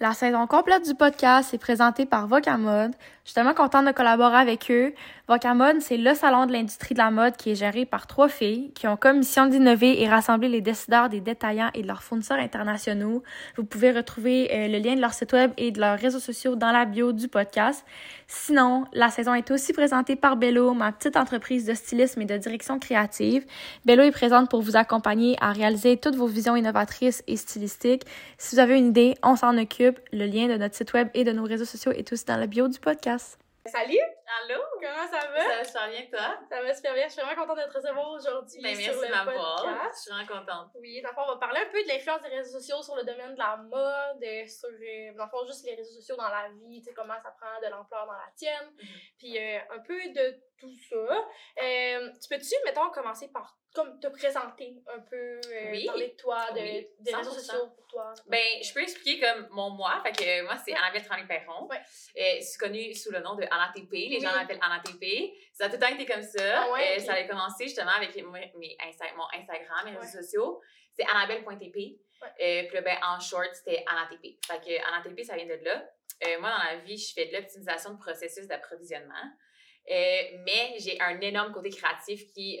La 0.00 0.14
saison 0.14 0.46
complète 0.46 0.86
du 0.86 0.94
podcast 0.94 1.52
est 1.54 1.58
présentée 1.58 2.06
par 2.06 2.28
Vocamode. 2.28 2.92
Je 3.28 3.32
suis 3.32 3.34
tellement 3.34 3.52
contente 3.52 3.84
de 3.84 3.92
collaborer 3.92 4.38
avec 4.38 4.70
eux. 4.70 4.94
Vocamode, 5.28 5.82
c'est 5.82 5.98
le 5.98 6.14
salon 6.14 6.46
de 6.46 6.52
l'industrie 6.52 6.94
de 6.94 6.98
la 6.98 7.10
mode 7.10 7.36
qui 7.36 7.50
est 7.50 7.54
géré 7.54 7.84
par 7.84 8.06
trois 8.06 8.30
filles 8.30 8.70
qui 8.74 8.86
ont 8.88 8.96
comme 8.96 9.18
mission 9.18 9.44
d'innover 9.44 10.00
et 10.00 10.08
rassembler 10.08 10.48
les 10.48 10.62
décideurs 10.62 11.10
des 11.10 11.20
détaillants 11.20 11.68
et 11.74 11.82
de 11.82 11.86
leurs 11.86 12.02
fournisseurs 12.02 12.38
internationaux. 12.38 13.22
Vous 13.58 13.64
pouvez 13.64 13.92
retrouver 13.92 14.48
euh, 14.50 14.68
le 14.68 14.78
lien 14.78 14.94
de 14.94 15.02
leur 15.02 15.12
site 15.12 15.34
web 15.34 15.50
et 15.58 15.72
de 15.72 15.78
leurs 15.78 15.98
réseaux 15.98 16.20
sociaux 16.20 16.56
dans 16.56 16.72
la 16.72 16.86
bio 16.86 17.12
du 17.12 17.28
podcast. 17.28 17.84
Sinon, 18.28 18.86
la 18.94 19.10
saison 19.10 19.34
est 19.34 19.50
aussi 19.50 19.74
présentée 19.74 20.16
par 20.16 20.38
Bello, 20.38 20.72
ma 20.72 20.90
petite 20.92 21.18
entreprise 21.18 21.66
de 21.66 21.74
stylisme 21.74 22.22
et 22.22 22.24
de 22.24 22.38
direction 22.38 22.78
créative. 22.78 23.44
Bello 23.84 24.04
est 24.04 24.10
présente 24.10 24.48
pour 24.48 24.62
vous 24.62 24.76
accompagner 24.76 25.36
à 25.42 25.52
réaliser 25.52 25.98
toutes 25.98 26.16
vos 26.16 26.28
visions 26.28 26.56
innovatrices 26.56 27.22
et 27.26 27.36
stylistiques. 27.36 28.06
Si 28.38 28.54
vous 28.54 28.60
avez 28.60 28.78
une 28.78 28.88
idée, 28.88 29.16
on 29.22 29.36
s'en 29.36 29.58
occupe. 29.58 30.00
Le 30.14 30.24
lien 30.24 30.48
de 30.48 30.56
notre 30.56 30.74
site 30.74 30.94
web 30.94 31.08
et 31.12 31.24
de 31.24 31.32
nos 31.32 31.44
réseaux 31.44 31.66
sociaux 31.66 31.92
est 31.92 32.10
aussi 32.10 32.24
dans 32.24 32.38
la 32.38 32.46
bio 32.46 32.68
du 32.68 32.78
podcast. 32.78 33.17
podcast. 33.18 33.40
¿Salir? 33.66 34.00
Allô? 34.28 34.60
Comment 34.74 35.08
ça 35.10 35.26
va? 35.30 35.40
Ça 35.40 35.56
va 35.56 35.64
super 35.64 35.88
bien, 35.88 36.06
toi? 36.10 36.38
Ça 36.50 36.62
va 36.62 36.74
super 36.74 36.92
bien. 36.94 37.08
Je 37.08 37.12
suis 37.14 37.22
vraiment 37.22 37.40
contente 37.46 37.64
de 37.66 37.72
te 37.72 37.78
recevoir 37.78 38.10
aujourd'hui 38.10 38.60
Ben, 38.62 38.74
sur 38.74 38.84
merci 38.92 39.00
de 39.00 39.04
le 39.06 39.10
m'avoir. 39.10 39.90
Je 39.94 39.98
suis 39.98 40.10
vraiment 40.12 40.26
contente. 40.40 40.68
Oui, 40.74 41.00
dans 41.00 41.08
le 41.08 41.14
fond, 41.14 41.22
on 41.26 41.32
va 41.32 41.36
parler 41.38 41.60
un 41.60 41.70
peu 41.72 41.82
de 41.82 41.88
l'influence 41.88 42.20
des 42.20 42.28
réseaux 42.28 42.58
sociaux 42.60 42.82
sur 42.82 42.94
le 42.96 43.04
domaine 43.04 43.32
de 43.32 43.38
la 43.38 43.56
mode, 43.56 44.22
euh, 44.22 44.46
sur, 44.46 44.68
euh, 44.68 45.14
dans 45.16 45.24
le 45.24 45.30
fond, 45.30 45.46
juste 45.46 45.64
les 45.64 45.74
réseaux 45.76 45.94
sociaux 45.94 46.16
dans 46.16 46.28
la 46.28 46.48
vie, 46.50 46.80
tu 46.80 46.88
sais, 46.88 46.94
comment 46.94 47.14
ça 47.22 47.34
prend 47.40 47.58
de 47.62 47.70
l'ampleur 47.70 48.04
dans 48.06 48.12
la 48.12 48.30
tienne, 48.36 48.68
Mhm. 48.76 48.88
puis 49.18 49.38
euh, 49.38 49.58
un 49.70 49.78
peu 49.80 49.98
de 50.12 50.36
tout 50.60 50.76
ça. 50.90 50.96
Euh, 51.62 52.10
tu 52.20 52.28
peux-tu, 52.28 52.54
mettons, 52.66 52.90
commencer 52.90 53.28
par 53.32 53.54
comme 53.74 54.00
te 54.00 54.08
présenter 54.08 54.74
un 54.92 54.98
peu, 55.00 55.40
Oui. 55.70 55.84
parler 55.86 56.08
de 56.08 56.16
toi, 56.16 56.50
de, 56.52 56.58
Oui, 56.58 56.88
des 57.00 57.14
réseaux 57.14 57.30
100%. 57.30 57.40
sociaux 57.40 57.66
pour 57.76 57.86
toi? 57.86 58.12
Ben, 58.26 58.42
je 58.62 58.72
peux 58.74 58.80
expliquer 58.80 59.20
comme 59.20 59.46
mon 59.50 59.70
moi. 59.70 60.00
Fait 60.02 60.10
que 60.10 60.42
moi, 60.42 60.56
c'est 60.64 60.72
Ouais. 60.72 60.78
Annabelle 60.78 61.04
Tremblay-Perron. 61.04 61.68
Ouais. 61.68 61.80
Je 62.16 62.44
suis 62.44 62.58
connue 62.58 62.92
sous 62.94 63.12
le 63.12 63.20
nom 63.20 63.34
de 63.36 63.44
Anna 63.44 63.70
TP. 63.72 64.17
Les 64.20 64.26
gens 64.26 64.32
m'appellent 64.34 64.60
Anna 64.62 64.80
TP. 64.84 65.32
Ça 65.52 65.64
a 65.64 65.68
tout 65.68 65.74
le 65.74 65.80
temps 65.80 65.88
été 65.94 66.06
comme 66.06 66.22
ça. 66.22 66.62
Ah 66.64 66.70
ouais, 66.72 66.96
Euh. 66.96 67.00
Ça 67.00 67.14
a 67.14 67.22
commencé 67.24 67.64
justement 67.64 67.90
avec 67.92 68.14
mes, 68.16 68.22
mes 68.56 68.76
Insta- 68.86 69.14
mon 69.16 69.24
Instagram, 69.38 69.84
mes 69.84 69.92
Ouais. 69.92 69.98
réseaux 69.98 70.20
sociaux. 70.22 70.60
C'est 70.92 71.04
annabelle.tp. 71.06 71.76
Ouais. 72.20 72.28
Euh, 72.40 72.66
puis 72.66 72.74
là, 72.74 72.80
ben, 72.82 72.96
en 73.02 73.20
short, 73.20 73.48
c'était 73.54 73.84
Anna 73.86 74.08
TP. 74.10 74.38
Fait 74.46 74.58
que 74.60 74.88
Anna 74.88 75.02
TP, 75.04 75.22
ça 75.24 75.36
vient 75.36 75.46
de 75.46 75.64
là. 75.64 75.88
Euh, 76.26 76.40
moi, 76.40 76.50
dans 76.50 76.64
la 76.72 76.76
vie, 76.80 76.96
je 76.98 77.12
fais 77.12 77.26
de 77.26 77.32
l'optimisation 77.34 77.94
de 77.94 77.98
processus 77.98 78.46
d'approvisionnement. 78.48 79.14
Mais 79.88 80.74
j'ai 80.78 81.00
un 81.00 81.20
énorme 81.20 81.52
côté 81.52 81.70
créatif 81.70 82.26
qui 82.32 82.58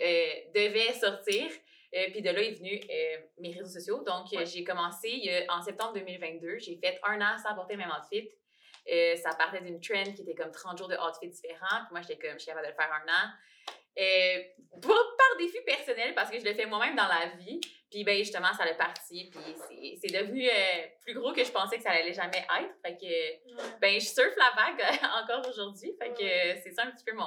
devait 0.54 0.92
sortir. 0.94 1.50
Euh, 1.94 2.04
puis 2.10 2.20
de 2.20 2.28
là 2.28 2.42
est 2.42 2.52
venu 2.52 2.78
euh, 2.90 3.16
mes 3.38 3.50
réseaux 3.52 3.80
sociaux. 3.80 4.04
Donc, 4.04 4.30
Ouais. 4.32 4.44
j'ai 4.44 4.62
commencé 4.62 5.22
euh, 5.26 5.44
en 5.48 5.62
septembre 5.62 5.94
2022. 5.94 6.58
J'ai 6.58 6.76
fait 6.76 7.00
un 7.02 7.18
an 7.22 7.38
sans 7.38 7.54
porter 7.54 7.74
le 7.74 7.78
même 7.78 7.90
outfit. 7.90 8.28
Euh, 8.90 9.16
ça 9.16 9.34
partait 9.34 9.60
d'une 9.60 9.80
trend 9.80 10.04
qui 10.14 10.22
était 10.22 10.34
comme 10.34 10.50
30 10.50 10.78
jours 10.78 10.88
de 10.88 10.96
outfits 10.96 11.28
différents. 11.28 11.80
Puis 11.84 11.88
moi, 11.92 12.00
j'étais 12.00 12.16
comme, 12.18 12.32
je 12.34 12.38
suis 12.38 12.46
capable 12.46 12.66
de 12.66 12.70
le 12.72 12.76
faire 12.76 12.92
un 12.92 13.06
an. 13.08 13.30
Euh, 14.00 14.42
pas 14.80 14.88
par 14.88 15.36
défi 15.38 15.58
personnel, 15.66 16.14
parce 16.14 16.30
que 16.30 16.38
je 16.38 16.44
le 16.44 16.54
fais 16.54 16.66
moi-même 16.66 16.94
dans 16.94 17.08
la 17.08 17.26
vie. 17.36 17.60
Puis 17.90 18.04
ben 18.04 18.16
justement, 18.18 18.52
ça 18.56 18.64
l'a 18.64 18.74
parti. 18.74 19.28
Puis 19.30 19.56
c'est- 19.68 19.98
c'est 20.08 20.18
devenu 20.18 20.46
euh, 20.48 20.86
plus 21.02 21.14
gros 21.14 21.32
que 21.32 21.42
je 21.42 21.50
pensais 21.50 21.78
que 21.78 21.82
ça 21.82 21.90
allait 21.90 22.12
jamais 22.12 22.38
être. 22.60 22.74
Fait 22.84 22.96
que 22.96 23.04
Ouais. 23.06 23.70
ben, 23.80 24.00
je 24.00 24.06
surfe 24.06 24.36
la 24.36 24.52
vague 24.54 24.78
encore 25.24 25.48
aujourd'hui. 25.48 25.96
Fait 26.00 26.10
que 26.12 26.22
Ouais. 26.22 26.60
c'est 26.62 26.72
ça 26.72 26.82
un 26.84 26.90
petit 26.92 27.04
peu 27.04 27.12
mon, 27.14 27.24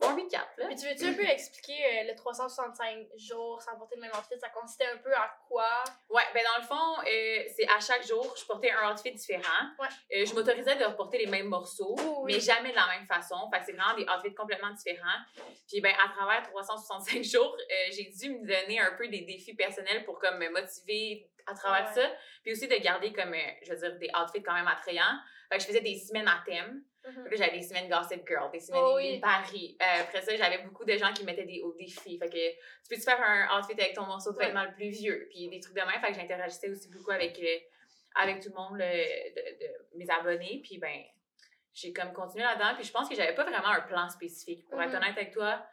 mon 0.00 0.14
recap. 0.14 0.46
Là. 0.58 0.66
Puis 0.66 0.76
tu 0.76 0.86
veux-tu 0.88 1.06
un 1.06 1.14
peu 1.14 1.24
expliquer 1.24 1.74
euh, 2.02 2.10
le 2.10 2.14
365 2.14 3.06
jours 3.16 3.60
sans 3.62 3.76
porter 3.78 3.96
le 3.96 4.02
même 4.02 4.10
outfit? 4.12 4.38
Ça 4.38 4.48
consistait 4.50 4.86
un 4.86 4.98
peu 4.98 5.12
à 5.14 5.30
quoi? 5.48 5.64
Ouais, 6.10 6.22
ben 6.34 6.42
dans 6.54 6.60
le 6.62 6.66
fond, 6.66 7.00
euh, 7.06 7.42
c'est 7.56 7.66
à 7.68 7.80
chaque 7.80 8.06
jour, 8.06 8.34
je 8.38 8.44
portais 8.44 8.70
un 8.70 8.92
outfit 8.92 9.12
différent. 9.12 9.64
Ouais. 9.78 9.88
Euh, 10.14 10.26
je 10.26 10.34
m'autorisais 10.34 10.76
de 10.76 10.84
reporter 10.84 11.18
les 11.18 11.26
mêmes 11.26 11.46
morceaux, 11.48 11.96
Oh, 11.98 12.20
oui. 12.24 12.34
mais 12.34 12.40
jamais 12.40 12.70
de 12.70 12.76
la 12.76 12.86
même 12.88 13.06
façon. 13.06 13.36
Fait 13.52 13.60
que 13.60 13.66
c'est 13.66 13.72
vraiment 13.72 13.94
des 13.96 14.04
outfits 14.04 14.34
complètement 14.34 14.70
différents. 14.72 15.18
Puis 15.68 15.80
ben 15.80 15.94
à 16.04 16.08
travers 16.14 16.42
365 16.50 17.22
jours, 17.24 17.56
euh, 17.58 17.92
j'ai 17.92 18.04
dû 18.04 18.30
me 18.38 18.46
donner 18.46 18.78
un 18.80 18.92
peu 18.96 19.08
des 19.08 19.22
défis 19.22 19.54
personnels 19.54 20.04
pour 20.04 20.18
comme 20.18 20.38
me 20.38 20.48
motiver 20.50 21.28
à 21.46 21.54
travers 21.54 21.86
Ouais. 21.94 22.02
ça, 22.02 22.10
puis 22.42 22.52
aussi 22.52 22.66
de 22.66 22.74
garder 22.76 23.12
comme 23.12 23.32
euh, 23.32 23.38
je 23.62 23.72
veux 23.72 23.78
dire 23.78 23.98
des 23.98 24.10
outfits 24.20 24.42
quand 24.42 24.54
même 24.54 24.66
attrayants. 24.66 25.18
Fait 25.48 25.58
que 25.58 25.62
je 25.62 25.68
faisais 25.68 25.80
des 25.80 25.96
semaines 25.96 26.26
à 26.26 26.42
thème. 26.44 26.82
Là, 27.06 27.30
j'avais 27.36 27.52
des 27.58 27.62
semaines 27.62 27.88
Gossip 27.88 28.26
Girl, 28.26 28.50
des 28.50 28.60
semaines 28.60 28.82
Oh 28.84 28.94
oui. 28.96 29.20
Paris. 29.20 29.76
Euh, 29.80 30.02
après 30.02 30.22
ça, 30.22 30.34
j'avais 30.36 30.58
beaucoup 30.58 30.84
de 30.84 30.96
gens 30.96 31.12
qui 31.12 31.24
mettaient 31.24 31.44
des 31.44 31.60
hauts 31.62 31.74
défis. 31.78 32.18
Fait 32.18 32.28
que 32.28 32.34
tu 32.34 32.88
peux-tu 32.90 33.02
faire 33.02 33.20
un 33.22 33.58
outfit 33.60 33.72
avec 33.80 33.94
ton 33.94 34.04
morceau 34.06 34.32
de 34.32 34.38
Ouais. 34.38 34.46
vêtement 34.46 34.64
le 34.64 34.72
plus 34.72 34.88
vieux? 34.90 35.28
Puis 35.30 35.48
des 35.48 35.60
trucs 35.60 35.74
de 35.76 35.80
même. 35.82 36.00
Fait 36.00 36.08
que 36.12 36.14
j'interagissais 36.14 36.68
aussi 36.70 36.88
beaucoup 36.90 37.10
avec, 37.12 37.38
euh, 37.38 37.58
avec 38.16 38.40
tout 38.42 38.48
le 38.50 38.54
monde, 38.56 38.78
là, 38.78 38.90
de, 38.92 39.64
de 39.64 39.98
mes 39.98 40.10
abonnés. 40.10 40.60
Puis 40.64 40.78
ben, 40.78 41.02
j'ai 41.72 41.92
comme 41.92 42.12
continué 42.12 42.42
là-dedans. 42.44 42.74
Puis 42.74 42.84
je 42.84 42.92
pense 42.92 43.08
que 43.08 43.14
j'avais 43.14 43.34
pas 43.34 43.44
vraiment 43.44 43.68
un 43.68 43.82
plan 43.82 44.08
spécifique. 44.08 44.68
Pour 44.68 44.80
être 44.82 44.90
Mhm. 44.90 44.96
honnête 44.96 45.16
avec 45.16 45.32
toi, 45.32 45.64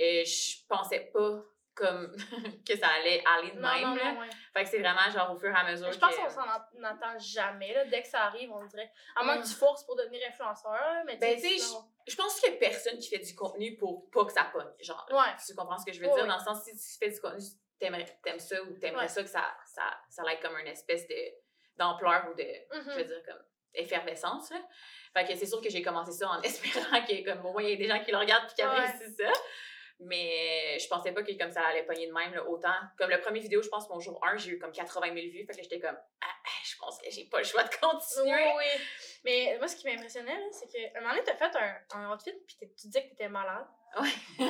euh, 0.00 0.24
je 0.24 0.66
pensais 0.68 1.10
pas 1.12 1.42
comme 1.78 2.14
que 2.68 2.76
ça 2.76 2.88
allait 2.88 3.22
aller 3.24 3.52
de 3.52 3.60
Non, 3.60 3.72
même. 3.72 3.82
non, 3.82 3.94
là. 3.94 4.12
non, 4.12 4.20
ouais. 4.20 4.28
Fait 4.52 4.64
que 4.64 4.68
c'est 4.70 4.78
vraiment 4.80 5.08
genre 5.12 5.32
au 5.34 5.38
fur 5.38 5.48
et 5.50 5.54
à 5.58 5.64
mesure. 5.70 5.90
Je 5.92 5.98
pense 5.98 6.14
qu'on 6.16 6.28
s'en 6.28 6.42
en- 6.42 6.84
entend 6.84 7.18
jamais. 7.18 7.72
Là. 7.72 7.84
Dès 7.86 8.02
que 8.02 8.08
ça 8.08 8.22
arrive, 8.24 8.50
on 8.52 8.64
dirait. 8.66 8.90
À 9.16 9.22
moins 9.24 9.36
Mm. 9.38 9.42
que 9.42 9.46
tu 9.48 9.54
forces 9.54 9.84
pour 9.84 9.96
devenir 9.96 10.20
influenceur. 10.28 10.72
là, 10.72 11.02
Mais 11.06 11.16
Ben, 11.16 11.40
tu 11.40 11.58
sais, 11.58 11.76
Je 12.06 12.16
pense 12.16 12.40
qu'il 12.40 12.52
y 12.52 12.56
a 12.56 12.58
personne 12.58 12.98
qui 12.98 13.08
fait 13.10 13.18
du 13.18 13.34
contenu 13.34 13.76
pour 13.76 14.10
pas 14.10 14.24
que 14.24 14.32
ça 14.32 14.44
pogne. 14.52 14.66
Genre, 14.80 15.06
Ouais. 15.10 15.34
tu 15.46 15.54
comprends 15.54 15.78
ce 15.78 15.84
que 15.86 15.92
je 15.92 16.00
veux 16.00 16.08
Ouais, 16.08 16.14
dire? 16.14 16.26
Dans 16.26 16.38
le 16.38 16.42
sens, 16.44 16.64
si 16.64 16.72
tu 16.72 16.98
fais 16.98 17.10
du 17.10 17.20
contenu, 17.20 17.44
t'aimes 17.78 18.38
ça 18.40 18.62
ou 18.62 18.72
t'aimerais 18.78 19.08
ça 19.08 19.22
que 19.22 19.28
ça, 19.28 19.44
ça, 19.66 19.82
ça 20.08 20.22
ait 20.32 20.40
comme 20.40 20.56
une 20.58 20.66
espèce 20.68 21.06
d'ampleur 21.76 22.26
ou 22.30 22.34
de, 22.34 22.44
je 22.72 22.90
veux 22.96 23.04
dire, 23.04 23.22
comme 23.24 23.40
effervescence. 23.74 24.50
Là. 24.50 24.58
Fait 25.14 25.26
que 25.26 25.36
c'est 25.36 25.46
sûr 25.46 25.60
que 25.60 25.68
j'ai 25.70 25.82
commencé 25.82 26.12
ça 26.12 26.28
en 26.28 26.40
espérant 26.42 27.02
qu'il 27.04 27.18
y 27.18 27.20
ait 27.20 27.24
comme 27.24 27.44
au 27.46 27.52
moins 27.52 27.62
il 27.62 27.68
y 27.68 27.72
ait 27.72 27.76
des 27.76 27.86
gens 27.88 28.02
qui 28.02 28.10
le 28.10 28.16
regardent 28.18 28.46
puis 28.46 28.56
qui 28.56 28.62
apprécient 28.62 29.14
ça. 29.16 29.32
Mais 30.00 30.78
je 30.78 30.86
pensais 30.88 31.10
pas 31.12 31.22
que 31.24 31.36
comme 31.36 31.50
ça 31.50 31.62
allait 31.66 31.82
pogner 31.84 32.06
de 32.06 32.12
même 32.12 32.32
là, 32.32 32.44
autant. 32.48 32.74
Comme 32.96 33.10
le 33.10 33.20
premier 33.20 33.40
vidéo, 33.40 33.62
je 33.62 33.68
pense, 33.68 33.88
mon 33.88 33.98
jour 33.98 34.20
1, 34.24 34.36
j'ai 34.36 34.50
eu 34.52 34.58
comme 34.58 34.70
80 34.70 35.06
000 35.06 35.16
vues. 35.32 35.44
Fait 35.46 35.52
que 35.56 35.62
j'étais 35.62 35.80
comme, 35.80 35.98
ah, 36.20 36.26
ah, 36.26 36.48
je 36.64 36.76
pense 36.78 36.98
que 37.00 37.10
j'ai 37.10 37.24
pas 37.24 37.38
le 37.38 37.44
choix 37.44 37.64
de 37.64 37.68
Oui, 37.68 37.78
continuer. 37.80 38.52
oui. 38.56 38.82
Mais 39.24 39.56
moi, 39.58 39.66
ce 39.66 39.74
qui 39.76 39.86
m'impressionnait, 39.88 40.38
c'est 40.52 40.68
qu'à 40.68 40.98
un 40.98 41.00
moment 41.00 41.14
donné, 41.14 41.24
t'as 41.24 41.34
fait 41.34 41.56
un, 41.56 41.98
un 41.98 42.14
outfit, 42.14 42.32
puis 42.46 42.56
tu 42.60 42.86
disais 42.86 43.02
que 43.04 43.08
t'étais 43.10 43.28
malade. 43.28 43.66
Ouais. 43.98 44.08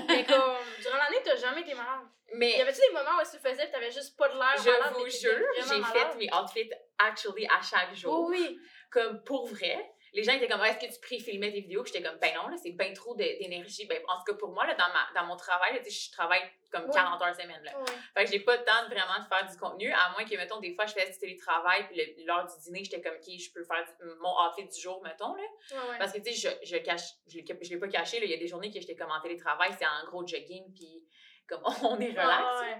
Mais 0.09 0.25
comme, 0.26 0.56
durant 0.82 0.97
l'année, 0.98 1.22
t'as 1.25 1.36
jamais 1.36 1.62
été 1.62 1.72
malade. 1.72 2.06
Y 2.30 2.36
Mais 2.36 2.60
avait-tu 2.60 2.80
des 2.80 2.92
moments 2.92 3.16
où 3.19 3.25
tu 3.25 3.36
le 3.42 3.50
faisais, 3.50 3.70
t'avais 3.70 3.91
juste 3.91 4.19
pas 4.19 4.28
de 4.28 4.34
l'air 4.34 4.41
malade? 4.41 4.92
je 4.92 4.98
vous 4.98 5.09
jure, 5.09 5.47
j'ai 5.56 5.82
fait 5.82 6.15
mes 6.16 6.28
outfits 6.34 6.70
actually 6.98 7.47
à 7.47 7.62
chaque 7.62 7.94
jour. 7.94 8.26
Oui, 8.28 8.36
oui. 8.50 8.59
comme 8.91 9.22
pour 9.25 9.47
vrai. 9.47 9.92
Les 10.12 10.22
gens 10.22 10.32
étaient 10.32 10.48
comme, 10.48 10.62
est-ce 10.64 10.78
que 10.86 10.92
tu 10.92 11.00
pré-filmais 11.00 11.52
tes 11.52 11.60
vidéos? 11.60 11.84
J'étais 11.84 12.02
comme, 12.02 12.19
ben 12.19 12.34
non, 12.34 12.48
là, 12.48 12.56
c'est 12.56 12.70
bien 12.72 12.92
trop 12.92 13.14
d'énergie. 13.14 13.86
Ben, 13.86 14.00
en 14.08 14.19
tout 14.19 14.32
cas, 14.32 14.38
pour 14.38 14.50
moi, 14.50 14.66
là, 14.66 14.74
dans, 14.74 14.88
ma, 14.88 15.20
dans 15.20 15.26
mon 15.26 15.36
travail, 15.36 15.74
là, 15.74 15.80
je 15.88 16.10
travaille 16.12 16.42
comme 16.72 16.84
Ouais. 16.84 16.91
40 16.92 17.22
heures 17.22 17.34
semaine. 17.34 17.62
Là. 17.62 17.72
Fait 18.14 18.24
que 18.24 18.30
j'ai 18.30 18.41
pas 18.41 18.56
le 18.56 18.64
temps 18.64 18.82
de 18.88 18.94
vraiment 18.94 19.18
de 19.22 19.26
faire 19.26 19.48
du 19.50 19.56
contenu, 19.56 19.91
à 19.92 20.10
moins 20.10 20.24
que, 20.24 20.36
mettons, 20.36 20.60
des 20.60 20.74
fois, 20.74 20.86
je 20.86 20.92
fais 20.94 21.10
du 21.10 21.18
télétravail, 21.18 21.86
puis 21.88 22.24
l'heure 22.26 22.47
du 22.47 22.62
dîner, 22.64 22.84
j'étais 22.84 23.00
comme, 23.00 23.14
OK, 23.16 23.38
je 23.38 23.52
peux 23.52 23.64
faire 23.64 23.84
du- 23.84 24.06
mon 24.20 24.34
outfit 24.47 24.66
du 24.68 24.80
jour, 24.80 25.02
mettons, 25.02 25.34
là. 25.34 25.42
Ouais. 25.72 25.98
Parce 25.98 26.12
que, 26.12 26.18
tu 26.18 26.32
sais, 26.34 26.50
je, 26.62 26.66
je 26.66 26.76
cache, 26.78 27.02
je 27.26 27.38
l'ai 27.38 27.44
je 27.62 27.70
l'ai 27.70 27.78
pas 27.78 27.88
caché, 27.88 28.18
là. 28.20 28.24
Il 28.26 28.30
y 28.30 28.34
a 28.34 28.38
des 28.38 28.48
journées 28.48 28.70
que 28.72 28.80
j'étais 28.80 28.97
comme 28.97 29.10
en 29.10 29.20
télétravail, 29.20 29.70
c'est 29.78 29.86
en 29.86 30.06
gros 30.06 30.26
jogging, 30.26 30.72
puis 30.74 31.04
comme, 31.48 31.62
on 31.82 31.98
est 32.00 32.10
relax. 32.10 32.44
Ah. 32.44 32.74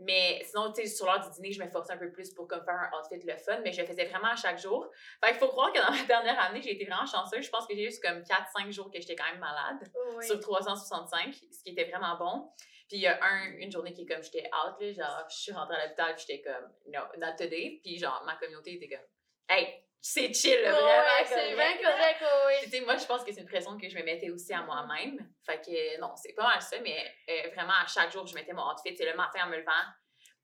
Mais 0.00 0.42
sinon, 0.44 0.72
tu 0.72 0.82
sais, 0.82 0.88
sur 0.88 1.06
l'heure 1.06 1.20
du 1.20 1.30
dîner, 1.34 1.52
je 1.52 1.62
me 1.62 1.68
forçais 1.70 1.92
un 1.92 1.96
peu 1.96 2.10
plus 2.10 2.32
pour 2.34 2.48
comme 2.48 2.64
faire 2.64 2.74
un 2.74 2.98
outfit 2.98 3.24
le 3.24 3.36
fun, 3.36 3.60
mais 3.60 3.72
je 3.72 3.80
le 3.80 3.86
faisais 3.86 4.06
vraiment 4.06 4.28
à 4.28 4.36
chaque 4.36 4.58
jour. 4.58 4.88
Fait 5.24 5.30
qu'il 5.30 5.38
faut 5.38 5.48
croire 5.48 5.72
que 5.72 5.78
dans 5.78 5.92
ma 5.92 6.02
dernière 6.06 6.40
année, 6.40 6.60
j'ai 6.62 6.72
été 6.72 6.84
vraiment 6.84 7.06
chanceuse. 7.06 7.44
Je 7.44 7.50
pense 7.50 7.66
que 7.66 7.74
j'ai 7.74 7.84
eu 7.88 8.00
comme 8.00 8.20
4-5 8.22 8.72
jours 8.72 8.90
que 8.90 9.00
j'étais 9.00 9.14
quand 9.14 9.30
même 9.30 9.38
malade 9.38 9.88
Oui. 10.16 10.26
sur 10.26 10.40
365, 10.40 11.32
ce 11.34 11.62
qui 11.62 11.70
était 11.70 11.88
vraiment 11.90 12.16
bon. 12.16 12.50
Puis 12.88 12.98
il 12.98 13.00
y 13.02 13.06
a 13.06 13.18
un, 13.24 13.52
une 13.58 13.70
journée 13.70 13.92
qui 13.94 14.02
est 14.02 14.06
comme 14.06 14.22
j'étais 14.22 14.44
out, 14.48 14.74
là, 14.80 14.92
genre 14.92 15.24
je 15.30 15.36
suis 15.36 15.52
rentrée 15.52 15.76
à 15.76 15.84
l'hôpital, 15.84 16.14
j'étais 16.18 16.42
comme 16.42 16.72
no, 16.88 17.00
not 17.18 17.36
today. 17.38 17.80
Puis 17.82 17.98
genre 17.98 18.22
ma 18.26 18.34
communauté 18.36 18.74
était 18.74 18.88
comme 18.88 19.06
hey, 19.48 19.83
c'est 20.06 20.34
chill, 20.34 20.60
là, 20.60 20.74
Ouais, 20.74 20.80
vraiment. 20.82 21.02
ouais, 21.02 21.24
c'est 21.26 21.54
bien 21.54 21.76
correct, 21.78 22.22
oui. 22.46 22.52
Tu 22.64 22.70
sais, 22.70 22.80
moi, 22.82 22.96
je 22.98 23.06
pense 23.06 23.24
que 23.24 23.32
c'est 23.32 23.40
une 23.40 23.46
pression 23.48 23.78
que 23.78 23.88
je 23.88 23.96
me 23.96 24.02
mettais 24.02 24.28
aussi 24.28 24.52
à 24.52 24.60
moi-même. 24.62 25.26
Fait 25.46 25.58
que, 25.64 25.98
non, 25.98 26.14
c'est 26.14 26.34
pas 26.34 26.42
mal 26.46 26.60
ça, 26.60 26.76
mais 26.82 27.10
euh, 27.30 27.48
vraiment, 27.54 27.72
à 27.72 27.86
chaque 27.86 28.12
jour, 28.12 28.26
je 28.26 28.34
mettais 28.34 28.52
mon 28.52 28.70
outfit. 28.70 28.94
C'est 28.94 29.06
le 29.06 29.14
matin 29.16 29.40
en 29.44 29.48
me 29.48 29.56
levant, 29.56 29.72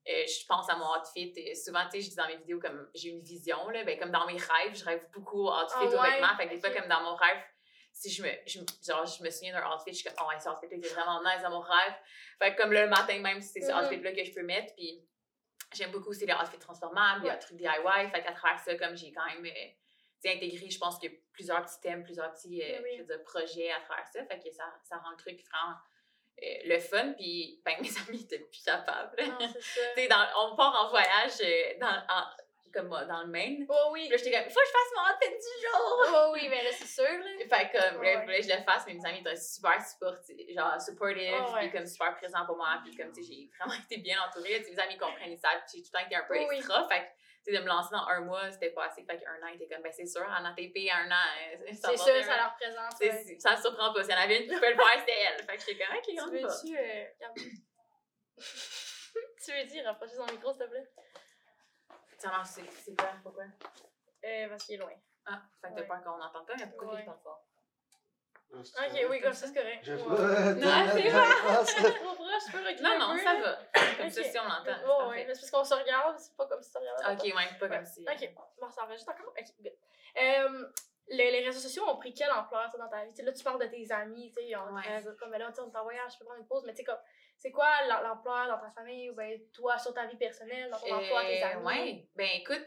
euh, 0.08 0.24
je 0.26 0.46
pense 0.46 0.68
à 0.70 0.76
mon 0.76 0.86
outfit. 0.96 1.32
Et 1.36 1.54
souvent, 1.54 1.84
tu 1.84 1.90
sais, 1.90 2.00
je 2.00 2.08
dis 2.08 2.16
dans 2.16 2.26
mes 2.26 2.38
vidéos, 2.38 2.58
comme 2.58 2.88
j'ai 2.94 3.10
une 3.10 3.20
vision, 3.22 3.68
là, 3.68 3.84
ben, 3.84 3.98
comme 3.98 4.10
dans 4.10 4.24
mes 4.26 4.38
rêves, 4.38 4.74
je 4.74 4.84
rêve 4.84 5.06
beaucoup 5.12 5.42
au 5.46 5.52
outfit, 5.52 5.74
Ah 5.74 5.84
aux 5.84 6.00
ouais? 6.00 6.10
vêtements. 6.12 6.36
Fait 6.38 6.46
que 6.48 6.54
des 6.54 6.60
fois, 6.60 6.70
comme 6.70 6.88
dans 6.88 7.02
mon 7.02 7.14
rêve, 7.16 7.42
si 7.92 8.08
je 8.10 8.22
me, 8.22 8.30
je, 8.46 8.60
genre, 8.86 9.04
je 9.04 9.22
me 9.22 9.28
souviens 9.30 9.52
d'un 9.52 9.66
outfit, 9.74 9.92
je 9.92 9.98
suis 9.98 10.04
comme, 10.08 10.24
oh 10.24 10.28
ouais, 10.30 10.40
ce 10.40 10.48
outfit-là 10.48 10.78
vraiment 10.94 11.20
nice 11.22 11.42
dans 11.42 11.50
mon 11.50 11.60
rêve. 11.60 11.94
Fait 12.40 12.54
que 12.54 12.62
comme 12.62 12.72
le 12.72 12.86
matin 12.88 13.18
même, 13.18 13.42
c'est 13.42 13.60
ce 13.60 13.70
Mhm. 13.72 13.84
outfit-là 13.84 14.12
que 14.12 14.24
je 14.24 14.32
peux 14.32 14.42
mettre. 14.42 14.72
Puis 14.74 15.04
j'aime 15.74 15.90
beaucoup 15.92 16.10
aussi 16.10 16.26
les 16.26 16.32
outfits 16.34 16.58
transformables, 16.58 17.24
Ouais. 17.26 17.32
les 17.32 17.38
trucs 17.38 17.56
DIY. 17.56 18.10
Fait 18.12 18.22
qu'à 18.22 18.32
travers 18.32 18.58
ça, 18.60 18.74
comme 18.76 18.96
j'ai 18.96 19.12
quand 19.12 19.24
même. 19.26 19.44
euh, 19.46 19.68
intégré, 20.22 20.68
je 20.68 20.78
pense 20.78 20.98
que 20.98 21.06
plusieurs 21.32 21.64
petits 21.64 21.80
thèmes, 21.80 22.02
plusieurs 22.04 22.30
petits 22.32 22.62
euh, 22.62 22.78
Oui, 22.78 22.84
oui. 22.84 22.90
je 22.98 23.02
veux 23.02 23.06
dire, 23.06 23.24
projets 23.24 23.70
à 23.70 23.80
travers 23.80 24.06
ça. 24.08 24.22
Fait 24.26 24.38
que 24.38 24.50
ça, 24.50 24.64
ça 24.82 24.98
rend 24.98 25.12
le 25.12 25.16
truc 25.16 25.40
vraiment 25.50 25.76
euh, 26.42 26.46
le 26.66 26.78
fun. 26.78 27.12
Puis, 27.14 27.62
ben, 27.64 27.76
mes 27.80 27.88
amis 28.06 28.22
étaient 28.24 28.38
plus 28.40 28.62
capables. 28.62 29.16
Non, 29.22 29.38
dans- 30.10 30.50
on 30.52 30.56
part 30.56 30.84
en 30.84 30.90
voyage 30.90 31.38
dans, 31.80 31.86
en- 31.86 32.26
comme 32.72 32.88
moi, 32.88 33.04
dans 33.04 33.22
le 33.22 33.28
Maine. 33.28 33.66
Oh 33.68 33.88
oui. 33.92 34.02
Puis 34.02 34.10
là, 34.10 34.16
j'étais 34.16 34.32
comme, 34.32 34.50
faut 34.50 34.60
que 34.60 34.66
je 34.66 34.72
fasse 34.72 34.92
mon 34.96 35.02
outfit 35.12 35.30
du 35.30 35.66
jour! 35.66 36.06
Oh 36.14 36.30
oui, 36.34 36.48
mais 36.48 36.62
là, 36.64 36.70
c'est 36.72 36.86
sûr, 36.86 37.04
là. 37.04 37.30
Fait 37.50 37.68
que, 37.70 37.72
comme, 37.90 38.02
là, 38.02 38.24
Ouais. 38.26 38.42
je 38.42 38.48
le 38.48 38.62
fasse, 38.64 38.84
mais 38.86 38.94
mes 38.94 39.04
amis 39.06 39.20
étaient 39.20 39.36
super 39.36 39.80
supportifs, 39.84 40.36
genre, 40.54 40.80
supportive, 40.80 41.32
Oh 41.48 41.52
ouais. 41.54 41.60
puis 41.68 41.72
comme 41.72 41.86
super 41.86 42.16
présents 42.16 42.46
pour 42.46 42.56
moi, 42.56 42.80
puis 42.84 42.96
comme, 42.96 43.12
tu 43.12 43.22
sais, 43.24 43.32
j'ai 43.32 43.50
vraiment 43.58 43.74
été 43.84 43.96
bien 43.98 44.18
entourée, 44.26 44.58
tu 44.58 44.64
sais, 44.64 44.70
mes 44.72 44.78
amis 44.80 44.98
comprennent, 44.98 45.36
savent, 45.38 45.62
puis 45.68 45.78
j'ai 45.78 45.82
tout 45.82 45.90
le 45.94 45.98
temps 46.00 46.06
été 46.06 46.16
un 46.16 46.24
peu 46.24 46.34
Oh 46.38 46.46
oui. 46.48 46.56
extra, 46.56 46.88
fait 46.88 47.00
que, 47.00 47.06
tu 47.44 47.52
sais, 47.52 47.58
de 47.58 47.62
me 47.62 47.68
lancer 47.68 47.88
dans 47.92 48.06
un 48.06 48.20
mois, 48.20 48.50
c'était 48.50 48.70
pas 48.70 48.84
assez, 48.86 49.02
fait 49.04 49.18
qu'un 49.18 49.42
an, 49.42 49.46
était 49.54 49.66
comme, 49.66 49.82
ben, 49.82 49.92
c'est 49.92 50.06
sûr, 50.06 50.22
en 50.22 50.44
ATP, 50.44 50.90
un 50.92 51.10
an, 51.10 51.14
euh, 51.64 51.72
ça 51.74 51.88
C'est 51.90 51.96
sûr, 51.96 52.24
ça 52.24 52.36
leur 52.36 52.52
représente. 52.52 52.92
c'est- 52.98 53.10
ouais. 53.10 53.38
Ça 53.40 53.56
me 53.56 53.60
surprend 53.62 53.92
pas, 53.94 54.02
s'il 54.02 54.12
y 54.12 54.14
en 54.14 54.20
avait 54.20 54.42
une 54.42 54.48
qui 54.48 54.54
pouvait 54.54 54.70
le 54.70 54.76
faire, 54.76 54.98
c'était 55.00 55.20
elle, 55.20 55.42
fait 55.44 55.56
que 55.56 55.62
j'étais 55.66 55.84
comme, 55.84 55.96
ok, 55.96 56.04
Tu 56.04 56.20
on 56.20 56.34
y 56.34 56.42
va. 56.42 56.48
veux-tu. 56.48 56.76
euh, 56.78 57.04
tu 59.44 59.52
veux 59.52 59.64
dire, 59.64 59.84
rapprocher 59.84 60.14
son 60.16 60.26
micro, 60.26 60.52
s'il 60.52 60.62
te 60.64 60.68
plaît? 60.70 60.86
Ça 62.20 62.28
marche, 62.28 62.48
c'est 62.50 62.70
c'est 62.84 62.94
quoi, 62.94 63.12
pourquoi? 63.22 63.44
Euh, 64.24 64.48
parce 64.50 64.64
qu'il 64.64 64.74
est 64.74 64.78
loin. 64.78 64.92
Ah, 65.24 65.40
fait 65.62 65.70
que 65.70 65.76
t'as 65.76 65.82
peur 65.84 66.02
qu'on 66.04 66.18
n'entende 66.18 66.46
pas, 66.46 66.54
mais 66.58 66.66
pourquoi 66.66 66.92
Ouais. 66.92 67.00
tu 67.00 67.06
parles 67.06 67.18
fort? 67.22 67.46
Ok, 68.52 69.06
oui, 69.08 69.20
comme 69.22 69.32
ça, 69.32 69.46
c'est 69.46 69.54
correct. 69.54 69.78
Je 69.82 69.92
Ouais. 69.94 70.54
Non, 70.56 71.64
c'est 71.64 71.94
Trop 71.94 72.14
proche, 72.14 72.44
tu 72.44 72.52
peux 72.52 72.58
reculer 72.58 72.82
Non, 72.82 72.98
non, 72.98 73.16
ça 73.16 73.32
là? 73.34 73.40
va. 73.40 73.58
Comme 73.96 74.10
ça, 74.10 74.22
si 74.22 74.38
on 74.38 74.42
l'entend. 74.42 74.64
c'est 74.66 74.84
Oh, 74.86 75.08
ouais, 75.08 75.24
mais 75.24 75.34
c'est 75.34 75.40
parce 75.40 75.50
qu'on 75.50 75.64
se 75.64 75.80
regarde, 75.82 76.18
c'est 76.18 76.36
pas 76.36 76.46
comme 76.46 76.62
si 76.62 76.70
tu 76.72 76.76
regardais. 76.78 77.14
Ok, 77.30 77.34
ouais, 77.36 77.58
pas 77.58 77.68
comme 77.68 77.86
si. 77.86 78.04
Ok, 78.06 78.34
bon, 78.60 78.70
ça 78.70 78.84
enregistre 78.84 79.12
encore? 79.12 79.28
Ok, 79.38 79.46
good. 79.60 79.72
Euh, 80.20 80.68
les, 81.08 81.30
les 81.30 81.44
réseaux 81.46 81.60
sociaux 81.60 81.88
ont 81.88 81.96
pris 81.96 82.12
quelle 82.12 82.30
ampleur 82.32 82.68
toi, 82.70 82.78
dans 82.80 82.88
ta 82.88 83.04
vie? 83.04 83.22
Là, 83.22 83.32
tu 83.32 83.42
parles 83.44 83.60
de 83.60 83.66
tes 83.66 83.90
amis, 83.92 84.30
tu 84.36 84.42
sais, 84.42 84.56
on 84.56 84.74
Ouais. 84.74 84.82
euh, 85.06 85.14
comme 85.18 85.30
là, 85.32 85.46
tu 85.48 85.54
sais, 85.54 85.60
on 85.62 85.70
est 85.72 85.76
en 85.76 85.82
voyage, 85.84 86.12
je 86.14 86.18
peux 86.18 86.24
prendre 86.26 86.40
une 86.40 86.46
pause, 86.46 86.64
mais 86.66 86.72
tu 86.72 86.78
sais, 86.78 86.84
comme, 86.84 86.98
c'est 87.42 87.50
quoi 87.50 87.68
l'ampleur 87.88 88.46
dans 88.48 88.58
ta 88.58 88.70
famille 88.70 89.08
ou 89.10 89.14
ben, 89.14 89.40
toi, 89.52 89.78
sur 89.78 89.94
ta 89.94 90.06
vie 90.06 90.16
personnelle, 90.16 90.70
dans 90.70 90.78
ton 90.78 90.94
emploi, 90.94 91.22
tes 91.22 91.42
Euh, 91.42 91.46
amis? 91.46 91.64
ouais. 91.66 92.08
Ben 92.14 92.28
écoute, 92.34 92.64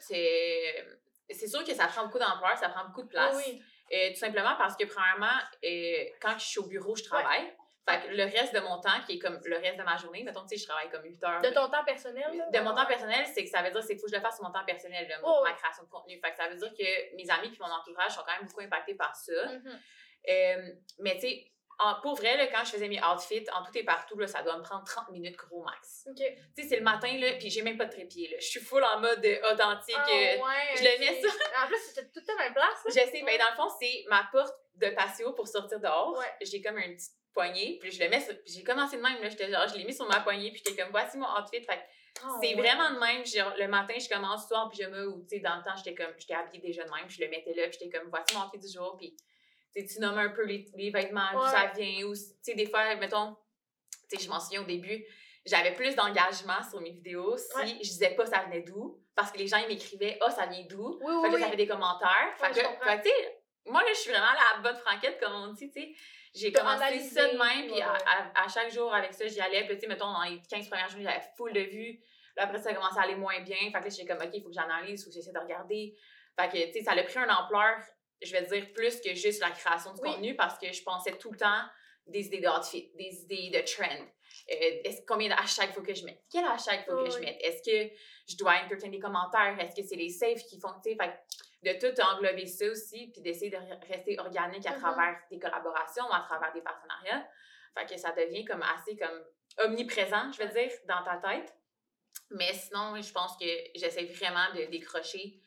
c'est 1.30 1.48
sûr 1.48 1.64
que 1.64 1.74
ça 1.74 1.88
prend 1.88 2.06
beaucoup 2.06 2.20
d'ampleur, 2.20 2.58
ça 2.58 2.70
prend 2.70 2.86
beaucoup 2.86 3.04
de 3.04 3.08
place. 3.10 3.36
Oui, 3.36 3.44
oui. 3.48 3.64
Euh, 3.94 4.10
tout 4.10 4.16
simplement 4.20 4.56
parce 4.58 4.76
que, 4.76 4.86
premièrement, 4.86 5.38
euh, 5.64 6.06
quand 6.20 6.38
je 6.40 6.46
suis 6.46 6.60
au 6.60 6.66
bureau, 6.68 6.96
je 6.96 7.04
travaille. 7.04 7.54
Fait 7.88 8.02
que 8.02 8.08
le 8.16 8.24
reste 8.24 8.56
de 8.56 8.62
mon 8.62 8.80
temps, 8.80 9.02
qui 9.06 9.18
est 9.18 9.20
comme 9.20 9.40
le 9.44 9.58
reste 9.58 9.78
de 9.78 9.84
ma 9.84 9.98
journée, 9.98 10.24
mettons, 10.24 10.42
tu 10.44 10.50
sais, 10.50 10.58
je 10.58 10.66
travaille 10.66 10.90
comme 10.90 11.04
8 11.04 11.22
heures. 11.26 11.42
De 11.42 11.50
ton 11.50 11.70
temps 11.70 11.84
personnel? 11.84 12.26
là? 12.38 12.50
De 12.50 12.60
mon 12.64 12.74
temps 12.74 12.86
personnel, 12.86 13.26
c'est 13.34 13.44
que 13.44 13.50
ça 13.50 13.62
veut 13.62 13.72
dire 13.72 13.82
c'est 13.84 13.90
qu'il 13.90 14.00
faut 14.00 14.06
que 14.06 14.12
je 14.14 14.16
le 14.18 14.22
fasse 14.22 14.38
sur 14.38 14.46
mon 14.46 14.54
temps 14.54 14.64
personnel, 14.66 15.06
là, 15.10 15.18
Oh, 15.22 15.42
ma 15.44 15.50
oui. 15.52 15.56
création 15.58 15.84
de 15.84 15.90
contenu. 15.90 16.18
Fait 16.24 16.32
que 16.32 16.38
ça 16.38 16.48
veut 16.48 16.56
dire 16.56 16.72
que 16.74 17.16
mes 17.18 17.30
amis 17.30 17.54
et 17.54 17.60
mon 17.60 17.70
entourage 17.70 18.12
sont 18.14 18.22
quand 18.26 18.38
même 18.40 18.48
beaucoup 18.48 18.62
impactés 18.62 18.96
par 18.96 19.14
ça. 19.16 19.34
Mhm. 19.48 19.80
Euh, 20.30 20.70
mais 21.00 21.16
tu 21.16 21.22
sais, 21.22 21.52
en- 21.80 22.00
pour 22.02 22.16
vrai, 22.16 22.38
là, 22.38 22.48
quand 22.48 22.64
je 22.66 22.72
faisais 22.72 22.88
mes 22.88 23.02
outfits, 23.04 23.46
en 23.54 23.64
tout 23.64 23.78
et 23.78 23.84
partout, 23.84 24.18
là, 24.18 24.28
ça 24.28 24.42
doit 24.44 24.58
me 24.58 24.64
prendre 24.64 24.84
30 24.86 25.10
minutes 25.10 25.36
gros 25.38 25.64
max. 25.64 26.08
Tu 26.16 26.24
sais, 26.24 26.70
c'est 26.70 26.78
le 26.78 26.84
matin, 26.84 27.12
là, 27.18 27.34
puis 27.34 27.50
j'ai 27.50 27.62
même 27.62 27.78
pas 27.78 27.86
de 27.86 27.92
trépied, 27.92 28.30
là. 28.30 28.38
Je 28.40 28.46
suis 28.48 28.60
full 28.60 28.84
en 28.84 29.00
mode 29.00 29.26
authentique. 29.52 29.96
Ah, 29.98 30.08
euh, 30.10 30.38
ouais, 30.38 30.78
je 30.78 30.84
le 30.84 31.00
mets 31.00 31.26
ok. 31.26 31.32
En 31.64 31.68
plus, 31.68 31.78
c'était 31.88 32.10
tout 32.10 32.24
à 32.32 32.44
même 32.44 32.54
place. 32.54 32.70
là. 32.86 32.90
Je 32.90 33.12
sais, 33.12 33.22
mais 33.26 33.38
dans 33.38 33.50
le 33.50 33.56
fond, 33.56 33.76
c'est 33.80 34.06
ma 34.10 34.28
porte 34.32 34.56
de 34.76 34.90
patio 34.90 35.34
pour 35.34 35.48
sortir 35.48 35.80
dehors. 35.80 36.18
Ouais. 36.18 36.26
J'ai 36.42 36.62
comme 36.62 36.78
une 36.78 36.96
petite 36.96 37.12
poignée, 37.34 37.80
puis 37.82 37.92
je 37.92 38.04
le 38.04 38.10
mets 38.10 38.20
sur- 38.22 38.36
j'ai 38.46 38.64
commencé 38.64 38.98
de 38.98 39.02
même, 39.02 39.20
là, 39.22 39.28
j'étais 39.30 39.50
genre, 39.52 39.68
je 39.68 39.76
l'ai 39.76 39.84
mis 39.86 39.94
sur 39.94 40.08
ma 40.08 40.20
poignée, 40.20 40.52
puis 40.52 40.62
j'étais 40.64 40.80
comme, 40.82 40.92
voici 40.92 41.18
mon 41.18 41.26
outfit. 41.28 41.64
Fait 41.64 41.82
Ah, 42.24 42.28
c'est 42.40 42.50
ouais. 42.54 42.62
vraiment 42.62 42.92
de 42.92 43.00
même, 43.00 43.26
genre, 43.26 43.54
le 43.58 43.68
matin, 43.68 43.96
je 44.00 44.08
commence 44.08 44.48
soit 44.48 44.60
en 44.60 44.70
pyjama 44.70 45.02
ou, 45.06 45.24
tu 45.24 45.30
sais, 45.38 45.40
dans 45.40 45.56
le 45.56 45.64
temps, 45.64 45.76
j'étais 45.76 45.96
comme, 45.96 46.14
j'étais 46.20 46.36
habillée 46.36 46.62
déjà 46.62 46.84
de 46.84 46.92
même, 46.92 47.10
je 47.10 47.20
le 47.20 47.28
mettais 47.30 47.54
là, 47.56 47.68
puis 47.70 47.80
j'étais 47.82 47.98
comme, 47.98 48.08
voici 48.10 48.36
mon 48.36 48.46
outfit 48.46 48.60
du 48.60 48.72
jour, 48.72 48.96
puis 48.98 49.16
tu 49.76 50.00
nommes 50.00 50.18
un 50.20 50.30
peu 50.30 50.44
les, 50.46 50.66
les 50.76 50.90
vêtements, 50.92 51.28
d'où 51.34 51.40
Ouais. 51.42 51.50
ça 51.50 51.72
vient, 51.76 52.06
ou, 52.06 52.14
tu 52.16 52.22
sais, 52.42 52.54
des 52.56 52.68
fois, 52.70 52.96
mettons, 52.96 53.36
tu 54.10 54.18
sais, 54.18 54.24
je 54.24 54.30
m'en 54.30 54.40
souviens 54.40 54.62
au 54.62 54.66
début, 54.66 55.04
j'avais 55.46 55.74
plus 55.74 55.96
d'engagement 55.96 56.62
sur 56.70 56.80
mes 56.82 56.92
vidéos 56.92 57.36
si 57.38 57.56
Ouais. 57.58 57.68
je 57.68 57.90
disais 57.90 58.12
pas 58.12 58.26
ça 58.26 58.44
venait 58.44 58.62
d'où, 58.62 59.02
parce 59.16 59.32
que 59.32 59.38
les 59.38 59.48
gens, 59.48 59.58
ils 59.58 59.68
m'écrivaient, 59.68 60.18
ah, 60.22 60.30
ça 60.32 60.46
vient 60.46 60.64
d'où, 60.70 61.00
Oui, 61.02 61.14
fait 61.24 61.30
que 61.30 61.36
oui. 61.36 61.42
ça 61.42 61.50
fait 61.50 61.56
des 61.58 61.68
commentaires. 61.68 62.34
Fait 62.38 62.50
que, 62.52 63.02
tu 63.04 63.10
sais, 63.10 63.40
moi, 63.66 63.82
là, 63.82 63.90
je 63.94 64.00
suis 64.00 64.12
vraiment 64.12 64.28
la 64.34 64.60
bonne 64.62 64.78
franquette, 64.78 65.20
comme 65.20 65.34
on 65.34 65.48
dit, 65.54 65.70
tu 65.72 65.82
sais. 65.82 65.94
J'ai 66.36 66.52
commencé 66.52 66.82
analysé, 66.84 67.10
ça 67.10 67.28
de 67.32 67.38
même, 67.38 67.66
puis 67.68 67.74
ouais, 67.76 67.82
à, 67.84 67.94
à- 67.94 68.46
à 68.46 68.48
chaque 68.48 68.72
jour 68.72 68.92
avec 68.94 69.14
ça, 69.14 69.28
j'y 69.28 69.40
allais. 69.40 69.66
Puis, 69.68 69.76
tu 69.76 69.82
sais, 69.82 69.88
mettons, 69.88 70.12
dans 70.12 70.24
les 70.24 70.42
15 70.50 70.68
premières 70.68 70.90
journées, 70.90 71.04
j'avais 71.04 71.22
full 71.38 71.54
de 71.54 71.60
vues. 71.62 72.00
Là, 72.36 72.44
après, 72.46 72.58
ça 72.58 72.70
a 72.72 72.74
commencé 72.74 72.98
à 72.98 73.04
aller 73.04 73.16
moins 73.16 73.40
bien. 73.42 73.56
Fait 73.58 73.72
que 73.72 73.84
là, 73.84 73.90
j'étais 73.90 74.06
comme, 74.08 74.18
OK, 74.26 74.32
il 74.34 74.42
faut 74.42 74.50
que 74.50 74.56
j'analyse, 74.56 75.04
faut 75.04 75.12
que 75.12 75.14
j'essaie 75.16 75.32
de 75.32 75.38
regarder. 75.38 75.96
Fait 76.40 76.48
que, 76.50 76.66
tu 76.68 76.74
sais, 76.74 76.82
ça 76.84 76.94
a 76.94 77.04
pris 77.04 77.20
une 77.20 77.30
ampleur, 77.30 77.78
je 78.24 78.32
vais 78.32 78.44
dire, 78.44 78.74
plus 78.74 79.00
que 79.02 79.14
juste 79.16 79.42
la 79.42 79.52
création 79.52 79.94
du 79.94 80.02
Oui. 80.02 80.10
contenu, 80.12 80.36
parce 80.36 80.58
que 80.58 80.72
je 80.72 80.84
pensais 80.84 81.18
tout 81.18 81.32
le 81.32 81.38
temps 81.38 81.64
des 82.08 82.26
idées 82.28 82.42
d'outfit, 82.42 82.92
des 82.96 83.24
idées 83.24 83.50
de 83.50 83.60
trend. 83.66 84.06
Euh, 84.52 84.82
est-ce, 84.84 85.02
combien 85.08 85.30
de 85.30 85.34
hashtags 85.34 85.72
faut 85.74 85.82
que 85.82 85.94
je 85.94 86.04
mette? 86.06 86.22
Quel 86.32 86.44
hashtag 86.46 86.86
faut 86.86 86.98
que 87.04 87.10
je 87.10 87.20
mette? 87.20 87.38
Est-ce 87.42 87.62
que 87.64 87.94
je 88.28 88.36
dois 88.38 88.56
entertain 88.66 88.90
des 88.90 89.00
commentaires? 89.00 89.58
Est-ce 89.60 89.76
que 89.80 89.88
c'est 89.88 89.96
les 89.96 90.10
saves 90.10 90.42
qui 90.50 90.60
font, 90.60 90.74
tu 90.84 90.92
sais, 90.92 90.98
de 91.64 91.80
tout 91.80 92.02
englober 92.02 92.46
ça 92.46 92.66
aussi, 92.68 93.08
puis 93.14 93.22
d'essayer 93.22 93.50
de 93.52 93.56
re- 93.58 93.88
rester 93.88 94.20
organique 94.20 94.66
à 94.66 94.72
Mhm. 94.74 94.80
travers 94.82 95.18
des 95.32 95.40
collaborations, 95.40 96.12
à 96.12 96.20
travers 96.28 96.52
des 96.52 96.62
partenariats. 96.62 97.26
Fait 97.78 97.86
que 97.86 97.98
ça 97.98 98.12
devient 98.12 98.44
comme 98.44 98.64
assez 98.64 98.98
comme 98.98 99.24
omniprésent, 99.64 100.32
je 100.34 100.44
veux 100.44 100.50
dire, 100.50 100.72
dans 100.88 101.04
ta 101.06 101.18
tête. 101.18 101.54
Mais 102.32 102.52
sinon, 102.54 103.00
je 103.02 103.12
pense 103.14 103.38
que 103.38 103.46
j'essaie 103.76 104.06
vraiment 104.06 104.52
de 104.56 104.66
décrocher. 104.66 105.40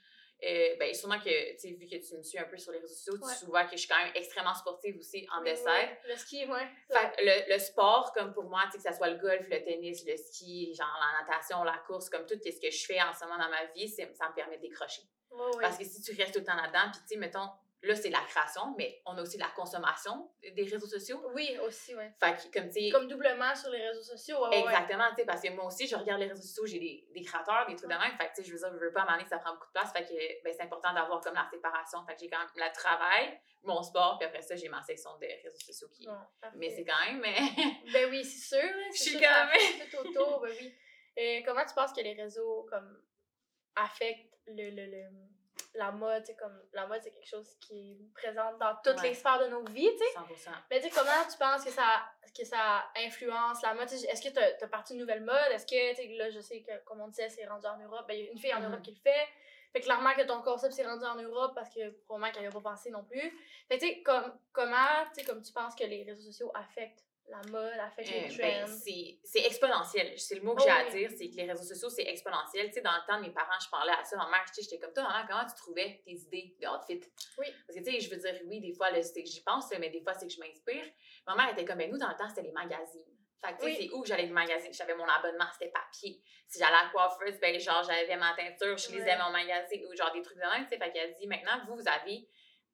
Euh, 0.44 0.76
ben, 0.78 0.92
sûrement 0.92 1.18
que, 1.18 1.52
tu 1.54 1.58
sais, 1.58 1.70
vu 1.72 1.86
que 1.86 1.96
tu 1.96 2.14
me 2.16 2.22
suis 2.22 2.38
un 2.38 2.44
peu 2.44 2.58
sur 2.58 2.70
les 2.72 2.78
réseaux 2.78 2.94
sociaux, 2.94 3.14
Ouais. 3.24 3.32
tu 3.40 3.46
vois 3.46 3.64
que 3.64 3.72
je 3.72 3.78
suis 3.78 3.88
quand 3.88 3.96
même 3.96 4.12
extrêmement 4.14 4.54
sportive 4.54 4.96
aussi 4.98 5.26
en 5.34 5.42
Oui, 5.42 5.50
oui. 5.50 5.72
Le 6.08 6.16
ski, 6.16 6.44
ouais. 6.44 6.68
Fait 6.90 7.16
que 7.16 7.24
le, 7.24 7.54
le 7.54 7.58
sport, 7.58 8.12
comme 8.12 8.34
pour 8.34 8.44
moi, 8.44 8.62
tu 8.66 8.72
sais, 8.72 8.86
que 8.86 8.92
ce 8.92 8.98
soit 8.98 9.08
le 9.08 9.16
golf, 9.18 9.48
le 9.48 9.62
tennis, 9.64 10.04
le 10.06 10.14
ski, 10.16 10.74
genre 10.74 10.94
la 11.00 11.24
natation, 11.26 11.64
la 11.64 11.78
course, 11.86 12.10
comme 12.10 12.26
tout 12.26 12.34
ce 12.44 12.60
que 12.60 12.70
je 12.70 12.84
fais 12.86 13.00
en 13.00 13.14
ce 13.14 13.24
moment 13.24 13.38
dans 13.38 13.48
ma 13.48 13.64
vie, 13.74 13.88
ça 13.88 14.04
me 14.04 14.34
permet 14.34 14.56
de 14.58 14.62
décrocher. 14.62 15.02
Ouais, 15.30 15.40
ouais. 15.56 15.62
Parce 15.62 15.78
que 15.78 15.84
si 15.84 16.02
tu 16.02 16.12
restes 16.14 16.34
tout 16.34 16.40
le 16.40 16.44
temps 16.46 16.54
là-dedans, 16.56 16.90
puis 16.92 17.00
tu 17.00 17.08
sais, 17.14 17.16
mettons, 17.16 17.48
là, 17.82 17.94
c'est 17.94 18.10
la 18.10 18.20
création, 18.20 18.74
mais 18.76 19.00
on 19.06 19.16
a 19.16 19.22
aussi 19.22 19.38
la 19.38 19.48
consommation 19.54 20.30
des 20.42 20.64
réseaux 20.64 20.86
sociaux. 20.86 21.22
Oui, 21.34 21.56
aussi, 21.66 21.94
ouais. 21.94 22.12
Fait 22.18 22.32
que, 22.50 22.58
comme 22.58 22.68
tu 22.68 22.80
sais, 22.86 22.90
Comme 22.90 23.06
doublement 23.06 23.54
sur 23.54 23.70
les 23.70 23.86
réseaux 23.88 24.02
sociaux. 24.02 24.42
Ouais. 24.48 24.60
Exactement, 24.60 25.08
tu 25.10 25.16
sais, 25.16 25.24
parce 25.26 25.42
que 25.42 25.50
moi 25.50 25.66
aussi, 25.66 25.86
je 25.86 25.94
regarde 25.94 26.20
les 26.20 26.26
réseaux 26.28 26.42
sociaux, 26.42 26.66
j'ai 26.66 26.78
des, 26.78 27.06
des 27.14 27.22
créateurs, 27.22 27.66
des 27.68 27.76
trucs 27.76 27.90
de 27.90 27.94
même. 27.96 28.16
Fait 28.18 28.28
que, 28.28 28.34
tu 28.34 28.42
sais, 28.42 28.48
je 28.48 28.52
veux 28.52 28.58
dire, 28.58 28.70
je 28.72 28.78
veux 28.84 28.92
pas 28.92 29.06
donné, 29.08 29.24
ça 29.28 29.38
prend 29.38 29.52
beaucoup 29.52 29.66
de 29.66 29.72
place. 29.72 29.92
Fait 29.92 30.04
que, 30.04 30.42
ben, 30.42 30.52
c'est 30.56 30.62
important 30.62 30.92
d'avoir 30.94 31.20
comme 31.20 31.34
la 31.34 31.48
séparation. 31.50 32.04
Fait 32.06 32.14
que 32.14 32.20
j'ai 32.20 32.28
quand 32.30 32.38
même 32.38 32.48
le 32.56 32.72
travail, 32.74 33.38
mon 33.62 33.82
sport, 33.82 34.18
puis 34.18 34.26
après 34.26 34.42
ça, 34.42 34.56
j'ai 34.56 34.68
ma 34.68 34.82
section 34.82 35.16
des 35.18 35.34
réseaux 35.44 35.58
sociaux 35.58 35.88
qui. 35.92 36.06
Mais 36.54 36.70
c'est 36.70 36.84
quand 36.84 36.98
même. 37.06 37.20
mais 37.20 37.36
Ben 37.92 38.10
oui, 38.10 38.24
c'est 38.24 38.56
sûr. 38.56 38.64
là, 38.64 38.86
Je 38.92 38.98
suis 39.02 39.20
quand 39.20 39.46
même- 39.46 39.88
Tout 39.90 40.08
autour, 40.08 40.40
ben 40.40 40.52
oui. 40.60 40.74
Et 41.16 41.42
comment 41.44 41.64
tu 41.64 41.74
penses 41.74 41.92
que 41.92 42.00
les 42.00 42.14
réseaux 42.14 42.66
comme 42.68 43.02
affectent 43.74 44.34
le, 44.46 44.70
le, 44.70 44.86
le- 44.86 45.35
la 45.76 45.92
mode, 45.92 46.24
sais, 46.26 46.34
comme 46.36 46.58
la 46.72 46.86
mode 46.86 47.00
c'est 47.02 47.10
quelque 47.10 47.28
chose 47.28 47.56
qui 47.60 47.92
est 47.92 48.12
présent 48.14 48.52
dans 48.58 48.74
toutes 48.84 49.00
Ouais. 49.00 49.08
les 49.10 49.14
sphères 49.14 49.38
de 49.40 49.46
nos 49.48 49.62
vies, 49.64 49.90
tu 49.92 49.98
sais. 49.98 50.14
100%. 50.14 50.50
Mais 50.70 50.80
tu 50.80 50.88
sais, 50.88 50.90
comment 50.94 51.24
tu 51.30 51.38
penses 51.38 51.64
que 51.64 51.70
ça, 51.70 52.04
que 52.36 52.44
ça 52.44 52.84
influence 52.96 53.62
la 53.62 53.74
mode? 53.74 53.92
Est-ce 53.92 54.22
que 54.22 54.32
tu 54.32 54.64
as, 54.64 54.68
parti 54.68 54.94
une 54.94 55.00
nouvelle 55.00 55.22
mode? 55.24 55.36
Est-ce 55.52 55.66
que, 55.66 55.90
tu 55.90 55.96
sais, 55.96 56.08
là, 56.16 56.30
je 56.30 56.40
sais 56.40 56.62
que, 56.62 56.72
comme 56.84 57.00
on 57.00 57.08
disait, 57.08 57.28
c'est 57.28 57.46
rendu 57.46 57.66
en 57.66 57.78
Europe. 57.78 58.06
Ben, 58.08 58.14
il 58.18 58.24
y 58.24 58.28
a 58.28 58.32
une 58.32 58.38
fille 58.38 58.52
en 58.54 58.60
Mhm. 58.60 58.66
Europe 58.70 58.82
qui 58.82 58.90
le 58.92 59.00
fait. 59.00 59.28
Fait 59.72 59.80
clairement 59.80 60.14
que 60.14 60.22
ton 60.22 60.40
concept 60.42 60.72
s'est 60.74 60.86
rendu 60.86 61.04
en 61.04 61.16
Europe 61.16 61.52
parce 61.54 61.68
que 61.68 61.90
probablement 62.06 62.32
qu'elle 62.32 62.42
n'y 62.42 62.48
a 62.48 62.50
pas 62.50 62.60
pensé 62.60 62.90
non 62.90 63.04
plus. 63.04 63.30
Fait 63.68 63.78
tu 63.78 63.86
sais, 63.86 64.02
comme, 64.02 64.38
comment, 64.52 65.04
tu 65.14 65.20
sais, 65.20 65.24
comme 65.24 65.42
tu 65.42 65.52
penses 65.52 65.74
que 65.74 65.84
les 65.84 66.02
réseaux 66.04 66.22
sociaux 66.22 66.50
affectent 66.54 67.04
la 67.28 67.42
mode, 67.50 67.72
affectent 67.80 68.08
les 68.10 68.34
Euh, 68.34 68.36
ben, 68.38 68.66
c'est 68.66 69.18
c'est 69.24 69.44
exponentiel. 69.46 70.18
C'est 70.18 70.36
le 70.36 70.42
mot 70.42 70.54
que 70.54 70.62
Oh 70.62 70.64
j'ai 70.64 70.70
à 70.70 70.84
oui. 70.84 70.90
dire, 70.90 71.10
c'est 71.10 71.28
que 71.28 71.36
les 71.36 71.44
réseaux 71.50 71.64
sociaux, 71.74 71.88
c'est 71.90 72.04
exponentiel. 72.06 72.66
Tu 72.68 72.74
sais, 72.74 72.80
dans 72.82 72.92
le 72.92 73.06
temps 73.06 73.18
de 73.20 73.26
mes 73.26 73.32
parents, 73.32 73.58
je 73.62 73.68
parlais 73.68 73.92
à 73.92 74.04
ça. 74.04 74.16
Ma 74.16 74.28
mère, 74.30 74.44
j'étais 74.54 74.78
comme 74.78 74.92
toi, 74.92 75.02
maman, 75.04 75.26
comment 75.28 75.44
tu 75.46 75.54
trouvais 75.56 76.00
tes 76.04 76.12
idées 76.12 76.56
de 76.60 76.66
outfit? 76.68 77.00
Oui. 77.38 77.46
Parce 77.66 77.78
que, 77.78 77.84
tu 77.84 77.92
sais, 77.92 78.00
je 78.00 78.10
veux 78.10 78.16
dire, 78.16 78.40
oui, 78.46 78.60
des 78.60 78.72
fois, 78.72 78.88
c'est 79.02 79.22
que 79.22 79.28
j'y 79.28 79.42
pense, 79.42 79.70
mais 79.78 79.90
des 79.90 80.00
fois, 80.02 80.14
c'est 80.14 80.26
que 80.26 80.32
je 80.32 80.38
m'inspire. 80.40 80.84
Ma 81.26 81.34
mère 81.34 81.50
était 81.50 81.64
comme, 81.64 81.78
ben, 81.78 81.90
nous, 81.90 81.98
dans 81.98 82.08
le 82.08 82.16
temps, 82.16 82.28
c'était 82.28 82.42
les 82.42 82.52
magazines. 82.52 83.04
Fait 83.44 83.52
que, 83.54 83.58
tu 83.58 83.62
sais, 83.64 83.66
Oui. 83.66 83.76
c'est 83.90 83.94
où 83.94 84.00
que 84.02 84.08
j'allais 84.08 84.26
les 84.26 84.30
magazines? 84.32 84.72
J'avais 84.72 84.94
mon 84.94 85.04
abonnement, 85.06 85.46
c'était 85.52 85.70
papier. 85.70 86.22
Si 86.46 86.58
j'allais 86.58 86.76
à 86.76 86.84
la 86.84 86.90
coiffeuse, 86.90 87.38
ben, 87.40 87.58
genre, 87.60 87.82
j'avais 87.82 88.16
ma 88.16 88.34
teinture, 88.34 88.78
je 88.78 88.88
lisais 88.92 89.02
Ouais. 89.04 89.18
mon 89.18 89.30
magazine 89.30 89.84
ou 89.86 89.94
genre 89.96 90.12
des 90.12 90.22
trucs 90.22 90.38
de 90.38 90.42
même, 90.42 90.62
tu 90.64 90.70
sais. 90.70 90.78
Fait 90.78 90.90
qu'elle 90.92 91.12
dit, 91.14 91.26
maintenant, 91.26 91.60
vous, 91.66 91.74
vous 91.76 91.88
avez 91.88 92.28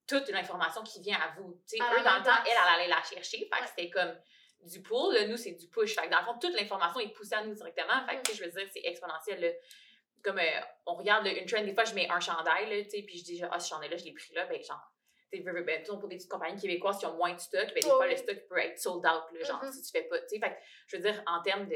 toute 0.07 0.29
l'information 0.31 0.83
qui 0.83 1.01
vient 1.01 1.19
à 1.19 1.29
vous. 1.37 1.55
Tu 1.69 1.77
sais, 1.77 1.83
À 1.83 1.93
eux, 1.95 1.97
la 1.97 2.03
dans 2.03 2.19
le 2.19 2.25
temps, 2.25 2.43
elle, 2.45 2.53
elle 2.53 2.75
allait 2.81 2.89
la 2.89 3.03
chercher. 3.03 3.39
Fait 3.39 3.61
que 3.63 3.69
c'était 3.69 3.91
comme 3.91 4.15
du 4.63 4.81
pull, 4.83 5.15
là, 5.15 5.27
nous, 5.27 5.37
c'est 5.37 5.53
du 5.53 5.67
push. 5.69 5.95
Fait 5.95 6.07
que 6.07 6.11
dans 6.11 6.21
le 6.21 6.25
fond, 6.25 6.39
toute 6.39 6.55
l'information 6.55 7.01
est 7.01 7.09
poussée 7.13 7.35
à 7.35 7.45
nous 7.45 7.55
directement. 7.55 8.07
Fait 8.09 8.21
que, 8.23 8.29
sais, 8.29 8.35
je 8.37 8.45
veux 8.45 8.51
dire, 8.51 8.69
c'est 8.73 8.85
exponentiel, 8.85 9.41
là. 9.41 9.49
Comme 10.23 10.39
euh, 10.39 10.61
on 10.87 10.95
regarde 10.95 11.25
là, 11.25 11.33
une 11.33 11.47
trend, 11.47 11.63
des 11.65 11.75
fois, 11.75 11.85
je 11.85 11.95
mets 11.95 12.09
un 12.09 12.21
chandail, 12.21 12.71
là, 12.71 12.85
puis 12.89 13.19
je 13.19 13.25
dis, 13.25 13.43
ah, 13.51 13.59
ce 13.59 13.69
chandail-là, 13.69 13.97
je 13.97 14.05
l'ai 14.05 14.13
pris 14.13 14.33
là, 14.35 14.47
ben, 14.47 14.63
genre, 14.63 14.93
ben, 15.33 15.83
pour 15.85 16.07
des 16.09 16.17
petites 16.17 16.31
compagnies 16.31 16.61
québécoises 16.61 16.99
qui 16.99 17.07
ont 17.07 17.17
moins 17.17 17.33
de 17.35 17.41
stock, 17.41 17.67
ben, 17.67 17.75
des 17.75 17.83
fois, 17.83 18.07
le 18.07 18.17
stock 18.17 18.37
peut 18.49 18.59
être 18.59 18.79
sold 18.79 19.05
out, 19.05 19.25
là, 19.33 19.45
genre, 19.45 19.65
Mhm. 19.65 19.73
si 19.73 19.83
tu 19.83 19.91
fais 19.91 20.05
pas, 20.05 20.21
tu 20.21 20.29
sais. 20.29 20.39
Fait 20.39 20.51
que, 20.51 20.57
je 20.87 20.97
veux 20.97 21.03
dire, 21.03 21.23
en 21.27 21.43
termes 21.43 21.67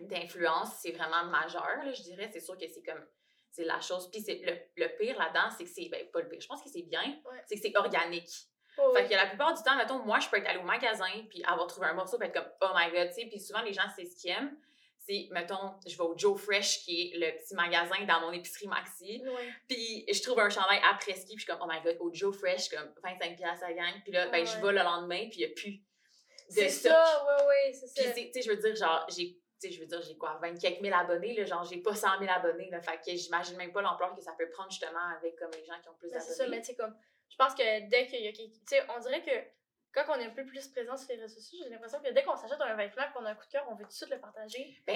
d'influence, 0.00 0.80
c'est 0.82 0.92
vraiment 0.92 1.24
majeur, 1.24 1.82
là, 1.84 1.92
je 1.92 2.02
dirais. 2.02 2.28
C'est 2.32 2.40
sûr 2.40 2.56
que 2.58 2.66
c'est 2.68 2.82
comme, 2.82 3.06
c'est 3.50 3.64
la 3.64 3.80
chose. 3.80 4.10
Puis 4.10 4.20
c'est 4.20 4.34
le, 4.44 4.58
le 4.76 4.88
pire 4.98 5.18
là-dedans, 5.18 5.48
c'est 5.56 5.64
que 5.64 5.70
c'est, 5.70 5.88
ben, 5.88 6.06
pas 6.10 6.20
le 6.20 6.28
pire, 6.28 6.40
je 6.40 6.46
pense 6.46 6.62
que 6.62 6.68
c'est 6.68 6.82
bien, 6.82 7.18
Ouais. 7.24 7.42
c'est 7.46 7.54
que 7.56 7.62
c'est 7.62 7.76
organique. 7.76 8.28
Oh, 8.78 8.92
Fait 8.94 9.02
oui. 9.04 9.08
que 9.08 9.14
la 9.14 9.26
plupart 9.26 9.54
du 9.54 9.62
temps, 9.62 9.76
mettons, 9.76 9.98
moi, 10.00 10.18
je 10.20 10.28
peux 10.28 10.36
être 10.36 10.46
allée 10.48 10.58
au 10.58 10.62
magasin 10.64 11.06
puis 11.30 11.42
avoir 11.44 11.66
trouvé 11.66 11.86
un 11.86 11.94
morceau 11.94 12.18
puis 12.18 12.28
être 12.28 12.34
comme, 12.34 12.50
oh 12.62 12.74
my 12.74 12.90
god, 12.90 13.08
tu 13.08 13.22
sais. 13.22 13.26
Puis 13.28 13.40
souvent, 13.40 13.62
les 13.62 13.72
gens, 13.72 13.82
c'est 13.96 14.04
ce 14.04 14.16
qu'ils 14.20 14.30
aiment. 14.30 14.56
c'est, 14.98 15.28
mettons, 15.30 15.74
je 15.86 15.96
vais 15.96 16.02
au 16.02 16.14
Joe 16.18 16.38
Fresh, 16.40 16.80
qui 16.80 17.12
est 17.14 17.16
le 17.18 17.38
petit 17.38 17.54
magasin 17.54 18.04
dans 18.06 18.20
mon 18.20 18.32
épicerie 18.32 18.66
Maxi. 18.66 19.22
Puis 19.68 20.04
je 20.12 20.20
trouve 20.22 20.40
un 20.40 20.50
chandail 20.50 20.80
après 20.90 21.14
ski, 21.14 21.36
puis 21.36 21.38
je 21.38 21.42
suis 21.44 21.46
comme, 21.46 21.60
oh 21.62 21.70
my 21.72 21.80
god, 21.82 21.96
au 22.00 22.12
Joe 22.12 22.36
Fresh, 22.36 22.68
comme 22.70 22.92
25$ 23.04 23.62
à 23.64 23.72
gang. 23.72 23.94
Puis 24.02 24.12
là, 24.12 24.26
ben, 24.28 24.44
je 24.44 24.56
vais 24.60 24.72
le 24.72 24.82
lendemain, 24.82 25.28
puis 25.30 25.40
il 25.40 25.46
n'y 25.46 25.52
a 25.52 25.54
plus 25.54 25.70
de 25.72 25.80
C'est 26.48 26.68
ça, 26.68 27.24
ouais, 27.24 27.46
ouais, 27.46 27.72
c'est 27.72 27.94
Puis, 27.94 28.04
ça. 28.04 28.12
c'est- 28.14 28.26
tu 28.26 28.32
sais, 28.32 28.42
je 28.42 28.50
veux 28.50 28.56
dire, 28.56 28.74
genre, 28.76 29.06
j'ai. 29.08 29.38
Tu 29.60 29.68
sais, 29.68 29.74
je 29.74 29.80
veux 29.80 29.86
dire, 29.86 30.02
j'ai 30.02 30.16
quoi, 30.18 30.38
20 30.42 30.58
quelques 30.60 30.80
mille 30.80 30.92
abonnés, 30.92 31.34
là, 31.34 31.44
genre, 31.46 31.64
j'ai 31.64 31.78
pas 31.78 31.94
100 31.94 32.18
000 32.18 32.30
abonnés, 32.30 32.68
là, 32.70 32.80
fait 32.80 32.98
que 32.98 33.16
j'imagine 33.16 33.56
même 33.56 33.72
pas 33.72 33.80
l'ampleur 33.80 34.14
que 34.14 34.20
ça 34.20 34.32
peut 34.38 34.48
prendre, 34.50 34.70
justement, 34.70 35.08
avec, 35.16 35.36
comme, 35.36 35.50
les 35.52 35.64
gens 35.64 35.80
qui 35.82 35.88
ont 35.88 35.94
plus 35.94 36.10
Mais 36.12 36.20
c'est 36.20 36.32
ça, 36.34 36.44
mais 36.44 36.50
d'abonnés. 36.50 36.60
tu 36.62 36.66
sais, 36.66 36.74
comme, 36.76 36.94
je 37.28 37.36
pense 37.36 37.54
que 37.54 37.88
dès 37.88 38.06
qu'il 38.06 38.22
y 38.22 38.28
a 38.28 38.32
quelqu'un. 38.32 38.52
Tu 38.52 38.60
sais, 38.76 38.82
on 38.94 39.00
dirait 39.00 39.22
que 39.22 39.30
quand 39.92 40.04
on 40.14 40.20
est 40.20 40.26
un 40.26 40.30
peu 40.30 40.44
plus 40.44 40.68
présent 40.68 40.94
sur 40.94 41.08
les 41.08 41.16
réseaux 41.22 41.36
sociaux, 41.36 41.58
j'ai 41.64 41.70
l'impression 41.70 41.98
que 42.00 42.10
dès 42.12 42.22
qu'on 42.22 42.36
s'achète 42.36 42.60
un 42.60 42.76
vêtement 42.76 43.04
qu'on 43.14 43.24
a 43.24 43.30
un 43.30 43.34
coup 43.34 43.46
de 43.46 43.50
cœur, 43.50 43.66
on 43.70 43.74
veut 43.76 43.84
tout 43.84 43.88
de 43.88 43.94
suite 43.94 44.10
le 44.10 44.20
partager. 44.20 44.76
Ben, 44.86 44.94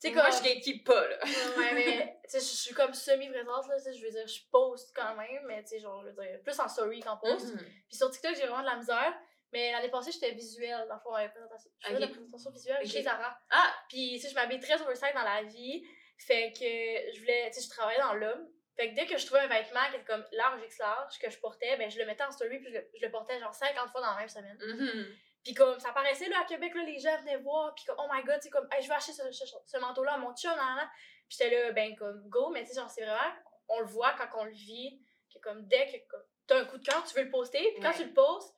sais, 0.00 0.10
moi, 0.10 0.24
comme- 0.24 0.32
je 0.32 0.42
gatekeep 0.42 0.84
pas, 0.84 1.06
là. 1.08 1.16
Ouais, 1.56 1.72
mais, 1.72 2.18
tu 2.24 2.30
sais, 2.30 2.40
je 2.40 2.44
suis 2.44 2.74
comme 2.74 2.92
semi-présente, 2.92 3.68
là, 3.68 3.76
tu 3.76 3.84
sais, 3.84 3.92
je 3.92 4.04
veux 4.04 4.10
dire, 4.10 4.26
je 4.26 4.40
poste 4.50 4.92
quand 4.96 5.14
même, 5.14 5.44
mais, 5.46 5.62
tu 5.62 5.68
sais, 5.68 5.78
genre, 5.78 6.02
je 6.02 6.08
veux 6.10 6.14
dire, 6.24 6.42
plus 6.42 6.58
en 6.58 6.66
story 6.66 6.98
qu'en 6.98 7.16
post. 7.16 7.54
Mhm. 7.54 7.64
Puis 7.86 7.96
sur 7.96 8.10
TikTok, 8.10 8.34
j'ai 8.34 8.46
vraiment 8.46 8.62
de 8.62 8.66
la 8.66 8.76
misère. 8.76 9.14
Mais 9.52 9.72
l'année 9.72 9.88
passée, 9.90 10.12
j'étais 10.12 10.30
visuelle, 10.32 10.86
dans 10.88 10.94
le 10.94 11.00
fond, 11.00 11.12
à 11.12 11.22
la 11.24 11.28
présentation. 11.28 11.70
Je 11.80 11.88
faisais 11.88 11.98
la 11.98 12.08
présentation 12.08 12.50
visuelle 12.50 12.86
chez 12.88 13.02
Zara. 13.02 13.38
Ah! 13.50 13.74
Puis, 13.88 14.12
tu 14.14 14.20
sais, 14.20 14.28
je 14.30 14.34
m'habille 14.34 14.60
très 14.60 14.80
oversize 14.80 15.12
dans 15.14 15.22
la 15.22 15.42
vie. 15.42 15.84
Fait 16.18 16.52
que 16.52 17.12
je 17.14 17.20
voulais, 17.20 17.50
tu 17.50 17.60
sais, 17.60 17.66
je 17.66 17.70
travaillais 17.70 17.98
dans 18.00 18.14
l'homme. 18.14 18.48
Fait 18.76 18.90
que 18.90 18.94
dès 18.94 19.06
que 19.06 19.18
je 19.18 19.26
trouvais 19.26 19.40
un 19.40 19.48
vêtement 19.48 19.80
qui 19.90 19.96
était 19.96 20.04
comme 20.04 20.24
large, 20.32 20.60
X 20.64 20.78
large, 20.78 21.18
que 21.18 21.28
je 21.30 21.38
portais, 21.38 21.76
ben, 21.76 21.90
je 21.90 21.98
le 21.98 22.06
mettais 22.06 22.22
en 22.22 22.30
story, 22.30 22.58
puis 22.60 22.68
je 22.72 22.78
le, 22.78 22.90
je 22.98 23.04
le 23.04 23.10
portais 23.10 23.38
genre 23.40 23.52
50 23.52 23.90
fois 23.90 24.00
dans 24.00 24.12
la 24.12 24.16
même 24.18 24.28
semaine. 24.28 24.56
Mhm. 24.60 25.06
Puis 25.42 25.54
comme, 25.54 25.80
ça 25.80 25.92
paraissait, 25.92 26.28
là, 26.28 26.40
à 26.40 26.44
Québec, 26.44 26.74
là, 26.74 26.82
les 26.84 26.98
gens 26.98 27.16
venaient 27.18 27.38
voir, 27.38 27.74
puis 27.74 27.84
comme, 27.86 27.96
oh 27.98 28.06
my 28.12 28.22
god, 28.22 28.36
tu 28.36 28.42
sais, 28.42 28.50
comme, 28.50 28.68
Hey, 28.70 28.82
je 28.82 28.88
vais 28.88 28.94
acheter 28.94 29.12
ce, 29.12 29.30
ce, 29.32 29.44
ce 29.66 29.78
manteau-là 29.78 30.12
à 30.14 30.18
mon 30.18 30.34
chum, 30.36 30.54
nan, 30.54 30.76
nan. 30.76 30.88
Puis 31.28 31.38
j'étais 31.40 31.50
là, 31.50 31.72
ben, 31.72 31.96
comme, 31.96 32.28
go, 32.28 32.50
mais 32.50 32.62
tu 32.62 32.68
sais, 32.68 32.80
genre, 32.80 32.90
c'est 32.90 33.02
vraiment, 33.04 33.34
on 33.68 33.80
le 33.80 33.86
voit 33.86 34.12
quand 34.12 34.28
on 34.40 34.44
le 34.44 34.52
vit, 34.52 35.00
que 35.32 35.38
comme, 35.40 35.66
dès 35.66 35.86
que 35.86 36.16
t'as 36.46 36.60
un 36.60 36.64
coup 36.66 36.78
de 36.78 36.84
cœur, 36.84 37.02
tu 37.04 37.14
veux 37.14 37.24
le 37.24 37.30
poster, 37.30 37.58
puis 37.72 37.80
quand 37.82 37.88
Ouais. 37.90 37.96
tu 37.96 38.04
le 38.04 38.12
postes, 38.14 38.54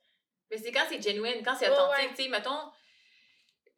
Mais 0.53 0.59
c'est 0.59 0.71
quand 0.71 0.85
c'est 0.87 1.01
genuine, 1.01 1.43
quand 1.43 1.55
c'est 1.55 1.67
Ouais, 1.67 1.73
authentique. 1.73 2.09
ouais. 2.09 2.15
Tu 2.15 2.23
sais, 2.23 2.29
mettons, 2.29 2.71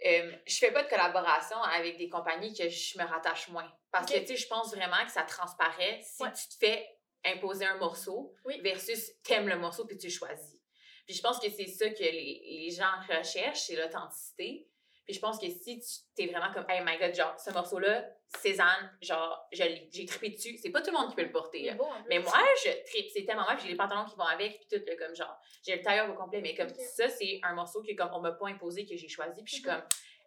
euh, 0.06 0.36
je 0.46 0.58
fais 0.58 0.72
pas 0.72 0.84
de 0.84 0.90
collaboration 0.90 1.58
avec 1.64 1.98
des 1.98 2.10
compagnies 2.10 2.54
que 2.54 2.68
je 2.68 2.98
me 2.98 3.06
rattache 3.06 3.48
moins. 3.48 3.72
Parce 3.92 4.12
que, 4.12 4.20
tu 4.20 4.28
sais, 4.28 4.36
je 4.36 4.48
pense 4.48 4.76
vraiment 4.76 5.04
que 5.06 5.12
ça 5.12 5.24
transparaît 5.24 6.02
si 6.04 6.22
Ouais. 6.22 6.32
tu 6.34 6.50
te 6.50 6.66
fais 6.66 6.86
imposer 7.24 7.66
un 7.66 7.78
morceau 7.78 8.34
Oui. 8.44 8.60
versus 8.62 9.14
t'aimes 9.24 9.48
le 9.48 9.58
morceau 9.58 9.86
puis 9.86 9.98
tu 9.98 10.10
choisis. 10.10 10.60
Puis 11.08 11.16
je 11.16 11.22
pense 11.22 11.40
que 11.40 11.50
c'est 11.50 11.68
ça 11.68 11.90
que 11.90 12.04
les, 12.04 12.42
les 12.66 12.72
gens 12.72 12.92
recherchent, 13.10 13.62
c'est 13.62 13.76
l'authenticité. 13.78 14.68
Puis 15.06 15.14
je 15.14 15.20
pense 15.20 15.40
que 15.40 15.48
si 15.50 15.80
tu 15.80 15.88
t'es 16.16 16.26
vraiment 16.32 16.52
comme, 16.52 16.66
hey 16.68 16.82
my 16.84 16.98
god, 16.98 17.14
genre, 17.14 17.40
ce 17.40 17.52
morceau-là, 17.52 18.06
Cézanne, 18.40 18.98
genre, 19.02 19.48
j'ai 19.52 19.88
trippé 20.08 20.30
dessus. 20.32 20.58
C'est 20.58 20.72
pas 20.72 20.82
tout 20.82 20.92
le 20.92 20.98
monde 20.98 21.10
qui 21.12 21.16
peut 21.16 21.24
le 21.24 21.32
porter. 21.32 21.64
là. 21.64 21.76
Mais 22.10 22.18
moi, 22.20 22.34
je 22.64 22.72
tripe, 22.90 23.10
c'est 23.14 23.24
tellement 23.24 23.44
moi, 23.44 23.54
puis 23.56 23.66
j'ai 23.66 23.72
les 23.72 23.78
pantalons 23.78 24.06
qui 24.06 24.16
vont 24.16 24.26
avec, 24.26 24.60
puis 24.60 24.68
tout, 24.80 24.84
là, 24.86 24.96
comme 24.98 25.16
genre, 25.16 25.38
j'ai 25.64 25.76
le 25.76 25.82
tailleur 25.84 26.10
au 26.10 26.14
complet, 26.16 26.42
mais 26.42 26.56
comme 26.56 26.70
ça, 26.70 27.08
c'est 27.08 27.40
un 27.44 27.54
morceau 27.54 27.82
que 27.84 27.94
comme 27.96 28.10
on 28.14 28.20
m'a 28.20 28.32
pas 28.32 28.48
imposé, 28.48 28.86
que 28.86 28.96
j'ai 28.98 29.08
choisi, 29.08 29.44
puis 29.44 29.56
je 29.58 29.62
suis 29.62 29.70
Mhm. 29.70 29.76
comme, 29.76 29.84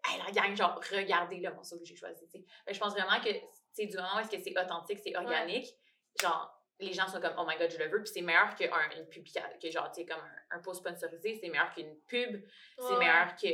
hey, 0.07 0.21
la 0.25 0.31
gang, 0.31 0.57
genre, 0.57 0.81
regardez 0.93 1.39
le 1.39 1.53
morceau 1.53 1.77
que 1.79 1.85
j'ai 1.85 1.97
choisi, 1.97 2.29
que 2.29 2.39
je 2.73 2.79
pense 2.79 2.93
vraiment 2.93 3.21
que, 3.21 3.31
sais, 3.73 3.87
du 3.87 3.97
moment 3.97 4.17
où 4.17 4.19
est-ce 4.21 4.31
que 4.31 4.41
c'est 4.43 4.57
authentique, 4.59 5.01
c'est 5.05 5.17
organique, 5.17 5.67
genre, 6.21 6.55
les 6.81 6.93
gens 6.93 7.09
sont 7.09 7.21
comme, 7.21 7.35
oh 7.37 7.45
my 7.45 7.57
god, 7.59 7.71
je 7.73 7.79
le 7.79 7.89
veux, 7.91 8.01
puis 8.05 8.13
c'est 8.15 8.23
meilleur 8.23 8.55
qu'une 8.55 9.07
publication, 9.09 9.49
que 9.61 9.69
genre, 9.71 9.91
tu 9.91 10.03
sais, 10.03 10.07
comme 10.07 10.21
un, 10.21 10.57
un 10.57 10.61
post 10.61 10.81
sponsorisé, 10.87 11.37
c'est 11.43 11.49
meilleur 11.49 11.73
qu'une 11.75 11.99
pub, 12.07 12.41
c'est 12.79 12.93
Ouais. 12.93 12.99
meilleur 12.99 13.35
que. 13.35 13.49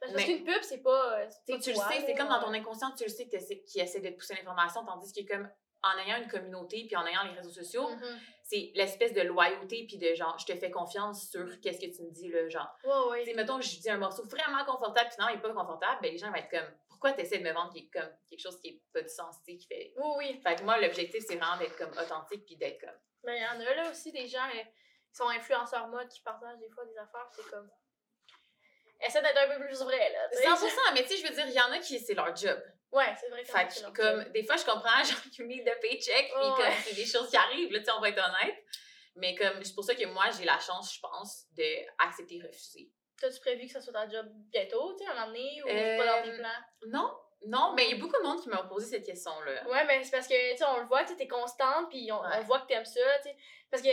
Parce 0.00 0.12
mais- 0.14 0.24
qu'une 0.24 0.44
pub, 0.44 0.62
c'est 0.62 0.82
pas. 0.82 1.18
euh, 1.20 1.26
c'est 1.46 1.52
pas 1.54 1.58
tu 1.60 1.70
le 1.70 1.76
sais, 1.76 2.02
c'est 2.06 2.14
comme 2.14 2.28
dans 2.28 2.40
ton 2.40 2.50
ouais. 2.50 2.58
inconscient, 2.58 2.90
tu 2.92 3.04
le 3.04 3.10
sais 3.10 3.28
qui 3.28 3.80
essaie 3.80 4.00
de 4.00 4.08
te 4.10 4.14
pousser 4.16 4.34
l'information, 4.34 4.84
tandis 4.84 5.12
que 5.12 5.30
comme 5.32 5.48
en 5.82 5.96
ayant 5.98 6.16
une 6.22 6.28
communauté 6.28 6.84
puis 6.86 6.96
en 6.96 7.06
ayant 7.06 7.22
les 7.24 7.32
réseaux 7.32 7.50
sociaux, 7.52 7.88
Mhm. 7.88 8.18
c'est 8.42 8.70
l'espèce 8.74 9.12
de 9.14 9.22
loyauté 9.22 9.86
puis 9.86 9.96
de 9.98 10.14
genre 10.14 10.36
je 10.38 10.44
te 10.46 10.54
fais 10.58 10.70
confiance 10.70 11.30
sur 11.30 11.58
qu'est-ce 11.60 11.80
que 11.80 11.94
tu 11.94 12.02
me 12.02 12.10
dis 12.10 12.28
là 12.28 12.48
genre 12.50 12.68
Ouais, 12.84 13.10
ouais. 13.10 13.24
tu 13.24 13.30
sais 13.30 13.36
mettons 13.36 13.58
que 13.58 13.64
je 13.64 13.78
dis 13.80 13.88
un 13.90 13.96
morceau 13.96 14.22
vraiment 14.26 14.62
confortable 14.66 15.08
puis 15.08 15.16
non 15.20 15.28
il 15.30 15.36
est 15.36 15.40
pas 15.40 15.52
confortable 15.54 15.98
ben 16.02 16.12
les 16.12 16.18
gens 16.18 16.28
vont 16.28 16.34
être 16.36 16.50
comme 16.50 16.70
pourquoi 16.90 17.12
tu 17.12 17.20
essaies 17.22 17.38
de 17.38 17.44
me 17.44 17.52
vendre 17.52 17.72
qui 17.72 17.78
est 17.78 17.88
comme 17.88 18.10
quelque 18.28 18.40
chose 18.40 18.60
qui 18.60 18.68
est 18.68 18.82
pas 18.92 19.00
du 19.00 19.08
sens 19.08 19.36
tu 19.42 19.52
sais 19.52 19.56
qui 19.56 19.66
fait 19.68 19.94
Oui, 19.96 20.12
oui. 20.18 20.40
fait 20.42 20.56
que 20.56 20.64
moi 20.64 20.78
l'objectif 20.78 21.24
c'est 21.26 21.36
vraiment 21.36 21.56
d'être 21.56 21.76
comme 21.78 21.92
authentique 21.92 22.44
puis 22.44 22.56
d'être 22.56 22.78
comme 22.80 22.98
Mais 23.24 23.38
il 23.38 23.42
y 23.42 23.46
en 23.46 23.58
a 23.66 23.74
là 23.74 23.90
aussi 23.90 24.12
des 24.12 24.28
gens 24.28 24.44
euh, 24.54 24.62
qui 24.62 25.14
sont 25.16 25.28
influenceurs 25.28 25.88
mode 25.88 26.08
qui 26.08 26.20
partagent 26.20 26.58
des 26.58 26.68
fois 26.70 26.84
des 26.84 26.98
affaires, 26.98 27.26
c'est 27.34 27.48
comme. 27.50 27.70
Essaie 29.06 29.22
d'être 29.22 29.38
un 29.38 29.48
peu 29.58 29.64
plus 29.64 29.78
vrai, 29.82 30.10
là. 30.12 30.28
tu 30.30 30.38
sais. 30.38 30.44
100% 30.44 30.94
mais 30.94 31.02
tu 31.02 31.08
sais 31.08 31.16
je 31.16 31.26
veux 31.28 31.34
dire 31.34 31.46
il 31.46 31.52
y 31.54 31.60
en 31.60 31.72
a 31.72 31.78
qui 31.78 31.98
c'est 31.98 32.14
leur 32.14 32.34
job 32.36 32.60
Ouais, 32.92 33.06
c'est 33.20 33.28
vrai. 33.28 33.44
fait 33.44 33.68
que 33.68 33.90
comme 33.96 34.24
des 34.32 34.42
fois 34.44 34.56
je 34.56 34.64
comprends 34.64 35.02
genre 35.04 35.18
you 35.38 35.46
need 35.46 35.64
the 35.64 35.80
paycheck 35.80 36.30
puis 36.32 36.64
Ouais. 36.64 36.72
c'est 36.84 36.94
des 36.94 37.06
choses 37.06 37.30
qui 37.30 37.36
arrivent 37.36 37.72
là 37.72 37.78
tu 37.78 37.84
sais 37.86 37.92
on 37.92 38.00
va 38.00 38.08
être 38.10 38.18
honnête 38.22 38.56
mais 39.16 39.34
comme 39.34 39.62
c'est 39.64 39.74
pour 39.74 39.84
ça 39.84 39.94
que 39.94 40.04
moi 40.06 40.24
j'ai 40.36 40.44
la 40.44 40.58
chance 40.58 40.94
je 40.94 41.00
pense 41.00 41.44
d'accepter 41.56 42.40
refuser 42.46 42.90
T'as-tu 43.20 43.38
prévu 43.40 43.66
que 43.66 43.72
ça 43.72 43.82
soit 43.82 43.92
ta 43.92 44.08
job 44.08 44.26
bientôt, 44.50 44.94
tu 44.96 45.04
sais, 45.04 45.10
un 45.10 45.12
moment 45.14 45.26
donné, 45.26 45.60
ou 45.62 45.66
pas 45.66 46.06
dans 46.06 46.22
tes 46.22 46.30
Euh, 46.30 46.38
plans? 46.38 46.88
non 46.88 47.18
non 47.46 47.72
mais 47.74 47.84
il 47.84 47.90
y 47.90 47.94
a 47.94 47.96
beaucoup 48.02 48.16
de 48.18 48.22
monde 48.26 48.40
qui 48.42 48.48
m'a 48.48 48.62
posé 48.64 48.86
cette 48.96 49.04
question 49.04 49.38
là 49.42 49.62
Ouais, 49.68 49.84
mais 49.84 50.02
c'est 50.04 50.10
parce 50.10 50.26
que, 50.26 50.52
tu 50.52 50.56
sais, 50.58 50.64
on 50.64 50.78
le 50.78 50.86
voit, 50.86 51.04
tu 51.04 51.16
t'es 51.16 51.28
constante, 51.28 51.88
puis 51.90 52.10
on, 52.12 52.20
Ouais. 52.22 52.28
on 52.38 52.40
voit 52.44 52.60
que 52.60 52.66
t'aimes 52.68 52.84
ça, 52.86 53.00
tu 53.22 53.28
sais. 53.30 53.36
Parce 53.70 53.82
que, 53.82 53.88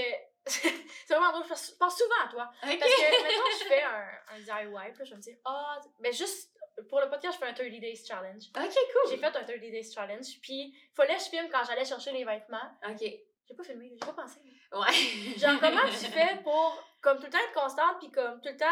c'est 0.49 1.13
vraiment 1.13 1.31
drôle, 1.31 1.43
je 1.45 1.75
pense, 1.75 1.97
souvent 1.97 2.25
à 2.25 2.27
toi. 2.29 2.49
Ok. 2.63 2.79
Parce 2.79 2.91
que, 2.91 3.23
mettons, 3.23 3.57
je 3.59 3.65
fais 3.65 3.83
un, 3.83 4.07
un 4.29 4.39
DIY, 4.39 4.93
puis 4.93 5.05
je 5.05 5.09
vais 5.11 5.15
me 5.17 5.21
dire, 5.21 5.37
ah, 5.45 5.79
ben 5.99 6.13
juste, 6.13 6.51
pour 6.89 6.99
le 7.01 7.09
podcast, 7.09 7.35
je 7.39 7.45
fais 7.45 7.51
un 7.51 7.53
30 7.53 7.67
Days 7.79 8.05
Challenge. 8.07 8.43
Ok, 8.55 8.63
cool. 8.73 9.11
J'ai 9.11 9.17
fait 9.17 9.25
un 9.25 9.31
30 9.31 9.45
Days 9.47 9.91
Challenge, 9.93 10.25
puis 10.41 10.77
fallait 10.95 11.15
que 11.15 11.23
je 11.23 11.29
filme 11.29 11.49
quand 11.51 11.63
j'allais 11.65 11.85
chercher 11.85 12.11
les 12.11 12.23
vêtements. 12.25 12.69
Ok. 12.87 12.99
J'ai 12.99 13.55
pas 13.55 13.63
filmé, 13.63 13.89
j'ai 13.93 14.05
pas 14.05 14.13
pensé. 14.21 14.39
Ouais. 14.73 15.37
Genre, 15.39 15.59
comment 15.59 15.85
tu 15.89 16.05
fais 16.11 16.37
pour, 16.43 16.83
comme 17.01 17.17
tout 17.19 17.25
le 17.25 17.29
temps, 17.31 17.37
être 17.37 17.53
constante, 17.53 17.99
puis 17.99 18.11
comme 18.11 18.41
tout 18.41 18.49
le 18.49 18.57
temps, 18.57 18.65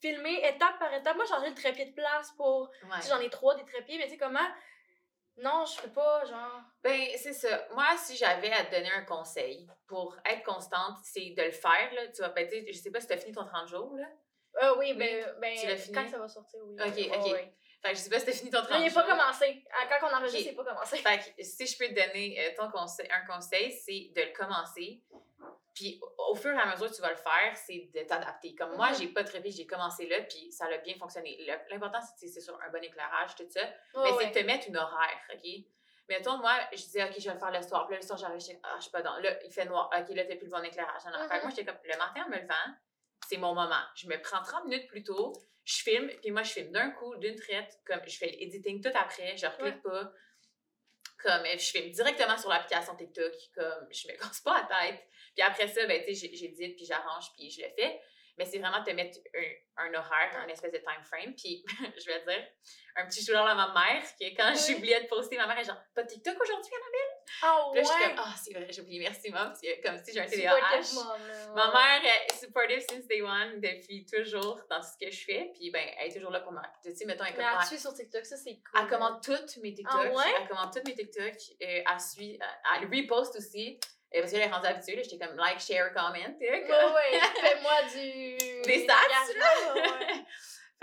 filmer 0.00 0.40
étape 0.48 0.78
par 0.78 0.92
étape? 0.94 1.14
Moi, 1.16 1.26
changer 1.26 1.48
le 1.50 1.54
trépied 1.54 1.84
de 1.86 1.94
place 1.94 2.30
pour. 2.36 2.70
Tu 2.80 2.86
Ouais. 2.86 3.00
sais, 3.02 3.10
j'en 3.10 3.20
ai 3.20 3.28
trois 3.28 3.54
des 3.54 3.64
trépieds, 3.66 3.98
mais 3.98 4.04
tu 4.04 4.12
sais, 4.12 4.16
comment. 4.16 4.40
Non, 5.36 5.64
je 5.66 5.80
peux 5.82 5.90
pas, 5.90 6.24
genre. 6.26 6.60
Ben, 6.82 7.00
c'est 7.16 7.32
ça. 7.32 7.66
Moi, 7.72 7.86
si 7.98 8.16
j'avais 8.16 8.52
à 8.52 8.64
te 8.64 8.70
donner 8.70 8.90
un 8.92 9.04
conseil 9.04 9.66
pour 9.88 10.16
être 10.24 10.44
constante, 10.44 10.96
c'est 11.02 11.30
de 11.36 11.42
le 11.42 11.50
faire, 11.50 11.92
là. 11.94 12.06
Tu 12.08 12.22
vas, 12.22 12.28
ben, 12.28 12.48
tu 12.48 12.60
sais, 12.60 12.72
je 12.72 12.78
sais 12.78 12.90
pas 12.90 13.00
si 13.00 13.08
t'as 13.08 13.16
fini 13.16 13.32
ton 13.32 13.44
30 13.44 13.66
jours, 13.68 13.94
là. 13.96 14.06
Ah 14.60 14.74
oui, 14.78 14.94
ben, 14.94 15.26
ben 15.40 15.56
Tu 15.58 15.66
l'as 15.66 15.76
fini? 15.76 15.94
quand 15.96 16.08
ça 16.08 16.18
va 16.18 16.28
sortir, 16.28 16.60
oui. 16.64 16.76
Ok, 16.80 17.18
ok. 17.18 17.32
ouais. 17.32 17.52
Fait 17.82 17.90
que 17.90 17.96
je 17.98 18.02
sais 18.02 18.08
pas 18.10 18.20
si 18.20 18.26
t'as 18.26 18.32
fini 18.32 18.50
ton 18.50 18.58
30 18.62 18.70
Non, 18.70 18.76
il 18.76 18.88
jours. 18.90 19.02
n'est 19.02 19.08
pas 19.08 19.16
commencé. 19.16 19.64
Ah, 19.72 19.86
Quand 20.00 20.08
on 20.08 20.14
enregistre, 20.16 20.38
Ok. 20.38 20.46
c'est 20.56 20.64
pas 20.64 20.72
commencé. 20.72 20.96
Fait 20.98 21.18
que 21.36 21.42
si 21.42 21.66
je 21.66 21.76
peux 21.76 21.88
te 21.88 21.94
donner 21.94 22.38
euh, 22.46 22.50
ton 22.56 22.70
conseil, 22.70 23.08
un 23.10 23.26
conseil, 23.26 23.72
c'est 23.72 24.12
de 24.14 24.28
le 24.28 24.32
commencer. 24.32 25.02
Puis 25.74 26.00
au- 26.18 26.34
fur 26.36 26.52
et 26.52 26.58
à 26.58 26.66
mesure 26.66 26.88
que 26.90 26.94
tu 26.94 27.02
vas 27.02 27.10
le 27.10 27.16
faire, 27.16 27.56
c'est 27.56 27.90
de 27.94 28.00
t'adapter. 28.04 28.54
Comme 28.54 28.76
moi, 28.76 28.90
Mhm. 28.90 28.94
j'ai 28.96 29.08
pas 29.08 29.24
trippé, 29.24 29.50
j'ai 29.50 29.66
commencé 29.66 30.06
là, 30.06 30.20
puis 30.22 30.50
ça 30.52 30.66
a 30.66 30.78
bien 30.78 30.94
fonctionné. 30.96 31.36
L'important, 31.70 31.98
c'est 32.16 32.28
c'est 32.28 32.40
sur 32.40 32.60
un 32.62 32.70
bon 32.70 32.82
éclairage, 32.82 33.34
tout 33.36 33.44
ça. 33.50 33.60
Ouais, 33.62 33.70
mais 33.96 34.12
ouais. 34.12 34.16
c'est 34.20 34.28
de 34.30 34.40
te 34.40 34.46
mettre 34.46 34.68
une 34.68 34.76
horaire, 34.76 35.20
OK? 35.32 35.50
Mettons, 36.08 36.36
moi, 36.38 36.52
je 36.72 36.76
disais, 36.76 37.02
OK, 37.04 37.14
je 37.18 37.24
vais 37.28 37.34
le 37.34 37.40
faire 37.40 37.50
le 37.50 37.62
soir. 37.62 37.86
Puis 37.86 37.94
là, 37.94 38.00
le 38.00 38.06
soir, 38.06 38.18
j'arrive, 38.18 38.38
je 38.40 38.46
dis, 38.46 38.58
ah, 38.62 38.74
je 38.76 38.82
suis 38.82 38.90
pas 38.90 39.00
dans. 39.02 39.16
Là, 39.18 39.42
il 39.44 39.50
fait 39.52 39.64
noir. 39.64 39.90
OK, 39.96 40.14
là, 40.14 40.24
t'as 40.24 40.36
plus 40.36 40.46
le 40.46 40.50
bon 40.52 40.62
éclairage. 40.62 41.02
Non, 41.06 41.12
non. 41.18 41.28
Fait 41.28 41.36
Mhm. 41.36 41.42
moi, 41.42 41.50
j'étais 41.50 41.64
comme, 41.64 41.80
le 41.82 41.96
matin, 41.96 42.24
en 42.26 42.28
me 42.30 42.36
levant, 42.36 42.74
c'est 43.26 43.38
mon 43.38 43.54
moment. 43.54 43.82
Je 43.96 44.06
me 44.06 44.20
prends 44.20 44.42
30 44.42 44.64
minutes 44.66 44.86
plus 44.88 45.02
tôt, 45.02 45.32
je 45.64 45.82
filme, 45.82 46.10
puis 46.20 46.30
moi, 46.30 46.42
je 46.42 46.52
filme 46.52 46.72
d'un 46.72 46.90
coup, 46.90 47.16
d'une 47.16 47.36
traite, 47.36 47.80
comme 47.86 48.00
je 48.06 48.18
fais 48.18 48.26
l'editing 48.26 48.82
tout 48.82 48.90
après, 48.94 49.36
je 49.38 49.46
reclique 49.46 49.82
pas. 49.82 50.12
Comme, 51.24 51.46
je 51.46 51.70
filme 51.70 51.90
directement 51.90 52.36
sur 52.36 52.50
l'application 52.50 52.94
TikTok, 52.94 53.32
comme, 53.54 53.88
je 53.90 54.08
me 54.08 54.12
casse 54.18 54.40
pas 54.40 54.60
la 54.60 54.90
tête. 54.90 55.00
Puis 55.34 55.42
après 55.42 55.68
ça, 55.68 55.86
ben, 55.86 56.02
j'édite, 56.06 56.76
puis 56.76 56.84
j'arrange, 56.84 57.24
puis 57.34 57.50
je 57.50 57.62
le 57.62 57.68
fais. 57.74 57.98
Mais 58.38 58.44
c'est 58.44 58.58
vraiment 58.58 58.82
te 58.82 58.90
mettre 58.90 59.18
un, 59.76 59.86
un 59.86 59.94
horaire, 59.94 60.36
un 60.44 60.48
espèce 60.48 60.72
de 60.72 60.78
time 60.78 61.02
frame. 61.04 61.34
Puis, 61.36 61.64
je 61.98 62.06
vais 62.06 62.24
dire, 62.26 62.46
un 62.96 63.06
petit 63.06 63.24
shout 63.24 63.34
à 63.34 63.54
ma 63.54 63.72
mère, 63.72 64.02
que 64.18 64.24
quand 64.36 64.52
Oui. 64.52 64.58
j'oubliais 64.74 65.02
de 65.02 65.06
poster, 65.06 65.36
ma 65.36 65.46
mère 65.46 65.58
est 65.58 65.64
genre, 65.64 65.80
pas 65.94 66.02
de 66.02 66.08
TikTok 66.08 66.36
aujourd'hui, 66.40 66.72
Annabelle? 66.74 67.24
Ah 67.42 67.60
Puis 67.72 67.80
là, 67.80 67.82
je 67.82 67.92
suis 67.92 68.02
ouais. 68.02 68.08
comme, 68.16 68.24
ah, 68.26 68.34
c'est 68.42 68.52
vrai, 68.54 68.66
j'ai 68.70 68.80
oublié, 68.82 69.00
merci, 69.00 69.30
maman, 69.30 69.46
parce 69.46 69.60
que 69.60 69.82
comme 69.82 69.96
si 70.04 70.12
j'ai 70.12 70.20
un 70.20 70.26
TDAH. 70.26 70.94
Ma 71.54 71.66
ouais. 71.68 71.72
mère 71.72 72.12
est 72.28 72.34
supportive 72.34 72.80
since 72.88 73.06
day 73.06 73.22
one, 73.22 73.60
depuis 73.60 74.04
toujours, 74.06 74.60
dans 74.68 74.80
tout 74.80 74.86
ce 74.98 75.04
que 75.04 75.10
je 75.10 75.24
fais. 75.24 75.50
Puis, 75.54 75.70
ben, 75.70 75.86
elle 75.98 76.10
est 76.10 76.14
toujours 76.14 76.30
là 76.30 76.40
pour 76.40 76.52
moi. 76.52 76.62
Tu 76.82 76.94
sais, 76.94 77.04
mettons, 77.04 77.24
elle, 77.24 77.34
Mais 77.36 77.44
elle 77.44 77.66
suit 77.66 77.78
sur 77.78 77.94
TikTok, 77.94 78.24
ça 78.26 78.36
c'est 78.36 78.54
cool. 78.56 78.80
elle 78.80 78.88
commente 78.88 79.22
toutes 79.24 79.56
mes 79.58 79.74
TikTok. 79.74 79.94
Ah 80.06 80.10
ouais? 80.12 80.34
Elle 80.40 80.48
commente 80.48 80.72
toutes 80.72 80.86
mes 80.86 80.94
TikTok. 80.94 81.34
euh, 81.62 81.82
elle 81.90 82.00
suit, 82.00 82.38
elle, 82.40 82.82
elle 82.82 82.88
repost 82.88 83.36
aussi. 83.36 83.78
Et 84.12 84.20
parce 84.20 84.30
qu'elle 84.32 84.42
est 84.42 84.50
rendue 84.50 84.66
habituée, 84.66 84.96
là, 84.96 85.02
j'étais 85.02 85.26
comme 85.26 85.36
like, 85.36 85.58
share, 85.60 85.92
comment. 85.92 86.12
comme- 86.12 86.94
ouais, 86.94 87.20
fais-moi 87.40 87.82
du. 87.92 88.36
Des 88.62 88.84
stats, 88.84 88.94
ouais. 89.74 90.24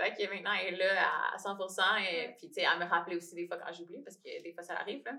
fait 0.00 0.14
que 0.14 0.30
maintenant, 0.34 0.52
elle 0.60 0.74
est 0.74 0.76
là 0.76 1.08
à 1.32 1.36
100%. 1.38 1.98
Et 1.98 2.02
Ouais. 2.28 2.34
puis, 2.38 2.48
tu 2.48 2.54
sais, 2.54 2.66
elle 2.70 2.78
me 2.78 2.84
rappelait 2.90 3.16
aussi 3.16 3.34
des 3.34 3.46
fois 3.46 3.56
quand 3.58 3.72
j'oublie, 3.72 4.02
parce 4.04 4.16
que 4.16 4.42
des 4.42 4.52
fois, 4.52 4.62
ça 4.62 4.74
arrive, 4.74 5.02
là. 5.04 5.12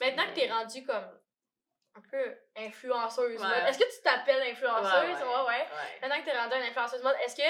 Maintenant 0.00 0.24
que 0.26 0.34
t'es 0.40 0.50
rendue 0.50 0.84
comme 0.84 1.20
un 1.96 2.00
peu 2.10 2.36
influenceuse, 2.56 3.40
mode, 3.40 3.52
est-ce 3.68 3.78
que 3.78 3.84
tu 3.84 4.02
t'appelles 4.02 4.42
influenceuse? 4.52 4.92
Ouais, 5.20 5.46
Ouais. 5.46 5.66
Maintenant 6.02 6.20
que 6.20 6.24
t'es 6.24 6.38
rendue 6.38 6.56
une 6.56 6.62
influenceuse 6.62 7.02
mode, 7.02 7.16
est-ce 7.24 7.36
que 7.36 7.42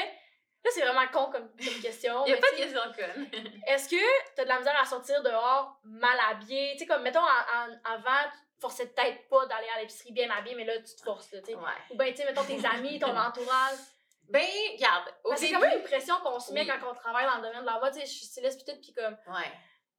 Là, 0.62 0.70
c'est 0.74 0.82
vraiment 0.82 1.06
con 1.10 1.30
comme, 1.32 1.48
comme 1.56 1.80
question. 1.80 2.22
Il 2.26 2.30
y 2.34 2.34
a 2.34 2.36
pas 2.36 2.50
de 2.50 2.56
question 2.56 2.80
conne. 2.94 3.30
Est-ce 3.66 3.88
que 3.88 4.34
t'as 4.36 4.44
de 4.44 4.48
la 4.50 4.58
misère 4.58 4.78
à 4.78 4.84
sortir 4.84 5.22
dehors 5.22 5.78
mal 5.84 6.18
habillé? 6.30 6.72
Tu 6.72 6.80
sais, 6.80 6.86
comme, 6.86 7.02
mettons, 7.02 7.20
en, 7.20 7.24
en- 7.24 7.94
avant, 7.94 8.30
forçais 8.60 8.86
peut-être 8.86 9.28
pas 9.28 9.46
d'aller 9.46 9.66
à 9.76 9.80
l'épicerie 9.80 10.12
bien 10.12 10.30
habillé, 10.30 10.54
mais 10.54 10.64
là, 10.64 10.76
tu 10.78 10.94
te 10.94 11.02
forces, 11.02 11.28
tu 11.30 11.36
sais. 11.44 11.54
Ouais. 11.54 11.62
Ou 11.90 11.96
bien, 11.96 12.10
tu 12.10 12.16
sais, 12.16 12.24
mettons, 12.24 12.44
tes 12.44 12.64
amis, 12.64 12.98
ton 12.98 13.06
entourage. 13.16 13.78
Ben, 14.28 14.46
regarde, 14.74 15.12
c'est 15.36 15.50
quand 15.50 15.58
même 15.60 15.78
une 15.78 15.84
pression 15.84 16.14
qu'on 16.22 16.38
se 16.38 16.52
met 16.52 16.60
Oui. 16.60 16.66
quand 16.68 16.90
on 16.90 16.94
travaille 16.94 17.26
dans 17.26 17.36
le 17.38 17.42
domaine 17.42 17.62
de 17.62 17.66
la 17.66 17.80
mode. 17.80 17.92
Tu 17.92 18.00
sais, 18.00 18.06
je 18.06 18.12
suis 18.12 18.26
styliste 18.26 18.64
pis 18.64 18.72
tout, 18.72 18.80
pis 18.80 18.92
comme, 18.92 19.16
Ouais. 19.26 19.50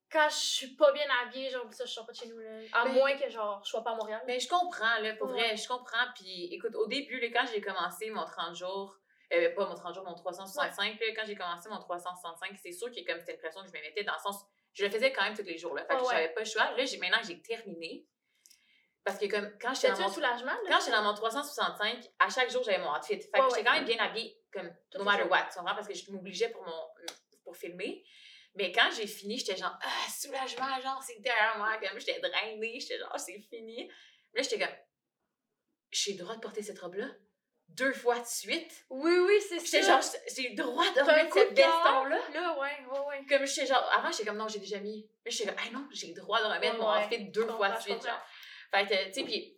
quand 0.10 0.30
je 0.30 0.36
suis 0.36 0.76
pas 0.76 0.92
bien 0.94 1.06
habillée, 1.22 1.50
genre, 1.50 1.66
ça, 1.74 1.84
je 1.86 1.92
sors 1.92 2.06
pas 2.06 2.14
de 2.14 2.18
chez 2.18 2.28
nous, 2.28 2.38
là. 2.40 2.50
À 2.72 2.86
Mais- 2.86 2.92
moins 2.94 3.18
que, 3.18 3.30
genre, 3.30 3.62
je 3.66 3.70
sois 3.70 3.84
pas 3.84 3.92
à 3.92 3.96
Montréal. 3.96 4.22
Mais 4.26 4.40
je 4.40 4.48
comprends, 4.48 5.00
là, 5.00 5.16
pour 5.16 5.28
Ouais. 5.32 5.34
vrai, 5.34 5.58
je 5.58 5.68
comprends. 5.68 6.06
Puis 6.16 6.46
écoute, 6.54 6.76
au 6.76 6.88
début, 6.88 7.20
là, 7.20 7.28
quand 7.34 7.46
j'ai 7.52 7.60
commencé 7.60 8.10
mon 8.10 8.24
30 8.26 8.56
jours, 8.56 8.96
euh, 9.34 9.54
pas 9.54 9.66
mon 9.66 9.76
30 9.76 9.96
jours, 9.96 10.04
mon 10.06 10.14
365, 10.16 10.98
là, 11.00 11.06
quand 11.16 11.24
j'ai 11.26 11.36
commencé 11.36 11.68
mon 11.70 11.80
365, 11.80 12.58
c'est 12.62 12.72
sûr 12.72 12.90
que 12.90 13.06
comme 13.06 13.20
c'était 13.20 13.34
une 13.34 13.40
pression 13.40 13.62
que 13.62 13.68
je 13.68 13.74
me 13.74 13.82
mettais 13.82 14.04
dans 14.04 14.14
le 14.14 14.20
sens, 14.20 14.46
je 14.74 14.86
le 14.86 14.92
faisais 14.92 15.12
quand 15.12 15.24
même 15.24 15.36
tous 15.36 15.44
les 15.44 15.58
jours, 15.58 15.76
là. 15.76 15.84
Fait 15.86 15.96
que 15.98 16.02
Ouais, 16.04 16.08
j'avais 16.10 16.30
pas 16.30 16.40
le 16.42 16.46
choix. 16.46 16.72
Là, 16.72 16.84
maintenant 17.02 17.20
que 17.20 17.28
j'ai 17.28 17.42
terminé, 17.42 18.06
parce 19.04 19.18
que 19.18 19.26
comme 19.26 19.52
quand 19.60 19.74
j'étais 19.74 19.92
dans 19.94 20.00
mon 20.02 20.10
soulagement, 20.10 20.52
là? 20.52 20.60
quand 20.70 20.80
j'étais 20.80 20.92
dans 20.92 21.04
mon 21.04 21.14
365, 21.14 22.06
à 22.20 22.30
chaque 22.30 22.52
jour, 22.52 22.64
j'avais 22.64 22.78
mon 22.80 22.92
outfit. 22.96 23.20
Fait 23.20 23.30
que 23.32 23.38
Ouais, 23.40 23.48
j'étais 23.50 23.64
quand 23.64 23.74
même 23.74 23.86
bien 23.86 24.00
habillée, 24.00 24.38
comme 24.54 24.72
no 24.96 25.04
matter 25.04 25.24
what, 25.24 25.48
tu 25.52 25.58
comprends? 25.60 25.76
Parce 25.76 25.88
que 25.88 25.94
je 25.94 26.12
m'obligeais 26.12 26.50
pour 26.50 26.64
mon 26.64 26.88
pour 27.44 27.56
filmer. 27.58 28.04
Mais 28.56 28.72
quand 28.74 28.90
j'ai 28.96 29.08
fini, 29.08 29.38
j'étais 29.38 29.56
genre, 29.56 29.76
ah, 29.82 30.10
soulagement, 30.12 30.80
genre, 30.82 31.02
c'est 31.02 31.20
derrière 31.22 31.58
moi, 31.58 31.78
comme 31.82 31.98
j'étais 32.00 32.20
drainée, 32.20 32.80
j'étais 32.80 33.00
genre, 33.00 33.18
c'est 33.18 33.40
fini. 33.50 33.90
Mais 34.34 34.42
là, 34.42 34.48
j'étais 34.50 34.60
comme, 34.60 34.76
j'ai 35.90 36.14
le 36.14 36.20
droit 36.20 36.36
de 36.36 36.42
porter 36.42 36.62
cette 36.62 36.80
robe-là? 36.80 37.08
Deux 37.70 37.94
fois 37.94 38.20
de 38.20 38.26
suite. 38.26 38.86
Oui, 38.90 39.18
oui, 39.20 39.40
c'est 39.48 39.60
J'étais 39.66 39.82
ça. 39.84 40.02
genre, 40.02 40.12
j'ai 40.36 40.50
le 40.50 40.56
droit 40.56 40.84
de 40.94 41.00
remettre 41.00 41.34
cette 41.34 41.54
veston-là. 41.56 42.20
Là, 42.34 42.60
ouais, 42.60 42.86
ouais, 42.92 43.00
ouais. 43.08 43.26
Comme 43.30 43.46
j'étais 43.46 43.66
genre, 43.68 43.90
avant, 43.98 44.12
j'étais 44.12 44.26
comme, 44.26 44.38
non, 44.38 44.50
j'ai 44.50 44.60
déjà 44.60 44.80
mis. 44.80 45.10
Mais 45.24 45.32
j'étais 45.32 45.50
comme, 45.50 45.60
ah 45.66 45.70
non, 45.72 45.88
j'ai 45.94 46.08
le 46.08 46.14
droit 46.14 46.40
de 46.42 46.48
remettre 46.54 46.74
Ouais, 46.74 46.80
mon 46.82 46.92
ouais. 46.94 47.06
outfit 47.06 47.30
deux 47.30 47.48
fois 47.48 47.70
de 47.70 47.82
suite, 47.82 48.04
genre. 48.06 48.22
Fait 48.74 48.86
que, 48.86 49.06
tu 49.08 49.14
sais, 49.14 49.24
puis, 49.24 49.58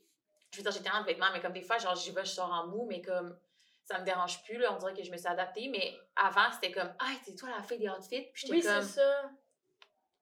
je 0.51 0.57
veux 0.57 0.63
dire, 0.63 0.71
j'ai 0.71 0.81
tellement 0.81 1.01
de 1.01 1.05
vêtements, 1.05 1.27
mais 1.33 1.39
comme 1.41 1.53
des 1.53 1.61
fois, 1.61 1.77
genre, 1.77 1.95
j'y 1.95 2.11
vais, 2.11 2.25
je 2.25 2.31
sors 2.31 2.51
en 2.51 2.67
mou, 2.67 2.85
mais 2.89 3.01
comme, 3.01 3.37
ça 3.85 3.99
me 3.99 4.05
dérange 4.05 4.43
plus, 4.43 4.57
là, 4.57 4.73
on 4.73 4.77
dirait 4.77 4.93
que 4.93 5.03
je 5.03 5.11
me 5.11 5.17
suis 5.17 5.27
adaptée, 5.27 5.67
mais 5.69 5.93
avant, 6.15 6.51
c'était 6.51 6.71
comme, 6.71 6.93
ah, 6.99 7.11
c'est 7.23 7.35
toi 7.35 7.49
la 7.55 7.61
fille 7.63 7.79
des 7.79 7.89
outfits, 7.89 8.29
puis 8.33 8.47
j'étais 8.47 8.53
Oui, 8.53 8.61
c'est 8.61 8.69
comme, 8.69 8.81
ça. 8.81 9.29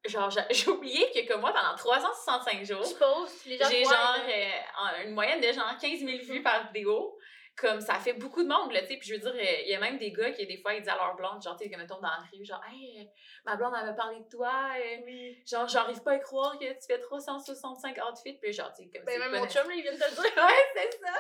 genre, 0.05 0.29
j'ai 0.50 0.67
oublié 0.69 1.12
que, 1.13 1.27
comme 1.27 1.41
moi, 1.41 1.53
pendant 1.53 1.75
365 1.75 2.63
jours, 2.65 2.98
poses, 2.98 3.45
les 3.45 3.57
gens 3.57 3.69
j'ai 3.69 3.83
genre 3.83 3.93
là. 3.93 4.17
euh, 4.27 5.03
une 5.05 5.13
moyenne 5.13 5.39
de 5.41 5.51
genre 5.51 5.77
15 5.79 6.00
000 6.00 6.24
vues 6.24 6.41
par 6.43 6.67
vidéo. 6.67 7.17
Comme 7.58 7.81
ça 7.81 7.96
fait 7.96 8.13
beaucoup 8.13 8.41
de 8.43 8.48
monde, 8.48 8.72
là, 8.72 8.81
tu 8.81 8.88
sais. 8.88 8.98
Puis 8.98 9.10
je 9.10 9.13
veux 9.15 9.20
dire, 9.20 9.36
il 9.36 9.70
y 9.70 9.75
a 9.75 9.79
même 9.79 9.98
des 9.98 10.12
gars 10.12 10.31
qui, 10.31 10.48
des 10.48 10.58
fois, 10.58 10.74
ils 10.74 10.79
disent 10.79 10.89
à 10.89 10.96
leur 10.96 11.15
blonde, 11.15 11.41
genre, 11.43 11.55
tu 11.58 11.70
sais, 11.70 11.77
mettons 11.77 11.96
dans 12.00 12.08
la 12.10 12.24
rue, 12.31 12.43
genre, 12.46 12.62
hey, 12.72 13.08
ma 13.46 13.55
blonde, 13.55 13.74
elle 13.77 13.86
m'a 13.88 13.93
parlé 13.93 14.20
de 14.20 14.29
toi. 14.29 14.72
euh, 14.79 14.98
Oui. 15.05 15.43
genre, 15.46 15.67
j'arrive 15.67 16.01
pas 16.01 16.13
à 16.13 16.20
croire 16.20 16.58
que 16.58 16.65
tu 16.65 16.86
fais 16.88 16.98
365 17.00 17.98
outfits. 18.10 18.38
Puis 18.41 18.53
genre, 18.53 18.72
tu 18.74 18.84
sais, 18.84 18.89
comme 18.89 19.03
Ben, 19.05 19.13
c'est 19.13 19.20
même 19.29 19.39
mon 19.41 19.48
chum, 19.48 19.70
il 19.75 19.81
vient 19.84 19.91
de 19.91 19.98
te 19.98 20.10
dire. 20.10 20.22
Ouais, 20.46 20.63
c'est 20.75 20.91
ça. 21.00 21.13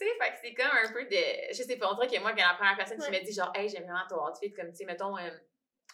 Tu 0.00 0.06
sais, 0.06 0.12
fait 0.20 0.30
que 0.30 0.36
c'est 0.42 0.54
comme 0.54 0.76
un 0.76 0.92
peu 0.92 1.04
de. 1.04 1.52
Je 1.54 1.62
sais 1.62 1.76
pas, 1.76 1.90
on 1.90 1.94
dirait 1.94 2.08
que 2.08 2.20
moi, 2.20 2.32
quand 2.32 2.46
la 2.46 2.54
première 2.54 2.76
personne 2.76 2.98
qui 2.98 3.10
Ouais. 3.10 3.20
me 3.20 3.24
dit, 3.24 3.32
genre, 3.32 3.52
hey, 3.54 3.68
j'aime 3.68 3.84
vraiment 3.84 4.06
ton 4.08 4.28
outfit, 4.28 4.52
comme, 4.52 4.70
tu 4.70 4.76
sais, 4.78 4.84
mettons, 4.84 5.16
euh, 5.16 5.30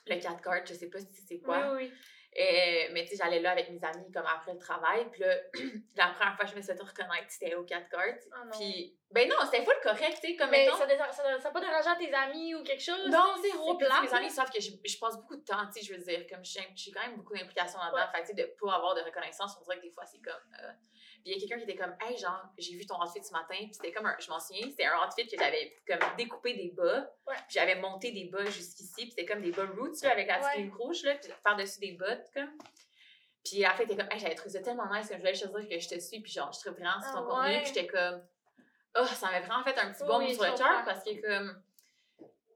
le 0.06 0.16
4 0.20 0.42
card, 0.42 0.64
je 0.66 0.74
sais 0.74 0.88
pas 0.90 0.98
si 0.98 1.06
c'est 1.28 1.38
quoi. 1.40 1.72
Oui, 1.74 1.84
oui. 1.84 1.92
Euh, 2.36 2.88
mais 2.92 3.04
tu 3.04 3.10
sais, 3.10 3.16
j'allais 3.22 3.38
là 3.38 3.52
avec 3.52 3.70
mes 3.70 3.82
amis 3.84 4.10
comme 4.12 4.26
après 4.26 4.52
le 4.54 4.58
travail. 4.58 5.08
Puis 5.10 5.20
là, 5.20 5.36
la 5.96 6.08
première 6.08 6.34
fois 6.34 6.44
que 6.44 6.50
je 6.50 6.56
me 6.56 6.62
suis 6.62 6.72
fait 6.74 6.82
reconnaître, 6.82 7.26
c'était 7.28 7.54
au 7.54 7.62
4 7.64 7.88
cartes. 7.88 8.22
Non. 8.30 8.50
Puis, 8.58 8.98
ben 9.10 9.28
non, 9.28 9.36
c'était 9.44 9.64
full 9.64 9.74
correct, 9.82 10.18
tu 10.20 10.30
sais, 10.30 10.36
comme 10.36 10.50
Mais 10.50 10.64
mettons. 10.66 10.76
ça, 10.78 10.86
dé- 10.86 10.96
ça, 10.98 11.12
ça, 11.12 11.38
ça 11.38 11.48
a 11.48 11.52
pas 11.52 11.60
dérangé 11.60 11.88
à 11.88 11.94
tes 11.94 12.12
amis 12.12 12.54
ou 12.56 12.64
quelque 12.64 12.82
chose? 12.82 13.06
Non, 13.08 13.36
sais, 13.36 13.50
zéro. 13.50 13.78
C'est 13.78 13.86
Puis 13.86 14.02
mes 14.08 14.14
amis 14.14 14.30
savent 14.30 14.50
que 14.50 14.60
je, 14.60 14.70
je 14.84 14.98
passe 14.98 15.16
beaucoup 15.16 15.36
de 15.36 15.44
temps, 15.44 15.64
tu 15.72 15.80
sais, 15.80 15.86
je 15.86 15.94
veux 15.94 16.02
dire, 16.02 16.26
comme 16.28 16.44
j'ai 16.44 16.90
quand 16.92 17.02
même 17.06 17.16
beaucoup 17.16 17.34
d'implications 17.34 17.78
là-dedans. 17.78 17.98
Ouais. 17.98 18.12
Fait 18.12 18.20
tu 18.22 18.26
sais, 18.28 18.34
de 18.34 18.54
pas 18.60 18.74
avoir 18.74 18.94
de 18.96 19.02
reconnaissance, 19.02 19.56
on 19.60 19.62
dirait 19.64 19.76
que 19.76 19.82
des 19.82 19.90
fois, 19.92 20.04
c'est 20.04 20.20
comme. 20.20 20.34
euh, 20.64 20.72
Puis 21.24 21.32
il 21.32 21.40
y 21.40 21.44
a 21.44 21.48
quelqu'un 21.48 21.64
qui 21.64 21.70
était 21.70 21.82
comme, 21.82 21.96
hey, 22.02 22.18
genre, 22.18 22.44
j'ai 22.58 22.76
vu 22.76 22.84
ton 22.84 23.02
outfit 23.02 23.24
ce 23.24 23.32
matin. 23.32 23.54
Puis 23.56 23.70
c'était 23.72 23.92
comme 23.92 24.04
un, 24.04 24.14
je 24.18 24.28
m'en 24.28 24.38
souviens, 24.38 24.68
c'était 24.68 24.84
un 24.84 25.06
outfit 25.06 25.26
que 25.26 25.36
j'avais 25.38 25.74
comme 25.88 25.98
découpé 26.18 26.52
des 26.54 26.70
bas. 26.76 27.00
Ouais. 27.26 27.34
Puis 27.48 27.54
j'avais 27.58 27.76
monté 27.76 28.12
des 28.12 28.26
bas 28.26 28.44
jusqu'ici. 28.44 28.92
Puis 29.06 29.10
c'était 29.10 29.24
comme 29.24 29.40
des 29.40 29.50
bas 29.50 29.64
roots, 29.66 30.02
là, 30.02 30.10
avec 30.12 30.28
la 30.28 30.38
petite 30.38 30.66
Ouais. 30.66 30.70
rouge, 30.78 31.02
là. 31.04 31.14
Puis 31.14 31.32
par-dessus 31.42 31.80
des 31.80 31.92
bottes, 31.92 32.26
comme. 32.34 32.50
Puis 33.42 33.62
fin, 33.62 33.84
t'es 33.86 33.96
comme, 33.96 34.08
hey, 34.10 34.18
j'avais 34.18 34.34
trouvé 34.34 34.50
ça 34.50 34.60
tellement 34.60 34.90
nice 34.94 35.08
que 35.08 35.14
je 35.14 35.18
voulais 35.20 35.32
dire 35.66 35.68
que 35.78 35.78
je 35.82 35.88
te 35.88 35.98
suis. 35.98 36.20
Puis 36.20 36.32
genre, 36.32 36.52
je 36.52 36.60
trouve 36.60 36.74
vraiment 36.78 37.00
sur 37.00 37.12
ton 37.12 37.18
Ah 37.18 37.22
contenu. 37.30 37.54
ouais. 37.54 37.62
Puis 37.62 37.72
j'étais 37.74 37.86
comme, 37.86 38.22
oh, 38.98 39.04
ça 39.06 39.30
m'a 39.30 39.40
vraiment 39.40 39.64
fait 39.64 39.78
un 39.78 39.92
petit 39.92 40.04
bon 40.04 40.18
oui, 40.18 40.34
sur 40.34 40.44
le 40.44 40.56
cœur 40.58 40.84
parce 40.84 41.02
que 41.04 41.20
comme 41.26 41.62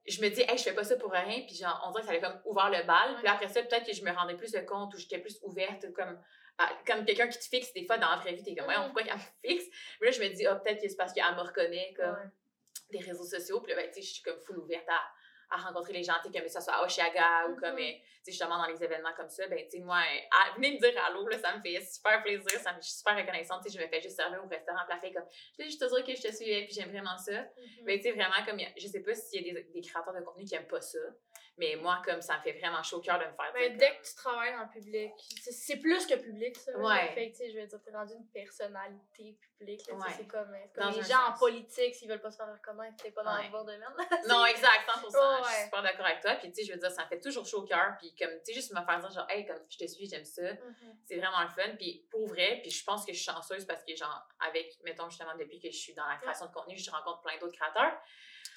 je 0.06 0.22
me 0.22 0.28
dis, 0.30 0.40
hey, 0.42 0.56
je 0.56 0.62
fais 0.62 0.72
pas 0.74 0.84
ça 0.84 0.96
pour 0.96 1.10
rien, 1.12 1.42
puis 1.46 1.54
genre, 1.54 1.82
on 1.86 1.90
dirait 1.90 2.00
que 2.02 2.06
ça 2.06 2.12
avait 2.12 2.20
comme 2.22 2.40
ouvert 2.46 2.70
le 2.70 2.82
bal. 2.86 3.16
Puis 3.18 3.26
après 3.28 3.48
ça, 3.48 3.62
peut-être 3.62 3.84
que 3.86 3.92
je 3.92 4.02
me 4.02 4.10
rendais 4.10 4.36
plus 4.36 4.54
compte 4.66 4.94
ou 4.94 4.98
j'étais 4.98 5.18
plus 5.18 5.38
ouverte, 5.42 5.92
comme, 5.92 6.18
comme 6.86 7.04
quelqu'un 7.04 7.28
qui 7.28 7.38
te 7.38 7.44
fixe, 7.44 7.72
des 7.72 7.86
fois, 7.86 7.98
dans 7.98 8.10
la 8.10 8.16
vraie 8.16 8.32
vie, 8.32 8.42
t'es 8.42 8.54
comme, 8.54 8.68
ouais, 8.68 8.74
pourquoi 8.84 9.02
qu'elle 9.04 9.14
me 9.16 9.48
fixe? 9.48 9.66
Mais 10.00 10.06
là, 10.08 10.12
je 10.12 10.20
me 10.22 10.28
dis, 10.28 10.46
ah, 10.46 10.56
peut-être 10.56 10.80
que 10.82 10.88
c'est 10.88 10.96
parce 10.96 11.12
qu'elle 11.12 11.24
me 11.34 11.40
reconnaît, 11.40 11.92
comme, 11.96 12.10
Ouais. 12.14 12.30
des 12.90 12.98
réseaux 13.00 13.24
sociaux. 13.26 13.60
Puis 13.60 13.72
là, 13.74 13.82
ben, 13.82 13.88
tu 13.90 13.94
sais, 13.94 14.02
je 14.02 14.12
suis 14.14 14.22
comme 14.22 14.40
full 14.40 14.58
ouverte 14.58 14.88
à, 14.88 15.00
à 15.50 15.56
rencontrer 15.58 15.92
les 15.94 16.02
gens, 16.02 16.14
tu 16.24 16.30
sais, 16.32 16.40
que 16.42 16.48
ça 16.48 16.60
soit 16.60 16.74
à 16.74 16.84
Oshiaga 16.84 17.46
ou 17.48 17.56
comme, 17.56 17.74
Mhm. 17.74 17.78
tu 17.78 17.84
sais, 18.22 18.32
justement, 18.32 18.58
dans 18.58 18.66
les 18.66 18.82
événements 18.84 19.14
comme 19.16 19.28
ça, 19.30 19.46
ben, 19.48 19.58
tu 19.64 19.78
sais, 19.78 19.80
moi, 19.80 19.98
à- 19.98 20.54
venez 20.56 20.72
me 20.72 20.78
dire 20.78 21.02
allô, 21.06 21.26
là, 21.28 21.38
ça 21.38 21.56
me 21.56 21.62
fait 21.62 21.80
super 21.84 22.22
plaisir, 22.22 22.50
ça 22.60 22.72
me, 22.74 22.82
je 22.82 22.88
suis 22.88 22.98
super 22.98 23.16
reconnaissante, 23.16 23.62
tu 23.64 23.70
sais, 23.70 23.78
je 23.78 23.82
me 23.82 23.88
fais 23.88 24.00
juste 24.02 24.16
servir 24.16 24.44
au 24.44 24.48
restaurant, 24.48 24.80
puis 25.00 25.12
comme, 25.12 25.24
je 25.58 25.64
juste 25.64 25.80
te 25.80 25.86
dire 25.86 26.04
que 26.04 26.14
je 26.14 26.28
te 26.28 26.34
suivais, 26.34 26.64
puis 26.64 26.74
j'aime 26.74 26.90
vraiment 26.90 27.16
ça. 27.16 27.32
Mhm. 27.32 27.84
Mais 27.84 27.96
tu 27.96 28.02
sais, 28.04 28.12
vraiment, 28.12 28.44
comme, 28.46 28.58
je 28.76 28.86
sais 28.86 29.00
pas 29.00 29.14
s'il 29.14 29.46
y 29.46 29.50
a 29.50 29.54
des, 29.54 29.62
des 29.64 29.80
créateurs 29.80 30.12
de 30.14 30.20
contenu 30.20 30.44
qui 30.44 30.54
aiment 30.54 30.66
pas 30.66 30.80
ça, 30.82 30.98
mais 31.58 31.76
moi, 31.76 32.00
comme, 32.04 32.20
ça 32.22 32.36
me 32.38 32.42
fait 32.42 32.52
vraiment 32.58 32.82
chaud 32.82 32.98
au 32.98 33.00
cœur 33.00 33.18
de 33.18 33.24
me 33.24 33.32
faire 33.32 33.52
Ben, 33.52 33.68
dire 33.70 33.78
dès 33.78 33.88
comme- 33.92 34.02
que 34.02 34.08
tu 34.08 34.14
travailles 34.14 34.52
dans 34.54 34.62
le 34.62 34.68
public, 34.70 35.12
c'est- 35.42 35.76
plus 35.78 36.06
que 36.06 36.14
public, 36.14 36.56
ça. 36.56 36.76
Ouais. 36.78 37.12
Fait 37.14 37.30
que, 37.30 37.50
je 37.52 37.58
veux 37.58 37.66
dire, 37.66 37.80
t'es 37.82 37.90
rendu 37.90 38.14
une 38.14 38.26
personnalité 38.28 39.38
publique. 39.58 39.82
Ouais. 39.92 40.12
C'est 40.16 40.26
comme, 40.26 40.52
euh, 40.54 40.66
comme 40.74 40.92
les 40.94 41.02
gens 41.02 41.20
en 41.28 41.32
politique, 41.38 41.94
s'ils 41.94 42.08
veulent 42.08 42.20
pas 42.20 42.30
se 42.30 42.36
faire 42.36 42.52
reconnaître, 42.52 42.96
t'es 43.02 43.10
pas 43.10 43.22
dans 43.22 43.34
Ouais. 43.36 43.44
le 43.46 43.50
bon 43.50 43.64
domaine. 43.64 43.82
Non, 44.28 44.44
exact, 44.46 44.86
100%. 44.86 45.18
Ouais, 45.18 45.42
Je 45.44 45.48
suis 45.48 45.64
super 45.64 45.82
d'accord 45.82 46.06
avec 46.06 46.20
toi. 46.20 46.34
Puis, 46.36 46.48
tu 46.52 46.54
sais, 46.60 46.64
je 46.64 46.72
veux 46.72 46.78
dire, 46.78 46.90
ça 46.90 47.04
me 47.04 47.08
fait 47.08 47.20
toujours 47.20 47.44
chaud 47.46 47.62
au 47.62 47.66
cœur. 47.66 47.96
Puis, 47.98 48.14
comme, 48.14 48.30
tu 48.38 48.44
sais, 48.46 48.52
juste 48.54 48.72
me 48.72 48.84
faire 48.84 48.98
dire, 49.00 49.10
genre, 49.10 49.26
hey, 49.30 49.44
comme, 49.46 49.58
je 49.68 49.78
te 49.78 49.86
suis, 49.86 50.08
j'aime 50.08 50.24
ça. 50.24 50.42
Mhm. 50.52 50.98
C'est 51.04 51.16
vraiment 51.16 51.42
le 51.42 51.48
fun. 51.48 51.76
Puis, 51.76 52.06
pour 52.10 52.26
vrai, 52.28 52.60
puis 52.62 52.70
je 52.70 52.84
pense 52.84 53.04
que 53.04 53.12
je 53.12 53.18
suis 53.18 53.26
chanceuse 53.32 53.64
parce 53.66 53.82
que, 53.84 53.94
genre, 53.96 54.28
avec, 54.40 54.78
mettons, 54.84 55.08
justement, 55.08 55.34
depuis 55.36 55.58
que 55.60 55.70
je 55.70 55.76
suis 55.76 55.94
dans 55.94 56.06
la 56.06 56.16
création 56.16 56.46
de 56.46 56.52
contenu, 56.52 56.76
je 56.78 56.90
rencontre 56.90 57.20
plein 57.22 57.36
d'autres 57.38 57.56
créateurs. 57.56 57.98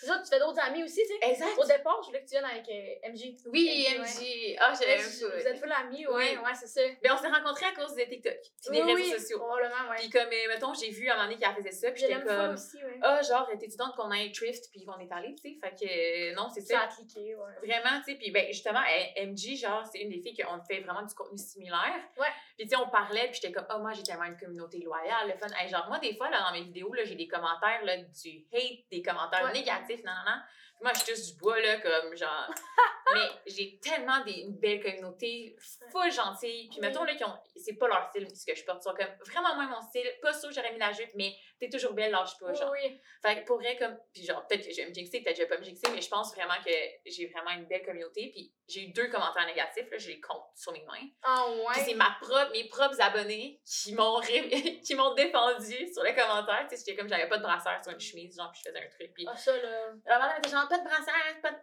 C'est 0.01 0.07
ça, 0.07 0.17
tu 0.19 0.29
fais 0.29 0.39
d'autres 0.39 0.59
amis 0.59 0.83
aussi, 0.83 0.99
tu 1.03 1.13
sais. 1.13 1.29
Exact. 1.29 1.57
Au 1.59 1.63
départ, 1.63 1.99
je 2.01 2.07
voulais 2.07 2.21
que 2.23 2.25
tu 2.27 2.31
viennes 2.31 2.45
avec 2.45 2.67
euh, 2.67 3.11
MJ. 3.13 3.35
Oui, 3.45 3.85
ouais. 3.87 3.99
MJ. 3.99 4.57
Ah, 4.59 4.71
Ouais, 4.71 4.77
j'aime 4.81 5.29
vous 5.29 5.47
êtes 5.47 5.57
full 5.59 5.71
amis, 5.71 6.07
ouais, 6.07 6.13
Oui. 6.35 6.37
ouais, 6.43 6.55
c'est 6.55 6.65
ça. 6.67 6.81
Mais 7.03 7.11
on 7.11 7.17
s'est 7.17 7.27
rencontrés 7.27 7.65
à 7.67 7.73
cause 7.73 7.93
des 7.93 8.07
TikTok. 8.09 8.33
Puis 8.33 8.71
des 8.71 8.81
Oui, 8.81 8.93
réseaux 8.95 9.13
oui, 9.13 9.19
sociaux. 9.19 9.37
Probablement, 9.37 9.91
ouais. 9.91 9.97
Puis, 9.99 10.09
comme, 10.09 10.27
euh, 10.27 10.47
mettons, 10.47 10.73
j'ai 10.73 10.89
vu 10.89 11.07
à 11.07 11.13
un 11.13 11.15
moment 11.17 11.29
donné 11.29 11.39
qu'elle 11.39 11.55
faisait 11.55 11.71
ça. 11.71 11.91
Puis, 11.91 12.01
j'étais 12.01 12.19
comme, 12.23 12.53
aussi, 12.55 12.77
ouais. 12.77 12.99
ah, 13.03 13.21
genre, 13.21 13.47
t'es-tu 13.47 13.77
donc 13.77 13.95
qu'on 13.95 14.09
aille 14.09 14.31
thrift, 14.31 14.65
puis 14.71 14.83
qu'on 14.85 14.97
est 14.97 15.11
allé, 15.11 15.35
tu 15.35 15.53
sais. 15.53 15.57
Fait 15.61 15.75
que, 15.75 16.31
euh, 16.31 16.33
non, 16.35 16.49
c'est 16.49 16.61
Ça 16.61 16.73
ça. 16.75 16.81
a 16.81 16.87
cliqué, 16.87 17.35
ouais. 17.35 17.67
Vraiment, 17.67 17.99
tu 18.03 18.11
sais, 18.13 18.17
puis 18.17 18.31
ben, 18.31 18.47
justement, 18.51 18.81
MJ, 19.21 19.55
genre, 19.59 19.85
c'est 19.85 19.99
une 19.99 20.09
des 20.09 20.19
filles 20.19 20.35
qu'on 20.35 20.59
fait 20.63 20.79
vraiment 20.79 21.03
du 21.03 21.13
contenu 21.13 21.37
similaire. 21.37 22.01
Ouais. 22.17 22.27
Puis 22.57 22.67
tu 22.67 22.75
sais, 22.75 22.81
on 22.83 22.89
parlait, 22.89 23.27
puis 23.29 23.39
j'étais 23.41 23.51
comme, 23.51 23.67
oh, 23.73 23.79
moi, 23.79 23.93
j'ai 23.93 24.03
tellement 24.03 24.23
une 24.25 24.37
communauté 24.37 24.79
loyale, 24.79 25.27
le 25.27 25.37
fun. 25.37 25.47
Hey, 25.59 25.69
genre, 25.69 25.85
moi, 25.89 25.99
des 25.99 26.15
fois, 26.15 26.29
là, 26.31 26.43
dans 26.47 26.57
mes 26.57 26.63
vidéos, 26.63 26.91
là, 26.93 27.03
j'ai 27.05 27.15
des 27.15 27.27
commentaires, 27.27 27.83
là, 27.83 27.97
du 27.97 28.45
hate, 28.53 28.89
des 28.91 29.01
commentaires 29.03 29.43
Ouais. 29.43 29.51
Négatifs, 29.91 30.05
non, 30.05 30.13
non, 30.13 30.31
non. 30.31 30.41
Moi, 30.81 30.91
je 30.95 31.11
touche 31.11 31.31
du 31.31 31.39
bois, 31.39 31.59
là, 31.59 31.79
comme, 31.79 32.15
genre... 32.15 32.49
mais 33.13 33.29
j'ai 33.47 33.79
tellement 33.95 34.23
des, 34.23 34.33
une 34.41 34.57
belle 34.57 34.81
communauté, 34.81 35.55
full 35.91 36.11
gentille. 36.11 36.67
Puis 36.69 36.79
Oui. 36.79 36.87
mettons, 36.87 37.03
là, 37.03 37.15
qui 37.15 37.23
ont... 37.23 37.33
C'est 37.55 37.73
pas 37.73 37.87
leur 37.87 38.09
style, 38.09 38.27
ce 38.35 38.45
que 38.45 38.55
je 38.55 38.63
porte. 38.65 38.79
Ils 38.81 38.89
sont 38.89 38.95
comme, 38.95 39.15
vraiment 39.31 39.55
moins 39.55 39.67
mon 39.67 39.81
style. 39.81 40.09
Pas 40.21 40.33
sûr 40.33 40.49
que 40.49 40.55
j'aurais 40.55 40.71
mis 40.73 40.79
la 40.79 40.91
jupe, 40.91 41.11
mais 41.15 41.35
t'es 41.59 41.69
toujours 41.69 41.93
belle, 41.93 42.11
lâche 42.11 42.37
pas, 42.39 42.53
genre. 42.53 42.71
oui. 42.71 42.99
Fait 43.21 43.41
que 43.41 43.45
pour 43.45 43.57
vrai, 43.57 43.75
comme. 43.77 43.97
Puis 44.13 44.25
genre, 44.25 44.45
peut-être 44.47 44.65
que 44.67 44.71
je 44.73 44.77
vais 44.81 44.87
me 44.89 44.93
jinxer, 44.93 45.21
peut-être 45.21 45.35
que 45.37 45.43
je 45.43 45.47
vais 45.47 45.55
pas 45.55 45.59
me 45.59 45.63
jinxer, 45.63 45.91
mais 45.91 46.01
je 46.01 46.09
pense 46.09 46.33
vraiment 46.33 46.55
que 46.65 46.71
j'ai 47.05 47.27
vraiment 47.27 47.51
une 47.51 47.65
belle 47.65 47.83
communauté. 47.85 48.31
Puis 48.33 48.51
j'ai 48.67 48.83
eu 48.85 48.87
deux 48.93 49.07
commentaires 49.09 49.45
négatifs, 49.45 49.89
là, 49.91 49.97
je 49.97 50.07
les 50.07 50.19
compte 50.21 50.43
sur 50.55 50.71
mes 50.71 50.83
mains. 50.85 51.07
Ah, 51.23 51.45
Puis 51.73 51.81
c'est 51.83 51.87
ouais. 51.91 51.93
ma 51.95 52.17
propre, 52.21 52.51
mes 52.53 52.67
propres 52.69 52.99
abonnés 53.01 53.61
qui 53.65 53.93
m'ont 53.93 54.15
ré- 54.15 54.79
qui 54.83 54.95
m'ont 54.95 55.13
défendu 55.13 55.91
sur 55.93 56.03
les 56.03 56.15
commentaires. 56.15 56.65
Tu 56.69 56.75
sais, 56.77 56.83
j'étais 56.85 56.95
comme 56.99 57.09
j'avais 57.09 57.27
pas 57.29 57.37
de 57.37 57.43
brassière 57.43 57.79
sur 57.83 57.91
une 57.93 57.99
chemise, 57.99 58.35
genre, 58.37 58.51
puis 58.51 58.61
je 58.65 58.69
faisais 58.69 58.83
un 58.83 58.89
truc. 58.89 59.13
Puis 59.13 59.25
Ah, 59.29 59.35
ça, 59.37 59.55
là. 59.55 59.87
la 60.05 60.19
madame 60.19 60.37
était 60.39 60.49
genre, 60.49 60.67
pas 60.67 60.77
de 60.79 60.83
brassière, 60.83 61.41
pas 61.41 61.51
de 61.51 61.57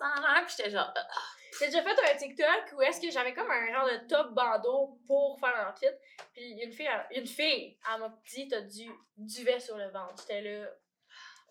nan, 0.00 0.22
nan. 0.22 0.44
Puis 0.46 0.54
j'étais 0.56 0.70
genre, 0.70 0.92
ah, 0.94 1.02
J'ai 1.60 1.70
déjà 1.72 1.82
fait 1.82 2.12
un 2.12 2.16
TikTok 2.16 2.72
où 2.76 2.82
est-ce 2.82 3.00
que 3.00 3.10
j'avais 3.10 3.32
comme 3.34 3.50
un 3.50 3.72
genre 3.72 3.86
de 3.86 4.06
top 4.08 4.32
bandeau 4.32 4.98
pour 5.06 5.38
faire 5.40 5.54
un 5.56 5.70
outfit. 5.72 5.86
Puis 6.34 6.50
une 6.62 6.72
fille, 6.72 6.88
une 7.12 7.26
fille, 7.26 7.78
elle 7.92 8.00
m'a 8.00 8.12
dit 8.30 8.48
t'as 8.48 8.60
du 8.60 8.90
duvet 9.16 9.60
sur 9.60 9.76
le 9.76 9.88
ventre. 9.90 10.14
J'étais 10.20 10.42
là. 10.42 10.68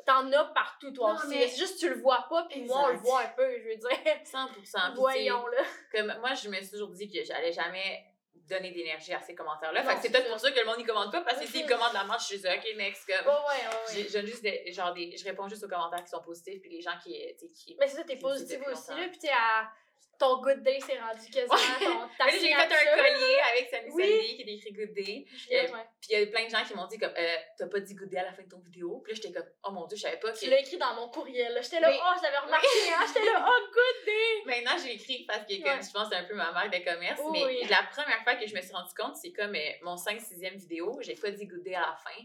T'en 0.06 0.32
as 0.32 0.46
partout, 0.46 0.92
toi 0.92 1.14
Non, 1.14 1.20
aussi. 1.20 1.28
mais- 1.28 1.48
C'est 1.48 1.58
juste 1.60 1.76
que 1.76 1.80
tu 1.82 1.90
le 1.90 2.02
vois 2.02 2.26
pas, 2.28 2.48
puis 2.50 2.64
moi, 2.64 2.86
on 2.86 2.88
le 2.88 2.98
voit 2.98 3.22
un 3.22 3.28
peu, 3.30 3.60
je 3.60 3.68
veux 3.70 3.76
dire. 3.76 3.90
100%. 4.26 4.48
Puis, 4.54 4.62
tu 4.64 4.66
sais, 4.72 4.80
Voyons, 4.96 5.46
là. 5.48 5.62
comme 5.92 6.18
moi, 6.22 6.34
je 6.34 6.50
me 6.50 6.56
suis 6.56 6.72
toujours 6.72 6.90
dit 6.90 7.08
que 7.08 7.24
j'allais 7.24 7.52
jamais 7.52 8.04
donner 8.34 8.72
d'énergie 8.72 9.14
à 9.14 9.22
ces 9.22 9.36
commentaires-là. 9.36 9.84
Fait 9.84 9.96
que 9.96 10.02
c'est 10.02 10.10
peut-être 10.12 10.28
pour 10.30 10.40
ça 10.40 10.52
que 10.52 10.60
le 10.60 10.66
monde, 10.66 10.78
il 10.80 10.88
commente 10.88 11.12
pas, 11.12 11.22
parce 11.22 11.40
que 11.40 11.46
s'ils 11.46 11.68
commandent 11.68 11.94
la 11.94 12.04
marche, 12.04 12.30
je 12.32 12.38
suis 12.38 12.48
OK, 12.48 12.76
next, 12.78 13.06
comme. 13.06 13.28
Ouais, 13.28 13.32
ouais, 13.34 14.02
ouais. 14.04 14.10
Je 14.10 14.26
juste 14.26 14.42
des, 14.42 14.72
genre 14.74 14.92
des, 14.94 15.16
je 15.16 15.24
réponds 15.24 15.48
juste 15.48 15.64
aux 15.64 15.70
commentaires 15.70 16.04
qui 16.04 16.10
sont 16.10 16.22
positifs, 16.22 16.60
puis 16.62 16.72
les 16.72 16.82
gens 16.82 16.98
qui, 17.04 17.12
qui 17.54 17.78
Mais 17.80 17.88
c'est 17.88 17.98
ça, 17.98 18.04
t'es 18.04 18.18
positive 18.18 18.64
aussi, 18.72 18.90
là. 18.90 19.08
Puis 19.08 19.20
sais, 19.20 19.30
à- 19.30 19.70
ton 20.20 20.40
good 20.40 20.62
day, 20.62 20.78
c'est 20.86 21.00
rendu 21.00 21.26
quasiment 21.32 21.56
ton, 21.80 22.28
j'ai 22.30 22.40
fait 22.40 22.54
un 22.54 22.96
collier 22.96 23.38
avec 23.54 23.70
Sammy 23.72 23.90
Oui. 23.92 24.36
Qui 24.36 24.42
est 24.44 24.54
écrit 24.54 24.72
Good 24.74 24.94
Day. 24.94 25.26
Ouais. 25.50 25.68
Puis 26.00 26.10
il 26.12 26.20
y 26.20 26.24
a 26.24 26.28
plein 26.28 26.46
de 26.46 26.52
gens 26.52 26.64
qui 26.64 26.76
m'ont 26.76 26.86
dit 26.86 27.00
comme 27.00 27.14
euh, 27.18 27.36
t'as 27.58 27.66
pas 27.68 27.80
dit 27.80 27.96
Good 27.96 28.10
Day 28.10 28.18
à 28.18 28.26
la 28.26 28.32
fin 28.34 28.44
de 28.44 28.48
ton 28.50 28.60
vidéo. 28.60 29.00
Puis 29.04 29.14
là 29.14 29.20
j'étais 29.22 29.34
comme 29.34 29.50
oh 29.64 29.72
mon 29.72 29.88
dieu, 29.88 29.98
je 29.98 30.04
savais 30.04 30.18
pas 30.18 30.32
que 30.32 30.38
Tu 30.38 30.48
l'as 30.48 30.60
écrit 30.60 30.78
dans 30.78 30.94
mon 30.94 31.10
courriel. 31.10 31.58
J'étais 31.64 31.80
là, 31.80 31.90
Mais- 31.90 31.98
oh, 32.00 32.14
je 32.18 32.24
l'avais 32.24 32.38
remarqué, 32.38 32.68
hein. 32.94 33.04
J'étais 33.08 33.26
là, 33.26 33.48
oh, 33.50 33.62
good 33.74 34.06
day. 34.06 34.44
Maintenant, 34.46 34.78
j'ai 34.84 34.94
écrit 34.94 35.26
parce 35.28 35.40
que 35.46 35.56
comme, 35.56 35.72
Ouais. 35.72 35.82
je 35.84 35.92
pense 35.92 36.04
que 36.10 36.16
c'est 36.16 36.22
un 36.22 36.26
peu 36.26 36.36
ma 36.36 36.52
marque 36.52 36.72
de 36.78 36.84
commerce. 36.84 37.20
Mais 37.32 37.44
oui. 37.44 37.64
la 37.68 37.82
première 37.92 38.22
fois 38.24 38.36
que 38.36 38.46
je 38.46 38.54
me 38.56 38.62
suis 38.62 38.74
rendu 38.74 38.94
compte, 38.96 39.16
c'est 39.16 39.32
comme 39.32 39.56
euh, 39.56 39.70
mon 39.82 39.96
5-6e 39.96 40.56
vidéo, 40.58 41.00
j'ai 41.02 41.16
pas 41.16 41.32
dit 41.32 41.48
good 41.48 41.64
day 41.64 41.74
à 41.74 41.82
la 41.82 41.96
fin. 41.96 42.22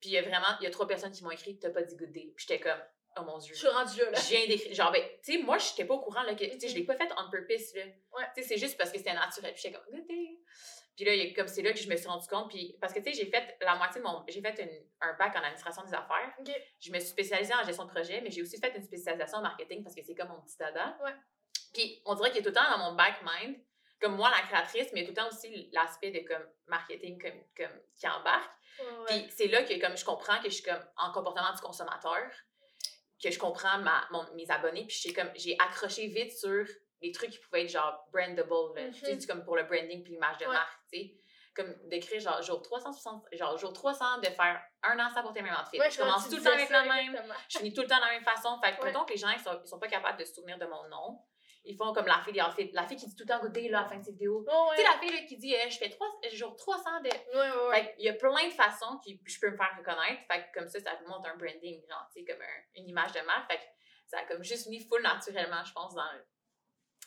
Puis 0.00 0.10
il 0.10 0.12
y 0.12 0.18
a 0.18 0.22
vraiment, 0.22 0.48
il 0.60 0.64
y 0.64 0.66
a 0.66 0.70
trois 0.70 0.86
personnes 0.86 1.12
qui 1.12 1.24
m'ont 1.24 1.30
écrit 1.30 1.58
t'as 1.58 1.70
pas 1.70 1.82
dit 1.82 1.96
good 1.96 2.12
day. 2.12 2.32
Puis 2.36 2.44
j'étais 2.46 2.60
comme, 2.60 2.80
oh 3.16 3.22
mon 3.22 3.38
dieu. 3.38 3.54
Je 3.54 3.58
suis 3.58 3.68
rendue 3.68 4.00
là. 4.00 4.12
Je 4.14 4.28
viens 4.28 4.46
d'écrire. 4.46 4.74
Genre, 4.74 4.92
ben, 4.92 5.02
tu 5.22 5.32
sais, 5.32 5.38
moi, 5.42 5.58
j'étais 5.58 5.84
pas 5.84 5.94
au 5.94 6.00
courant, 6.00 6.22
là, 6.22 6.34
que, 6.34 6.44
tu 6.44 6.60
sais, 6.60 6.68
je 6.68 6.74
l'ai 6.74 6.84
pas 6.84 6.96
fait 6.96 7.08
on 7.16 7.30
purpose, 7.30 7.74
là. 7.74 7.82
Ouais. 7.84 8.24
Tu 8.34 8.42
sais, 8.42 8.48
c'est 8.48 8.58
juste 8.58 8.76
parce 8.78 8.90
que 8.90 8.98
c'était 8.98 9.14
naturel. 9.14 9.52
Puis 9.52 9.62
j'étais 9.62 9.76
comme, 9.78 9.92
good 9.94 10.06
day. 10.06 10.38
Puis 10.96 11.04
là, 11.04 11.34
comme 11.34 11.48
c'est 11.48 11.62
là 11.62 11.72
que 11.72 11.78
je 11.78 11.88
me 11.88 11.96
suis 11.96 12.06
rendu 12.08 12.26
compte. 12.26 12.50
Puis, 12.50 12.76
parce 12.80 12.92
que, 12.92 12.98
tu 13.00 13.12
sais, 13.12 13.24
j'ai 13.24 13.30
fait 13.30 13.56
la 13.62 13.76
moitié 13.76 14.00
de 14.00 14.06
mon. 14.06 14.22
J'ai 14.28 14.40
fait 14.40 14.58
une- 14.62 14.86
un 15.00 15.14
bac 15.14 15.34
en 15.34 15.40
administration 15.40 15.82
des 15.84 15.94
affaires. 15.94 16.34
Je 16.78 16.90
me 16.92 16.98
suis 16.98 17.08
spécialisée 17.08 17.54
en 17.54 17.64
gestion 17.64 17.84
de 17.86 17.90
projet, 17.90 18.20
mais 18.20 18.30
j'ai 18.30 18.42
aussi 18.42 18.58
fait 18.58 18.74
une 18.76 18.82
spécialisation 18.82 19.38
en 19.38 19.42
marketing 19.42 19.82
parce 19.82 19.94
que 19.94 20.02
c'est 20.02 20.14
comme 20.14 20.28
mon 20.28 20.40
petit 20.42 20.58
dada. 20.58 20.98
Ouais. 21.02 21.14
Puis, 21.72 22.02
on 22.04 22.14
dirait 22.14 22.30
qu'il 22.30 22.38
y 22.38 22.40
a 22.40 22.42
tout 22.42 22.48
le 22.48 22.54
temps 22.54 22.70
dans 22.70 22.90
mon 22.90 22.96
back 22.96 23.20
mind, 23.22 23.56
comme 24.00 24.16
moi, 24.16 24.30
la 24.30 24.42
créatrice, 24.46 24.90
mais 24.92 25.02
tout 25.04 25.10
le 25.10 25.16
temps 25.16 25.28
aussi 25.28 25.68
l'aspect 25.72 26.10
de 26.10 26.20
comme 26.26 26.46
marketing 26.66 27.20
comme, 27.20 27.44
comme, 27.56 27.80
qui 27.96 28.08
embarque. 28.08 28.52
Ouais. 28.80 28.86
Puis 29.08 29.30
c'est 29.30 29.46
là 29.48 29.62
que 29.62 29.78
comme 29.80 29.96
je 29.96 30.04
comprends 30.04 30.38
que 30.38 30.48
je 30.48 30.54
suis 30.54 30.62
comme 30.64 30.82
en 30.96 31.12
comportement 31.12 31.52
du 31.52 31.60
consommateur, 31.60 32.30
que 33.22 33.30
je 33.30 33.38
comprends 33.38 33.78
ma, 33.78 34.06
mon- 34.10 34.32
mes 34.34 34.50
abonnés, 34.50 34.86
puis 34.86 34.96
j'ai 35.00 35.12
comme 35.12 35.30
j'ai 35.34 35.56
accroché 35.58 36.06
vite 36.08 36.32
sur 36.32 36.64
les 37.02 37.12
trucs 37.12 37.30
qui 37.30 37.38
pouvaient 37.38 37.64
être 37.64 37.70
genre 37.70 38.06
brandable, 38.12 38.50
là. 38.76 38.90
Tu 38.92 39.00
sais, 39.00 39.26
comme 39.26 39.44
pour 39.44 39.56
le 39.56 39.64
branding 39.64 40.02
puis 40.02 40.12
l'image 40.12 40.38
de 40.38 40.46
Ouais. 40.46 40.52
marque, 40.52 40.78
tu 40.92 40.98
sais. 40.98 41.14
Comme 41.54 41.74
d'écrire 41.88 42.20
genre 42.20 42.40
jour 42.42 42.62
360, 42.62 43.24
genre 43.32 43.58
jour 43.58 43.72
300 43.72 44.18
de 44.18 44.26
faire 44.26 44.62
un 44.84 44.98
an 45.00 45.10
sans 45.12 45.22
porter 45.22 45.40
le 45.40 45.46
même 45.46 45.56
outfit. 45.60 45.80
Ouais, 45.80 45.90
je 45.90 45.98
commence 45.98 46.28
tout 46.28 46.36
le 46.36 46.42
temps 46.42 46.52
avec 46.52 46.70
le 46.70 46.88
même, 46.88 47.34
je 47.48 47.58
finis 47.58 47.72
tout 47.74 47.80
le 47.82 47.88
temps 47.88 47.96
de 47.96 48.02
la 48.04 48.10
même 48.10 48.24
façon. 48.24 48.58
Fait 48.62 48.72
que 48.76 48.80
Ouais. 48.80 48.86
mettons 48.86 49.04
que 49.04 49.12
les 49.12 49.18
gens 49.18 49.30
ils 49.30 49.40
sont, 49.40 49.60
ils 49.62 49.68
sont 49.68 49.78
pas 49.80 49.88
capables 49.88 50.18
de 50.18 50.24
se 50.24 50.34
souvenir 50.34 50.58
de 50.58 50.66
mon 50.66 50.88
nom. 50.88 51.18
Ils 51.64 51.76
font 51.76 51.92
comme 51.92 52.06
la 52.06 52.20
fille 52.24 52.32
des 52.32 52.40
outfits. 52.40 52.70
La 52.72 52.86
fille 52.86 52.96
qui 52.96 53.06
dit 53.06 53.14
tout 53.14 53.24
le 53.24 53.28
temps 53.28 53.46
day 53.48 53.68
là, 53.68 53.80
à 53.80 53.82
la 53.82 53.88
fin 53.88 53.96
de 53.98 54.04
ses 54.04 54.12
vidéos. 54.12 54.40
Ouais. 54.40 54.76
Tu 54.76 54.82
sais, 54.82 54.88
la 54.92 54.98
fille 54.98 55.10
là, 55.12 55.26
qui 55.26 55.36
dit 55.36 55.54
euh, 55.54 55.68
je 55.68 55.76
fais 55.76 55.90
trois, 55.90 56.08
jour 56.32 56.56
300 56.56 57.00
de 57.02 57.08
Ouais, 57.08 57.20
ouais, 57.34 57.68
ouais. 57.68 57.82
fait 57.84 57.94
qu'il 57.96 58.04
y 58.04 58.08
a 58.08 58.14
plein 58.14 58.46
de 58.48 58.52
façons 58.52 58.98
que 59.04 59.10
je 59.26 59.40
peux 59.40 59.50
me 59.50 59.56
faire 59.56 59.74
reconnaître. 59.78 60.22
Fait 60.30 60.42
que 60.52 60.58
comme 60.58 60.68
ça, 60.68 60.80
ça 60.80 60.98
montre 61.06 61.28
un 61.28 61.36
branding, 61.36 61.80
genre, 61.88 62.08
tu 62.14 62.20
sais, 62.20 62.24
comme 62.32 62.40
un- 62.42 62.62
une 62.80 62.88
image 62.88 63.12
de 63.12 63.20
marque. 63.26 63.50
Fait 63.52 63.58
que 63.58 63.62
ça 64.08 64.18
a 64.20 64.24
comme 64.24 64.42
juste 64.42 64.68
mis 64.68 64.80
full 64.80 65.02
naturellement, 65.02 65.62
je 65.64 65.72
pense, 65.72 65.94
dans 65.94 66.10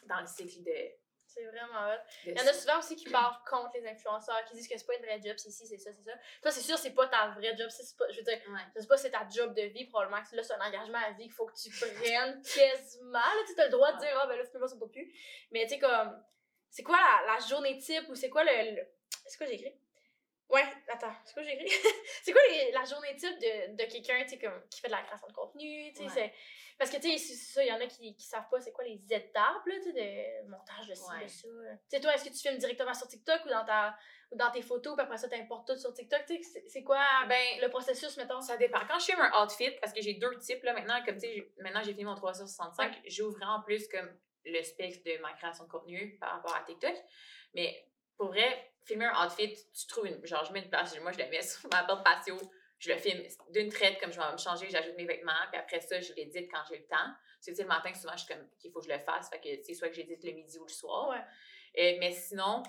dans 0.06 0.20
le 0.22 0.28
cycle 0.28 0.63
de. 0.63 1.03
C'est 1.34 1.46
vraiment 1.46 1.88
hot. 1.89 2.00
Il 2.26 2.38
y 2.38 2.41
en 2.41 2.46
a 2.48 2.54
souvent 2.54 2.78
aussi 2.80 2.96
qui 2.96 3.10
parlent 3.10 3.36
contre 3.50 3.72
les 3.74 3.88
influenceurs, 3.88 4.43
qui 4.46 4.54
disent 4.54 4.67
que 4.67 4.78
c'est 4.78 4.86
pas 4.86 4.96
une 4.96 5.02
vraie 5.04 5.19
job, 5.24 5.36
c'est 5.38 5.50
ci, 5.50 5.65
c'est 5.65 5.78
ça, 5.80 5.89
c'est 5.91 6.04
ça. 6.04 6.15
Toi, 6.41 6.52
c'est 6.52 6.62
sûr, 6.62 6.78
c'est 6.78 6.91
pas 6.93 7.08
ta 7.08 7.30
vraie 7.30 7.56
job. 7.58 7.69
c'est 7.69 7.98
pas, 7.98 8.06
je 8.12 8.17
veux 8.17 8.24
dire, 8.24 8.39
Ouais. 8.50 8.60
je 8.76 8.82
sais 8.82 8.88
pas, 8.88 8.98
c'est 8.98 9.12
ta 9.12 9.28
job 9.28 9.54
de 9.56 9.63
vie, 9.63 9.86
probablement 9.86 10.22
que 10.24 10.36
là, 10.36 10.43
c'est 10.43 10.54
un 10.54 10.62
engagement 10.62 11.00
à 11.00 11.12
vie 11.12 11.24
qu'il 11.24 11.32
faut 11.32 11.46
que 11.48 11.56
tu 11.56 11.69
prennes 11.72 12.41
quasiment. 12.43 13.13
Là, 13.13 13.43
tu 13.48 13.60
as 13.60 13.65
le 13.65 13.72
droit 13.72 13.91
de 13.93 14.00
dire, 14.00 14.10
ah, 14.22 14.28
ben 14.28 14.38
là, 14.38 14.46
finalement, 14.46 14.67
ça 14.67 14.76
me 14.76 14.80
tente 14.82 14.91
plus. 14.91 15.12
Mais 15.52 15.63
tu 15.63 15.69
sais, 15.76 15.80
comme, 15.80 16.24
c'est 16.69 16.84
quoi 16.84 16.98
la, 16.98 17.34
la 17.34 17.39
journée 17.48 17.78
type 17.80 18.08
ou 18.10 18.15
c'est 18.15 18.30
quoi 18.30 18.43
le. 18.43 18.76
le- 18.76 18.88
C'est 19.26 19.38
quoi 19.38 19.48
j'ai 19.48 19.56
écrit? 19.56 19.74
Ouais, 20.54 20.63
attends, 20.88 21.12
c'est 21.26 21.34
quoi 21.34 21.44
j'ai 21.44 21.54
écrit? 21.54 21.68
c'est 22.24 22.32
quoi 22.32 22.42
les- 22.52 22.72
la 22.72 22.84
journée 22.86 23.16
type 23.16 23.38
de, 23.39 23.76
de 23.76 23.92
quelqu'un, 23.92 24.24
tu 24.26 24.38
comme, 24.38 24.62
qui 24.70 24.80
fait 24.80 24.88
de 24.88 24.92
la 24.94 25.02
création 25.02 25.28
de 25.28 25.34
contenu, 25.34 25.92
tu 25.92 25.98
sais, 25.98 26.04
Ouais. 26.04 26.10
c'est. 26.13 26.34
Parce 26.78 26.89
que, 26.92 26.98
tu 26.98 27.18
sais, 27.18 27.66
il 27.66 27.70
y 27.70 27.72
en 27.72 27.80
a 27.82 27.88
qui, 27.88 28.16
qui 28.16 28.26
savent 28.28 28.48
pas 28.50 28.60
c'est 28.62 28.72
quoi 28.72 28.84
les 28.84 29.02
étapes, 29.10 29.66
là, 29.66 29.76
tu 29.84 29.94
de 29.94 30.48
montage 30.50 30.88
de 30.88 30.94
ci, 30.96 31.04
Ouais. 31.10 31.24
de 31.24 31.28
ça. 31.28 31.48
Tu 31.48 31.50
sais, 31.89 32.00
toi, 32.02 32.13
est-ce 32.13 32.26
que 32.26 32.30
tu 32.30 32.39
filmes 32.39 32.58
directement 32.58 32.94
sur 32.94 33.08
TikTok 33.08 33.46
ou 33.46 33.50
dans, 33.50 33.66
ta, 33.66 33.96
ou 34.32 34.36
dans 34.36 34.52
tes 34.52 34.62
photos, 34.62 34.96
puis 34.96 35.04
après 35.04 35.18
ça, 35.18 35.28
t'importes 35.28 35.68
tout 35.68 35.76
sur 35.78 35.92
TikTok, 35.94 36.26
tu 36.28 36.39
c'est- 36.68 36.84
quoi 36.84 37.04
Ben, 37.28 37.60
le 37.62 37.70
processus, 37.70 38.16
mettons? 38.18 38.42
ça 38.42 38.56
dépend. 38.58 38.80
Quand 38.88 39.00
je 39.00 39.06
filme 39.06 39.22
un 39.22 39.44
outfit, 39.44 39.72
parce 39.82 39.92
que 39.94 40.02
j'ai 40.02 40.13
deux 40.16 40.38
types, 40.39 40.62
là, 40.63 40.74
maintenant, 40.74 41.04
comme 41.06 41.16
tu 41.16 41.22
sais, 41.22 41.34
j'ai- 41.34 41.54
maintenant, 41.58 41.82
j'ai 41.84 41.92
fini 41.94 42.06
mon 42.06 42.16
365, 42.16 43.02
j'ouvre 43.08 43.38
vraiment 43.38 43.62
plus 43.62 43.88
comme 43.88 44.16
le 44.46 44.62
spectre 44.62 45.04
de 45.06 45.18
ma 45.22 45.34
création 45.34 45.63
de 45.66 45.70
contenu 45.70 46.18
par 46.20 46.34
rapport 46.34 46.56
à 46.56 46.62
TikTok. 46.63 46.96
Mais 47.56 47.88
pour 48.18 48.28
vrai, 48.28 48.73
filmer 48.86 49.06
un 49.06 49.26
outfit, 49.26 49.56
tu 49.74 49.88
trouves 49.88 50.08
une. 50.08 50.26
Genre, 50.26 50.43
je 50.46 50.54
mets 50.54 50.62
une 50.62 50.69
place, 50.69 50.98
moi, 51.02 51.12
je 51.12 51.19
le 51.19 51.30
mets 51.30 51.41
sur 51.41 51.69
ma 51.69 51.84
porte 51.84 52.04
patio, 52.04 52.38
je 52.80 52.91
le 52.91 52.98
filme 52.98 53.24
d'une 53.50 53.69
traite, 53.69 54.00
comme 54.00 54.12
je 54.12 54.19
vais 54.19 54.32
me 54.32 54.38
changer, 54.38 54.69
j'ajoute 54.69 54.96
mes 54.98 55.06
vêtements, 55.06 55.32
puis 55.52 55.60
après 55.60 55.80
ça, 55.80 56.00
je 56.00 56.13
l'édite 56.13 56.52
quand 56.52 56.63
j'ai 56.69 56.80
le 56.80 56.86
temps. 56.86 57.13
Que, 57.46 57.54
sais, 57.54 57.62
le 57.62 57.67
matin, 57.67 57.93
souvent, 57.93 58.13
je 58.13 58.24
suis 58.24 58.34
comme, 58.34 58.48
qu'il 58.60 58.72
faut 58.72 58.80
que 58.80 58.88
je 58.88 58.91
le 58.91 59.00
fasse, 59.00 59.30
fait 59.30 59.39
que, 59.39 59.65
tu 59.65 59.76
soit 59.76 59.89
que 59.89 59.96
j'édite 59.96 60.24
le 60.24 60.32
midi 60.32 60.58
ou 60.60 60.65
le 60.65 60.72
soir. 60.72 61.10
Ouais. 61.10 61.17
Euh, 61.78 61.98
mais 62.00 62.12
sinon, 62.12 62.63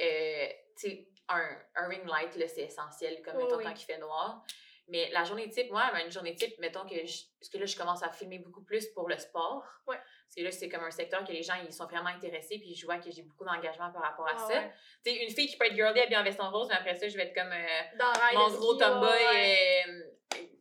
euh, 0.00 0.46
tu 0.78 0.88
sais, 0.88 1.08
un, 1.28 1.58
un 1.76 1.88
ring 1.88 2.06
light, 2.06 2.36
là, 2.36 2.48
c'est 2.48 2.62
essentiel, 2.62 3.22
comme 3.22 3.36
mettons 3.36 3.56
oui. 3.56 3.64
quand 3.64 3.74
il 3.74 3.84
fait 3.84 3.98
noir. 3.98 4.44
Mais 4.90 5.08
la 5.10 5.24
journée 5.24 5.48
type, 5.48 5.70
moi, 5.70 5.88
ben, 5.92 6.04
une 6.04 6.10
journée 6.10 6.34
type, 6.34 6.58
mettons 6.58 6.84
que 6.84 6.94
je, 7.06 7.22
parce 7.38 7.48
que 7.48 7.58
là, 7.58 7.64
je 7.66 7.76
commence 7.76 8.02
à 8.02 8.10
filmer 8.10 8.38
beaucoup 8.40 8.62
plus 8.62 8.86
pour 8.88 9.08
le 9.08 9.16
sport. 9.18 9.64
Ouais. 9.86 9.96
Parce 9.96 10.34
que 10.36 10.42
là, 10.42 10.50
c'est 10.50 10.68
comme 10.68 10.82
un 10.84 10.90
secteur 10.90 11.24
que 11.24 11.32
les 11.32 11.42
gens, 11.42 11.54
ils 11.64 11.72
sont 11.72 11.86
vraiment 11.86 12.08
intéressés, 12.10 12.58
puis 12.58 12.74
je 12.74 12.84
vois 12.86 12.98
que 12.98 13.10
j'ai 13.10 13.22
beaucoup 13.22 13.44
d'engagement 13.44 13.90
par 13.92 14.02
rapport 14.02 14.26
à 14.28 14.32
Ah 14.34 14.38
ça. 14.48 14.54
ouais. 14.54 14.72
Tu 15.04 15.12
sais, 15.12 15.24
une 15.24 15.30
fille 15.30 15.46
qui 15.46 15.56
peut 15.56 15.66
être 15.66 15.74
girly, 15.74 16.00
habillée 16.00 16.16
en 16.18 16.24
veston 16.24 16.50
rose, 16.50 16.68
mais 16.68 16.74
après 16.76 16.94
ça, 16.96 17.08
je 17.08 17.16
vais 17.16 17.24
être 17.28 17.34
comme 17.34 17.52
euh, 17.52 17.96
Dans 17.98 18.40
mon 18.40 18.50
gros 18.56 18.74
tomboy, 18.74 19.08
ouais, 19.08 19.84
euh, 19.88 20.02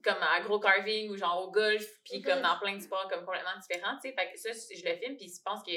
comme 0.04 0.22
à 0.22 0.40
gros 0.42 0.60
carving 0.60 1.10
ou 1.12 1.18
genre 1.18 1.44
au 1.44 1.52
golf, 1.52 1.86
puis 2.04 2.22
comme 2.22 2.42
dans 2.42 2.58
plein 2.60 2.76
de 2.76 2.82
sports 2.82 3.08
comme 3.10 3.26
complètement 3.26 3.58
différents, 3.62 3.96
tu 4.02 4.10
sais. 4.10 4.16
Fait 4.16 4.32
que 4.32 4.38
ça, 4.40 4.50
je 4.52 4.86
le 4.88 4.96
filme, 4.96 5.18
puis 5.18 5.28
je 5.28 5.42
pense 5.44 5.62
que 5.64 5.72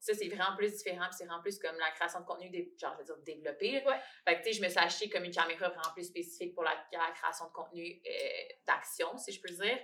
ça, 0.00 0.14
c'est 0.14 0.28
vraiment 0.28 0.56
plus 0.56 0.72
différent, 0.72 1.04
puis 1.04 1.16
c'est 1.18 1.26
vraiment 1.26 1.42
plus 1.42 1.58
comme 1.58 1.76
la 1.78 1.90
création 1.90 2.20
de 2.20 2.24
contenu, 2.24 2.50
genre, 2.78 2.94
je 2.94 2.98
veux 2.98 3.04
dire, 3.04 3.36
développée. 3.36 3.72
là. 3.72 3.90
Ouais. 3.90 4.00
Fait 4.26 4.36
que, 4.36 4.42
tu 4.42 4.52
sais, 4.52 4.58
je 4.58 4.62
me 4.62 4.68
suis 4.68 4.78
acheté 4.78 5.08
comme 5.10 5.24
une 5.24 5.30
caméra 5.32 5.68
vraiment 5.68 5.92
plus 5.92 6.04
spécifique 6.04 6.54
pour 6.54 6.64
la, 6.64 6.74
la 6.92 7.10
création 7.12 7.46
de 7.46 7.52
contenu 7.52 8.00
euh, 8.06 8.54
d'action, 8.66 9.16
si 9.18 9.32
je 9.32 9.40
peux 9.40 9.52
dire. 9.52 9.78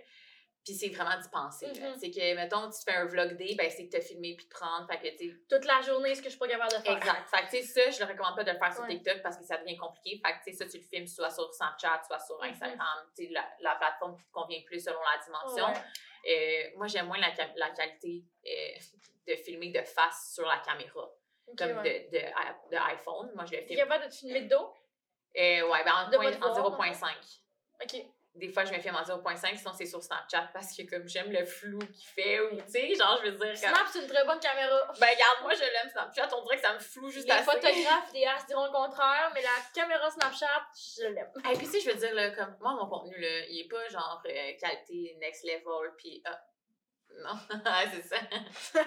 Puis 0.67 0.75
c'est 0.75 0.89
vraiment 0.89 1.17
d'y 1.21 1.29
penser. 1.29 1.67
là. 1.73 1.91
Mhm. 1.91 1.97
C'est 1.97 2.11
que, 2.11 2.35
mettons, 2.35 2.69
tu 2.69 2.83
fais 2.85 2.97
un 2.97 3.05
vlog 3.05 3.37
day, 3.37 3.55
ben 3.57 3.71
c'est 3.71 3.85
de 3.85 3.89
te 3.97 4.01
filmer 4.01 4.35
puis 4.35 4.47
de 4.47 4.51
prendre. 4.51 4.85
Fait 4.91 4.99
que, 4.99 5.17
tu 5.17 5.41
Toute 5.49 5.65
la 5.65 5.81
journée, 5.81 6.13
ce 6.13 6.19
que 6.21 6.25
je 6.25 6.31
suis 6.31 6.39
pas 6.41 6.49
capable 6.49 6.73
de 6.73 6.79
faire. 6.79 6.97
Exact. 6.97 7.29
Fait 7.31 7.47
que, 7.47 7.51
tu 7.51 7.63
sais, 7.65 7.85
ça, 7.85 7.91
je 7.93 8.01
le 8.05 8.11
recommande 8.11 8.35
pas 8.35 8.43
de 8.43 8.51
le 8.51 8.59
faire 8.59 8.73
sur 8.75 8.83
Ouais. 8.83 8.89
TikTok 8.89 9.23
parce 9.23 9.37
que 9.37 9.45
ça 9.45 9.59
devient 9.59 9.77
compliqué. 9.77 10.21
Fait 10.27 10.33
que, 10.33 10.39
tu 10.45 10.51
sais, 10.51 10.65
ça, 10.65 10.67
tu 10.69 10.79
le 10.79 10.83
filmes 10.83 11.07
soit 11.07 11.31
sur 11.31 11.55
Snapchat, 11.55 12.03
soit 12.05 12.19
sur 12.19 12.37
Mhm. 12.43 12.51
Instagram, 12.51 12.99
tu 13.17 13.27
sais, 13.27 13.33
la, 13.33 13.49
la 13.61 13.77
plateforme 13.77 14.17
qui 14.17 14.25
te 14.25 14.33
convient 14.33 14.61
plus 14.67 14.81
selon 14.85 14.99
la 15.01 15.23
dimension. 15.25 15.67
Ouais. 15.69 15.83
Euh, 16.29 16.77
moi, 16.79 16.89
j'aime 16.89 17.07
moins 17.07 17.19
la, 17.19 17.31
qualité 17.71 18.25
euh, 18.45 18.51
de 19.29 19.37
filmer 19.37 19.71
de 19.71 19.83
face 19.83 20.33
sur 20.35 20.47
la 20.47 20.59
caméra, 20.59 21.09
Ok, 21.47 21.59
comme 21.59 21.79
ouais. 21.79 22.09
de, 22.11 22.19
de, 22.19 22.23
de 22.73 22.77
iPhone. 22.93 23.31
Moi, 23.37 23.45
je 23.45 23.55
le 23.55 23.63
filme. 23.63 23.79
capable 23.79 24.05
de 24.07 24.11
te 24.11 24.15
filmer 24.17 24.41
de 24.43 24.49
dos? 24.49 24.75
Euh, 25.39 25.69
ouais, 25.71 25.85
ben 25.85 25.93
en, 25.95 26.11
De 26.11 26.17
point- 26.17 26.33
pas 26.33 26.39
te 26.39 26.59
en 26.59 26.71
voir, 26.71 26.81
0.5. 26.93 27.41
Ok. 27.81 28.05
Des 28.37 28.49
fois, 28.51 28.65
je 28.65 28.73
me 28.73 28.79
filme 28.79 28.95
en 28.95 29.03
0.5, 29.03 29.57
sinon 29.57 29.73
c'est 29.77 29.87
sur 29.87 30.03
Snapchat 30.03 30.51
parce 30.53 30.77
que 30.77 30.83
comme 30.89 31.09
j'aime 31.09 31.33
le 31.33 31.45
flou 31.45 31.79
qu'il 31.79 32.07
fait 32.07 32.41
ou, 32.41 32.57
tu 32.57 32.71
sais, 32.71 32.95
genre, 32.95 33.19
je 33.25 33.31
veux 33.31 33.37
dire, 33.37 33.61
comme... 33.61 33.75
Snap, 33.75 33.87
c'est 33.93 34.01
une 34.01 34.09
très 34.09 34.25
bonne 34.25 34.41
caméra. 34.41 34.93
Ben, 35.01 35.07
regarde, 35.07 35.43
moi, 35.43 35.55
je 35.55 35.61
l'aime 35.61 35.91
Snapchat, 35.91 36.29
on 36.37 36.43
dirait 36.45 36.57
que 36.57 36.63
ça 36.63 36.75
me 36.75 36.79
floue 36.79 37.11
juste 37.11 37.27
Les 37.27 37.33
assez. 37.33 37.45
photographes 37.45 38.11
idéastes 38.11 38.49
diront 38.49 38.67
le 38.67 38.73
contraire, 38.73 39.31
mais 39.35 39.43
la 39.43 39.49
caméra 39.75 40.11
Snapchat, 40.11 40.67
je 40.99 41.07
l'aime. 41.07 41.31
Et 41.51 41.57
puis, 41.57 41.69
tu 41.69 41.81
je 41.81 41.91
veux 41.91 41.97
dire, 41.97 42.15
là, 42.15 42.31
comme 42.31 42.57
moi, 42.61 42.75
mon 42.75 42.89
contenu, 42.89 43.19
là, 43.19 43.47
il 43.49 43.61
est 43.61 43.69
pas 43.69 43.89
genre 43.89 44.23
euh, 44.27 44.53
qualité 44.61 45.17
next 45.21 45.45
level, 45.45 45.93
puis 45.97 46.23
ah, 46.25 46.41
non, 47.23 47.39
c'est 47.93 48.03
ça. 48.03 48.17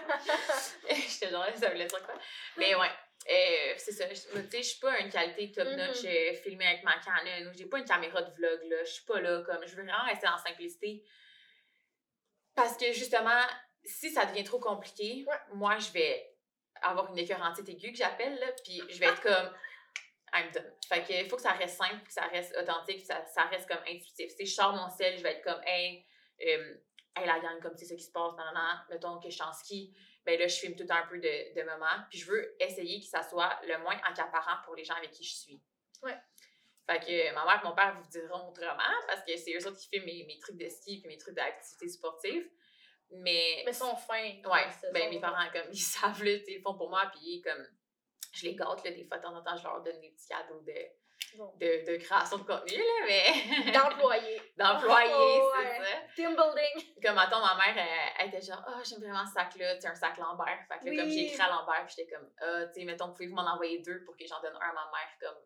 J'étais 0.90 1.30
genre, 1.30 1.46
ça 1.56 1.70
voulait 1.70 1.86
dire 1.86 2.04
quoi? 2.04 2.16
Mais 2.58 2.76
ouais, 2.76 2.92
euh, 3.28 3.74
c'est 3.78 3.92
ça. 3.92 4.06
Je- 4.08 4.58
je 4.58 4.62
suis 4.62 4.80
pas 4.80 5.00
une 5.00 5.10
qualité 5.10 5.52
top 5.52 5.68
notch 5.68 6.04
Mhm. 6.04 6.10
euh, 6.10 6.34
filmée 6.36 6.66
avec 6.68 6.84
ma 6.84 6.98
Canon 7.00 7.50
ou 7.50 7.54
j'ai 7.58 7.66
pas 7.66 7.80
une 7.80 7.86
caméra 7.86 8.22
de 8.22 8.34
vlog, 8.36 8.64
là. 8.70 8.84
Je 8.84 8.92
suis 8.92 9.06
pas 9.06 9.20
là, 9.20 9.42
comme, 9.44 9.66
je 9.68 9.76
veux 9.76 9.84
vraiment 9.84 10.04
rester 10.06 10.28
en 10.28 10.38
simplicité. 10.38 11.04
Parce 12.56 12.78
que 12.78 12.92
justement, 12.92 13.42
si 13.84 14.10
ça 14.12 14.26
devient 14.26 14.44
trop 14.44 14.60
compliqué, 14.60 15.26
Ouais. 15.28 15.36
moi, 15.54 15.78
je 15.78 15.92
vais 15.92 16.36
avoir 16.82 17.10
une 17.12 17.18
écœurantite 17.18 17.68
aiguë 17.70 17.92
que 17.92 17.98
j'appelle, 17.98 18.38
là, 18.40 18.48
puis 18.64 18.82
je 18.90 19.00
vais 19.00 19.08
être 19.08 19.22
comme. 19.22 19.54
I'm 20.34 20.52
done. 20.52 20.72
Fait 20.88 21.04
que 21.04 21.28
faut 21.28 21.38
que 21.38 21.42
ça 21.42 21.54
reste 21.54 21.76
simple, 21.78 22.06
que 22.06 22.14
ça 22.14 22.28
reste 22.28 22.56
authentique, 22.56 23.00
que 23.00 23.06
ça, 23.08 23.26
ça 23.26 23.44
reste 23.46 23.68
comme 23.68 23.82
intuitif. 23.88 24.32
Si 24.38 24.46
je 24.46 24.54
sors 24.54 24.74
mon 24.76 24.88
sel, 24.90 25.18
je 25.18 25.24
vais 25.24 25.32
être 25.32 25.44
comme, 25.44 25.60
hey, 25.66 26.06
euh, 26.46 26.76
hey 27.18 27.26
la 27.26 27.40
gang, 27.40 27.60
comme 27.60 27.76
c'est 27.76 27.86
ça 27.86 27.96
qui 27.96 28.04
se 28.04 28.12
passe, 28.12 28.36
nan. 28.38 28.56
mettons 28.92 29.20
que 29.20 29.28
je 29.28 29.34
suis 29.34 29.42
en 29.42 29.52
ski, 29.52 29.92
ben 30.30 30.40
là, 30.40 30.48
je 30.48 30.56
filme 30.58 30.76
tout 30.76 30.86
un 30.90 31.08
peu 31.08 31.18
de, 31.18 31.56
de 31.56 31.64
moments, 31.64 32.06
puis 32.10 32.20
je 32.20 32.30
veux 32.30 32.56
essayer 32.60 33.00
que 33.00 33.08
ça 33.08 33.24
soit 33.24 33.60
le 33.68 33.80
moins 33.80 33.98
accaparant 34.04 34.62
pour 34.64 34.76
les 34.76 34.84
gens 34.84 34.94
avec 34.94 35.12
qui 35.12 35.24
je 35.24 35.34
suis. 35.34 35.62
Ouais. 36.04 36.16
Fait 36.88 37.00
que 37.00 37.34
ma 37.34 37.46
mère 37.46 37.62
et 37.64 37.68
mon 37.68 37.74
père 37.74 37.96
vous 37.96 38.08
diront 38.10 38.50
autrement, 38.50 38.78
parce 39.08 39.24
que 39.24 39.36
c'est 39.36 39.56
eux 39.56 39.68
autres 39.68 39.78
qui 39.78 39.90
filment 39.90 40.06
mes, 40.06 40.26
mes 40.26 40.40
trucs 40.40 40.58
de 40.58 40.70
ski 40.70 41.00
puis 41.00 41.08
mes 41.08 41.18
trucs 41.18 41.36
d'activité 41.36 41.88
sportive. 41.88 42.48
Mais, 43.12 43.64
Mais 43.66 43.72
ils 43.72 43.74
sont 43.74 43.96
fins. 43.96 44.22
ouais, 44.22 44.68
ben 44.94 45.10
mes 45.10 45.20
parents, 45.20 45.50
comme, 45.52 45.68
ils 45.72 45.80
savent, 45.80 46.24
là, 46.24 46.32
ils 46.32 46.56
le 46.58 46.62
font 46.62 46.76
pour 46.76 46.90
moi, 46.90 47.12
puis 47.12 47.42
comme, 47.42 47.66
je 48.34 48.46
les 48.46 48.56
gâte, 48.56 48.84
là, 48.84 48.92
des 48.92 49.06
fois, 49.06 49.18
de 49.18 49.24
temps 49.24 49.36
en 49.36 49.42
temps, 49.42 49.58
je 49.58 49.64
leur 49.64 49.82
donne 49.82 50.00
des 50.00 50.12
petits 50.12 50.28
cadeaux 50.28 50.62
de. 50.62 50.74
De, 51.36 51.92
de 51.92 51.98
création 51.98 52.38
de 52.38 52.44
contenu, 52.44 52.78
là, 52.78 53.06
mais... 53.06 53.72
D'employés. 53.72 54.42
D'employés, 54.58 55.12
Oh, 55.14 55.52
c'est 55.56 55.68
ouais. 55.80 55.86
ça. 55.86 55.98
Team 56.16 56.36
building. 56.36 57.02
Comme, 57.04 57.18
attends, 57.18 57.40
ma 57.42 57.56
mère, 57.56 57.76
elle, 57.78 58.14
elle 58.20 58.28
était 58.30 58.42
genre, 58.42 58.64
ah, 58.68 58.82
j'aime 58.84 59.00
vraiment 59.00 59.26
ce 59.26 59.34
sac-là, 59.34 59.80
c'est 59.80 59.88
un 59.88 59.96
sac 59.96 60.18
Lambert. 60.18 60.60
Fait 60.68 60.80
que 60.80 60.90
là, 60.94 61.02
comme 61.02 61.10
j'ai 61.10 61.26
écrit 61.28 61.42
à 61.42 61.50
Lambert, 61.50 61.86
puis 61.86 61.96
j'étais 61.98 62.12
comme, 62.14 62.30
ah, 62.42 62.66
tu 62.68 62.80
sais, 62.80 62.86
mettons, 62.86 63.12
pouvez-vous 63.14 63.36
m'en 63.36 63.46
envoyer 63.54 63.80
deux 63.80 64.04
pour 64.06 64.16
que 64.18 64.26
j'en 64.28 64.42
donne 64.42 64.56
un 64.56 64.70
à 64.70 64.74
ma 64.74 64.92
mère, 64.92 65.18
comme, 65.22 65.38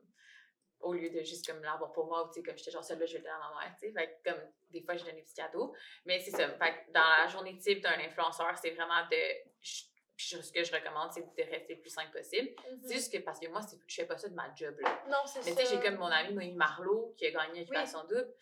au 0.81 0.93
lieu 0.93 1.09
de 1.09 1.19
juste, 1.23 1.45
comme, 1.47 1.61
l'avoir 1.63 1.91
pour 1.91 2.07
moi, 2.07 2.23
ou, 2.23 2.27
tu 2.31 2.39
sais, 2.39 2.43
comme 2.43 2.57
j'étais 2.57 2.71
genre, 2.71 2.83
celle-là, 2.83 3.05
je 3.05 3.13
vais 3.13 3.19
le 3.19 3.23
donner 3.25 3.35
à 3.35 3.49
ma 3.53 3.61
mère, 3.61 3.75
tu 3.79 3.87
sais. 3.87 3.93
Fait 3.93 4.19
que, 4.23 4.29
comme, 4.31 4.41
des 4.71 4.81
fois, 4.83 4.95
je 4.95 5.03
donne 5.05 5.15
des 5.15 5.21
petits 5.21 5.35
cadeaux. 5.35 5.75
Mais 6.05 6.19
c'est 6.19 6.31
ça. 6.31 6.49
Fait 6.49 6.71
que 6.85 6.91
dans 6.91 7.07
la 7.23 7.27
journée 7.27 7.57
type 7.57 7.81
d'un 7.81 7.99
influenceur, 7.99 8.57
c'est 8.57 8.71
vraiment 8.71 9.05
de. 9.11 9.17
je- 9.61 9.83
je- 10.17 10.41
ce 10.41 10.51
que 10.51 10.63
je 10.63 10.71
recommande, 10.73 11.11
c'est 11.11 11.21
de 11.21 11.49
rester 11.51 11.75
le 11.75 11.81
plus 11.81 11.89
simple 11.89 12.11
possible. 12.11 12.49
C'est 12.83 12.93
juste 12.95 13.11
que, 13.13 13.19
parce 13.19 13.39
que 13.39 13.47
moi, 13.47 13.61
je 13.87 13.95
fais 13.95 14.05
pas 14.05 14.17
ça 14.17 14.27
de 14.29 14.35
ma 14.35 14.53
job, 14.55 14.75
là. 14.79 15.03
Non, 15.07 15.17
c'est 15.25 15.41
ça. 15.41 15.49
Mais 15.49 15.55
tu 15.55 15.65
sais, 15.65 15.75
j'ai 15.75 15.81
comme 15.81 15.95
mon 15.97 16.05
amie 16.07 16.33
Noémie 16.33 16.53
Marlowe 16.55 17.13
qui 17.17 17.25
a 17.27 17.31
gagné 17.31 17.61
Occupation 17.61 18.03
Double, 18.03 18.33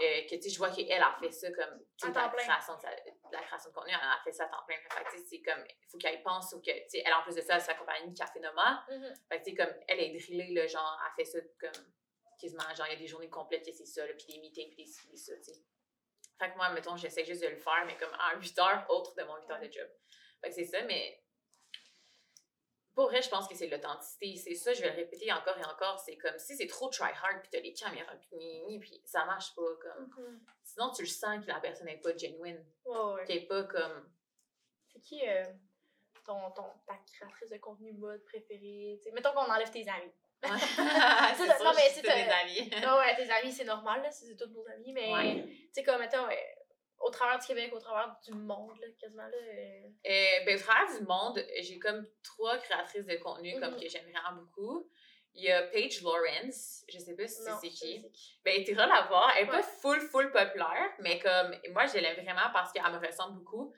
euh, 0.00 0.22
que 0.30 0.36
tu 0.36 0.42
sais, 0.42 0.50
je 0.50 0.58
vois 0.58 0.70
qu'elle 0.70 1.02
a 1.02 1.16
fait 1.20 1.30
ça 1.32 1.50
comme 1.50 1.64
À 2.02 2.08
de 2.10 2.14
la 2.14 2.28
création 2.44 2.76
de, 2.76 2.80
sa- 2.80 2.90
la 3.32 3.42
création 3.42 3.70
de 3.70 3.74
contenu, 3.74 3.92
elle 3.92 4.08
a 4.08 4.20
fait 4.24 4.32
ça 4.32 4.44
à 4.44 4.48
temps 4.48 4.62
plein. 4.66 4.76
Fait 4.90 5.04
tu 5.10 5.18
sais, 5.18 5.24
c'est 5.28 5.42
comme, 5.42 5.64
il 5.68 5.86
faut 5.90 5.98
qu'elle 5.98 6.22
pense 6.22 6.52
ou 6.52 6.60
que, 6.60 6.70
tu 6.70 6.88
sais, 6.90 7.02
elle 7.04 7.12
en 7.14 7.22
plus 7.22 7.34
de 7.34 7.40
ça, 7.42 7.56
elle 7.56 7.60
sa 7.62 7.74
compagnie 7.74 8.14
Café 8.14 8.38
Noma. 8.40 8.84
Mhm. 8.88 9.12
Fait 9.28 9.38
que 9.40 9.44
tu 9.44 9.50
sais, 9.50 9.56
comme, 9.56 9.74
elle 9.88 10.00
est 10.00 10.10
drillée, 10.18 10.54
là, 10.54 10.66
genre, 10.66 10.98
elle 11.04 11.24
fait 11.24 11.30
ça 11.30 11.38
comme, 11.60 11.84
quasiment, 12.40 12.72
genre, 12.76 12.86
il 12.86 12.92
y 12.92 12.96
a 12.96 12.98
des 12.98 13.06
journées 13.08 13.28
complètes 13.28 13.66
que 13.66 13.72
c'est 13.72 13.86
ça, 13.86 14.06
là, 14.06 14.12
puis 14.14 14.26
des 14.34 14.38
meetings, 14.40 14.70
puis 14.74 14.84
des 14.84 15.16
ça, 15.16 15.34
tu 15.36 15.42
sais. 15.42 15.60
Fait 16.38 16.52
que 16.52 16.56
moi, 16.56 16.70
mettons, 16.70 16.96
j'essaie 16.96 17.24
juste 17.24 17.42
de 17.42 17.48
le 17.48 17.56
faire, 17.56 17.84
mais 17.84 17.96
comme 17.96 18.12
en 18.14 18.38
8 18.38 18.56
heures, 18.60 18.86
autre 18.90 19.12
de 19.16 19.24
mon 19.24 19.36
8 19.38 19.50
heures 19.50 19.60
de 19.60 19.72
job. 19.72 19.88
Fait 20.40 20.48
que 20.50 20.54
c'est 20.54 20.64
ça, 20.64 20.82
mais 20.84 21.20
pour 22.94 23.06
vrai, 23.06 23.22
je 23.22 23.28
pense 23.28 23.46
que 23.46 23.54
c'est 23.54 23.68
l'authenticité. 23.68 24.34
C'est 24.36 24.54
ça, 24.54 24.72
je 24.72 24.82
vais 24.82 24.90
le 24.90 24.96
répéter 24.96 25.32
encore 25.32 25.56
et 25.56 25.64
encore. 25.64 25.98
C'est 26.00 26.16
comme 26.16 26.36
si 26.38 26.56
c'est 26.56 26.66
trop 26.66 26.88
try 26.88 27.10
hard, 27.22 27.40
puis 27.42 27.48
t'as 27.50 27.60
les 27.60 27.72
caméras, 27.72 28.14
puis 28.16 28.78
puis 28.80 29.00
ça 29.04 29.24
marche 29.24 29.54
pas. 29.54 29.62
Comme... 29.80 30.06
Mhm. 30.16 30.40
Sinon, 30.64 30.90
tu 30.92 31.02
le 31.02 31.08
sens 31.08 31.44
que 31.44 31.48
la 31.48 31.60
personne 31.60 31.86
n'est 31.86 32.00
pas 32.00 32.16
genuine, 32.16 32.64
Ouais, 32.84 32.98
ouais. 33.14 33.24
qu'elle 33.24 33.36
est 33.38 33.46
pas 33.46 33.62
comme. 33.64 34.10
C'est 34.92 35.00
qui 35.00 35.28
euh, 35.28 35.44
ton, 36.24 36.50
ton, 36.50 36.64
ta 36.86 36.94
créatrice 37.06 37.50
de 37.50 37.58
contenu 37.58 37.92
mode 37.92 38.24
préférée? 38.24 38.98
T'sais, 39.00 39.12
mettons 39.12 39.32
qu'on 39.32 39.50
enlève 39.50 39.70
tes 39.70 39.86
amis. 39.88 40.12
c'est 40.42 41.64
non, 41.64 41.72
mais 41.76 41.90
c'est 41.90 42.08
un- 42.08 42.28
amis. 42.42 42.70
Ah 42.84 42.98
ouais, 42.98 43.14
tes 43.16 43.30
amis, 43.30 43.52
c'est 43.52 43.64
normal, 43.64 44.02
là, 44.02 44.10
c'est 44.10 44.36
tous 44.36 44.48
nos 44.50 44.66
amis, 44.68 44.92
mais 44.92 45.12
Ouais. 45.12 45.44
tu 45.46 45.68
sais, 45.72 45.82
comme, 45.84 46.00
mettons, 46.00 46.26
euh, 46.26 46.34
au 47.00 47.10
travers 47.10 47.38
du 47.38 47.46
Québec, 47.46 47.70
au 47.72 47.78
travers 47.80 48.16
du 48.26 48.32
monde, 48.34 48.76
là, 48.80 48.86
quasiment, 49.00 49.22
là. 49.26 49.36
euh, 49.36 49.88
Euh, 50.06 50.44
ben, 50.44 50.56
au 50.56 50.60
travers 50.60 50.98
du 50.98 51.04
monde, 51.06 51.44
j'ai 51.60 51.78
comme 51.78 52.06
trois 52.22 52.58
créatrices 52.58 53.06
de 53.06 53.16
contenu 53.16 53.58
comme 53.60 53.74
Mhm. 53.74 53.80
que 53.80 53.88
j'aime 53.88 54.04
vraiment 54.10 54.40
beaucoup. 54.42 54.88
Il 55.34 55.44
y 55.44 55.52
a 55.52 55.62
Paige 55.68 56.02
Lawrence, 56.02 56.84
je 56.88 56.98
sais 56.98 57.14
pas 57.14 57.28
si 57.28 57.42
c'est 57.60 57.68
qui. 57.68 58.02
qui. 58.02 58.38
Ben, 58.44 58.64
tu 58.64 58.72
iras 58.72 58.86
la 58.86 59.02
voir. 59.02 59.30
Elle 59.36 59.44
est 59.44 59.50
Ouais. 59.50 59.56
pas 59.58 59.62
full, 59.62 60.00
full 60.00 60.32
populaire, 60.32 60.90
mais 60.98 61.18
comme, 61.20 61.54
moi, 61.70 61.86
je 61.86 61.98
l'aime 61.98 62.16
vraiment 62.24 62.50
parce 62.52 62.72
qu'elle 62.72 62.82
me 62.90 62.98
ressemble 63.06 63.38
beaucoup. 63.38 63.72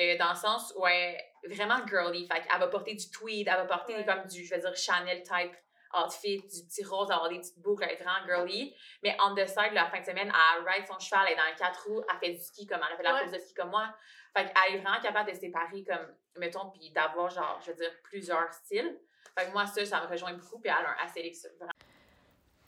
Euh, 0.00 0.16
dans 0.16 0.30
le 0.30 0.36
sens 0.36 0.72
où 0.76 0.86
elle 0.86 1.16
est 1.42 1.48
vraiment 1.48 1.86
girly. 1.86 2.26
Fait 2.26 2.40
qu'elle 2.40 2.58
va 2.58 2.68
porter 2.68 2.94
du 2.94 3.10
tweed, 3.10 3.48
elle 3.48 3.54
va 3.54 3.64
porter 3.66 3.96
Ouais. 3.96 4.04
comme 4.06 4.24
du, 4.26 4.44
je 4.44 4.54
vais 4.54 4.60
dire, 4.60 4.74
Chanel 4.76 5.22
type 5.22 5.52
outfit, 5.96 6.38
du 6.38 6.66
petit 6.66 6.84
rose, 6.84 7.10
avoir 7.10 7.28
des 7.28 7.38
petites 7.38 7.60
boucles, 7.60 7.84
est 7.84 7.96
vraiment 7.96 8.24
girly. 8.26 8.74
Mais 9.02 9.16
on 9.24 9.34
the 9.34 9.46
side, 9.46 9.72
la 9.72 9.86
fin 9.86 10.00
de 10.00 10.04
semaine, 10.04 10.32
elle 10.32 10.68
ride 10.68 10.86
son 10.86 10.98
cheval, 10.98 11.26
elle 11.26 11.34
est 11.34 11.36
dans 11.36 11.50
le 11.50 11.56
quatre 11.56 11.84
roues, 11.86 12.02
elle 12.10 12.18
fait 12.18 12.34
du 12.34 12.42
ski 12.42 12.66
comme 12.66 12.80
elle 12.88 12.96
fait 12.96 13.02
la 13.02 13.18
course 13.20 13.32
de 13.32 13.38
ski 13.38 13.54
comme 13.54 13.70
moi. 13.70 13.88
Fait 14.36 14.44
qu'elle 14.44 14.74
est 14.74 14.78
vraiment 14.78 15.00
capable 15.00 15.30
de 15.30 15.34
se 15.34 15.40
séparer 15.40 15.84
comme, 15.84 16.06
mettons, 16.38 16.70
puis 16.70 16.90
d'avoir 16.90 17.30
genre, 17.30 17.60
je 17.64 17.70
veux 17.70 17.76
dire, 17.76 17.90
plusieurs 18.02 18.52
styles. 18.52 18.98
Fait 19.38 19.46
que 19.46 19.52
moi, 19.52 19.66
ça, 19.66 19.84
ça 19.84 20.00
me 20.02 20.06
rejoint 20.06 20.32
beaucoup, 20.32 20.58
puis 20.58 20.70
elle 20.70 20.86
a 20.86 20.90
un 20.90 21.06
assez 21.06 21.20
vraiment 21.58 21.72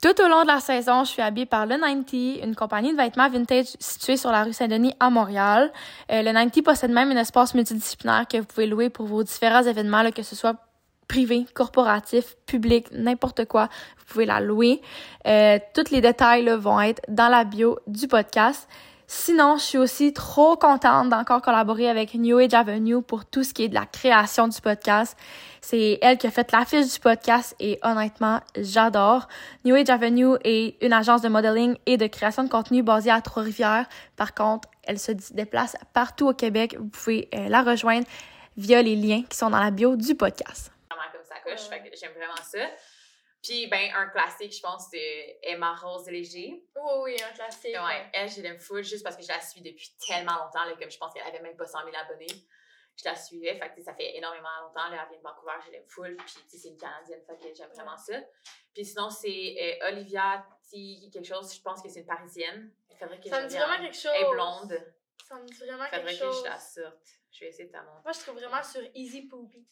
Tout 0.02 0.22
au 0.22 0.28
long 0.28 0.42
de 0.42 0.48
la 0.48 0.60
saison, 0.60 1.04
je 1.04 1.10
suis 1.10 1.22
habillée 1.22 1.46
par 1.46 1.66
le 1.66 1.76
90, 1.76 2.40
une 2.42 2.56
compagnie 2.56 2.92
de 2.92 2.96
vêtements 2.96 3.28
vintage 3.28 3.66
située 3.78 4.16
sur 4.16 4.30
la 4.30 4.44
rue 4.44 4.52
Saint-Denis 4.52 4.94
à 4.98 5.10
Montréal. 5.10 5.72
Euh, 6.10 6.22
le 6.22 6.32
90 6.32 6.62
possède 6.62 6.90
même 6.90 7.10
un 7.10 7.16
espace 7.16 7.54
multidisciplinaire 7.54 8.26
que 8.28 8.38
vous 8.38 8.46
pouvez 8.46 8.66
louer 8.66 8.90
pour 8.90 9.06
vos 9.06 9.22
différents 9.22 9.62
événements, 9.62 10.02
là, 10.02 10.10
que 10.10 10.22
ce 10.22 10.34
soit 10.34 10.56
privé, 11.08 11.46
corporatif, 11.54 12.36
public, 12.46 12.88
n'importe 12.92 13.44
quoi, 13.46 13.68
vous 13.98 14.04
pouvez 14.06 14.26
la 14.26 14.40
louer. 14.40 14.80
Euh, 15.26 15.58
tous 15.74 15.90
les 15.90 16.00
détails 16.00 16.44
là, 16.44 16.56
vont 16.56 16.80
être 16.80 17.02
dans 17.08 17.28
la 17.28 17.44
bio 17.44 17.78
du 17.86 18.08
podcast. 18.08 18.68
Sinon, 19.08 19.56
je 19.56 19.62
suis 19.62 19.78
aussi 19.78 20.12
trop 20.12 20.56
contente 20.56 21.10
d'encore 21.10 21.40
collaborer 21.40 21.88
avec 21.88 22.14
New 22.14 22.38
Age 22.38 22.54
Avenue 22.54 23.02
pour 23.02 23.24
tout 23.24 23.44
ce 23.44 23.54
qui 23.54 23.62
est 23.62 23.68
de 23.68 23.74
la 23.74 23.86
création 23.86 24.48
du 24.48 24.60
podcast. 24.60 25.16
C'est 25.60 25.98
elle 26.02 26.18
qui 26.18 26.26
a 26.26 26.30
fait 26.32 26.50
l'affiche 26.50 26.92
du 26.92 26.98
podcast 26.98 27.54
et 27.60 27.78
honnêtement, 27.84 28.40
j'adore. 28.56 29.28
New 29.64 29.76
Age 29.76 29.90
Avenue 29.90 30.34
est 30.42 30.76
une 30.84 30.92
agence 30.92 31.22
de 31.22 31.28
modeling 31.28 31.76
et 31.86 31.96
de 31.96 32.08
création 32.08 32.42
de 32.42 32.48
contenu 32.48 32.82
basée 32.82 33.10
à 33.10 33.20
Trois-Rivières. 33.20 33.86
Par 34.16 34.34
contre, 34.34 34.68
elle 34.82 34.98
se 34.98 35.12
déplace 35.32 35.76
partout 35.92 36.26
au 36.28 36.34
Québec. 36.34 36.76
Vous 36.76 36.88
pouvez 36.88 37.28
euh, 37.32 37.48
la 37.48 37.62
rejoindre 37.62 38.06
via 38.56 38.82
les 38.82 38.96
liens 38.96 39.22
qui 39.28 39.36
sont 39.36 39.50
dans 39.50 39.60
la 39.60 39.70
bio 39.70 39.94
du 39.94 40.16
podcast. 40.16 40.72
Ouais. 41.50 41.56
Fait 41.56 41.82
que 41.90 41.96
j'aime 41.96 42.12
vraiment 42.12 42.36
ça. 42.36 42.70
Puis, 43.42 43.68
ben, 43.68 43.90
un 43.94 44.08
classique, 44.08 44.52
je 44.56 44.60
pense, 44.60 44.88
c'est 44.90 45.38
Emma 45.42 45.74
Rose 45.76 46.08
Léger. 46.08 46.64
Oui, 46.74 46.92
oui, 47.02 47.16
un 47.22 47.32
classique. 47.32 47.76
Ouais, 47.76 48.10
elle, 48.12 48.28
je 48.28 48.40
l'aime 48.40 48.58
full 48.58 48.82
juste 48.82 49.04
parce 49.04 49.16
que 49.16 49.22
je 49.22 49.28
la 49.28 49.40
suis 49.40 49.60
depuis 49.60 49.94
tellement 50.06 50.36
longtemps, 50.44 50.64
là, 50.64 50.74
comme 50.78 50.90
je 50.90 50.98
pense 50.98 51.12
qu'elle 51.12 51.22
avait 51.26 51.40
même 51.40 51.56
pas 51.56 51.66
100 51.66 51.84
000 51.84 51.90
abonnés. 51.96 52.26
Je 52.98 53.04
la 53.04 53.14
suivais, 53.14 53.54
fait 53.58 53.74
que 53.74 53.82
ça 53.82 53.94
fait 53.94 54.16
énormément 54.16 54.48
longtemps, 54.62 54.88
là, 54.88 55.02
elle 55.02 55.08
vient 55.10 55.18
de 55.18 55.22
Vancouver, 55.22 55.52
je 55.66 55.70
l'aime 55.70 55.86
full, 55.86 56.16
puis 56.16 56.58
c'est 56.58 56.68
une 56.68 56.78
Canadienne, 56.78 57.20
fait 57.26 57.36
que 57.36 57.54
j'aime 57.54 57.68
vraiment 57.74 57.98
ça. 57.98 58.14
Puis 58.72 58.86
sinon, 58.86 59.10
c'est 59.10 59.78
euh, 59.82 59.88
Olivia 59.88 60.46
T. 60.70 61.10
quelque 61.12 61.26
chose, 61.26 61.54
je 61.54 61.60
pense 61.60 61.82
que 61.82 61.90
c'est 61.90 62.00
une 62.00 62.06
Parisienne. 62.06 62.72
Faudrait 62.98 63.20
que 63.20 63.28
Ça 63.28 63.42
me 63.42 63.48
dit 63.48 63.56
vraiment 63.58 63.76
quelque 63.82 63.94
chose. 63.98 64.12
Elle 64.14 64.24
est 64.24 64.30
blonde, 64.30 64.94
Ça 65.28 65.34
me 65.36 65.44
dit 65.46 65.58
vraiment 65.58 65.84
il 65.84 65.94
faudrait 65.94 66.04
quelque 66.04 66.18
que 66.20 66.24
chose. 66.24 66.38
je 66.42 66.48
la 66.48 66.58
sorte. 66.58 67.06
Je 67.30 67.40
vais 67.40 67.48
essayer 67.50 67.66
de 67.66 67.72
t'annoncer. 67.72 68.00
Moi, 68.02 68.12
je 68.12 68.20
trouve 68.20 68.34
vraiment 68.36 68.62
sur 68.62 68.80
Easy 68.94 69.28
Poopy. 69.28 69.66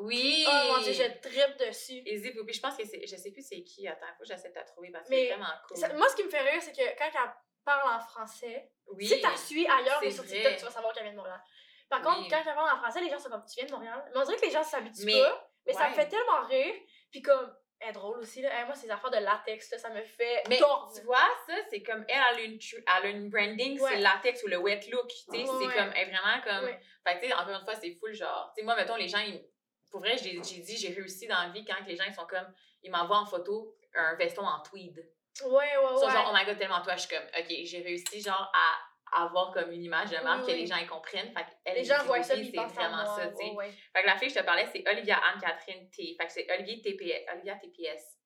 Oui! 0.00 0.44
Oh 0.48 0.72
mon 0.72 0.82
dieu, 0.82 0.92
je 0.92 1.02
trippe 1.20 1.56
dessus. 1.58 2.02
Easy 2.06 2.32
Poopy, 2.32 2.52
je 2.52 2.60
pense 2.60 2.76
que 2.76 2.84
c'est, 2.86 3.06
je 3.06 3.16
sais 3.16 3.30
plus 3.30 3.42
c'est 3.46 3.62
qui, 3.62 3.86
attends, 3.88 4.06
faut 4.16 4.22
que 4.22 4.28
j'essaie 4.28 4.50
de 4.50 4.54
la 4.54 4.64
trouver 4.64 4.90
parce 4.90 5.08
que 5.08 5.14
c'est 5.14 5.28
vraiment 5.28 5.46
cool. 5.68 5.76
Ça- 5.76 5.92
moi, 5.94 6.08
ce 6.08 6.16
qui 6.16 6.24
me 6.24 6.30
fait 6.30 6.40
rire, 6.40 6.60
c'est 6.62 6.72
que 6.72 6.98
quand 6.98 7.04
elle 7.12 7.30
parle 7.64 7.94
en 7.94 8.00
français, 8.00 8.70
oui, 8.86 9.06
si 9.06 9.16
tu 9.16 9.22
la 9.22 9.36
suis 9.36 9.66
ailleurs, 9.66 10.00
mais 10.02 10.10
sur. 10.10 10.24
TikTok, 10.26 10.56
tu 10.56 10.64
vas 10.64 10.70
savoir 10.70 10.92
qu'elle 10.94 11.04
vient 11.04 11.12
de 11.12 11.16
Montréal. 11.18 11.40
Par 11.88 12.02
contre, 12.02 12.20
Oui. 12.20 12.28
quand 12.28 12.38
elle 12.38 12.54
parle 12.54 12.70
en 12.74 12.78
français, 12.78 13.00
les 13.00 13.10
gens 13.10 13.18
sont 13.18 13.28
comme 13.30 13.44
tu 13.44 13.56
viens 13.56 13.66
de 13.66 13.72
Montréal? 13.72 14.02
Mais 14.14 14.20
on 14.20 14.24
dirait 14.24 14.36
que 14.36 14.46
les 14.46 14.50
gens 14.52 14.62
s'habituent 14.62 15.04
Mais- 15.04 15.20
pas. 15.20 15.46
Mais 15.66 15.72
ça 15.74 15.88
me 15.90 15.94
fait 15.94 16.08
tellement 16.08 16.42
rire. 16.46 16.74
Puis 17.10 17.20
comme, 17.20 17.54
elle 17.80 17.90
est 17.90 17.92
drôle 17.92 18.18
aussi. 18.18 18.40
Là. 18.42 18.64
Moi, 18.64 18.74
ces 18.74 18.90
affaires 18.90 19.10
de 19.10 19.18
latex, 19.18 19.70
là, 19.72 19.78
ça 19.78 19.90
me 19.90 20.02
fait 20.02 20.42
Mais 20.48 20.58
tordre. 20.58 20.90
tu 20.94 21.02
vois, 21.02 21.28
ça, 21.46 21.54
c'est 21.68 21.82
comme 21.82 22.04
elle, 22.08 22.22
elle 22.32 22.38
a 22.38 22.40
une, 22.42 22.58
elle 22.86 23.06
a 23.06 23.08
une 23.08 23.28
branding, 23.28 23.78
Ouais. 23.80 23.90
c'est 23.90 23.96
le 23.96 24.02
latex 24.02 24.42
ou 24.44 24.46
le 24.48 24.56
wet 24.58 24.80
look. 24.90 25.08
Tu 25.08 25.16
sais, 25.16 25.30
Ouais, 25.30 25.46
c'est 25.46 25.66
ouais. 25.66 25.74
comme, 25.74 25.92
elle 25.94 26.08
est 26.08 26.12
vraiment 26.16 26.40
comme. 26.42 26.66
Fait 27.06 27.16
que, 27.16 27.20
tu 27.20 27.26
sais, 27.28 27.34
encore 27.34 27.48
une 27.58 27.64
fois, 27.64 27.74
c'est 27.74 27.94
full 28.00 28.14
genre. 28.14 28.52
Tu 28.54 28.60
sais, 28.60 28.64
moi, 28.64 28.74
mettons, 28.76 28.96
les 28.96 29.08
gens, 29.08 29.18
ils- 29.18 29.44
pour 29.90 30.00
vrai, 30.00 30.16
j'ai 30.16 30.38
dit, 30.38 30.76
j'ai 30.76 30.92
réussi 30.92 31.26
dans 31.26 31.40
la 31.42 31.48
vie 31.50 31.64
quand 31.64 31.74
les 31.86 31.96
gens, 31.96 32.04
ils 32.06 32.14
sont 32.14 32.26
comme, 32.26 32.52
ils 32.82 32.90
m'envoient 32.90 33.18
en 33.18 33.26
photo 33.26 33.76
un 33.94 34.14
veston 34.14 34.46
en 34.46 34.60
tweed. 34.62 34.96
Ouais, 35.42 35.48
ouais, 35.48 35.76
ouais. 35.76 36.10
genre, 36.10 36.28
oh 36.30 36.34
my 36.36 36.44
god, 36.44 36.58
tellement 36.58 36.80
toi, 36.82 36.96
je 36.96 37.06
suis 37.06 37.16
comme, 37.16 37.26
ok, 37.38 37.46
j'ai 37.64 37.82
réussi, 37.82 38.20
genre, 38.20 38.50
à 38.54 39.22
avoir 39.24 39.52
comme 39.52 39.72
une 39.72 39.82
image 39.82 40.10
de 40.10 40.18
marque 40.22 40.42
Oui, 40.42 40.46
que 40.46 40.52
oui. 40.52 40.60
les 40.60 40.66
gens, 40.66 40.76
ils 40.76 40.86
comprennent. 40.86 41.32
Fait 41.32 41.44
elle, 41.64 41.74
les 41.76 41.84
gens 41.84 42.02
voient 42.04 42.22
ça, 42.22 42.36
c'est 42.36 42.42
vraiment 42.50 43.04
moi. 43.04 43.16
ça, 43.16 43.26
tu 43.28 43.36
sais. 43.36 43.50
ouais. 43.52 43.72
Fait 43.92 44.02
que 44.02 44.06
la 44.06 44.16
fille 44.16 44.28
que 44.28 44.34
je 44.34 44.38
te 44.40 44.44
parlais, 44.44 44.66
c'est 44.72 44.88
Olivia 44.88 45.16
Anne-Catherine 45.18 45.90
T. 45.90 46.14
Fait 46.16 46.26
que 46.26 46.32
c'est 46.32 46.46
Olivier 46.52 46.80
TPS, 46.80 47.24
Olivia 47.32 47.56
TPS. 47.56 48.18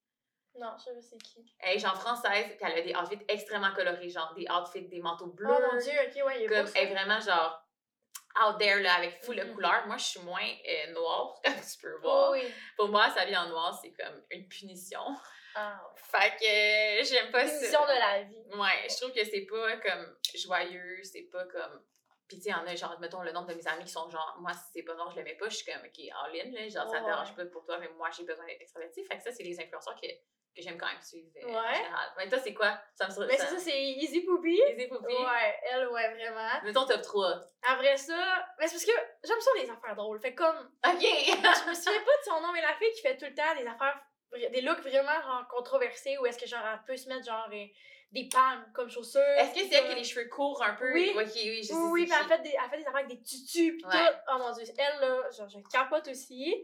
Non, 0.57 0.75
je 0.79 0.85
sais 0.85 0.95
pas 0.95 1.01
c'est 1.01 1.19
qui. 1.19 1.55
Elle 1.59 1.77
est 1.77 1.79
genre 1.79 1.99
française, 1.99 2.47
puis 2.49 2.59
elle 2.71 2.79
a 2.79 2.83
des 2.83 2.95
outfits 2.95 3.25
extrêmement 3.29 3.73
colorés, 3.73 4.09
genre 4.09 4.33
des 4.35 4.47
outfits, 4.51 4.87
des 4.89 5.01
manteaux 5.01 5.27
bleus. 5.29 5.49
Oh 5.51 5.59
mon 5.73 5.79
dieu, 5.81 5.93
ok, 5.93 6.27
ouais, 6.27 6.41
il 6.41 6.43
est 6.45 6.49
beau. 6.49 6.55
comme 6.55 6.67
ça. 6.67 6.79
elle 6.79 6.89
est 6.89 6.95
vraiment 6.95 7.19
genre 7.21 7.64
out 8.43 8.59
there 8.59 8.81
là 8.83 8.95
avec 8.95 9.23
full 9.25 9.37
de 9.37 9.43
Mhm. 9.45 9.55
couleurs. 9.55 9.87
Moi, 9.87 9.97
je 9.97 10.05
suis 10.05 10.21
moins 10.21 10.41
euh, 10.43 10.93
noire, 10.93 11.35
comme 11.45 11.55
tu 11.55 11.79
peux 11.81 11.97
voir. 12.03 12.33
oui. 12.33 12.43
Pour 12.77 12.89
moi, 12.89 13.11
s'habiller 13.11 13.37
en 13.37 13.49
noir, 13.49 13.79
c'est 13.83 13.93
comme 13.93 14.23
une 14.31 14.49
punition. 14.49 15.01
Ah, 15.55 15.81
ouais. 15.85 16.01
Fait 16.21 16.37
que 16.39 17.01
euh, 17.01 17.05
j'aime 17.05 17.31
pas 17.31 17.47
ça. 17.47 17.61
Mission 17.61 17.83
de 17.83 17.99
la 17.99 18.23
vie. 18.23 18.45
Ouais, 18.59 18.89
je 18.89 18.97
trouve 19.01 19.13
que 19.13 19.25
c'est 19.25 19.43
pas 19.47 19.77
comme 19.79 20.17
joyeux, 20.35 21.01
c'est 21.05 21.29
pas 21.31 21.45
comme. 21.45 21.83
Puis 22.29 22.39
tu 22.39 22.45
sais, 22.45 22.55
en 22.55 22.67
a, 22.67 22.75
genre, 22.75 22.99
mettons, 23.01 23.21
le 23.23 23.33
nombre 23.33 23.49
de 23.49 23.55
mes 23.55 23.67
amis 23.69 23.85
qui 23.85 23.93
sont 23.93 24.09
genre, 24.09 24.37
moi, 24.41 24.53
si 24.55 24.71
c'est 24.73 24.83
pas 24.83 24.95
noir, 24.95 25.11
je 25.11 25.17
l'aimais 25.17 25.37
pas, 25.37 25.49
je 25.49 25.57
suis 25.57 25.71
comme, 25.71 25.83
ok, 25.83 25.99
all 26.25 26.33
in, 26.41 26.51
là, 26.53 26.69
genre, 26.69 26.89
ça 26.91 26.99
te 26.99 27.05
Ouais. 27.05 27.11
dérange 27.11 27.35
pas 27.37 27.45
pour 27.47 27.65
toi, 27.65 27.79
mais 27.79 27.89
moi, 27.89 28.09
j'ai 28.17 28.25
besoin 28.25 28.47
d'être 28.47 28.63
extravertie. 28.63 29.05
Fait 29.05 29.17
que 29.19 29.23
ça, 29.23 29.31
c'est 29.33 29.43
les 29.43 29.61
influenceurs 29.61 29.95
que, 29.97 30.07
que 30.07 30.63
j'aime 30.63 30.79
quand 30.79 30.87
même 30.87 31.03
suivre 31.03 31.29
euh, 31.37 31.49
en 31.49 31.61
Ouais. 31.69 31.75
général. 31.75 32.09
Mais 32.17 32.29
toi, 32.31 32.39
c'est 32.39 32.55
quoi? 32.55 32.81
Ça 32.95 33.07
me 33.09 33.13
sur- 33.13 33.27
Mais 33.27 33.37
c'est 33.37 33.47
ça, 33.47 33.59
c'est 33.59 33.79
Easy 33.83 34.23
Poopy. 34.23 34.59
Easy 34.71 34.87
Poopy. 34.89 35.13
Ouais, 35.15 35.61
elle, 35.71 35.87
ouais, 35.89 36.15
vraiment. 36.15 36.49
Mettons 36.63 36.87
top 36.87 37.03
3. 37.03 37.41
Après 37.69 37.97
ça, 37.99 38.47
mais 38.59 38.67
c'est 38.69 38.75
parce 38.77 38.85
que 38.87 39.07
j'aime 39.25 39.41
ça 39.41 39.51
les 39.57 39.69
affaires 39.71 39.95
drôles. 39.97 40.21
Fait 40.21 40.35
comme, 40.35 40.57
Ok! 40.87 41.03
je 41.03 41.69
me 41.69 41.75
souviens 41.75 42.01
pas 42.03 42.17
de 42.19 42.25
son 42.25 42.41
nom, 42.41 42.53
mais 42.55 42.63
la 42.63 42.73
fille 42.75 42.91
qui 42.93 43.03
fait 43.03 43.17
tout 43.19 43.27
le 43.27 43.35
temps 43.35 43.55
des 43.59 43.67
affaires, 43.67 44.01
des 44.51 44.61
looks 44.63 44.81
vraiment 44.81 45.21
genre 45.23 45.47
controversés, 45.49 46.17
où 46.19 46.27
est-ce 46.27 46.39
que 46.39 46.47
genre 46.47 46.67
elle 46.67 46.81
peut 46.87 46.97
se 46.97 47.07
mettre 47.09 47.27
genre 47.27 47.49
des 48.15 48.29
palmes 48.29 48.65
comme 48.73 48.89
chaussures. 48.89 49.21
Est-ce 49.21 49.55
que 49.55 49.67
c'est 49.69 49.75
elle 49.75 49.87
qui 49.87 49.93
a 49.93 49.95
les 49.97 50.05
cheveux 50.05 50.29
courts 50.29 50.63
un 50.63 50.75
peu? 50.75 50.93
Oui. 50.95 51.13
Oui, 51.17 51.25
je 51.63 51.67
sais. 51.67 51.75
Oui, 51.75 52.07
puis 52.07 52.15
elle 52.19 52.27
fait, 52.29 52.43
des, 52.43 52.55
elle 52.63 52.71
fait 52.71 52.77
des 52.79 52.87
affaires 52.87 53.05
avec 53.05 53.09
des 53.09 53.23
tutus 53.23 53.77
pis 53.77 53.85
Ouais. 53.85 53.91
tout. 53.93 54.17
Oh 54.33 54.39
mon 54.39 54.53
dieu, 54.53 54.65
elle 54.79 55.01
là, 55.01 55.31
genre 55.37 55.49
je 55.49 55.59
capote 55.71 56.07
aussi. 56.09 56.55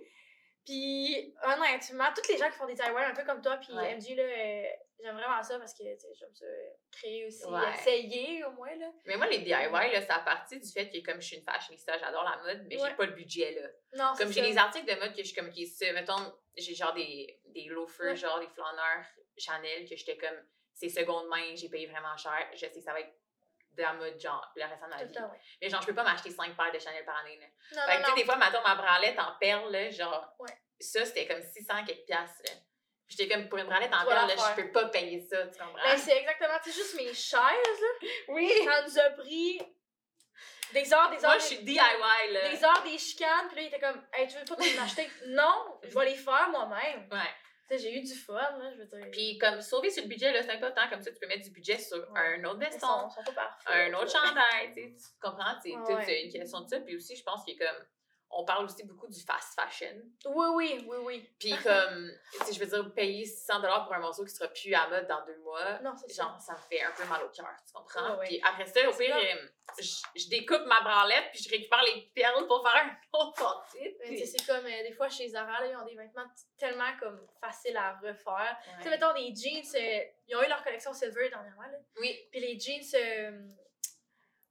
Puis, 0.64 1.34
honnêtement, 1.42 2.04
tous 2.14 2.30
les 2.30 2.38
gens 2.38 2.48
qui 2.50 2.56
font 2.56 2.66
des 2.66 2.74
DIY 2.74 2.86
un 2.86 3.14
peu 3.14 3.24
comme 3.24 3.40
toi, 3.42 3.56
puis 3.56 3.72
Ouais. 3.74 3.96
MJ, 3.96 4.14
là, 4.14 4.22
euh, 4.22 4.62
j'aime 5.02 5.16
vraiment 5.16 5.42
ça 5.42 5.58
parce 5.58 5.72
que, 5.74 5.82
j'aime 5.82 6.34
ça 6.34 6.44
créer 6.92 7.26
aussi, 7.26 7.44
Ouais. 7.46 7.60
essayer 7.74 8.44
au 8.44 8.52
moins, 8.52 8.74
là. 8.76 8.92
Mais 9.06 9.16
moi, 9.16 9.26
les 9.26 9.38
DIY, 9.38 9.52
là, 9.72 10.02
ça 10.02 10.16
a 10.16 10.20
parti 10.20 10.60
du 10.60 10.70
fait 10.70 10.88
que 10.90 11.02
comme 11.04 11.20
je 11.20 11.26
suis 11.28 11.36
une 11.38 11.42
fashionista, 11.44 11.98
j'adore 11.98 12.24
la 12.24 12.36
mode, 12.44 12.66
mais 12.68 12.76
j'ai 12.78 12.94
pas 12.94 13.06
le 13.06 13.12
budget, 13.12 13.58
là. 13.60 13.68
Non, 14.04 14.14
Comme 14.16 14.30
j'ai 14.32 14.42
des 14.42 14.58
articles 14.58 14.86
de 14.86 15.00
mode 15.00 15.12
que 15.12 15.22
je 15.22 15.28
suis 15.28 15.34
comme, 15.34 15.50
qui 15.50 15.66
se, 15.66 15.92
mettons, 15.92 16.32
j'ai 16.56 16.74
genre 16.74 16.92
des, 16.94 17.40
des 17.46 17.64
loafers, 17.64 18.14
genre 18.14 18.38
des 18.38 18.48
flâneurs 18.48 19.06
Chanel, 19.38 19.88
que 19.88 19.96
j'étais 19.96 20.18
comme, 20.18 20.46
c'est 20.74 20.88
seconde 20.88 21.28
main, 21.28 21.54
j'ai 21.54 21.68
payé 21.68 21.87
vraiment 21.87 22.16
cher, 22.16 22.48
je 22.52 22.59
sais 22.59 22.70
que 22.72 22.80
ça 22.80 22.92
va 22.92 23.00
être 23.00 23.12
de 23.72 23.83
la 23.83 23.92
mode, 23.92 24.18
genre, 24.20 24.50
le 24.56 24.64
restant 24.64 24.87
de 24.87 24.90
ma 24.90 25.04
vie. 25.04 25.12
temps, 25.12 25.30
ouais. 25.30 25.40
Mais 25.62 25.68
genre, 25.70 25.80
je 25.80 25.87
peux 25.87 25.94
pas 25.94 26.02
m'acheter 26.02 26.30
5 26.30 26.56
paires 26.56 26.72
de 26.72 26.78
Chanel 26.78 27.04
par 27.04 27.16
année, 27.18 27.38
là. 27.38 27.46
Non, 27.76 27.83
Fait 27.92 27.98
que, 27.98 28.04
tu 28.04 28.11
sais, 28.11 28.16
des 28.16 28.24
fois, 28.24 28.37
mettons, 28.37 28.62
ma 28.62 28.74
branlette 28.74 29.18
en 29.18 29.33
perles, 29.38 29.70
là, 29.70 29.90
genre, 29.90 30.35
Ouais. 30.40 30.50
ça, 30.80 31.04
c'était 31.04 31.26
comme 31.28 31.40
600 31.42 31.85
quelques 31.87 32.04
piastres, 32.04 32.42
là. 32.46 32.52
J'étais 33.09 33.28
comme, 33.28 33.48
pour 33.48 33.59
une 33.59 33.66
branlette 33.66 33.92
en 33.94 34.04
perles, 34.06 34.28
là, 34.28 34.35
je 34.56 34.62
peux 34.62 34.72
pas 34.72 34.88
payer 34.88 35.20
ça, 35.20 35.46
tu 35.46 35.59
comprends? 35.59 35.83
Ben, 35.85 35.96
c'est 35.96 36.16
exactement, 36.16 36.54
c'est 36.64 36.72
juste 36.72 36.96
mes 36.96 37.12
chaises, 37.14 37.37
là. 37.37 37.88
oui! 38.28 38.50
Ça 38.64 38.83
nous 38.83 38.98
a 38.98 39.11
pris 39.11 39.61
des 40.72 40.92
heures, 40.92 41.11
des 41.11 41.16
heures. 41.16 41.30
Moi, 41.30 41.35
des- 41.35 41.40
je 41.40 41.46
suis 41.46 41.59
DIY, 41.64 41.76
là. 42.33 42.48
Des 42.50 42.64
heures, 42.64 42.83
des 42.85 42.98
chicanes, 42.98 43.46
puis 43.48 43.56
là, 43.56 43.62
il 43.62 43.66
était 43.68 43.80
comme, 43.80 44.04
hey, 44.12 44.26
tu 44.28 44.37
veux 44.37 44.44
pas 44.44 44.56
te 44.56 44.76
m'acheter? 44.80 45.09
non, 45.26 45.78
je 45.85 45.96
vais 45.96 46.04
les 46.06 46.16
faire 46.16 46.48
moi-même. 46.50 47.09
Ouais. 47.11 47.35
J'ai 47.78 47.94
eu 47.98 48.02
du 48.02 48.14
fun, 48.14 48.35
là, 48.35 48.72
je 48.72 48.78
veux 48.78 48.87
dire. 48.87 49.11
Puis, 49.12 49.38
comme, 49.38 49.61
sauver 49.61 49.90
sur 49.90 50.02
le 50.02 50.09
budget, 50.09 50.33
là, 50.33 50.42
c'est 50.42 50.52
important. 50.52 50.83
Comme 50.90 51.02
ça, 51.02 51.11
tu 51.11 51.18
peux 51.18 51.26
mettre 51.28 51.44
du 51.44 51.50
budget 51.50 51.78
sur 51.78 51.98
Ouais. 52.12 52.38
un 52.38 52.44
autre 52.44 52.59
veston, 52.59 52.87
sont, 53.09 53.11
sont 53.11 53.33
un 53.66 53.92
autre 53.94 54.11
chandail, 54.11 54.72
tu 54.74 54.83
sais, 54.83 54.94
tu 54.96 55.20
comprends? 55.20 55.54
C'est 55.62 55.76
Ouais, 55.76 56.24
une 56.24 56.33
question 56.33 56.61
de 56.62 56.68
ça. 56.68 56.80
Puis 56.80 56.96
aussi, 56.96 57.14
je 57.16 57.22
pense 57.22 57.44
qu'il 57.44 57.56
y 57.56 57.62
a 57.62 57.66
comme, 57.72 57.85
on 58.32 58.44
parle 58.44 58.64
aussi 58.64 58.84
beaucoup 58.84 59.08
du 59.08 59.20
fast 59.20 59.54
fashion. 59.54 59.96
Oui, 60.26 60.46
oui, 60.54 60.84
oui, 60.86 60.96
oui. 61.02 61.30
Puis 61.38 61.54
comme, 61.62 62.10
sais, 62.44 62.52
je 62.52 62.60
veux 62.60 62.66
dire, 62.66 62.94
payer 62.94 63.24
600 63.24 63.60
pour 63.84 63.94
un 63.94 63.98
morceau 63.98 64.24
qui 64.24 64.30
sera 64.30 64.48
plus 64.48 64.72
à 64.74 64.88
mode 64.88 65.06
dans 65.08 65.24
deux 65.24 65.38
mois, 65.38 65.80
Non, 65.80 65.94
c'est 65.96 66.12
ça. 66.12 66.22
genre, 66.22 66.40
ça 66.40 66.52
me 66.52 66.58
fait 66.58 66.82
un 66.82 66.92
peu 66.92 67.04
mal 67.04 67.22
au 67.24 67.28
cœur, 67.28 67.48
tu 67.66 67.72
comprends? 67.72 68.12
Ouais, 68.12 68.18
ouais. 68.18 68.26
Puis 68.26 68.40
après 68.44 68.66
ça, 68.66 68.88
au 68.88 68.92
pire, 68.94 69.16
euh, 69.16 69.48
je, 69.78 70.02
je 70.16 70.28
découpe 70.28 70.64
ma 70.66 70.80
branlette, 70.80 71.30
puis 71.32 71.42
je 71.42 71.50
récupère 71.50 71.82
les 71.82 72.10
perles 72.14 72.46
pour 72.46 72.62
faire 72.62 72.84
un 72.84 73.18
autre 73.18 73.66
tu 73.70 74.16
sais, 74.16 74.26
c'est 74.26 74.46
comme 74.46 74.64
euh, 74.66 74.82
des 74.82 74.92
fois 74.92 75.08
chez 75.08 75.28
Zara, 75.28 75.60
là, 75.60 75.66
ils 75.66 75.76
ont 75.76 75.84
des 75.84 75.94
vêtements 75.94 76.26
tellement 76.56 76.96
comme 76.98 77.26
faciles 77.40 77.76
à 77.76 77.94
refaire. 77.98 78.56
Tu 78.78 78.84
sais, 78.84 78.90
mettons 78.90 79.12
des 79.14 79.34
jeans, 79.34 79.64
euh, 79.74 80.00
ils 80.28 80.36
ont 80.36 80.42
eu 80.42 80.48
leur 80.48 80.62
collection 80.62 80.92
Silver 80.92 81.28
dernièrement, 81.28 81.62
là. 81.62 81.78
Oui, 82.00 82.16
Puis 82.30 82.40
les 82.40 82.58
jeans 82.58 82.82
euh, 82.94 83.48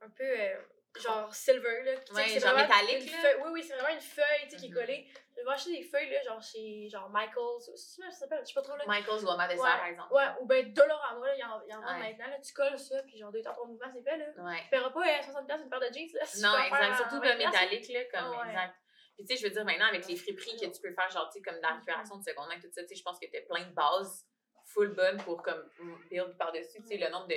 un 0.01 0.09
peu 0.09 0.23
euh, 0.23 0.55
genre 0.99 1.33
silver, 1.33 1.83
là. 1.83 1.95
Tu 1.97 2.05
sais, 2.07 2.13
Ouais, 2.13 2.27
c'est 2.29 2.39
genre 2.39 2.55
métallique, 2.55 3.09
feuille- 3.11 3.41
Oui, 3.43 3.49
oui, 3.53 3.63
c'est 3.63 3.73
vraiment 3.75 3.93
une 3.95 4.01
feuille, 4.01 4.43
tu 4.43 4.49
sais, 4.51 4.55
qui 4.57 4.65
est 4.65 4.69
Mhm. 4.69 4.75
collée. 4.75 5.07
Je 5.37 5.43
vais 5.45 5.51
acheter 5.51 5.71
des 5.77 5.83
feuilles, 5.83 6.09
là, 6.09 6.21
genre 6.23 6.41
chez 6.41 6.89
genre 6.89 7.09
Michaels, 7.09 7.37
ou- 7.71 7.75
c'est 7.77 8.01
ça 8.01 8.11
s'appelle, 8.11 8.39
je 8.41 8.47
sais 8.47 8.53
pas 8.53 8.61
trop, 8.61 8.75
là. 8.75 8.83
Michael's 8.87 9.23
ou 9.23 9.29
Ama 9.29 9.47
Dessert, 9.47 9.63
Ouais, 9.63 9.71
par 9.77 9.85
exemple. 9.87 10.13
Ouais, 10.13 10.25
ou 10.41 10.45
ben 10.45 10.73
Dolorama, 10.73 11.27
là, 11.27 11.35
il 11.35 11.39
y 11.39 11.43
en, 11.43 11.61
il 11.65 11.71
y 11.71 11.73
en 11.75 11.81
vend 11.81 11.93
Ouais. 11.93 11.99
maintenant, 11.99 12.27
là. 12.27 12.39
Tu 12.39 12.53
colles 12.53 12.77
ça, 12.77 13.01
puis 13.03 13.17
genre 13.17 13.31
deux 13.31 13.41
temps, 13.41 13.53
trois 13.53 13.67
mouvements, 13.67 13.89
c'est 13.93 14.03
fait, 14.03 14.17
là. 14.17 14.25
Ouais. 14.37 14.61
Tu 14.63 14.69
paieras 14.69 14.89
pas 14.89 14.99
euh, 14.99 15.21
60$ 15.21 15.61
une 15.63 15.69
paire 15.69 15.79
de 15.79 15.93
jeans, 15.93 16.09
là. 16.13 16.25
si 16.25 16.41
Non, 16.41 16.51
faire 16.53 16.65
exact. 16.65 16.95
Surtout 16.97 17.19
20$, 17.21 17.31
le 17.31 17.37
métallique, 17.45 17.89
là, 17.89 18.03
comme, 18.13 18.35
Ah 18.37 18.47
exact. 18.49 18.75
Puis, 19.15 19.25
tu 19.25 19.35
sais, 19.35 19.41
je 19.41 19.47
veux 19.47 19.53
dire, 19.53 19.65
maintenant, 19.65 19.87
avec 19.87 20.07
les 20.07 20.15
friperies 20.15 20.55
que 20.59 20.65
tu 20.67 20.81
peux 20.81 20.93
faire, 20.93 21.09
genre, 21.09 21.29
tu 21.29 21.39
sais, 21.39 21.41
comme 21.43 21.57
de 21.57 21.61
la 21.61 21.73
récupération 21.73 22.17
de 22.17 22.23
seconde 22.23 22.47
main, 22.47 22.55
tout 22.59 22.69
ça, 22.71 22.81
tu 22.83 22.87
sais, 22.89 22.95
je 22.95 23.03
pense 23.03 23.19
que 23.19 23.25
t'as 23.31 23.41
plein 23.41 23.65
de 23.65 23.73
bases 23.73 24.25
full 24.65 24.93
bonnes 24.93 25.17
pour, 25.23 25.41
comme, 25.41 25.69
build 26.09 26.37
par-dessus. 26.37 26.81
Tu 26.83 26.87
sais, 26.87 26.97
le 26.97 27.09
nombre 27.09 27.27
de 27.27 27.35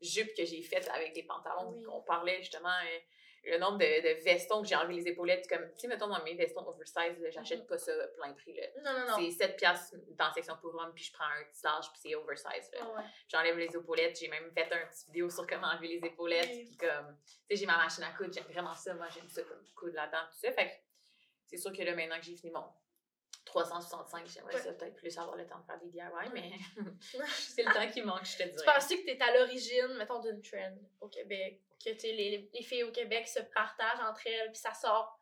jupes 0.00 0.34
que 0.34 0.44
j'ai 0.44 0.62
faites 0.62 0.88
avec 0.90 1.12
des 1.14 1.22
pantalons, 1.22 1.70
Oui. 1.72 1.82
qu'on 1.84 2.00
parlait, 2.02 2.38
justement, 2.40 2.68
euh, 2.68 2.98
le 3.44 3.56
nombre 3.58 3.78
de, 3.78 3.84
de 3.84 4.22
vestons 4.22 4.60
que 4.60 4.68
j'ai 4.68 4.76
enlevé 4.76 4.96
les 4.96 5.08
épaulettes, 5.08 5.48
comme, 5.48 5.66
tu 5.72 5.78
sais, 5.80 5.88
mettons, 5.88 6.08
dans 6.08 6.22
mes 6.24 6.34
vestons 6.34 6.60
oversize, 6.68 7.16
j'achète 7.30 7.66
pas 7.66 7.78
ça 7.78 7.92
plein 8.16 8.34
prix, 8.34 8.52
là. 8.54 8.66
Non, 8.84 8.98
non, 9.00 9.06
non. 9.12 9.16
C'est 9.18 9.30
7 9.30 9.56
piastres 9.56 9.96
dans 10.10 10.26
la 10.26 10.32
section 10.34 10.56
pour 10.60 10.74
hommes, 10.74 10.92
puis 10.94 11.04
je 11.04 11.12
prends 11.14 11.24
un 11.24 11.44
tissage, 11.50 11.90
puis 11.92 12.00
c'est 12.02 12.14
oversize, 12.14 12.70
Ouais, 12.74 13.02
j'enlève 13.28 13.56
les 13.56 13.74
épaulettes. 13.74 14.18
J'ai 14.20 14.28
même 14.28 14.50
fait 14.52 14.70
un 14.70 14.86
petit 14.86 15.06
vidéo 15.06 15.30
sur 15.30 15.46
comment 15.46 15.68
enlever 15.68 15.88
les 15.88 16.06
épaulettes. 16.06 16.50
Oui. 16.50 16.64
Puis 16.66 16.76
comme, 16.86 17.16
tu 17.24 17.32
sais, 17.48 17.56
j'ai 17.56 17.66
ma 17.66 17.78
machine 17.78 18.04
à 18.04 18.10
coudre, 18.12 18.32
j'aime 18.34 18.44
vraiment 18.44 18.74
ça. 18.74 18.92
Moi, 18.92 19.06
j'aime 19.14 19.28
ça 19.30 19.42
comme 19.42 19.64
coudre 19.74 19.94
là-dedans, 19.94 20.20
tout 20.30 20.38
ça. 20.38 20.52
Fait 20.52 20.66
que 20.66 20.72
c'est 21.46 21.56
sûr 21.56 21.72
que 21.72 21.82
là, 21.82 21.94
maintenant 21.94 22.18
que 22.18 22.24
j'ai 22.26 22.36
fini 22.36 22.52
mon 22.52 22.64
365, 23.50 24.26
j'aimerais 24.26 24.54
Ouais. 24.54 24.60
ça 24.62 24.72
peut-être 24.72 24.96
plus 24.96 25.16
avoir 25.18 25.36
le 25.36 25.46
temps 25.46 25.58
de 25.58 25.64
faire 25.64 25.78
des 25.78 25.88
DIY, 25.88 26.30
mais 26.32 26.50
c'est 27.28 27.62
le 27.62 27.72
temps 27.72 27.88
qui 27.90 28.02
manque, 28.02 28.24
je 28.24 28.36
te 28.38 28.42
Tu 28.44 28.50
dirais. 28.50 28.64
penses-tu 28.74 28.98
que 28.98 29.04
t'es 29.06 29.20
à 29.22 29.36
l'origine, 29.36 29.94
mettons, 29.98 30.20
d'une 30.20 30.40
trend 30.42 30.76
au 31.00 31.08
Québec? 31.08 31.60
Que 31.84 31.90
tu 31.90 32.06
les, 32.06 32.50
les 32.52 32.62
filles 32.62 32.84
au 32.84 32.92
Québec 32.92 33.26
se 33.28 33.40
partagent 33.40 34.00
entre 34.00 34.26
elles, 34.26 34.50
puis 34.52 34.60
ça 34.60 34.74
sort 34.74 35.18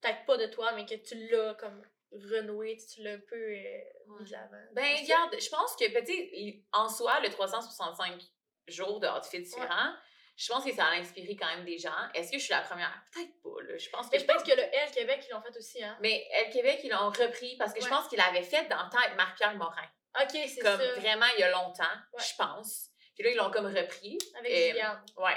peut-être 0.00 0.24
pas 0.26 0.36
de 0.36 0.46
toi, 0.46 0.72
mais 0.72 0.84
que 0.86 0.94
tu 0.94 1.28
l'as 1.28 1.54
comme 1.54 1.82
renoué, 2.12 2.76
tu 2.76 2.86
tu 2.96 3.02
l'as 3.02 3.14
un 3.14 3.18
peu 3.20 3.34
euh, 3.36 3.78
mis 4.18 4.24
de 4.26 4.30
l'avant? 4.32 4.62
Ben, 4.72 4.96
regarde, 5.02 5.34
je 5.40 5.48
pense 5.48 5.74
que, 5.76 5.92
ben, 5.92 6.04
tu 6.04 6.12
sais, 6.12 6.62
en 6.72 6.88
soi, 6.88 7.20
le 7.20 7.30
365 7.30 8.22
jours 8.68 9.00
de 9.00 9.08
outfits 9.08 9.40
différents, 9.42 9.94
je 10.36 10.52
pense 10.52 10.64
que 10.64 10.72
ça 10.74 10.84
a 10.84 10.90
inspiré 10.96 11.34
quand 11.34 11.46
même 11.46 11.64
des 11.64 11.78
gens. 11.78 11.96
Est-ce 12.14 12.30
que 12.30 12.38
je 12.38 12.44
suis 12.44 12.52
la 12.52 12.60
première? 12.60 12.92
Peut-être 13.12 13.32
là. 13.66 13.76
Je 13.78 13.88
pense 13.90 14.06
que 14.06 14.12
Mais 14.12 14.18
je 14.20 14.24
pense 14.24 14.42
que 14.42 14.50
le 14.52 14.62
L 14.62 14.90
Québec, 14.92 15.24
ils 15.28 15.32
l'ont 15.32 15.42
fait 15.42 15.56
aussi, 15.56 15.82
hein? 15.82 15.96
Mais 16.00 16.26
Elle 16.32 16.50
Québec, 16.52 16.80
ils 16.84 16.90
l'ont 16.90 17.10
repris 17.10 17.56
parce 17.56 17.72
que 17.74 17.82
je 17.82 17.88
pense 17.88 18.08
qu'il 18.08 18.20
avait 18.20 18.42
fait 18.42 18.66
dans 18.68 18.82
le 18.84 18.90
temps 18.90 18.98
avec 18.98 19.16
Marc-Pierre 19.16 19.54
Morin. 19.56 19.88
Ok, 20.20 20.30
c'est 20.32 20.60
Comme 20.62 20.80
ça. 20.80 20.92
vraiment 20.94 21.26
il 21.36 21.40
y 21.40 21.42
a 21.42 21.50
longtemps, 21.50 21.82
Ouais. 22.14 22.22
je 22.22 22.34
pense. 22.36 22.88
Puis 23.14 23.24
là, 23.24 23.30
ils 23.30 23.36
l'ont 23.36 23.50
comme 23.50 23.66
repris. 23.66 24.16
Avec 24.38 24.74
Euh. 24.76 25.22
Ouais. 25.22 25.36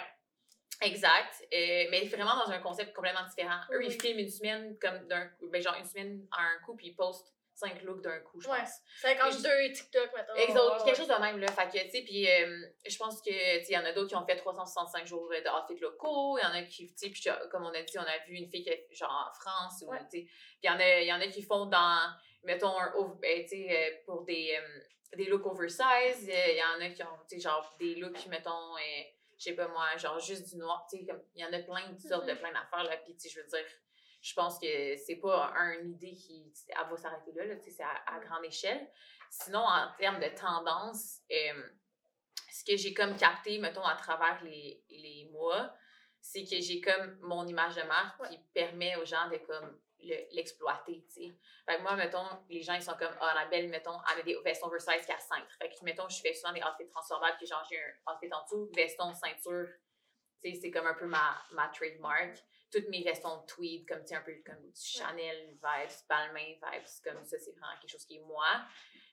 Exact. 0.81 1.33
Euh, 1.53 1.87
mais 1.91 2.05
vraiment 2.05 2.35
dans 2.45 2.51
un 2.51 2.59
concept 2.59 2.93
complètement 2.95 3.25
différent. 3.27 3.59
Eux, 3.71 3.79
Oui, 3.79 3.87
ils 3.89 4.01
filment 4.01 4.19
une 4.19 4.29
semaine 4.29 4.77
comme 4.79 5.07
d'un 5.07 5.29
ben 5.41 5.61
genre 5.61 5.75
une 5.75 5.85
semaine 5.85 6.25
à 6.31 6.41
un 6.43 6.59
coup, 6.65 6.75
puis 6.75 6.87
ils 6.87 6.95
postent 6.95 7.33
cinq 7.59 7.81
looks 7.83 8.01
d'un 8.01 8.19
coup, 8.21 8.39
je 8.41 8.49
Ouais. 8.49 8.59
pense. 8.59 8.79
Je- 9.03 9.43
deux 9.43 9.73
TikTok, 9.73 10.09
mettons. 10.15 10.33
Exact, 10.35 10.59
Ouais, 10.59 10.71
ouais. 10.77 10.83
quelque 10.85 10.97
chose 10.97 11.07
de 11.07 11.21
même, 11.21 11.37
là. 11.39 11.47
Fait 11.51 11.67
que, 11.67 11.83
tu 11.85 11.91
sais, 11.91 12.01
puis 12.03 12.29
euh, 12.29 12.65
je 12.85 12.97
pense 12.97 13.21
que, 13.21 13.29
tu 13.29 13.65
sais, 13.65 13.71
il 13.71 13.75
y 13.75 13.77
en 13.77 13.85
a 13.85 13.91
d'autres 13.93 14.09
qui 14.09 14.15
ont 14.15 14.25
fait 14.25 14.35
365 14.37 15.05
jours 15.05 15.27
de 15.29 15.49
outfits 15.49 15.79
locaux. 15.79 16.37
Il 16.37 16.41
y 16.41 16.45
en 16.45 16.51
a 16.53 16.63
qui, 16.63 16.87
tu 16.87 16.97
sais, 16.97 17.09
puis 17.09 17.23
comme 17.51 17.63
on 17.65 17.73
a 17.73 17.81
dit, 17.81 17.97
on 17.99 18.01
a 18.01 18.17
vu 18.27 18.35
une 18.35 18.49
fille 18.49 18.63
qui 18.63 18.69
est 18.69 18.87
genre 18.91 19.29
en 19.29 19.33
France, 19.39 19.83
ou, 19.85 19.91
Ouais. 19.91 19.99
tu 19.99 20.19
sais, 20.19 20.25
puis 20.25 20.29
il 20.63 20.67
y 20.67 20.69
en 20.69 20.79
a, 20.79 20.99
y 21.01 21.13
en 21.13 21.21
a 21.21 21.27
qui 21.27 21.41
font 21.43 21.65
dans, 21.65 22.11
mettons, 22.43 22.77
un, 22.79 22.93
ben, 23.21 23.41
tu 23.43 23.49
sais, 23.49 23.67
euh, 23.69 23.95
pour 24.05 24.23
des, 24.23 24.57
euh, 24.57 24.79
des 25.17 25.25
looks 25.25 25.45
oversize. 25.45 26.29
Euh, 26.29 26.47
Il 26.51 26.55
y 26.57 26.63
en 26.63 26.79
a 26.85 26.89
qui 26.89 27.03
ont, 27.03 27.07
tu 27.29 27.35
sais, 27.35 27.41
genre 27.41 27.75
des 27.79 27.95
looks, 27.95 28.25
mettons, 28.27 28.75
euh, 28.77 29.03
je 29.37 29.43
sais 29.45 29.53
pas 29.53 29.67
moi, 29.69 29.95
genre 29.97 30.19
juste 30.19 30.49
du 30.49 30.57
noir, 30.57 30.85
tu 30.89 30.97
sais, 30.97 31.05
il 31.35 31.41
y 31.41 31.45
en 31.45 31.53
a 31.53 31.59
plein 31.59 31.89
de 31.91 31.99
sortes 31.99 32.25
de 32.25 32.31
Mhm. 32.33 32.37
plein 32.39 32.51
d'affaires, 32.51 32.83
là. 32.83 32.97
Puis, 32.97 33.15
tu 33.15 33.21
sais, 33.21 33.29
je 33.29 33.41
veux 33.41 33.47
dire, 33.47 33.65
je 34.21 34.33
pense 34.33 34.59
que 34.59 34.95
c'est 34.97 35.15
pas 35.17 35.53
un- 35.55 35.79
une 35.79 35.91
idée 35.93 36.13
qui 36.13 36.51
elle 36.69 36.89
va 36.89 36.97
s'arrêter 36.97 37.31
là, 37.33 37.45
là 37.45 37.55
c'est 37.59 37.81
à, 37.83 38.03
à 38.07 38.19
grande 38.19 38.45
échelle. 38.45 38.89
Sinon, 39.29 39.59
en 39.59 39.91
termes 39.97 40.19
de 40.19 40.29
tendance, 40.35 41.19
euh, 41.31 41.63
ce 42.51 42.63
que 42.65 42.75
j'ai 42.77 42.93
comme 42.93 43.15
capté, 43.15 43.57
mettons, 43.59 43.83
à 43.85 43.95
travers 43.95 44.43
les, 44.43 44.83
les 44.89 45.29
mois, 45.31 45.73
c'est 46.19 46.43
que 46.43 46.59
j'ai 46.59 46.81
comme 46.81 47.17
mon 47.21 47.45
image 47.47 47.75
de 47.75 47.83
marque 47.83 48.19
Ouais. 48.21 48.29
qui 48.29 48.37
permet 48.53 48.95
aux 48.97 49.05
gens 49.05 49.29
de 49.29 49.37
comme 49.37 49.79
le- 50.01 50.27
l'exploiter, 50.35 51.05
tu 51.07 51.11
sais. 51.27 51.37
Fait 51.65 51.77
que 51.77 51.81
moi, 51.81 51.95
mettons, 51.95 52.25
les 52.49 52.61
gens, 52.61 52.73
ils 52.73 52.81
sont 52.81 52.95
comme, 52.97 53.15
ah, 53.21 53.33
la 53.35 53.45
belle, 53.45 53.69
mettons, 53.69 53.97
elle 54.11 54.19
a 54.19 54.23
des 54.23 54.35
vestes 54.43 54.63
oversize 54.63 55.05
qui 55.05 55.11
a 55.11 55.19
cintre. 55.19 55.47
Fait 55.61 55.69
que, 55.69 55.75
mettons, 55.83 56.09
je 56.09 56.19
fais 56.21 56.33
souvent 56.33 56.53
des 56.53 56.61
outfits 56.61 56.87
transformables, 56.89 57.37
puis 57.37 57.47
genre, 57.47 57.63
j'ai 57.69 57.79
un 57.79 58.11
outfit 58.13 58.33
en 58.33 58.43
dessous, 58.43 58.69
veston, 58.75 59.13
ceinture, 59.13 59.67
tu 60.41 60.51
sais, 60.53 60.59
c'est 60.59 60.71
comme 60.71 60.87
un 60.87 60.93
peu 60.95 61.05
ma, 61.05 61.37
ma 61.51 61.67
trademark. 61.69 62.37
Toutes 62.71 62.87
mes 62.89 63.03
vestons 63.03 63.41
de 63.41 63.45
tweed, 63.47 63.87
comme, 63.87 64.01
tu 64.01 64.07
sais, 64.09 64.15
un 64.15 64.21
peu 64.21 64.35
comme 64.45 64.61
du 64.61 64.81
Chanel 64.81 65.47
vibes, 65.51 65.97
Balmain 66.07 66.53
vibes, 66.53 66.85
comme 67.03 67.23
ça, 67.25 67.37
c'est 67.39 67.51
vraiment 67.51 67.73
quelque 67.81 67.91
chose 67.91 68.05
qui 68.05 68.17
est 68.17 68.21
moi. 68.23 68.45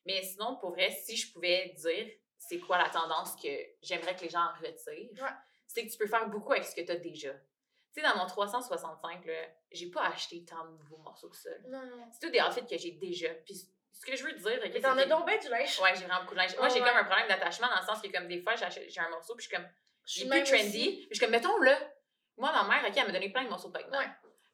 Mais 0.05 0.23
sinon, 0.23 0.57
pour 0.57 0.71
vrai, 0.73 0.91
si 0.91 1.17
je 1.17 1.33
pouvais 1.33 1.75
dire 1.77 2.07
c'est 2.39 2.59
quoi 2.59 2.77
la 2.79 2.91
tendance 2.91 3.35
que 3.37 3.49
j'aimerais 3.83 4.15
que 4.15 4.21
les 4.23 4.29
gens 4.29 4.41
en 4.45 4.53
retirent, 4.61 5.23
Ouais. 5.23 5.31
c'est 5.67 5.87
que 5.87 5.91
tu 5.91 5.97
peux 5.99 6.07
faire 6.07 6.29
beaucoup 6.29 6.53
avec 6.53 6.65
ce 6.65 6.75
que 6.75 6.83
tu 6.83 6.93
as 6.93 6.97
déjà. 6.97 7.33
Tu 7.33 8.03
sais, 8.03 8.03
dans 8.03 8.17
mon 8.19 8.27
365, 8.27 9.25
là, 9.25 9.33
j'ai 9.73 9.91
pas 9.91 10.03
acheté 10.09 10.45
tant 10.45 10.65
de 10.67 10.77
nouveaux 10.77 10.99
morceaux 10.99 11.31
que 11.31 11.37
ça. 11.37 11.49
Non, 11.67 11.83
non. 11.87 12.09
C'est 12.13 12.27
tous 12.27 12.31
des 12.31 12.41
outfits 12.41 12.67
que 12.67 12.77
j'ai 12.77 12.91
déjà. 12.93 13.31
Puis 13.47 13.55
ce 13.55 14.05
que 14.05 14.15
je 14.15 14.23
veux 14.23 14.33
dire, 14.33 14.61
ok, 14.63 14.71
Mais 14.75 14.81
t'en 14.81 14.91
as 14.99 15.25
bien 15.25 15.39
du 15.39 15.49
linge. 15.49 15.81
Ouais, 15.81 15.95
j'ai 15.95 16.05
vraiment 16.05 16.21
beaucoup 16.21 16.35
de 16.35 16.41
linge. 16.41 16.55
Moi, 16.59 16.69
j'ai 16.69 16.81
ouais. 16.83 16.87
comme 16.87 16.99
un 16.99 17.05
problème 17.05 17.29
d'attachement 17.29 17.69
dans 17.69 17.81
le 17.81 17.87
sens 17.87 18.03
que, 18.03 18.09
comme 18.13 18.29
des 18.29 18.43
fois, 18.43 18.55
j'ai 18.57 19.01
un 19.01 19.09
morceau, 19.09 19.35
puis 19.35 19.45
je 19.45 19.49
suis 19.49 20.29
comme, 20.29 20.37
est 20.39 20.43
plus 20.45 20.51
trendy. 20.53 20.67
aussi. 20.69 20.97
Puis 20.97 21.09
je 21.11 21.15
suis 21.15 21.21
comme, 21.25 21.31
mettons 21.31 21.59
là, 21.61 21.79
moi, 22.37 22.53
ma 22.53 22.65
mère, 22.65 22.85
ok, 22.89 22.97
elle 22.97 23.07
m'a 23.07 23.13
donné 23.13 23.31
plein 23.31 23.45
de 23.45 23.49
morceaux 23.49 23.69
de 23.71 23.79
vêtements. 23.79 23.99
Ouais. 23.99 24.09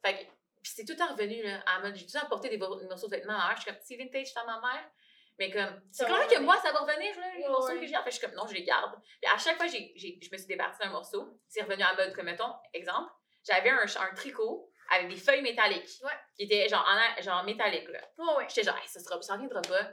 Fait 0.04 0.14
que, 0.14 0.30
puis 0.62 0.72
c'est 0.76 0.84
tout 0.84 0.94
temps 0.94 1.12
revenu, 1.12 1.42
là, 1.42 1.60
à 1.66 1.80
mode, 1.80 1.94
j'ai 1.96 2.06
temps 2.06 2.26
porté 2.28 2.48
des 2.48 2.56
morceaux 2.58 3.06
de 3.08 3.16
vêtements 3.16 3.34
à 3.34 3.38
ma 3.38 3.46
mère. 3.48 3.56
Je 3.56 3.62
suis 3.62 3.70
comme, 3.72 3.80
c'est 3.82 3.96
vintage 3.96 4.32
dans 4.34 4.46
ma 4.46 4.60
mère. 4.60 4.90
Mais 5.38 5.50
comme, 5.50 5.80
c'est 5.90 6.04
clair 6.04 6.26
que 6.28 6.38
moi, 6.40 6.56
ça 6.62 6.72
va 6.72 6.80
revenir, 6.80 7.18
là, 7.18 7.26
les 7.36 7.42
Ouais, 7.44 7.48
morceaux 7.48 7.78
que 7.78 7.86
j'ai. 7.86 7.96
En 7.96 8.04
fait, 8.04 8.10
je 8.10 8.16
suis 8.18 8.26
comme, 8.26 8.36
non, 8.36 8.46
je 8.46 8.54
les 8.54 8.64
garde. 8.64 8.94
Puis 9.20 9.30
à 9.32 9.38
chaque 9.38 9.56
fois, 9.56 9.66
j'ai, 9.66 9.92
j'ai- 9.96 10.18
je 10.22 10.28
me 10.30 10.36
suis 10.36 10.46
départie 10.46 10.78
d'un 10.80 10.90
morceau, 10.90 11.36
c'est 11.48 11.62
revenu 11.62 11.82
à 11.82 11.94
mode, 11.94 12.14
comme, 12.14 12.26
mettons, 12.26 12.54
exemple, 12.74 13.10
j'avais 13.44 13.70
un, 13.70 13.80
un 13.84 14.14
tricot 14.14 14.70
avec 14.90 15.08
des 15.08 15.16
feuilles 15.16 15.42
métalliques. 15.42 15.88
Ouais. 16.04 16.12
Qui 16.36 16.42
étaient 16.44 16.68
genre, 16.68 16.86
en, 16.86 17.22
genre 17.22 17.42
métallique, 17.44 17.88
là. 17.88 18.00
Ouais, 18.18 18.34
ouais. 18.36 18.46
J'étais 18.48 18.62
genre, 18.64 18.76
Hey, 18.76 18.86
ça, 18.88 19.00
sera, 19.00 19.20
ça 19.22 19.32
reviendra 19.34 19.62
pas. 19.62 19.88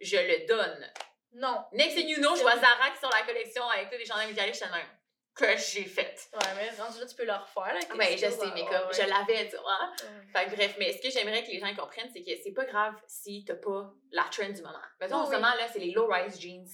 Je 0.00 0.16
le 0.16 0.46
donne. 0.46 0.92
Non. 1.32 1.64
Next 1.72 1.96
thing 1.96 2.08
you 2.08 2.16
know, 2.18 2.34
je 2.34 2.42
vois 2.42 2.56
Zara 2.56 2.90
qui 2.90 2.98
sort 2.98 3.12
la 3.12 3.22
collection 3.24 3.62
avec 3.70 3.90
tous 3.90 3.96
les 3.96 4.04
chandails 4.04 4.28
métalliques, 4.28 4.54
je 4.54 4.60
suis 4.64 4.70
même. 4.70 4.86
Que 5.34 5.56
j'ai 5.56 5.84
fait. 5.84 6.28
Ouais, 6.34 6.40
mais 6.56 6.70
rendu 6.82 6.98
là, 7.00 7.06
tu 7.06 7.14
peux 7.14 7.24
le 7.24 7.32
refaire. 7.32 7.72
Là, 7.74 7.96
Ouais, 7.96 8.12
je 8.16 8.26
sais, 8.30 8.50
mais 8.54 8.64
comme 8.66 8.88
ouais. 8.88 8.92
je 8.94 9.08
l'avais, 9.08 9.48
tu 9.48 9.56
vois. 9.56 9.90
Ouais. 10.02 10.26
Fait 10.44 10.50
que 10.50 10.56
bref, 10.56 10.76
mais 10.78 10.92
ce 10.92 11.00
que 11.02 11.10
j'aimerais 11.10 11.42
que 11.44 11.50
les 11.50 11.58
gens 11.60 11.74
comprennent, 11.74 12.10
c'est 12.12 12.22
que 12.22 12.30
c'est 12.42 12.52
pas 12.52 12.64
grave 12.64 12.94
si 13.06 13.44
t'as 13.44 13.54
pas 13.54 13.92
la 14.12 14.24
trend 14.24 14.48
du 14.50 14.62
moment. 14.62 14.78
Mettons, 15.00 15.16
en 15.16 15.26
ce 15.26 15.32
moment, 15.32 15.54
là, 15.54 15.66
c'est 15.72 15.78
les 15.78 15.92
low-rise 15.92 16.40
jeans, 16.40 16.66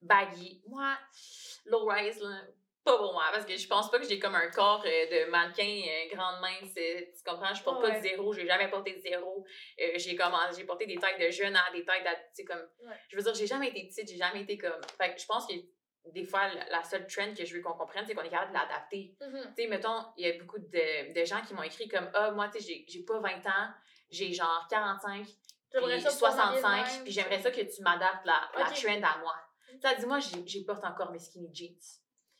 baggy. 0.00 0.62
Moi, 0.66 0.96
low-rise, 1.66 2.20
là, 2.20 2.42
pas 2.84 2.96
pour 2.98 3.12
moi, 3.12 3.24
parce 3.32 3.46
que 3.46 3.56
je 3.56 3.68
pense 3.68 3.90
pas 3.92 4.00
que 4.00 4.08
j'ai 4.08 4.18
comme 4.18 4.34
un 4.34 4.50
corps 4.50 4.82
euh, 4.84 5.06
de 5.26 5.30
mannequin 5.30 5.62
euh, 5.86 6.14
grande 6.16 6.40
mince. 6.40 6.72
euh, 6.76 7.00
Tu 7.16 7.22
comprends? 7.24 7.54
Je 7.54 7.62
porte 7.62 7.80
pas 7.80 7.92
de 7.92 8.02
zéro, 8.02 8.32
j'ai 8.32 8.44
jamais 8.44 8.68
porté 8.68 8.92
de 8.94 9.00
zéro. 9.00 9.44
Euh, 9.80 9.92
j'ai 9.96 10.16
j'ai 10.56 10.64
porté 10.64 10.86
des 10.86 10.96
tailles 10.96 11.18
de 11.24 11.30
jeune 11.30 11.54
à 11.54 11.70
des 11.72 11.84
tailles 11.84 12.02
tu 12.02 12.08
sais, 12.34 12.44
comme. 12.44 12.68
Je 13.08 13.16
veux 13.16 13.22
dire, 13.22 13.34
j'ai 13.34 13.46
jamais 13.46 13.68
été 13.68 13.86
petite, 13.86 14.08
j'ai 14.10 14.16
jamais 14.16 14.42
été 14.42 14.58
comme. 14.58 14.80
Fait 15.00 15.14
que 15.14 15.20
je 15.20 15.26
pense 15.26 15.46
que 15.46 15.52
des 16.06 16.24
fois, 16.24 16.48
la 16.52 16.68
la 16.68 16.82
seule 16.82 17.06
trend 17.06 17.32
que 17.34 17.44
je 17.44 17.54
veux 17.54 17.62
qu'on 17.62 17.74
comprenne, 17.74 18.04
c'est 18.06 18.14
qu'on 18.14 18.22
est 18.22 18.28
capable 18.30 18.52
de 18.52 18.58
l'adapter 18.58 19.14
Mhm. 19.20 19.54
tu 19.56 19.62
sais, 19.62 19.68
mettons, 19.68 20.04
il 20.16 20.26
y 20.26 20.30
a 20.30 20.38
beaucoup 20.38 20.58
de, 20.58 21.12
de 21.12 21.24
gens 21.24 21.40
qui 21.42 21.54
m'ont 21.54 21.62
écrit 21.62 21.88
comme 21.88 22.10
Ah, 22.14 22.30
moi, 22.32 22.48
tu 22.48 22.60
sais, 22.60 22.66
j'ai- 22.68 22.84
j'ai 22.88 23.02
pas 23.04 23.18
20 23.20 23.46
ans, 23.46 23.68
j'ai 24.10 24.32
genre 24.32 24.66
45, 24.68 25.26
J'aimerais 25.72 25.92
puis 25.94 26.02
ça 26.02 26.10
pouvoir 26.10 26.36
m'habiller 26.36 26.56
de 26.56 26.60
65, 26.60 26.92
même. 26.94 27.02
puis 27.04 27.12
j'aimerais 27.12 27.40
ça 27.42 27.50
que 27.50 27.60
tu 27.60 27.82
m'adaptes 27.82 28.26
la, 28.26 28.50
la 28.58 28.68
Ok. 28.68 28.74
trend 28.82 29.02
à 29.02 29.18
moi. 29.18 29.34
Ça, 29.80 29.94
dis-moi, 29.94 30.18
j'ai 30.20 30.46
j'ai 30.46 30.64
porte 30.64 30.84
encore 30.84 31.10
mes 31.12 31.18
skinny 31.18 31.48
jeans. 31.54 31.78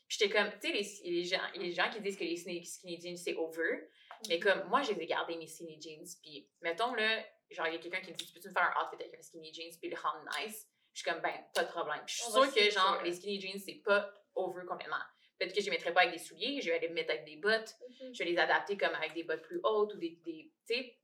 Puis 0.07 0.17
j'étais 0.19 0.29
comme, 0.29 0.51
tu 0.59 0.67
sais, 0.67 0.71
les, 1.03 1.11
les, 1.11 1.23
gens, 1.23 1.41
les 1.55 1.71
gens 1.71 1.89
qui 1.89 1.99
disent 2.01 2.17
que 2.17 2.23
les 2.23 2.35
skinny, 2.37 2.63
skinny 2.65 3.01
jeans, 3.01 3.17
c'est 3.17 3.33
over, 3.35 3.89
mais 4.29 4.39
comme 4.39 4.63
moi, 4.69 4.81
je 4.83 4.91
les 4.91 5.01
ai 5.01 5.05
gardés, 5.07 5.35
mes 5.37 5.47
skinny 5.47 5.81
jeans, 5.81 6.05
puis 6.21 6.47
mettons, 6.61 6.93
là, 6.93 7.23
genre, 7.49 7.67
il 7.67 7.73
y 7.73 7.77
a 7.77 7.79
quelqu'un 7.79 8.01
qui 8.01 8.11
me 8.11 8.15
dit 8.17 8.25
Tu 8.27 8.33
peux-tu 8.33 8.49
me 8.49 8.53
faire 8.53 8.71
un 8.77 8.83
outfit 8.85 9.01
avec 9.03 9.17
un 9.17 9.21
skinny 9.23 9.51
jeans, 9.53 9.71
puis 9.81 9.89
le 9.89 9.97
rendre 9.97 10.23
nice 10.39 10.67
Je 10.93 11.01
suis 11.01 11.09
comme, 11.09 11.21
ben, 11.21 11.33
pas 11.53 11.63
de 11.63 11.69
problème. 11.69 12.01
Puis 12.05 12.15
je 12.17 12.21
suis 12.21 12.31
sûre 12.31 12.53
que, 12.53 12.69
genre, 12.69 13.01
les 13.03 13.13
skinny 13.13 13.41
jeans, 13.41 13.59
c'est 13.59 13.81
pas 13.83 14.13
over 14.35 14.65
complètement. 14.67 14.97
Peut-être 15.39 15.53
que 15.53 15.59
je 15.59 15.65
les 15.65 15.71
mettrais 15.71 15.93
pas 15.93 16.01
avec 16.01 16.13
des 16.13 16.19
souliers, 16.19 16.61
je 16.61 16.69
vais 16.69 16.79
les 16.79 16.89
mettre 16.89 17.11
avec 17.11 17.25
des 17.25 17.37
bottes 17.37 17.75
je 18.11 18.23
vais 18.23 18.29
les 18.29 18.37
adapter 18.37 18.77
comme 18.77 18.93
avec 18.95 19.13
des 19.13 19.23
bottes 19.23 19.41
plus 19.41 19.59
hautes 19.63 19.93
ou 19.93 19.97
des. 19.97 20.19
des 20.23 20.51
tu 20.67 20.75
sais. 20.75 20.97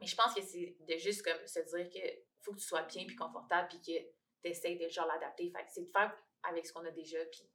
Mais 0.00 0.06
je 0.06 0.16
pense 0.16 0.34
que 0.34 0.42
c'est 0.42 0.76
de 0.80 0.96
juste 0.96 1.22
comme 1.22 1.46
se 1.46 1.60
dire 1.60 1.88
que 1.90 2.08
faut 2.40 2.52
que 2.52 2.58
tu 2.58 2.66
sois 2.66 2.82
bien 2.82 3.04
puis 3.06 3.16
confortable 3.16 3.68
puis 3.68 3.80
que 3.80 4.00
tu 4.42 4.50
essaies 4.50 4.74
de 4.74 4.88
genre 4.88 5.06
l'adapter. 5.06 5.50
Fait 5.50 5.64
c'est 5.68 5.82
de 5.82 5.90
faire 5.90 6.12
avec 6.42 6.66
ce 6.66 6.72
qu'on 6.72 6.84
a 6.84 6.90
déjà 6.90 7.24
puis 7.26 7.48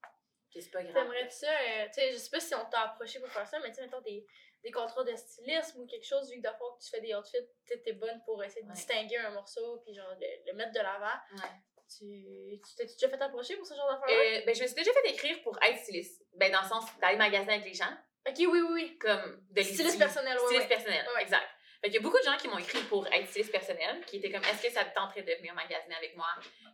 que 0.53 0.61
c'est 0.61 0.71
pas 0.71 0.82
grave. 0.82 0.93
T'aimerais 0.93 1.30
ça, 1.30 1.47
euh, 1.47 1.86
tu 1.88 1.93
sais, 1.93 2.11
je 2.13 2.17
sais 2.17 2.30
pas 2.30 2.39
si 2.39 2.55
on 2.55 2.65
t'a 2.69 2.82
approché 2.82 3.19
pour 3.19 3.30
faire 3.30 3.47
ça, 3.47 3.59
mais 3.59 3.69
tu 3.69 3.75
sais, 3.75 3.82
mettons 3.82 4.01
des, 4.01 4.25
des 4.68 4.72
contrats 4.72 5.03
de 5.03 5.15
stylisme 5.15 5.82
ou 5.82 5.86
quelque 5.88 6.05
chose, 6.05 6.30
vu 6.30 6.38
que 6.38 6.41
d'abord 6.43 6.78
que 6.78 6.84
tu 6.84 6.89
fais 6.89 7.01
des 7.01 7.15
outfits, 7.15 7.38
tu 7.65 7.82
t'es 7.82 7.93
bonne 7.93 8.22
pour 8.26 8.43
essayer 8.43 8.61
de 8.63 8.68
Ouais. 8.68 8.74
distinguer 8.74 9.18
un 9.18 9.30
morceau 9.32 9.80
puis 9.84 9.93
genre 9.95 10.13
le, 10.20 10.28
le 10.51 10.53
mettre 10.57 10.74
de 10.74 10.80
l'avant. 10.80 11.18
Ouais. 11.36 11.49
Tu 11.97 12.59
t'es 12.76 12.86
déjà 12.86 13.07
fait 13.09 13.22
approcher 13.22 13.55
pour 13.55 13.65
ce 13.65 13.74
genre 13.74 13.89
d'affaires-là? 13.89 14.39
Euh, 14.41 14.45
ben, 14.45 14.53
je 14.53 14.61
me 14.61 14.68
suis 14.68 14.76
déjà 14.76 14.91
fait 14.91 15.09
écrire 15.09 15.41
pour 15.41 15.57
être 15.63 15.78
styliste. 15.80 16.22
Ben, 16.36 16.51
dans 16.51 16.61
le 16.61 16.68
sens 16.68 16.86
d'aller 16.99 17.18
magasiner 17.18 17.53
avec 17.53 17.65
les 17.65 17.74
gens, 17.74 17.95
Ok, 18.28 18.36
oui, 18.39 18.45
oui, 18.47 18.61
oui. 18.74 18.97
comme 18.99 19.41
de 19.51 19.61
Styliste 19.61 19.97
personnel, 19.97 20.38
ouais. 20.38 20.45
Styliste 20.47 20.63
ouais. 20.70 20.76
personnel, 20.76 21.05
exact. 21.22 21.47
Fait 21.82 21.89
qu'il 21.89 21.93
y 21.95 21.97
a 21.97 22.01
beaucoup 22.01 22.17
de 22.17 22.23
gens 22.23 22.38
qui 22.38 22.47
m'ont 22.47 22.57
écrit 22.57 22.82
pour 22.84 23.05
être 23.07 23.28
styliste 23.28 23.51
personnel, 23.51 24.03
qui 24.05 24.17
étaient 24.17 24.32
comme 24.32 24.43
est-ce 24.43 24.63
que 24.63 24.71
ça 24.71 24.84
te 24.86 24.93
tenterait 24.95 25.21
de 25.21 25.32
venir 25.34 25.53
magasiner 25.53 25.95
avec 25.95 26.15
moi? 26.17 26.28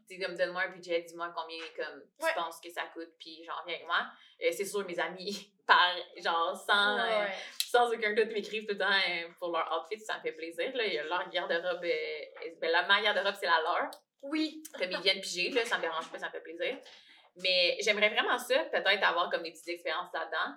Tu 0.09 0.19
comme 0.19 0.35
donne-moi 0.35 0.61
un 0.63 0.69
budget, 0.69 1.01
dis-moi 1.01 1.33
combien 1.35 1.59
comme 1.75 2.01
tu 2.19 2.25
Ouais. 2.25 2.31
penses 2.35 2.59
que 2.61 2.69
ça 2.69 2.83
coûte, 2.93 3.09
puis 3.19 3.43
genre 3.43 3.61
viens 3.67 3.75
avec 3.75 3.87
moi. 3.87 4.05
Euh, 4.41 4.49
c'est 4.51 4.65
sûr, 4.65 4.85
mes 4.85 4.99
amis, 4.99 5.51
par 5.67 5.95
genre 6.17 6.55
sans, 6.57 6.95
Ouais, 6.95 7.01
euh, 7.11 7.27
sans 7.67 7.91
aucun 7.93 8.13
doute, 8.13 8.31
m'écrivent 8.33 8.65
tout 8.65 8.73
le 8.73 8.79
temps 8.79 8.85
euh, 8.91 9.27
pour 9.39 9.51
leur 9.51 9.69
outfit, 9.85 9.99
ça 9.99 10.17
me 10.17 10.21
fait 10.21 10.31
plaisir. 10.33 10.71
Là. 10.75 10.85
Il 10.85 10.93
y 10.93 10.99
a 10.99 11.03
leur 11.03 11.29
garde-robe, 11.29 11.81
ben, 11.81 12.71
la 12.71 12.83
ma 12.83 13.01
garde-robe, 13.01 13.35
c'est 13.39 13.45
la 13.45 13.61
leur. 13.61 13.89
Oui. 14.21 14.63
Comme 14.79 14.91
ils 14.91 15.01
viennent 15.01 15.21
piger, 15.21 15.49
là, 15.49 15.65
ça 15.65 15.77
me 15.77 15.81
dérange 15.81 16.09
pas, 16.09 16.17
ça 16.17 16.27
me 16.27 16.31
fait 16.31 16.41
plaisir. 16.41 16.77
Mais 17.37 17.77
j'aimerais 17.81 18.09
vraiment 18.09 18.37
ça, 18.37 18.63
peut-être 18.65 19.03
avoir 19.03 19.29
comme 19.29 19.43
des 19.43 19.51
petites 19.51 19.67
expériences 19.69 20.13
là-dedans. 20.13 20.55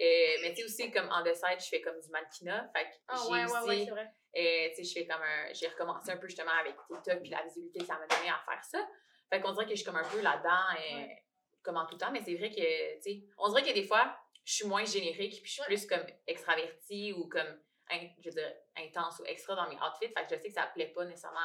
Euh, 0.00 0.38
mais 0.42 0.50
tu 0.54 0.56
sais 0.60 0.64
aussi, 0.64 0.90
comme 0.92 1.08
en 1.10 1.24
side, 1.24 1.58
je 1.60 1.66
fais 1.68 1.80
comme 1.80 1.98
du 2.00 2.08
mannequinat. 2.10 2.70
Fait 2.74 2.84
que 2.84 2.94
Ah, 3.08 3.16
j'ai 3.24 3.32
ouais, 3.32 3.44
aussi, 3.44 3.68
ouais, 3.68 3.84
c'est 3.84 3.90
vrai. 3.90 4.06
euh, 4.36 4.68
tu 4.70 4.74
sais, 4.76 4.84
je 4.84 4.92
fais 5.00 5.06
comme 5.06 5.22
un. 5.22 5.52
J'ai 5.52 5.66
recommencé 5.68 6.10
un 6.12 6.16
peu 6.18 6.28
justement 6.28 6.52
avec 6.52 6.74
TikTok 6.86 7.20
puis 7.20 7.30
la 7.30 7.42
visibilité 7.42 7.80
que 7.80 7.86
ça 7.86 7.98
m'a 7.98 8.06
donné 8.06 8.28
à 8.30 8.40
faire 8.48 8.62
ça. 8.64 8.86
Fait 9.30 9.40
qu'on 9.40 9.52
dirait 9.52 9.64
que 9.64 9.70
je 9.72 9.76
suis 9.76 9.84
comme 9.84 9.96
un 9.96 10.08
peu 10.08 10.20
là-dedans, 10.20 10.50
euh, 10.50 10.96
Ouais. 10.98 11.24
comme 11.62 11.76
en 11.76 11.86
tout 11.86 11.96
temps, 11.96 12.10
mais 12.12 12.22
c'est 12.24 12.34
vrai 12.36 12.50
que, 12.50 12.94
tu 12.96 13.02
sais, 13.02 13.24
on 13.38 13.48
dirait 13.48 13.62
que 13.62 13.74
des 13.74 13.82
fois, 13.86 14.16
je 14.44 14.54
suis 14.54 14.66
moins 14.66 14.84
générique 14.84 15.42
puis 15.42 15.50
je 15.50 15.52
suis 15.54 15.62
plus 15.64 15.86
comme 15.86 16.06
extravertie 16.26 17.12
ou 17.12 17.28
comme, 17.28 17.60
je 17.90 18.24
veux 18.28 18.34
dire, 18.34 18.54
intense 18.76 19.18
ou 19.20 19.24
extra 19.26 19.54
dans 19.56 19.68
mes 19.68 19.76
outfits. 19.76 20.12
Fait 20.16 20.26
que 20.26 20.34
je 20.36 20.40
sais 20.40 20.48
que 20.48 20.54
ça 20.54 20.66
plaît 20.74 20.92
pas 20.94 21.04
nécessairement 21.04 21.38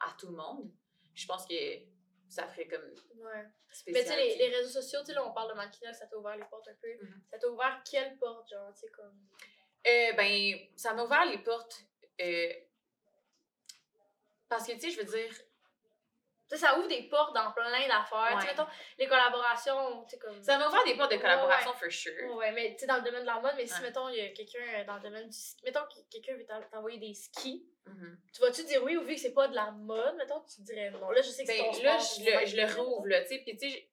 à, 0.00 0.08
à 0.08 0.16
tout 0.18 0.28
le 0.28 0.36
monde. 0.36 0.70
Je 1.14 1.26
pense 1.26 1.46
que 1.46 1.54
ça 2.32 2.46
ferait 2.48 2.66
comme 2.66 2.82
Ouais. 3.16 3.44
spécial. 3.70 3.92
Mais 3.94 4.02
tu 4.02 4.08
sais, 4.08 4.16
les, 4.16 4.48
les 4.48 4.56
réseaux 4.56 4.80
sociaux, 4.80 5.00
tu 5.00 5.06
sais, 5.06 5.12
là, 5.14 5.24
on 5.26 5.32
parle 5.32 5.50
de 5.50 5.54
mannequinat, 5.54 5.92
ça 5.92 6.06
t'a 6.06 6.16
ouvert 6.16 6.36
les 6.36 6.44
portes 6.44 6.66
un 6.68 6.74
peu. 6.80 6.88
Mhm. 7.00 7.22
Ça 7.30 7.38
t'a 7.38 7.48
ouvert 7.48 7.82
quelle 7.88 8.16
porte, 8.18 8.48
genre, 8.48 8.72
tu 8.74 8.80
sais, 8.80 8.88
comme? 8.88 9.18
Euh, 9.86 10.12
ben, 10.14 10.54
ça 10.76 10.94
m'a 10.94 11.04
ouvert 11.04 11.24
les 11.26 11.38
portes. 11.38 11.84
euh, 12.20 12.52
parce 14.48 14.66
que, 14.66 14.72
tu 14.72 14.80
sais, 14.80 14.90
je 14.90 14.98
veux 15.00 15.04
dire, 15.16 15.34
ça 16.56 16.78
ouvre 16.78 16.88
des 16.88 17.04
portes 17.08 17.34
dans 17.34 17.50
plein 17.52 17.70
d'affaires. 17.88 18.36
Ouais. 18.36 18.44
mettons, 18.46 18.66
les 18.98 19.06
collaborations, 19.08 20.04
tu 20.04 20.10
sais, 20.10 20.18
comme. 20.18 20.42
ça 20.42 20.58
m'a 20.58 20.68
ouvert 20.68 20.84
des 20.84 20.96
portes 20.96 21.10
de 21.10 21.16
Ouais, 21.16 21.22
collaboration, 21.22 21.72
for 21.74 21.90
sure. 21.90 22.34
Ouais, 22.36 22.52
mais 22.52 22.72
tu 22.74 22.80
sais, 22.80 22.86
dans 22.86 22.96
le 22.96 23.02
domaine 23.02 23.22
de 23.22 23.26
la 23.26 23.40
mode, 23.40 23.54
mais 23.56 23.66
si, 23.66 23.80
mettons, 23.82 24.08
il 24.08 24.16
y 24.16 24.20
a 24.20 24.28
quelqu'un 24.30 24.58
euh, 24.80 24.84
dans 24.84 24.96
le 24.96 25.02
domaine 25.02 25.28
du 25.28 25.36
ski. 25.38 25.62
Mettons 25.64 25.80
que 25.86 26.00
quelqu'un 26.10 26.34
veut 26.36 26.46
t'en- 26.46 26.62
t'envoyer 26.70 26.98
des 26.98 27.14
skis. 27.14 27.66
Mhm. 27.86 28.18
Tu 28.32 28.40
vas-tu 28.40 28.64
dire 28.64 28.82
oui 28.84 28.96
ou 28.96 29.02
vu 29.02 29.14
que 29.14 29.20
c'est 29.20 29.32
pas 29.34 29.48
de 29.48 29.54
la 29.54 29.70
mode, 29.72 30.14
mettons, 30.16 30.40
tu 30.42 30.62
dirais 30.62 30.90
non? 30.90 31.10
Là, 31.10 31.20
je 31.20 31.28
sais 31.30 31.44
que 31.44 31.50
c'est 31.52 31.58
Ben, 31.58 31.72
ton 31.72 31.82
là, 31.82 31.98
sport, 31.98 32.18
je 32.24 32.30
le, 32.40 32.46
je 32.46 32.56
le 32.56 32.80
rouvre, 32.80 33.06
là, 33.08 33.20
tu 33.22 33.28
sais, 33.28 33.38
puis 33.44 33.56
tu 33.56 33.68
sais, 33.70 33.88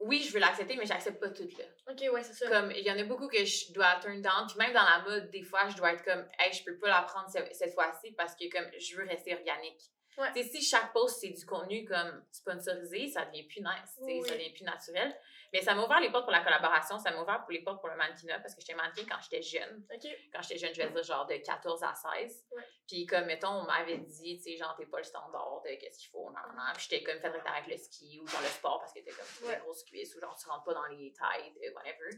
oui, 0.00 0.22
je 0.22 0.32
veux 0.32 0.38
l'accepter, 0.38 0.76
mais 0.76 0.86
j'accepte 0.86 1.18
pas 1.20 1.28
tout, 1.30 1.48
là. 1.58 1.64
Ok, 1.92 2.04
ouais, 2.12 2.22
c'est 2.22 2.32
ça. 2.32 2.48
Comme, 2.48 2.70
il 2.70 2.82
y 2.84 2.90
en 2.92 2.96
a 2.98 3.02
beaucoup 3.02 3.26
que 3.26 3.44
je 3.44 3.72
dois 3.72 3.96
turn 4.00 4.22
down, 4.22 4.46
puis 4.46 4.56
même 4.58 4.72
dans 4.72 4.84
la 4.84 5.00
mode, 5.00 5.28
des 5.30 5.42
fois, 5.42 5.68
je 5.68 5.76
dois 5.76 5.92
être 5.92 6.04
comme, 6.04 6.24
hey, 6.38 6.52
je 6.52 6.62
peux 6.64 6.78
pas 6.78 6.88
la 6.88 7.02
prendre 7.02 7.28
ce- 7.28 7.52
cette 7.52 7.74
fois-ci 7.74 8.12
parce 8.12 8.36
que, 8.36 8.48
comme, 8.48 8.70
je 8.78 8.96
veux 8.96 9.04
rester 9.08 9.34
organique. 9.34 9.80
Ouais. 10.18 10.42
Si 10.42 10.60
chaque 10.62 10.92
post, 10.92 11.20
c'est 11.20 11.30
du 11.30 11.46
contenu, 11.46 11.84
comme, 11.84 12.24
sponsorisé, 12.30 13.06
ça 13.08 13.24
devient 13.26 13.44
plus 13.44 13.60
nice, 13.60 13.96
Oui. 14.00 14.20
ça 14.26 14.34
devient 14.34 14.50
plus 14.52 14.64
naturel. 14.64 15.16
Mais 15.52 15.62
ça 15.62 15.74
m'a 15.74 15.84
ouvert 15.84 16.00
les 16.00 16.10
portes 16.10 16.24
pour 16.24 16.32
la 16.32 16.42
collaboration, 16.42 16.98
ça 16.98 17.10
m'a 17.10 17.22
ouvert 17.22 17.40
pour 17.42 17.52
les 17.52 17.62
portes 17.62 17.80
pour 17.80 17.88
le 17.88 17.96
mannequinat 17.96 18.38
parce 18.40 18.54
que 18.54 18.60
j'étais 18.60 18.74
mannequin 18.74 19.04
quand 19.08 19.16
j'étais 19.22 19.40
jeune. 19.42 19.86
Quand 20.32 20.42
j'étais 20.42 20.58
jeune, 20.58 20.74
je 20.74 20.82
vais 20.82 20.90
dire 20.90 21.02
genre 21.04 21.24
de 21.26 21.36
14 21.36 21.82
à 21.84 21.94
16. 21.94 22.44
Ouais. 22.52 22.62
Puis 22.86 23.06
comme, 23.06 23.24
mettons, 23.26 23.48
on 23.48 23.62
m'avait 23.64 23.96
dit, 23.98 24.36
tu 24.36 24.42
sais, 24.42 24.56
genre, 24.58 24.74
t'es 24.76 24.84
pas 24.86 24.98
le 24.98 25.04
standard 25.04 25.62
de 25.64 25.70
qu'est-ce 25.76 26.00
qu'il 26.00 26.10
faut, 26.10 26.24
non, 26.30 26.40
non, 26.48 26.54
non. 26.54 26.72
Puis 26.74 26.88
j'étais 26.90 27.02
comme, 27.04 27.20
faudrait 27.20 27.38
que 27.38 27.44
t'arrêtes 27.44 27.66
le 27.68 27.76
ski 27.78 28.20
ou 28.20 28.26
genre 28.26 28.40
le 28.42 28.48
sport 28.48 28.78
parce 28.80 28.92
que 28.92 28.98
t'es 29.00 29.10
comme 29.12 29.48
Ouais. 29.48 29.54
des 29.54 29.60
grosses 29.62 29.84
cuisses 29.84 30.14
ou 30.16 30.20
genre 30.20 30.36
tu 30.36 30.48
rentres 30.48 30.64
pas 30.64 30.74
dans 30.74 30.86
les 30.86 31.12
tailles, 31.12 31.52
de 31.54 31.70
whatever. 31.74 32.10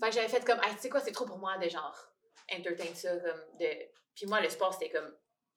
Fait 0.00 0.08
que 0.08 0.14
j'avais 0.14 0.28
fait 0.28 0.44
comme, 0.46 0.60
hey, 0.62 0.74
tu 0.76 0.80
sais 0.82 0.88
quoi, 0.88 1.00
c'est 1.00 1.12
trop 1.12 1.26
pour 1.26 1.38
moi 1.38 1.58
de 1.58 1.68
genre, 1.68 1.98
entertain 2.50 2.94
ça, 2.94 3.18
comme, 3.18 3.58
de. 3.58 3.68
Puis 4.14 4.26
moi, 4.26 4.40
le 4.40 4.48
sport, 4.48 4.72
c'était 4.72 4.90
comme 4.90 5.14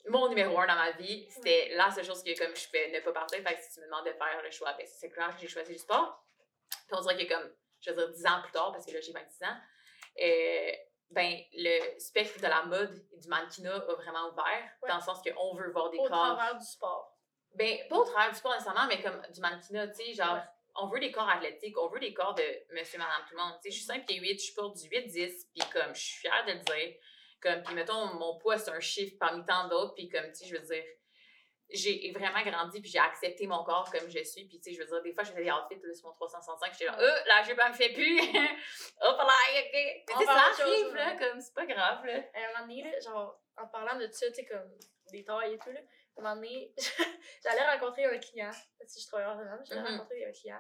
mon 0.10 0.28
numéro 0.30 0.58
un 0.60 0.68
dans 0.68 0.76
ma 0.76 0.92
vie. 0.92 1.28
C'était 1.30 1.70
la 1.76 1.92
seule 1.92 2.06
chose 2.06 2.24
que 2.24 2.38
comme 2.38 2.56
je 2.56 2.66
pouvais 2.66 2.92
ne 2.92 3.00
pas 3.02 3.12
partir. 3.14 3.40
Fait 3.44 3.56
que 3.56 3.62
si 3.62 3.74
tu 3.74 3.80
me 3.82 3.86
demandes 3.86 4.06
de 4.06 4.12
faire 4.14 4.42
le 4.44 4.52
choix, 4.52 4.74
ben 4.74 4.86
c'est 4.88 5.10
clair 5.10 5.34
que 5.36 5.42
j'ai 5.42 5.48
choisi 5.48 5.74
le 5.74 5.78
sport. 5.80 6.24
Puis 6.70 6.98
on 6.98 7.02
dirait 7.02 7.26
que 7.26 7.34
comme, 7.34 7.52
je 7.82 7.92
veux 7.92 7.96
dire, 7.96 8.10
10 8.10 8.26
ans 8.28 8.42
plus 8.44 8.52
tard, 8.52 8.72
parce 8.72 8.86
que 8.86 8.92
là, 8.92 9.00
j'ai 9.02 9.12
26 9.12 9.44
ans, 9.44 9.58
euh, 10.22 10.72
ben, 11.12 11.38
le 11.54 12.00
spectre 12.00 12.40
de 12.42 12.48
la 12.48 12.64
mode 12.64 13.06
et 13.14 13.18
du 13.18 13.28
mannequinat 13.28 13.76
a 13.76 13.94
vraiment 13.96 14.30
ouvert, 14.32 14.70
Ouais. 14.82 14.90
dans 14.90 14.96
le 14.98 15.02
sens 15.02 15.22
qu'on 15.22 15.56
veut 15.56 15.72
voir 15.72 15.90
des 15.90 15.98
Au 15.98 16.08
corps. 16.08 16.36
travers 16.36 16.56
du 16.58 16.66
sport. 16.66 17.18
Ben, 17.56 17.78
pas 17.90 17.98
au 17.98 18.04
travers 18.04 18.32
du 18.32 18.38
sport 18.38 18.52
nécessairement, 18.54 18.88
mais 18.88 19.02
comme 19.02 19.22
du 19.34 19.40
mannequinat, 19.40 19.88
tu 19.90 19.96
sais, 20.06 20.14
genre, 20.14 20.36
Ouais. 20.36 20.42
on 20.76 20.88
veut 20.88 21.00
des 21.00 21.12
corps 21.12 21.30
athlétiques, 21.30 21.78
on 21.78 21.88
veut 21.88 22.00
des 22.00 22.14
corps 22.14 22.34
de 22.36 22.44
monsieur, 22.72 23.00
madame, 23.00 23.22
tout 23.28 23.36
le 23.36 23.42
monde. 23.42 23.54
Tu 23.64 23.70
sais, 23.70 23.72
je 23.72 23.76
suis 23.78 23.86
5 23.86 24.06
pieds 24.06 24.20
8, 24.20 24.40
je 24.40 24.54
porte 24.54 24.76
du 24.78 24.90
8-10, 24.90 25.48
puis 25.56 25.68
comme, 25.72 25.96
je 25.96 26.02
suis 26.02 26.20
fière 26.20 26.46
de 26.46 26.52
le 26.52 26.60
dire. 26.60 26.96
Comme, 27.42 27.62
puis 27.64 27.76
mettons, 27.76 28.06
mon 28.16 28.38
poids, 28.40 28.58
c'est 28.58 28.72
un 28.72 28.80
chiffre 28.80 29.16
parmi 29.20 29.46
tant 29.46 29.68
d'autres, 29.68 29.94
puis 29.94 30.10
comme, 30.10 30.26
tu 30.32 30.36
sais, 30.36 30.46
je 30.48 30.56
veux 30.56 30.62
dire, 30.66 30.84
j'ai 31.70 32.12
vraiment 32.14 32.42
grandi, 32.44 32.80
puis 32.82 32.90
j'ai 32.90 33.00
accepté 33.00 33.46
mon 33.46 33.64
corps 33.64 33.92
comme 33.92 34.10
je 34.10 34.24
suis, 34.24 34.46
puis 34.48 34.58
tu 34.60 34.72
sais, 34.72 34.74
je 34.74 34.80
veux 34.80 34.88
dire, 34.88 35.02
des 35.02 35.14
fois, 35.14 35.24
je 35.24 35.32
faisais 35.32 35.44
des 35.44 35.52
outfits, 35.52 35.80
là, 35.84 35.94
sur 35.94 36.08
mon 36.08 36.14
365, 36.14 36.72
j'étais 36.74 36.86
genre, 36.86 37.00
euh, 37.00 37.16
la 37.28 37.44
jupe, 37.44 37.60
elle 37.64 37.72
me 37.72 37.76
fait 37.76 37.94
plus. 37.94 38.20
Hop 39.02 39.18
là, 39.18 39.36
ok. 39.60 39.76
On 40.16 40.26
ça 40.26 40.34
autre 40.34 40.58
chose, 40.58 40.62
arrive, 40.84 40.96
là, 40.96 41.14
ouais. 41.14 41.18
comme, 41.20 41.42
c'est 41.42 41.54
pas 41.54 41.66
grave, 41.66 42.06
là. 42.06 42.14
À 42.34 42.40
un 42.40 42.48
moment 42.54 42.68
donné, 42.68 42.84
là, 42.84 43.00
genre, 43.02 43.40
en 43.58 43.68
parlant 43.68 44.00
de 44.00 44.08
ça, 44.12 44.28
tu 44.30 44.36
sais, 44.36 44.46
comme 44.46 44.72
des 45.12 45.24
tailles 45.26 45.54
et 45.56 45.58
tout, 45.60 45.72
là, 45.72 45.80
à 45.80 46.20
un 46.20 46.24
moment 46.24 46.36
donné, 46.36 46.74
j'allais 47.44 47.66
rencontrer 47.70 48.06
un 48.06 48.18
client. 48.18 48.52
Si 48.88 49.02
je 49.02 49.08
travaillais 49.08 49.30
en 49.32 49.38
général, 49.38 49.62
j'allais 49.68 49.82
Mhm. 49.82 49.98
rencontrer 49.98 50.26
un 50.26 50.32
client. 50.32 50.60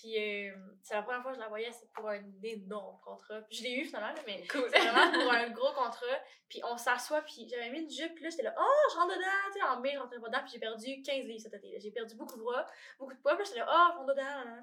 Puis 0.00 0.16
euh, 0.16 0.54
c'est 0.82 0.94
la 0.94 1.02
première 1.02 1.20
fois 1.20 1.32
que 1.32 1.36
je 1.36 1.42
la 1.42 1.48
voyais, 1.48 1.70
c'est 1.70 1.92
pour 1.92 2.08
un 2.08 2.22
énorme 2.42 2.98
contrat. 3.04 3.40
Je 3.50 3.62
l'ai 3.62 3.72
eu 3.72 3.84
finalement, 3.84 4.14
mais 4.26 4.46
Cool. 4.50 4.66
c'est 4.72 4.78
vraiment 4.88 5.12
pour 5.12 5.30
un 5.32 5.50
gros 5.50 5.72
contrat. 5.74 6.18
Puis 6.48 6.60
on 6.64 6.76
s'assoit, 6.78 7.20
puis 7.20 7.46
j'avais 7.50 7.68
mis 7.68 7.80
une 7.80 7.90
jupe, 7.90 8.14
puis 8.14 8.24
là, 8.24 8.30
j'étais 8.30 8.44
là, 8.44 8.54
oh, 8.58 8.88
je 8.92 8.96
rentre 8.96 9.14
dedans, 9.14 9.52
tu 9.52 9.60
sais, 9.60 9.62
en 9.66 9.78
mai, 9.80 9.92
je 9.92 9.98
rentrais 9.98 10.18
pas 10.18 10.28
dedans, 10.28 10.40
puis 10.42 10.52
j'ai 10.54 10.58
perdu 10.58 11.02
15 11.02 11.24
livres 11.26 11.42
cet 11.42 11.52
été. 11.54 11.78
J'ai 11.78 11.90
perdu 11.90 12.14
beaucoup 12.14 12.36
de 12.38 12.42
bras, 12.42 12.66
beaucoup 12.98 13.12
de 13.14 13.20
poids, 13.20 13.34
puis 13.36 13.44
là, 13.44 13.44
j'étais 13.44 13.58
là, 13.60 13.66
oh, 13.68 13.92
je 13.92 13.98
rentre 13.98 14.14
dedans. 14.14 14.22
là, 14.22 14.44
là. 14.44 14.60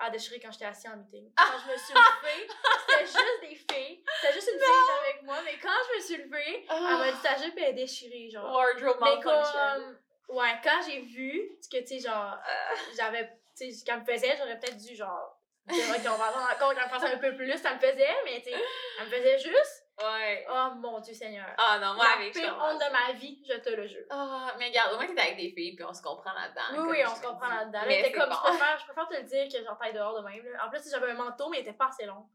À 0.00 0.10
déchirer 0.10 0.38
quand 0.38 0.52
j'étais 0.52 0.66
assis 0.66 0.88
en 0.88 0.96
meeting. 0.96 1.32
Quand 1.36 1.58
je 1.66 1.72
me 1.72 1.76
suis 1.76 1.92
levée, 1.94 2.48
c'était 2.86 3.04
juste 3.06 3.40
des 3.40 3.54
filles. 3.56 4.04
C'était 4.20 4.32
juste 4.34 4.48
une 4.52 4.60
fille 4.60 4.94
avec 5.08 5.22
moi, 5.24 5.38
mais 5.44 5.58
quand 5.60 5.74
je 5.90 5.96
me 5.96 6.00
suis 6.00 6.16
levée, 6.18 6.66
elle 6.70 6.98
m'a 6.98 7.10
dit 7.10 7.20
ta 7.20 7.36
jupe 7.36 7.54
elle 7.56 7.70
est 7.70 7.72
déchirée, 7.72 8.30
genre. 8.30 8.44
Wardrobe 8.54 9.00
malfunction. 9.00 9.96
Ouais, 10.28 10.54
quand 10.62 10.80
j'ai 10.86 11.00
vu 11.00 11.50
que, 11.70 11.78
tu 11.78 11.86
sais, 11.86 11.98
genre, 12.08 12.34
Euh. 12.34 12.74
j'avais, 12.96 13.28
tu 13.56 13.70
sais, 13.72 13.84
qu'elle 13.84 14.00
me 14.00 14.04
faisait, 14.04 14.36
j'aurais 14.36 14.58
peut-être 14.58 14.76
dû, 14.76 14.94
genre, 14.94 15.34
C'est 15.70 16.02
qu'on 16.02 16.16
va 16.16 16.54
qu'elle 16.74 16.88
fasse 16.88 17.04
un 17.04 17.18
peu 17.18 17.36
plus, 17.36 17.56
ça 17.58 17.74
me 17.74 17.78
faisait, 17.78 18.16
mais 18.24 18.40
tu 18.40 18.50
sais, 18.50 18.56
elle 19.00 19.04
me 19.06 19.10
faisait 19.10 19.38
juste. 19.38 19.84
Ouais. 20.00 20.46
Oh 20.48 20.70
mon 20.76 21.00
Dieu 21.00 21.12
Seigneur. 21.12 21.44
Ah 21.58 21.76
non, 21.80 21.94
moi 21.94 22.04
la 22.04 22.10
avec 22.22 22.32
pire 22.32 22.56
honte 22.62 22.78
de 22.80 22.92
ma 22.92 23.12
vie, 23.14 23.42
je 23.48 23.54
te 23.58 23.68
le 23.70 23.84
jure. 23.86 24.06
Ah, 24.10 24.54
mais 24.56 24.68
regarde, 24.68 24.92
au 24.94 24.96
moins 24.96 25.06
t'es 25.12 25.20
avec 25.20 25.36
des 25.36 25.50
filles, 25.50 25.74
puis 25.74 25.84
on 25.84 25.92
se 25.92 26.00
comprend 26.00 26.32
là-dedans. 26.32 26.84
Oui, 26.84 26.98
oui, 27.00 27.04
on 27.04 27.14
se 27.16 27.20
comprend 27.20 27.48
là-dedans. 27.48 27.80
Mais 27.86 28.00
Mais 28.00 28.02
t'es 28.04 28.12
comme, 28.12 28.28
bon. 28.30 28.36
je 28.36 28.40
préfère, 28.48 28.78
je 28.78 28.84
préfère 28.84 29.08
te 29.08 29.14
le 29.16 29.22
dire 29.24 29.48
que 29.52 29.64
j'en 29.64 29.74
taille 29.74 29.92
dehors 29.92 30.16
de 30.16 30.26
même. 30.26 30.44
là. 30.52 30.66
En 30.66 30.70
plus, 30.70 30.88
j'avais 30.88 31.10
un 31.10 31.14
manteau, 31.14 31.48
mais 31.48 31.58
il 31.58 31.60
était 31.62 31.72
pas 31.72 31.88
assez 31.88 32.04
long. 32.06 32.28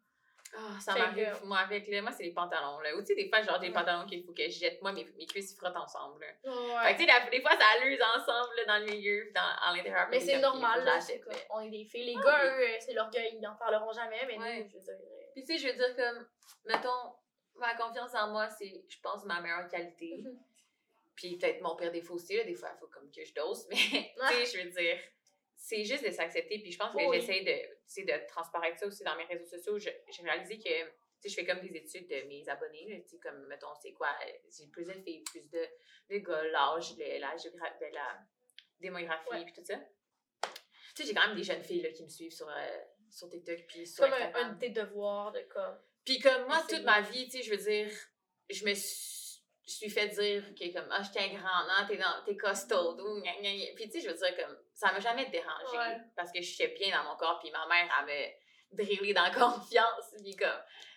Ah, 0.55 0.79
ça 0.79 0.93
m'arrive, 0.95 1.39
que- 1.39 1.45
moi, 1.45 1.57
avec, 1.59 1.87
là, 1.87 2.01
moi, 2.01 2.11
c'est 2.11 2.23
les 2.23 2.31
pantalons, 2.33 2.79
là. 2.79 2.95
Ou, 2.95 2.99
tu 3.01 3.07
sais, 3.07 3.15
des 3.15 3.27
fois, 3.29 3.41
genre, 3.41 3.59
des 3.59 3.67
Ouais. 3.69 3.73
pantalons 3.73 4.05
qu'il 4.05 4.23
faut 4.23 4.33
que 4.33 4.43
je 4.43 4.49
jette. 4.59 4.81
Moi, 4.81 4.91
mes, 4.91 5.05
mes 5.17 5.25
cuisses, 5.25 5.55
frottent 5.57 5.75
ensemble, 5.75 6.21
là. 6.21 6.27
Fait 6.43 6.49
Ouais. 6.49 6.93
que, 6.95 7.01
tu 7.01 7.05
sais, 7.07 7.29
des 7.31 7.41
fois, 7.41 7.57
ça 7.57 7.65
alluse 7.79 7.99
ensemble, 8.01 8.55
là, 8.57 8.65
dans 8.65 8.85
le 8.85 8.91
milieu, 8.91 9.31
dans, 9.33 9.41
à 9.41 9.75
l'intérieur. 9.75 10.07
Mais 10.11 10.19
c'est 10.19 10.39
normal, 10.39 10.81
que 10.81 10.85
là. 10.85 11.01
c'est 11.01 11.19
comme- 11.19 11.33
On 11.49 11.61
est 11.61 11.69
des 11.69 11.85
filles. 11.85 12.05
Les 12.05 12.15
Ah, 12.19 12.23
gars, 12.23 12.41
oui. 12.43 12.49
eux, 12.63 12.67
euh, 12.75 12.77
c'est 12.79 12.93
l'orgueil, 12.93 13.31
ils 13.33 13.41
n'en 13.41 13.55
parleront 13.55 13.91
jamais, 13.93 14.25
mais 14.27 14.37
Ouais. 14.37 14.63
nous, 14.63 14.69
je 14.69 14.73
veux 14.77 14.83
dire. 14.83 14.93
euh, 14.93 15.23
Puis, 15.33 15.43
tu 15.43 15.53
sais, 15.53 15.57
je 15.57 15.67
veux 15.67 15.73
dire, 15.73 15.95
comme, 15.95 16.27
mettons, 16.65 17.13
ma 17.55 17.73
confiance 17.75 18.13
en 18.15 18.29
moi, 18.29 18.47
c'est, 18.49 18.83
je 18.87 18.99
pense, 19.01 19.23
ma 19.25 19.41
meilleure 19.41 19.67
qualité. 19.67 20.21
Mhm. 20.23 20.37
Puis, 21.15 21.37
peut-être 21.37 21.61
mon 21.61 21.75
pire 21.75 21.91
défaut 21.91 22.15
aussi, 22.15 22.37
là. 22.37 22.43
Des 22.43 22.55
fois, 22.55 22.69
il 22.75 22.79
faut 22.79 22.87
comme 22.87 23.09
que 23.11 23.23
je 23.23 23.33
dose, 23.33 23.67
mais, 23.69 23.75
tu 24.29 24.45
sais, 24.45 24.57
je 24.57 24.63
veux 24.63 24.69
dire, 24.71 24.97
c'est 25.65 25.85
juste 25.85 26.03
de 26.03 26.11
s'accepter. 26.11 26.59
Puis, 26.59 26.73
je 26.73 26.77
pense 26.77 26.91
que 26.93 26.97
Oui. 27.07 27.21
j'essaie 27.21 27.39
de, 27.41 28.01
de 28.05 28.27
transparaître 28.27 28.79
ça 28.79 28.85
aussi 28.85 29.01
dans 29.05 29.15
mes 29.15 29.23
réseaux 29.23 29.45
sociaux. 29.45 29.79
J'ai 29.79 30.21
réalisé 30.21 30.57
que, 30.59 31.29
je 31.29 31.33
fais 31.33 31.45
comme 31.45 31.61
des 31.61 31.73
études 31.77 32.05
de 32.09 32.27
mes 32.27 32.47
abonnés, 32.49 32.85
là, 32.89 33.17
comme, 33.21 33.47
mettons, 33.47 33.73
c'est 33.81 33.93
quoi, 33.93 34.09
euh, 34.25 34.31
j'ai 34.51 34.67
plus 34.67 34.83
de 34.83 34.91
filles, 34.91 35.23
plus 35.23 35.49
de, 35.49 35.65
de 36.09 36.17
gars, 36.17 36.43
l'âge, 36.49 36.97
la, 36.97 37.33
la 37.93 38.19
démographie, 38.81 39.29
Ouais. 39.31 39.45
puis 39.45 39.53
tout 39.53 39.63
ça. 39.63 39.79
Tu 40.95 41.01
sais, 41.01 41.05
j'ai 41.07 41.13
quand 41.13 41.27
même 41.27 41.37
des 41.37 41.43
jeunes 41.43 41.63
filles, 41.63 41.81
là, 41.81 41.91
qui 41.91 42.03
me 42.03 42.09
suivent 42.09 42.33
sur, 42.33 42.49
euh, 42.49 42.79
sur 43.09 43.29
TikTok, 43.29 43.65
puis 43.65 43.87
sur 43.87 44.03
comme 44.03 44.13
un, 44.13 44.51
de 44.51 44.59
tes 44.59 44.69
devoirs 44.69 45.31
de 45.31 45.39
comme. 45.43 45.79
Puis 46.03 46.19
comme 46.19 46.45
moi, 46.45 46.61
toute 46.67 46.83
ma 46.83 46.99
vie, 46.99 47.23
tu 47.29 47.37
sais, 47.37 47.43
je 47.43 47.51
veux 47.51 47.57
dire, 47.57 47.89
je 48.49 48.65
me 48.65 48.73
suis, 48.73 49.12
je 49.65 49.71
suis 49.71 49.89
fait 49.89 50.09
dire 50.09 50.43
que 50.55 50.73
comme, 50.73 50.87
ah, 50.91 51.01
je 51.03 51.11
t'ai 51.11 51.29
grand, 51.29 51.63
non, 51.67 51.87
t'es 51.87 51.97
dans, 51.97 52.23
t'es 52.25 52.35
costaud, 52.35 52.99
ou 52.99 53.21
gna, 53.21 53.31
gna, 53.41 53.53
gna. 53.55 53.65
Puis 53.75 53.85
tu 53.89 53.91
sais, 53.91 54.01
je 54.01 54.09
veux 54.09 54.15
dire, 54.17 54.35
comme, 54.35 54.57
ça 54.73 54.91
m'a 54.91 54.99
jamais 54.99 55.25
dérangé 55.27 55.77
Ouais. 55.77 55.97
parce 56.15 56.31
que 56.31 56.41
je 56.41 56.49
suis 56.53 56.67
bien 56.67 56.97
dans 56.97 57.09
mon 57.09 57.15
corps, 57.15 57.39
puis 57.39 57.49
ma 57.51 57.65
mère, 57.67 57.89
elle 57.99 58.05
me 58.05 58.83
drillé 58.83 59.13
dans 59.13 59.31
confiance, 59.31 60.13
puis 60.21 60.35
comme, 60.35 60.49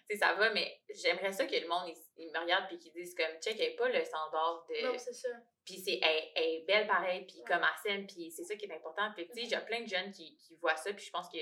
tu 0.09 0.15
sais, 0.15 0.17
ça 0.17 0.35
va, 0.35 0.51
mais 0.51 0.81
j'aimerais 0.95 1.33
ça 1.33 1.47
que 1.47 1.55
le 1.57 1.69
monde, 1.69 1.89
il, 1.89 2.25
il 2.25 2.33
me 2.33 2.39
regarde, 2.39 2.67
puis 2.69 2.79
qu'ils 2.79 2.93
disent 2.93 3.15
comme, 3.15 3.39
check, 3.41 3.59
elle 3.61 3.77
pas 3.77 3.89
le 3.89 4.05
standard 4.05 4.65
de 4.69 4.87
Non, 4.87 4.99
c'est 4.99 5.13
ça. 5.13 5.29
puis 5.65 5.79
c'est 5.79 5.99
elle, 6.03 6.25
elle 6.35 6.45
est 6.55 6.65
belle 6.67 6.87
pareil 6.87 7.25
puis 7.27 7.39
Ouais. 7.39 7.45
comme 7.47 7.63
elle 7.63 7.79
s'aime 7.83 8.07
puis 8.07 8.31
c'est 8.31 8.45
ça 8.45 8.55
qui 8.57 8.67
est 8.67 8.75
important 8.75 9.13
puis 9.15 9.29
tu 9.29 9.47
sais 9.47 9.55
a 9.57 9.61
plein 9.61 9.81
de 9.83 9.89
jeunes 9.89 10.11
qui, 10.13 10.37
qui 10.39 10.55
voient 10.57 10.77
ça 10.77 10.93
puis 10.93 11.05
je 11.05 11.11
pense 11.11 11.29
que 11.29 11.39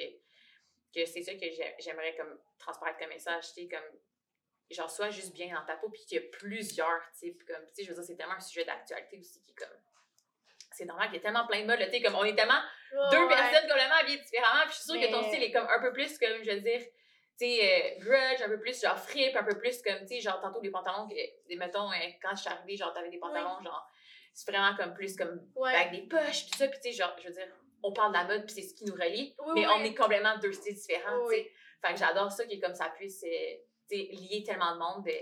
que 0.94 1.04
c'est 1.04 1.22
ça 1.22 1.32
que 1.34 1.40
j'ai- 1.50 1.74
j'aimerais 1.78 2.14
comme 2.16 2.38
transparaître 2.58 2.98
comme 2.98 3.08
message 3.10 3.44
tu 3.52 3.62
sais 3.62 3.68
comme 3.68 3.84
genre 4.70 4.90
sois 4.90 5.10
juste 5.10 5.32
bien 5.34 5.54
dans 5.54 5.64
ta 5.66 5.76
peau 5.76 5.88
puis 5.90 6.04
qu'il 6.06 6.20
y 6.20 6.24
a 6.24 6.28
plusieurs 6.30 7.02
types 7.12 7.44
comme 7.46 7.64
tu 7.68 7.74
sais 7.74 7.84
je 7.84 7.88
veux 7.90 7.94
dire 7.96 8.04
c'est 8.04 8.16
tellement 8.16 8.34
un 8.34 8.40
sujet 8.40 8.64
d'actualité 8.64 9.18
aussi 9.18 9.40
qui 9.40 9.50
est 9.50 9.54
comme 9.54 9.76
c'est 10.72 10.84
normal 10.86 11.06
qu'il 11.08 11.16
y 11.16 11.20
a 11.20 11.22
tellement 11.22 11.46
plein 11.46 11.60
de 11.62 11.66
modes 11.66 11.78
tu 11.78 11.90
sais 11.90 12.02
comme 12.02 12.14
on 12.16 12.24
est 12.24 12.34
tellement 12.34 12.60
deux 13.10 13.18
Ouais. 13.26 13.28
personnes 13.28 13.68
complètement 13.68 13.96
habillées 14.00 14.18
différemment 14.22 14.62
puis 14.64 14.70
je 14.70 14.74
suis 14.76 14.84
sûre 14.84 15.00
que 15.00 15.10
ton 15.12 15.22
style 15.28 15.42
est 15.42 15.52
comme 15.52 15.66
un 15.68 15.80
peu 15.80 15.92
plus 15.92 16.18
comme 16.18 16.42
je 16.42 16.50
veux 16.50 16.60
dire 16.60 16.80
tu 17.36 17.46
sais, 17.46 17.96
euh, 17.98 18.04
grudge, 18.04 18.42
un 18.42 18.48
peu 18.48 18.60
plus 18.60 18.80
genre 18.80 18.96
fripe, 18.96 19.34
un 19.34 19.42
peu 19.42 19.58
plus 19.58 19.82
comme, 19.82 19.98
tu 20.02 20.06
sais, 20.06 20.20
genre 20.20 20.40
tantôt 20.40 20.60
des 20.60 20.70
pantalons, 20.70 21.08
que, 21.08 21.56
mettons, 21.56 21.90
euh, 21.90 21.96
quand 22.22 22.32
je 22.36 22.42
suis 22.42 22.48
arrivée, 22.48 22.76
genre 22.76 22.92
t'avais 22.92 23.10
des 23.10 23.18
pantalons, 23.18 23.60
genre, 23.60 23.90
c'est 24.32 24.48
vraiment 24.52 24.76
comme 24.76 24.94
plus 24.94 25.16
comme 25.16 25.44
Ouais. 25.56 25.74
avec 25.74 25.90
des 26.00 26.06
poches, 26.06 26.44
puis 26.48 26.52
ça, 26.56 26.68
puis 26.68 26.78
tu 26.80 26.92
sais, 26.92 26.96
genre, 26.96 27.12
je 27.20 27.26
veux 27.26 27.34
dire, 27.34 27.48
on 27.82 27.92
parle 27.92 28.12
de 28.12 28.18
la 28.18 28.24
mode, 28.26 28.46
puis 28.46 28.54
c'est 28.54 28.62
ce 28.62 28.74
qui 28.76 28.84
nous 28.84 28.94
relie, 28.94 29.34
Oui, 29.46 29.52
mais 29.56 29.66
oui. 29.66 29.72
on 29.76 29.82
est 29.82 29.96
complètement 29.96 30.38
deux 30.38 30.52
styles 30.52 30.76
différents, 30.76 31.24
Oui, 31.24 31.34
tu 31.38 31.42
sais. 31.42 31.52
Fait 31.84 31.92
que 31.94 31.98
j'adore 31.98 32.30
ça, 32.30 32.44
qui 32.46 32.54
est 32.54 32.60
comme 32.60 32.76
ça 32.76 32.88
puisse, 32.90 33.24
euh, 33.24 33.26
tu 33.26 33.28
sais, 33.28 33.64
lier 33.90 34.42
tellement 34.44 34.72
de 34.74 34.78
monde. 34.78 35.04
De... 35.04 35.12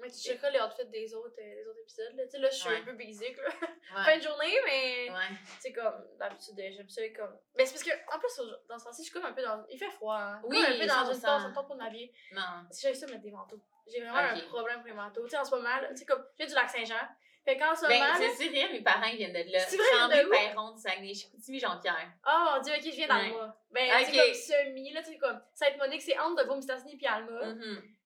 Mais 0.00 0.10
tu 0.10 0.18
checkeras 0.18 0.50
les 0.50 0.60
outfits 0.60 0.86
des 0.86 1.14
autres, 1.14 1.36
euh, 1.38 1.54
des 1.54 1.66
autres 1.68 1.78
épisodes. 1.80 2.14
Là, 2.16 2.24
Tu 2.24 2.30
sais, 2.30 2.38
là 2.38 2.50
je 2.50 2.56
suis 2.56 2.68
Ouais. 2.68 2.76
un 2.78 2.84
peu 2.84 2.92
basic. 2.92 3.36
Là. 3.36 3.44
Ouais. 3.94 4.02
fin 4.04 4.16
de 4.18 4.22
journée, 4.22 4.56
mais. 4.64 5.10
Ouais. 5.10 5.36
C'est 5.60 5.72
comme, 5.72 6.04
d'habitude, 6.18 6.54
j'aime 6.56 6.88
ça 6.88 7.02
comme. 7.10 7.38
Mais 7.56 7.64
c'est 7.64 7.74
parce 7.74 7.84
que, 7.84 8.14
en 8.14 8.18
plus, 8.18 8.40
dans 8.68 8.78
ce 8.78 8.84
sens-ci, 8.84 9.02
je 9.02 9.10
suis 9.10 9.12
comme 9.12 9.24
un 9.26 9.32
peu 9.32 9.42
dans. 9.42 9.64
Il 9.70 9.78
fait 9.78 9.90
froid, 9.90 10.16
hein. 10.18 10.40
Oui, 10.44 10.56
Comme 10.62 10.72
un 10.74 10.78
peu 10.80 10.86
dans 10.86 11.04
une 11.12 11.18
100%. 11.18 11.20
tasse, 11.20 11.42
ça 11.42 11.48
me 11.48 11.54
tente 11.54 11.68
pas 11.68 11.74
de 11.74 11.78
m'habiller. 11.78 12.12
Non. 12.32 12.42
Que 12.70 12.76
j'aime 12.80 12.94
ça 12.94 13.06
mettre 13.06 13.22
des 13.22 13.30
manteaux. 13.30 13.60
J'ai 13.86 14.00
vraiment 14.00 14.18
Ok. 14.34 14.42
un 14.42 14.48
problème 14.48 14.78
pour 14.78 14.86
les 14.88 14.94
manteaux. 14.94 15.24
Tu 15.24 15.30
sais, 15.30 15.36
en 15.38 15.44
ce 15.44 15.54
moment, 15.54 15.68
tu 15.90 15.96
sais, 15.96 16.04
comme, 16.06 16.24
j'ai 16.38 16.46
du 16.46 16.54
lac 16.54 16.68
Saint-Jean. 16.70 17.06
Fait 17.44 17.58
qu'en 17.58 17.74
ce 17.76 17.86
Ben, 17.86 18.00
moment. 18.00 18.18
là- 18.18 18.30
c'est 18.36 18.48
vrai, 18.48 18.72
mes 18.72 18.80
parents 18.80 19.10
viennent 19.12 19.32
de 19.34 19.52
là. 19.52 19.58
C'est 19.60 19.76
vrai, 19.76 19.86
Tremblay? 19.98 20.24
Perron, 20.30 20.70
du 20.72 20.80
Saguenay, 20.80 21.12
Chicoutimi, 21.14 21.60
Jonquière. 21.60 22.10
Oh 22.26 22.58
dieu, 22.64 22.72
ok, 22.74 22.80
je 22.82 22.90
viens 22.96 23.28
mois. 23.28 23.54
Ben, 23.70 23.90
c'est 24.02 24.16
comme 24.16 24.34
semi, 24.34 24.92
là, 24.94 25.02
tu 25.02 25.12
sais, 25.12 25.18
comme, 25.18 25.40
Sainte-Monique, 25.52 26.00
c'est 26.00 26.18
entre 26.18 26.42
de 26.42 26.48
Beaume-Stassini 26.48 26.96
puis 26.96 27.06
Alma. 27.06 27.54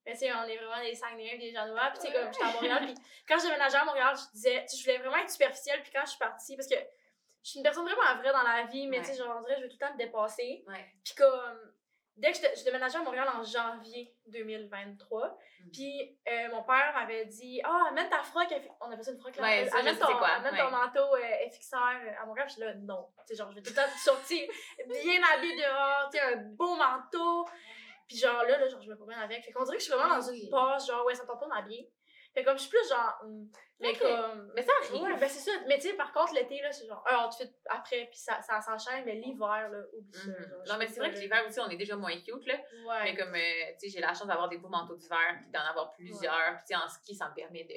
Mais 0.09 0.15
tu 0.15 0.21
sais, 0.21 0.33
on 0.33 0.45
est 0.45 0.57
vraiment 0.57 0.83
des 0.83 0.95
Saguenayens, 0.95 1.39
des 1.39 1.53
Janois. 1.53 1.91
Puis 1.91 1.99
tu 2.01 2.07
sais, 2.07 2.17
Ouais. 2.17 2.25
comme, 2.25 2.33
j'étais 2.33 2.45
à 2.45 2.53
Montréal. 2.55 2.83
Puis 2.87 2.95
quand 3.29 3.39
je 3.39 3.45
déménageais 3.45 3.77
à 3.77 3.85
Montréal, 3.85 4.15
je 4.17 4.33
disais, 4.33 4.65
je 4.75 4.83
voulais 4.83 4.99
vraiment 4.99 5.17
être 5.19 5.31
superficielle. 5.31 5.83
Puis 5.83 5.93
quand 5.93 6.01
je 6.05 6.11
suis 6.11 6.19
partie, 6.19 6.57
parce 6.57 6.69
que 6.69 6.77
je 7.45 7.51
suis 7.51 7.59
une 7.59 7.63
personne 7.63 7.85
vraiment 7.85 8.17
vraie 8.21 8.33
dans 8.33 8.43
la 8.43 8.65
vie, 8.65 8.87
mais 8.87 9.01
tu 9.03 9.13
sais, 9.13 9.21
Ouais. 9.23 9.29
on 9.29 9.41
dirait, 9.43 9.57
je 9.59 9.63
veux 9.65 9.69
tout 9.69 9.77
le 9.79 9.87
temps 9.87 9.93
me 9.93 9.99
dépasser. 9.99 10.65
Ouais. 10.67 10.87
Puis 11.05 11.15
comme, 11.15 11.73
dès 12.17 12.33
que 12.33 12.39
je, 12.39 12.59
je 12.61 12.65
déménageais 12.65 12.97
à 12.99 13.03
Montréal 13.03 13.29
en 13.35 13.43
janvier 13.45 14.13
2023, 14.27 15.37
Mhm. 15.61 15.71
puis 15.73 16.19
euh, 16.29 16.49
mon 16.51 16.63
père 16.63 16.93
m'avait 16.95 17.27
dit, 17.27 17.61
ah, 17.65 17.87
amène 17.91 18.09
ta 18.09 18.23
froc, 18.23 18.47
on 18.81 18.91
appelle 18.91 19.05
ça 19.05 19.11
une 19.13 19.19
froc 19.21 19.37
là, 19.37 19.43
Ouais, 19.43 19.69
je 19.71 19.77
amène, 19.77 19.99
ton, 19.99 20.07
quoi, 20.17 20.29
amène 20.29 20.57
ton 20.57 20.65
ouais. 20.65 20.71
manteau 20.71 21.15
euh, 21.17 21.51
FXR 21.51 21.77
à 22.21 22.27
Montréal. 22.27 22.49
Je 22.49 22.55
suis 22.55 22.63
là, 22.63 22.75
non. 22.75 23.09
Tu 23.21 23.27
sais, 23.27 23.35
genre, 23.37 23.51
je 23.51 23.57
vais 23.57 23.63
tout 23.63 23.71
le 23.71 23.77
temps 23.77 23.89
sortir 23.99 24.49
bien 24.89 25.21
habillée 25.35 25.57
dehors, 25.63 26.09
tu 26.13 26.19
sais, 26.19 26.25
un 26.25 26.37
beau 26.37 26.75
manteau. 26.77 27.47
Puis 28.09 28.17
genre 28.17 28.43
là, 28.45 28.59
là 28.59 28.69
genre, 28.69 28.81
je 28.81 28.89
me 28.91 28.97
promène 28.97 29.19
avec. 29.19 29.45
Fait 29.45 29.53
qu'on 29.53 29.65
dirait 29.65 29.77
que 29.77 29.83
je 29.83 29.89
suis 29.89 29.95
vraiment 29.95 30.15
Ah 30.15 30.21
dans 30.21 30.33
une 30.33 30.51
passe, 30.51 30.87
genre, 30.87 31.05
ouais, 31.07 31.15
ça 31.15 31.27
tente 31.27 31.39
pas 31.41 31.47
m'habiller. 31.47 31.93
Fait 32.35 32.45
comme, 32.45 32.57
je 32.57 32.63
suis 32.63 32.71
plus 32.71 32.89
genre, 32.89 33.19
hum, 33.23 33.49
mais 33.81 33.95
comme. 33.95 34.53
Mais 34.55 34.63
ça 34.63 34.73
arrive. 34.83 35.03
Ouais, 35.03 35.17
ben 35.17 35.29
c'est 35.29 35.51
ça. 35.51 35.57
Mais 35.67 35.77
tu 35.77 35.89
sais, 35.89 35.95
par 35.95 36.13
contre, 36.13 36.35
l'été, 36.35 36.61
là, 36.61 36.71
c'est 36.73 36.87
genre 36.87 37.05
un 37.09 37.27
outfit 37.27 37.51
après, 37.69 38.07
puis 38.11 38.19
ça, 38.19 38.41
ça 38.43 38.61
s'enchaîne, 38.61 39.05
mais 39.05 39.15
l'hiver, 39.15 39.69
là, 39.71 39.79
oublie 39.93 40.13
ça. 40.13 40.29
Mhm. 40.29 40.49
genre, 40.49 40.63
Non, 40.69 40.79
mais 40.79 40.89
c'est 40.89 41.01
vrai 41.01 41.11
que 41.13 41.19
l'hiver 41.19 41.45
aussi, 41.47 41.61
on 41.61 41.69
est 41.69 41.77
déjà 41.77 41.97
moins 41.97 42.17
cute, 42.21 42.47
là. 42.47 42.55
Ouais. 42.87 43.05
Mais 43.05 43.17
comme, 43.17 43.35
euh, 43.35 43.73
tu 43.81 43.89
sais, 43.89 43.89
j'ai 43.89 44.01
la 44.01 44.09
chance 44.15 44.27
d'avoir 44.27 44.49
des 44.49 44.59
beaux 44.59 44.69
manteaux 44.69 44.97
d'hiver, 44.97 45.39
puis 45.41 45.51
d'en 45.51 45.61
avoir 45.61 45.91
plusieurs. 45.93 46.55
Puis, 46.57 46.65
tu 46.69 46.75
sais, 46.75 46.77
en 46.77 46.89
ski, 46.89 47.15
ça 47.15 47.29
me 47.29 47.35
permet 47.35 47.65
de, 47.65 47.75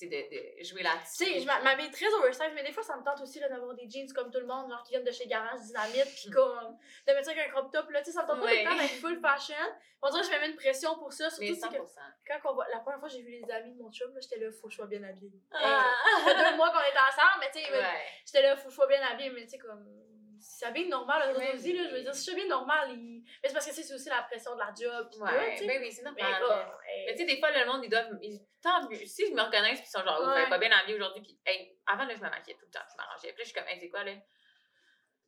de, 0.00 0.06
de 0.08 0.64
jouer 0.64 0.82
là-dessus. 0.82 1.24
Tu 1.24 1.40
sais, 1.42 1.62
m'habille 1.62 1.90
très 1.90 2.12
oversize, 2.14 2.50
mais 2.54 2.64
des 2.64 2.72
fois, 2.72 2.82
ça 2.82 2.96
me 2.96 3.04
tente 3.04 3.20
aussi 3.20 3.38
d'avoir 3.38 3.74
des 3.74 3.88
jeans 3.88 4.12
comme 4.12 4.30
tout 4.32 4.40
le 4.40 4.46
monde, 4.46 4.68
genre 4.70 4.82
qui 4.82 4.90
viennent 4.90 5.04
de 5.04 5.12
chez 5.12 5.26
Garage 5.26 5.60
Dynamite, 5.60 6.06
puis 6.16 6.28
Mm. 6.28 6.32
comme 6.32 6.76
de 7.06 7.12
mettre 7.12 7.24
ça 7.26 7.30
avec 7.32 7.46
un 7.46 7.50
crop 7.52 7.70
top, 7.72 7.88
là, 7.90 8.00
tu 8.00 8.06
sais, 8.06 8.12
ça 8.12 8.22
me 8.22 8.26
tente 8.28 8.40
pas 8.40 8.46
tout 8.46 8.52
Ouais. 8.52 8.64
le 8.64 8.70
temps 8.70 8.76
d'être 8.76 9.00
full 9.00 9.20
fashion. 9.20 9.54
On 10.02 10.10
dirait 10.10 10.22
que 10.22 10.28
je 10.28 10.32
me 10.34 10.40
mets 10.40 10.48
une 10.50 10.56
pression 10.56 10.96
pour 10.98 11.12
ça, 11.12 11.30
surtout 11.30 11.42
Mais 11.42 11.48
tu 11.50 11.54
sais, 11.54 11.60
100%. 11.68 11.70
que 12.26 12.32
quand 12.42 12.50
on 12.52 12.54
va, 12.56 12.66
la 12.72 12.80
première 12.80 12.98
fois 12.98 13.08
que 13.08 13.14
j'ai 13.14 13.22
vu 13.22 13.30
les 13.30 13.50
amis 13.52 13.72
de 13.74 13.80
mon 13.80 13.92
chum, 13.92 14.12
là, 14.12 14.20
j'étais 14.20 14.38
là, 14.38 14.50
faut 14.50 14.66
que 14.66 14.72
je 14.72 14.76
sois 14.78 14.86
bien 14.86 15.02
habillée. 15.04 15.30
Ah. 15.52 15.84
Ça 16.24 16.34
fait 16.34 16.50
deux 16.50 16.56
mois 16.56 16.70
qu'on 16.70 16.80
était 16.80 16.98
ensemble, 16.98 17.38
mais 17.40 17.50
tu 17.52 17.64
sais, 17.64 17.72
Ouais. 17.72 18.02
j'étais 18.26 18.42
là, 18.42 18.56
faut 18.56 18.64
que 18.64 18.70
je 18.70 18.74
sois 18.74 18.86
bien 18.88 19.02
habillée, 19.02 19.30
mais 19.30 19.44
tu 19.44 19.50
sais, 19.50 19.58
comme. 19.58 19.86
Si 20.42 20.58
ça 20.58 20.70
bien 20.72 20.86
normal, 20.88 21.32
là, 21.32 21.38
Ouais, 21.38 21.54
aussi, 21.54 21.72
là, 21.72 21.88
je 21.88 21.94
veux 21.94 22.02
dire, 22.02 22.14
si 22.14 22.24
je 22.26 22.30
suis 22.30 22.34
bien 22.34 22.48
normal, 22.48 22.90
il... 22.90 23.22
mais 23.42 23.48
c'est 23.48 23.54
parce 23.54 23.66
que 23.66 23.72
c'est 23.72 23.94
aussi 23.94 24.08
la 24.08 24.22
pression 24.22 24.54
de 24.54 24.58
la 24.58 24.72
job, 24.78 25.08
tout, 25.12 25.20
Ouais, 25.20 25.30
ben 25.30 25.80
oui, 25.80 25.92
c'est 25.92 26.02
Mais 26.02 26.10
normal. 26.22 26.72
hey, 26.88 27.06
Mais 27.06 27.12
tu 27.12 27.18
sais, 27.18 27.24
des 27.26 27.38
fois, 27.38 27.50
le 27.52 27.64
monde, 27.66 27.84
ils 27.84 27.88
doivent. 27.88 28.18
Ils, 28.20 28.40
tant 28.60 28.88
mieux. 28.88 29.06
Si 29.06 29.22
ils 29.28 29.34
me 29.34 29.40
reconnaissent, 29.42 29.80
puis 29.80 29.88
ils 29.88 29.98
sont 29.98 30.04
genre, 30.04 30.20
Ouais. 30.20 30.42
ouais. 30.42 30.48
pas 30.48 30.58
bien 30.58 30.70
habillée 30.72 30.96
aujourd'hui, 30.96 31.22
puis, 31.22 31.38
hey, 31.46 31.78
avant, 31.86 32.04
là, 32.04 32.14
je 32.14 32.20
me 32.20 32.28
maquillais 32.28 32.56
tout 32.56 32.66
le 32.66 32.70
temps, 32.72 32.84
je 32.90 32.96
m'arrangeais. 32.96 33.28
Puis 33.32 33.38
là, 33.38 33.44
je 33.44 33.44
suis 33.44 33.54
comme, 33.54 33.68
hey, 33.68 33.78
c'est 33.80 33.88
quoi, 33.88 34.02
là? 34.04 34.12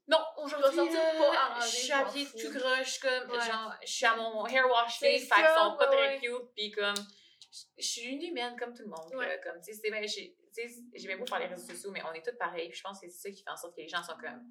Non, 0.06 0.18
aujourd'hui, 0.36 0.76
sortir 0.76 1.00
euh, 1.00 1.18
pas 1.18 1.38
arrangée, 1.38 1.66
je 1.66 1.76
suis 1.76 1.86
je 1.88 1.92
habillée 1.94 2.26
tout 2.26 2.58
croche, 2.58 2.98
comme, 3.00 3.30
Ouais. 3.30 3.40
genre, 3.46 3.74
je 3.82 3.90
suis 3.90 4.04
à 4.06 4.16
mon 4.16 4.46
hair 4.46 4.68
wash 4.68 4.98
C'est 4.98 5.18
face, 5.20 5.28
fait 5.28 5.46
qu'ils 5.46 5.54
sont 5.62 5.76
pas 5.78 5.86
très 5.86 6.18
cute, 6.18 6.52
puis 6.54 6.70
comme, 6.72 6.94
je- 6.96 7.64
je 7.82 7.86
suis 7.86 8.02
une 8.02 8.22
humaine 8.22 8.54
comme 8.58 8.74
tout 8.74 8.82
le 8.82 8.88
monde, 8.90 9.14
Ouais. 9.14 9.26
là, 9.28 9.38
comme, 9.38 9.58
tu 9.62 9.72
sais, 9.72 9.80
c'est 9.82 9.90
bien, 9.90 10.02
j'ai 10.06 11.06
bien 11.06 11.16
beau 11.16 11.24
faire 11.24 11.38
les 11.38 11.46
réseaux 11.46 11.72
sociaux, 11.72 11.90
mais 11.90 12.02
on 12.04 12.12
est 12.12 12.22
tous 12.22 12.36
pareils, 12.36 12.68
puis 12.68 12.76
je 12.78 12.82
pense 12.82 13.00
que 13.00 13.08
c'est 13.08 13.16
ça 13.16 13.30
qui 13.30 13.42
fait 13.42 13.50
en 13.50 13.56
sorte 13.56 13.74
que 13.74 13.80
les 13.80 13.88
gens 13.88 14.02
sont 14.02 14.16
comme, 14.18 14.44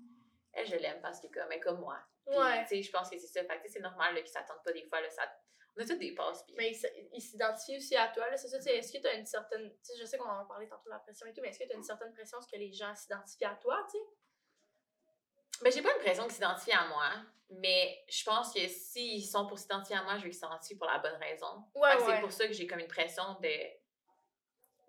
elle, 0.53 0.67
je 0.67 0.75
l'aime 0.75 1.01
parce 1.01 1.19
que, 1.19 1.27
comme, 1.27 1.51
elle 1.51 1.57
est 1.57 1.61
comme 1.61 1.79
moi. 1.79 1.99
Puis, 2.25 2.37
Ouais. 2.37 2.61
tu 2.63 2.69
sais, 2.75 2.81
je 2.83 2.91
pense 2.91 3.09
que 3.09 3.17
c'est 3.17 3.27
ça, 3.27 3.43
fait 3.43 3.61
que, 3.61 3.67
c'est 3.69 3.79
normal, 3.81 4.15
qu'ils 4.15 4.27
s'attendent 4.27 4.63
pas 4.63 4.71
des 4.71 4.85
fois, 4.85 5.01
là, 5.01 5.09
ça, 5.09 5.23
on 5.75 5.81
a 5.81 5.85
tous 5.85 5.95
des 5.95 6.13
passes, 6.13 6.43
puis. 6.45 6.55
Mais 6.55 6.69
il, 6.69 6.75
s- 6.75 6.91
il 7.13 7.21
s'identifie 7.21 7.77
aussi 7.77 7.95
à 7.95 8.07
toi, 8.09 8.29
là, 8.29 8.37
c'est 8.37 8.47
ça, 8.47 8.57
tu 8.57 8.63
sais, 8.65 8.77
est-ce 8.77 8.93
que 8.93 8.99
tu 8.99 9.07
as 9.07 9.13
une 9.15 9.25
certaine, 9.25 9.69
tu 9.71 9.77
sais, 9.83 9.97
je 9.99 10.05
sais 10.05 10.17
qu'on 10.17 10.29
en 10.29 10.45
parlé 10.45 10.67
tantôt 10.67 10.85
de 10.85 10.91
la 10.91 10.99
pression 10.99 11.25
et 11.27 11.33
tout, 11.33 11.41
mais 11.41 11.49
est-ce 11.49 11.59
que 11.59 11.65
tu 11.65 11.71
as 11.73 11.75
une 11.75 11.83
certaine 11.83 12.13
pression 12.13 12.37
parce 12.37 12.49
que 12.49 12.57
les 12.57 12.71
gens 12.71 12.93
s'identifient 12.95 13.45
à 13.45 13.55
toi, 13.55 13.85
tu 13.91 13.97
sais? 13.97 14.03
Ben, 15.61 15.71
j'ai 15.71 15.81
pas 15.81 15.89
l'impression 15.93 16.23
qu'ils 16.23 16.33
s'identifient 16.33 16.73
à 16.73 16.87
moi, 16.87 17.09
mais 17.49 18.03
je 18.09 18.23
pense 18.23 18.53
que 18.53 18.67
s'ils 18.67 19.25
sont 19.25 19.47
pour 19.47 19.57
s'identifier 19.59 19.95
à 19.97 20.03
moi, 20.03 20.13
je 20.17 20.23
veux 20.23 20.29
qu'ils 20.29 20.33
s'identifient 20.39 20.75
pour 20.77 20.87
la 20.87 20.99
bonne 20.99 21.15
raison. 21.15 21.63
Ouais, 21.75 21.95
ouais. 21.95 22.15
C'est 22.15 22.21
pour 22.21 22.31
ça 22.31 22.47
que 22.47 22.53
j'ai 22.53 22.67
comme 22.67 22.79
une 22.79 22.87
pression 22.87 23.23
de, 23.41 23.49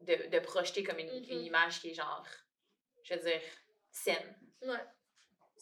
de, 0.00 0.26
de 0.28 0.38
projeter 0.40 0.82
comme 0.82 0.98
une, 0.98 1.10
Mhm. 1.10 1.24
une 1.30 1.40
image 1.44 1.80
qui 1.80 1.90
est 1.90 1.94
genre, 1.94 2.26
je 3.02 3.14
veux 3.14 3.20
dire, 3.20 3.40
saine, 3.90 4.36
Ouais. 4.62 4.84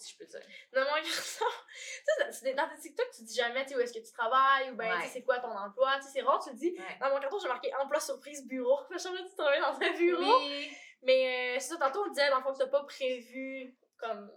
Si 0.02 0.12
je 0.12 0.18
peux 0.18 0.26
dire. 0.26 0.40
Non, 0.74 0.82
mon 0.82 0.94
garçon, 0.96 1.44
tu 1.74 2.32
sais, 2.32 2.54
dans 2.54 2.68
tes 2.68 2.80
TikTok, 2.80 3.10
tu 3.14 3.22
dis 3.22 3.34
jamais, 3.34 3.64
tu 3.66 3.76
où 3.76 3.80
est-ce 3.80 3.92
que 3.92 4.04
tu 4.04 4.12
travailles, 4.12 4.70
ou 4.70 4.76
ben, 4.76 4.94
tu 4.96 5.02
sais, 5.02 5.12
c'est 5.14 5.22
quoi 5.22 5.38
ton 5.38 5.56
emploi, 5.56 5.96
tu 5.96 6.04
sais, 6.04 6.10
c'est 6.14 6.22
rare, 6.22 6.42
tu 6.42 6.54
dis. 6.54 6.74
Ouais. 6.78 6.98
Dans 7.00 7.10
mon 7.10 7.20
carton, 7.20 7.38
j'ai 7.38 7.48
marqué 7.48 7.74
emploi 7.74 8.00
surprise 8.00 8.46
bureau. 8.46 8.80
Savais 8.96 9.18
que 9.18 9.28
tu 9.28 9.36
travaillais 9.36 9.60
dans 9.60 9.74
un 9.74 9.92
bureau. 9.92 10.38
Oui. 10.38 10.70
Mais 11.02 11.56
euh, 11.56 11.60
c'est 11.60 11.74
ça, 11.74 11.76
tantôt, 11.76 12.04
on 12.06 12.08
disait, 12.08 12.30
dans 12.30 12.38
le 12.38 12.42
fond, 12.42 12.52
que 12.52 12.58
t'as 12.58 12.66
pas 12.66 12.84
prévu, 12.84 13.76
comme, 13.98 14.30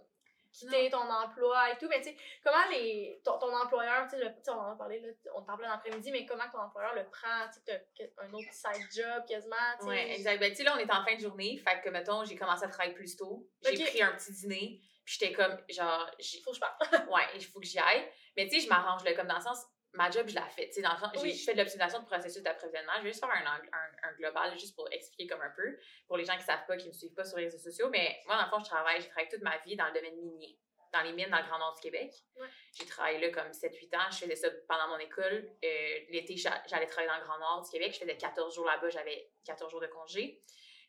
quitter 0.56 0.90
ton 0.90 0.98
emploi 0.98 1.72
et 1.72 1.78
tout. 1.78 1.88
Mais 1.88 2.00
tu 2.00 2.10
sais, 2.10 2.16
comment 2.42 2.64
les, 2.70 3.20
ton, 3.24 3.38
ton 3.38 3.54
employeur, 3.54 4.06
tu 4.08 4.16
sais, 4.18 4.50
on 4.50 4.52
en 4.52 4.72
a 4.72 4.76
parlé, 4.76 5.00
là, 5.00 5.08
on 5.34 5.40
t'en 5.40 5.56
parle 5.56 5.62
l'après-midi, 5.62 6.10
mais 6.10 6.26
comment 6.26 6.48
ton 6.50 6.58
employeur 6.58 6.94
le 6.94 7.04
prend, 7.04 7.48
tu 7.52 7.60
sais, 7.66 8.12
un 8.18 8.32
autre 8.32 8.52
side 8.52 8.86
job 8.92 9.24
quasiment, 9.28 9.56
tu 9.78 9.84
sais? 9.84 9.88
Ouais, 9.88 10.14
exact. 10.14 10.40
Ben, 10.40 10.50
tu 10.50 10.56
sais, 10.56 10.64
là, 10.64 10.74
on 10.76 10.78
est 10.78 10.90
en 10.90 11.04
fin 11.04 11.14
de 11.14 11.20
journée. 11.20 11.58
Fait 11.58 11.80
que, 11.80 11.90
mettons, 11.90 12.24
j'ai 12.24 12.36
commencé 12.36 12.64
à 12.64 12.68
travailler 12.68 12.94
plus 12.94 13.16
tôt. 13.16 13.46
J'ai 13.62 13.84
pris 13.84 14.02
un 14.02 14.12
petit 14.12 14.32
dîner. 14.32 14.80
Puis 15.06 15.16
j'étais 15.20 15.32
comme, 15.32 15.56
genre, 15.68 16.10
j'ai- 16.18 16.40
Faut 16.42 16.50
que 16.50 16.56
je 16.56 16.60
parte. 16.60 16.80
ouais, 17.10 17.22
il 17.36 17.44
faut 17.46 17.60
que 17.60 17.66
j'y 17.66 17.78
aille. 17.78 18.06
Mais 18.36 18.46
tu 18.48 18.56
sais, 18.58 18.64
je 18.66 18.68
m'arrange, 18.68 19.04
là, 19.04 19.14
comme 19.14 19.28
dans 19.28 19.36
le 19.36 19.40
sens, 19.40 19.64
ma 19.92 20.10
job, 20.10 20.26
je 20.28 20.34
la 20.34 20.46
fais. 20.48 20.66
Tu 20.66 20.74
sais, 20.74 20.82
dans 20.82 20.92
le 20.92 20.98
sens, 20.98 21.10
j'ai- 21.14 21.20
Oui. 21.22 21.32
je 21.34 21.44
fais 21.44 21.52
de 21.54 21.58
l'optimisation 21.58 22.00
de 22.00 22.04
processus 22.06 22.42
d'approvisionnement. 22.42 22.92
Je 22.98 23.02
vais 23.04 23.08
juste 23.12 23.20
faire 23.24 23.30
un, 23.30 23.46
un, 23.46 24.08
un 24.10 24.12
global, 24.14 24.58
juste 24.58 24.74
pour 24.74 24.90
expliquer 24.92 25.28
comme 25.28 25.40
un 25.40 25.52
peu, 25.56 25.78
pour 26.08 26.16
les 26.16 26.24
gens 26.24 26.36
qui 26.36 26.42
savent 26.44 26.66
pas, 26.66 26.76
qui 26.76 26.88
me 26.88 26.92
suivent 26.92 27.14
pas 27.14 27.24
sur 27.24 27.38
les 27.38 27.44
réseaux 27.44 27.58
sociaux. 27.58 27.88
Mais 27.88 28.20
moi, 28.26 28.36
dans 28.36 28.42
le 28.44 28.50
fond, 28.50 28.58
je 28.58 28.64
travaille, 28.68 29.00
j'ai 29.00 29.08
travaillé 29.08 29.28
toute 29.30 29.42
ma 29.42 29.56
vie 29.58 29.76
dans 29.76 29.86
le 29.86 29.92
domaine 29.92 30.16
minier, 30.16 30.58
dans 30.92 31.02
les 31.02 31.12
mines 31.12 31.30
dans 31.30 31.38
le 31.38 31.44
Grand 31.44 31.58
Nord 31.58 31.74
du 31.76 31.80
Québec. 31.82 32.12
Ouais. 32.36 32.48
J'ai 32.76 32.86
travaillé 32.86 33.18
là 33.20 33.30
comme 33.30 33.52
7-8 33.52 33.94
ans. 33.96 34.10
Je 34.10 34.18
faisais 34.18 34.34
ça 34.36 34.48
pendant 34.68 34.88
mon 34.88 34.98
école. 34.98 35.48
Euh, 35.64 35.98
L'été, 36.10 36.36
j'a- 36.36 36.62
j'allais 36.66 36.86
travailler 36.86 37.08
dans 37.08 37.18
le 37.18 37.24
Grand 37.24 37.38
Nord 37.38 37.62
du 37.64 37.70
Québec. 37.70 37.92
Je 37.94 37.98
faisais 38.00 38.16
14 38.16 38.54
jours 38.56 38.66
là-bas, 38.66 38.90
j'avais 38.90 39.30
14 39.44 39.70
jours 39.70 39.80
de 39.80 39.86
congé. 39.86 40.42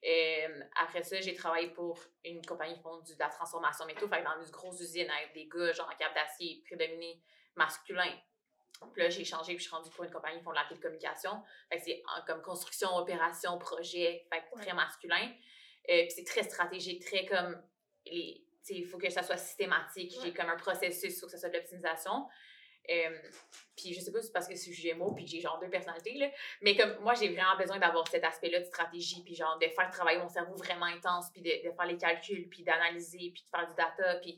Euh, 0.05 0.61
après 0.75 1.03
ça, 1.03 1.19
j'ai 1.19 1.33
travaillé 1.33 1.69
pour 1.69 1.99
une 2.23 2.45
compagnie 2.45 2.75
qui 2.75 2.81
font 2.81 2.97
de 2.97 3.15
la 3.17 3.29
transformation 3.29 3.85
métaux, 3.85 4.07
fait 4.07 4.19
que 4.19 4.23
dans 4.25 4.39
une 4.43 4.51
grosse 4.51 4.79
usine 4.79 5.09
avec 5.09 5.33
des 5.33 5.47
gars, 5.47 5.71
genre 5.73 5.89
en 5.91 5.95
cap 5.97 6.13
d'acier, 6.13 6.61
prédominé 6.65 7.21
masculin. 7.55 8.13
Puis 8.93 9.01
là, 9.01 9.09
j'ai 9.09 9.25
changé, 9.25 9.55
puis 9.55 9.63
je 9.63 9.69
suis 9.69 9.75
rendue 9.75 9.89
pour 9.89 10.03
une 10.03 10.11
compagnie 10.11 10.37
qui 10.37 10.43
font 10.43 10.51
de 10.51 10.55
la 10.55 10.65
télécommunication. 10.65 11.43
Fait 11.69 11.79
que 11.79 11.83
c'est 11.85 12.03
comme 12.27 12.43
construction, 12.43 12.95
opération, 12.95 13.57
projet, 13.57 14.27
fait 14.31 14.41
que 14.41 14.55
Ouais. 14.55 14.61
très 14.61 14.73
masculin. 14.73 15.33
Euh, 15.89 16.01
puis 16.03 16.11
c'est 16.11 16.23
très 16.25 16.43
stratégique, 16.43 17.03
très 17.03 17.25
comme 17.25 17.59
les. 18.05 18.43
Il 18.69 18.85
faut 18.85 18.97
que 18.97 19.09
ça 19.09 19.23
soit 19.23 19.37
systématique. 19.37 20.13
J'ai 20.21 20.33
comme 20.33 20.49
un 20.49 20.57
processus, 20.57 21.15
il 21.15 21.19
faut 21.19 21.25
que 21.25 21.31
ça 21.31 21.37
soit 21.37 21.49
de 21.49 21.55
l'optimisation. 21.55 22.27
Euh, 22.89 23.17
puis 23.75 23.93
je 23.93 23.99
sais 23.99 24.11
pas 24.11 24.19
si 24.19 24.27
c'est 24.27 24.33
parce 24.33 24.47
que 24.47 24.55
je 24.55 24.59
suis 24.59 24.73
Gémeaux, 24.73 25.11
puis 25.11 25.27
j'ai 25.27 25.39
genre 25.39 25.59
deux 25.59 25.69
personnalités, 25.69 26.13
là. 26.13 26.29
Mais 26.61 26.75
comme 26.75 26.97
moi, 27.01 27.13
j'ai 27.13 27.29
vraiment 27.29 27.55
besoin 27.57 27.79
d'avoir 27.79 28.07
cet 28.07 28.23
aspect-là 28.23 28.59
de 28.59 28.65
stratégie, 28.65 29.23
puis 29.23 29.35
genre 29.35 29.57
de 29.59 29.67
faire 29.67 29.89
travailler 29.91 30.19
mon 30.19 30.29
cerveau 30.29 30.55
vraiment 30.55 30.85
intense, 30.85 31.29
puis 31.31 31.41
de, 31.41 31.49
faire 31.49 31.85
les 31.85 31.97
calculs, 31.97 32.47
puis 32.49 32.63
d'analyser, 32.63 33.31
puis 33.33 33.43
de 33.43 33.49
faire 33.49 33.67
du 33.67 33.75
data, 33.75 34.15
puis... 34.21 34.37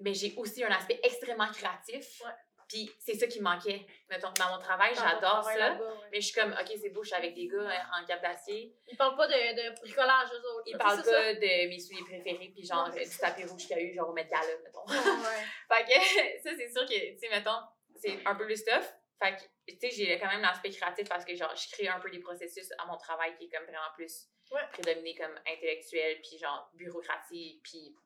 Mais 0.00 0.14
j'ai 0.14 0.32
aussi 0.36 0.62
un 0.62 0.70
aspect 0.70 1.00
extrêmement 1.02 1.50
créatif. 1.50 2.22
Puis 2.68 2.90
c'est 2.98 3.14
ça 3.14 3.26
qui 3.26 3.40
manquait. 3.40 3.86
Mettons, 4.10 4.30
dans 4.32 4.50
mon 4.50 4.58
travail, 4.58 4.94
j'adore 4.94 5.42
ça. 5.42 5.72
ouais. 5.72 5.78
Mais 6.12 6.20
je 6.20 6.26
suis 6.26 6.34
comme, 6.38 6.52
OK, 6.52 6.70
c'est 6.80 6.90
beau, 6.90 7.02
je 7.02 7.08
suis 7.08 7.16
avec 7.16 7.34
des 7.34 7.46
gars 7.48 7.66
hein, 7.66 8.02
en 8.02 8.06
cap 8.06 8.20
d'acier. 8.20 8.76
Ils 8.86 8.96
parlent 8.96 9.16
pas 9.16 9.26
de, 9.26 9.32
de 9.32 9.80
bricolage, 9.80 10.28
eux 10.32 10.48
autres. 10.54 10.64
Ils 10.66 10.76
parlent 10.76 11.02
ça. 11.02 11.10
pas 11.10 11.34
de 11.34 11.68
mes 11.68 11.78
souliers 11.78 12.04
préférés, 12.04 12.50
puis 12.54 12.66
genre 12.66 12.90
c'est 12.92 13.08
du 13.08 13.16
tapis 13.16 13.44
rouge 13.44 13.66
qu'il 13.66 13.76
y 13.76 13.80
a 13.80 13.82
eu, 13.82 13.94
genre 13.94 14.10
au 14.10 14.12
Met 14.12 14.26
Gala, 14.28 14.46
mettons. 14.62 14.84
Ouais. 14.86 14.96
Fait 15.68 15.84
que 15.84 16.42
ça, 16.42 16.50
c'est 16.56 16.68
sûr 16.70 16.84
que, 16.86 17.12
tu 17.14 17.18
sais, 17.18 17.28
mettons, 17.30 17.58
c'est 17.96 18.18
un 18.26 18.34
peu 18.34 18.44
plus 18.44 18.62
tough. 18.64 18.84
Fait 19.20 19.34
que, 19.34 19.72
tu 19.72 19.78
sais, 19.80 19.90
j'ai 19.90 20.18
quand 20.18 20.28
même 20.28 20.42
l'aspect 20.42 20.70
créatif 20.70 21.08
parce 21.08 21.24
que, 21.24 21.34
genre, 21.34 21.54
je 21.56 21.70
crée 21.72 21.88
un 21.88 21.98
peu 21.98 22.10
des 22.10 22.20
processus 22.20 22.68
à 22.78 22.86
mon 22.86 22.96
travail 22.98 23.34
qui 23.36 23.46
est 23.46 23.48
comme 23.48 23.64
vraiment 23.64 23.90
plus 23.94 24.28
prédominé 24.72 25.14
comme 25.14 25.34
intellectuel, 25.46 26.20
puis 26.20 26.38
genre 26.38 26.70
bureaucratie, 26.74 27.60
puis 27.64 27.96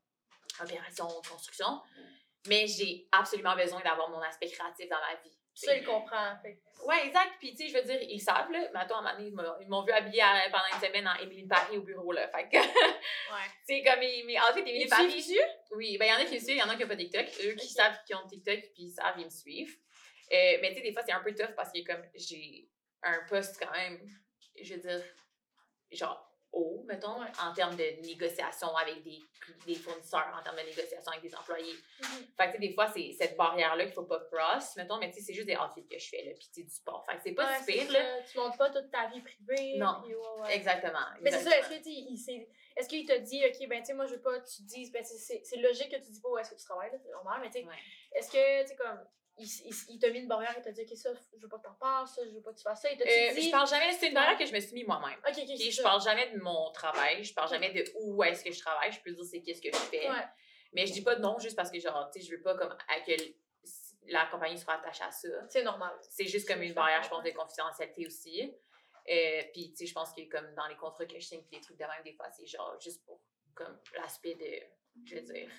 opération, 0.60 1.06
construction. 1.28 1.80
Mais 2.48 2.66
j'ai 2.66 3.06
absolument 3.12 3.54
besoin 3.54 3.80
d'avoir 3.82 4.10
mon 4.10 4.20
aspect 4.20 4.48
créatif 4.48 4.88
dans 4.88 4.98
ma 5.00 5.14
vie. 5.22 5.36
Ça, 5.54 5.76
ils 5.76 5.84
comprennent. 5.84 6.38
Fait. 6.42 6.58
Ouais, 6.86 7.06
exact. 7.06 7.34
Puis, 7.38 7.50
tu 7.54 7.58
sais, 7.58 7.68
je 7.68 7.74
veux 7.76 7.82
dire, 7.84 8.00
ils 8.00 8.18
savent, 8.20 8.50
là. 8.50 8.60
Mettons, 8.72 8.94
à 8.96 8.98
un 8.98 9.02
moment 9.02 9.12
donné, 9.14 9.28
ils 9.28 9.68
m'ont- 9.68 9.82
ils 9.82 9.86
vu 9.86 9.92
habiller 9.92 10.22
à- 10.22 10.48
pendant 10.50 10.64
une 10.72 10.80
semaine 10.86 11.06
en 11.06 11.14
Émilie 11.22 11.42
de 11.44 11.48
Paris 11.48 11.76
au 11.76 11.82
bureau, 11.82 12.10
là. 12.10 12.26
Fait 12.28 12.48
que, 12.48 12.56
Ouais. 13.32 13.48
tu 13.68 13.74
sais, 13.76 13.82
comme, 13.82 14.00
mes, 14.00 14.22
mes 14.24 14.40
outfits 14.40 14.60
Émilie 14.60 14.80
Ils 14.80 14.84
de 14.86 14.90
Paris. 14.90 15.14
dessus? 15.14 15.38
Oui, 15.72 15.98
ben 15.98 16.06
il 16.06 16.08
y 16.08 16.12
en 16.14 16.16
a 16.16 16.24
qui 16.24 16.34
me 16.34 16.38
suivent, 16.40 16.56
il 16.56 16.58
y 16.58 16.62
en 16.62 16.68
a 16.70 16.74
qui 16.74 16.82
n'ont 16.82 16.88
pas 16.88 16.96
TikTok. 16.96 17.26
Eux 17.44 17.54
qui 17.54 17.68
savent 17.68 17.98
qu'ils 18.06 18.16
ont 18.16 18.26
TikTok, 18.26 18.60
puis 18.72 18.84
ils 18.84 18.90
savent, 18.92 19.14
ils 19.18 19.26
me 19.26 19.30
suivent. 19.30 19.76
Euh, 20.32 20.58
mais 20.62 20.70
tu 20.70 20.76
sais, 20.76 20.80
des 20.80 20.92
fois, 20.94 21.02
c'est 21.04 21.12
un 21.12 21.20
peu 21.22 21.34
tough 21.34 21.54
parce 21.54 21.70
que 21.70 21.84
comme 21.84 22.02
j'ai 22.14 22.66
un 23.02 23.20
poste 23.28 23.62
quand 23.62 23.70
même, 23.72 24.00
je 24.60 24.74
veux 24.74 24.80
dire, 24.80 25.04
genre 25.90 26.31
haut, 26.52 26.84
mettons, 26.86 27.16
en 27.22 27.52
termes 27.54 27.76
de 27.76 28.06
négociation 28.06 28.76
avec 28.76 29.02
des, 29.02 29.18
des 29.66 29.74
fournisseurs, 29.74 30.32
en 30.38 30.42
termes 30.42 30.56
de 30.56 30.62
négociation 30.62 31.10
avec 31.12 31.22
des 31.22 31.34
employés. 31.34 31.74
Mhm. 32.02 32.26
Fait 32.36 32.52
que 32.52 32.58
des 32.58 32.72
fois, 32.74 32.88
c'est 32.92 33.12
cette 33.18 33.36
barrière-là 33.36 33.84
qu'il 33.84 33.94
faut 33.94 34.04
pas 34.04 34.20
cross, 34.30 34.76
mettons, 34.76 34.98
mais 34.98 35.10
tu 35.10 35.18
sais, 35.18 35.26
c'est 35.26 35.34
juste 35.34 35.46
des 35.46 35.56
outfits 35.56 35.86
que 35.86 35.98
je 35.98 36.08
fais, 36.08 36.22
là, 36.24 36.32
puis 36.38 36.48
tu 36.54 36.64
du 36.64 36.70
sport. 36.70 37.04
Fait 37.06 37.16
que 37.16 37.22
c'est 37.24 37.32
pas 37.32 37.46
Ouais, 37.50 37.58
si 37.60 37.64
pire, 37.72 37.92
là. 37.92 38.22
Tu 38.22 38.38
montres 38.38 38.56
pas 38.58 38.70
toute 38.70 38.90
ta 38.90 39.08
vie 39.08 39.20
privée. 39.20 39.78
Non. 39.78 40.02
puis 40.04 40.14
ouais, 40.14 40.40
ouais. 40.42 40.54
Exactement. 40.56 40.98
Mais 41.20 41.30
c'est 41.30 41.42
ça, 41.48 41.58
est-ce 41.58 41.68
que 41.70 41.82
tu 41.82 42.16
sais, 42.16 42.48
est-ce 42.76 42.88
qu'il 42.88 43.06
te 43.06 43.18
dit, 43.18 43.42
OK, 43.46 43.68
ben, 43.68 43.80
tu 43.80 43.86
sais, 43.86 43.94
moi, 43.94 44.06
je 44.06 44.14
veux 44.14 44.20
pas 44.22 44.38
que 44.40 44.48
tu 44.48 44.62
dises, 44.62 44.90
ben, 44.92 45.04
c'est- 45.04 45.56
logique 45.56 45.90
que 45.90 45.96
tu 46.04 46.10
dis 46.10 46.20
pas 46.20 46.28
où 46.30 46.38
est-ce 46.38 46.50
que 46.50 46.56
tu 46.58 46.64
travailles, 46.64 46.90
là, 46.90 46.98
c'est 47.02 47.10
normal, 47.10 47.40
mais 47.42 47.50
tu 47.50 47.60
sais, 47.60 47.66
est-ce 48.14 48.30
que, 48.30 48.62
tu 48.62 48.68
sais, 48.68 48.76
comme, 48.76 48.98
il, 49.38 49.46
il, 49.46 49.74
il 49.90 49.98
t'a 49.98 50.10
mis 50.10 50.20
une 50.20 50.28
barrière, 50.28 50.54
il 50.56 50.62
t'a 50.62 50.70
dit, 50.72 50.82
OK, 50.82 50.96
ça, 50.96 51.10
je 51.34 51.40
veux 51.42 51.48
pas 51.48 51.58
que 51.58 51.62
t'en 51.64 51.74
parles, 51.74 52.06
ça, 52.06 52.22
je 52.24 52.30
veux 52.30 52.42
pas 52.42 52.52
que 52.52 52.58
tu 52.58 52.62
fasses 52.62 52.82
ça, 52.82 52.90
il 52.92 52.98
t'a 52.98 53.04
Euh, 53.04 53.34
dit, 53.34 53.42
je 53.46 53.50
parle 53.50 53.68
jamais, 53.68 53.92
c'est 53.92 54.08
une 54.08 54.14
barrière 54.14 54.38
que 54.38 54.44
je 54.46 54.52
me 54.52 54.60
suis 54.60 54.74
mis 54.74 54.84
moi-même. 54.84 55.18
OK, 55.26 55.34
OK, 55.36 55.44
Puis 55.46 55.58
c'est 55.58 55.70
je 55.70 55.76
ça. 55.76 55.82
parle 55.84 56.02
jamais 56.02 56.30
de 56.32 56.38
mon 56.38 56.70
travail, 56.72 57.24
je 57.24 57.32
parle 57.34 57.48
jamais 57.50 57.72
de 57.72 57.84
où 58.00 58.22
est-ce 58.24 58.44
que 58.44 58.52
je 58.52 58.60
travaille, 58.60 58.92
je 58.92 59.00
peux 59.00 59.10
dire 59.12 59.24
c'est 59.24 59.40
qu'est-ce 59.42 59.62
que 59.62 59.70
je 59.72 59.76
fais. 59.76 60.08
Ouais. 60.10 60.24
Mais 60.74 60.86
je 60.86 60.92
dis 60.92 61.02
pas 61.02 61.16
non 61.18 61.38
juste 61.38 61.56
parce 61.56 61.70
que 61.70 61.78
genre 61.80 62.10
tu 62.10 62.20
sais 62.20 62.26
je 62.26 62.34
veux 62.34 62.40
pas 62.42 62.54
comme 62.56 62.70
à 62.72 62.96
la 64.08 64.26
compagnie 64.26 64.58
soit 64.58 64.74
attachée 64.74 65.04
à 65.04 65.10
ça. 65.10 65.28
C'est 65.48 65.62
normal. 65.62 65.92
C'est 66.10 66.26
juste 66.26 66.48
comme 66.48 66.62
une 66.62 66.72
barrière 66.74 67.02
je 67.02 67.08
pense 67.08 67.22
de 67.22 67.30
confidentialité 67.30 68.06
aussi. 68.06 68.52
Euh, 69.10 69.42
puis 69.52 69.70
tu 69.70 69.76
sais 69.78 69.86
je 69.86 69.92
pense 69.94 70.12
que 70.12 70.22
comme 70.30 70.54
dans 70.54 70.66
les 70.68 70.76
contrats 70.76 71.04
que 71.06 71.18
je 71.18 71.26
signe 71.26 71.42
puis 71.42 71.56
les 71.56 71.60
trucs 71.60 71.76
de 71.76 71.84
même 71.84 72.02
des 72.04 72.12
fois 72.14 72.30
c'est 72.30 72.46
genre 72.46 72.78
juste 72.80 73.04
pour 73.04 73.20
comme 73.54 73.78
l'aspect 73.96 74.34
de 74.34 75.04
je 75.04 75.16
veux 75.16 75.22
dire 75.22 75.50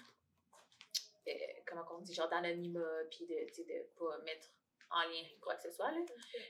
euh, 1.27 1.31
comment 1.67 1.83
on 1.91 2.01
dit 2.01 2.13
genre 2.13 2.29
d'anonymat 2.29 2.79
puis 3.11 3.25
de 3.25 3.33
de 3.35 3.87
pas 3.97 4.17
mettre 4.23 4.47
en 4.89 5.01
lien 5.09 5.23
quoi 5.41 5.55
que 5.55 5.61
ce 5.63 5.71
soit 5.71 5.89
là. 5.91 5.97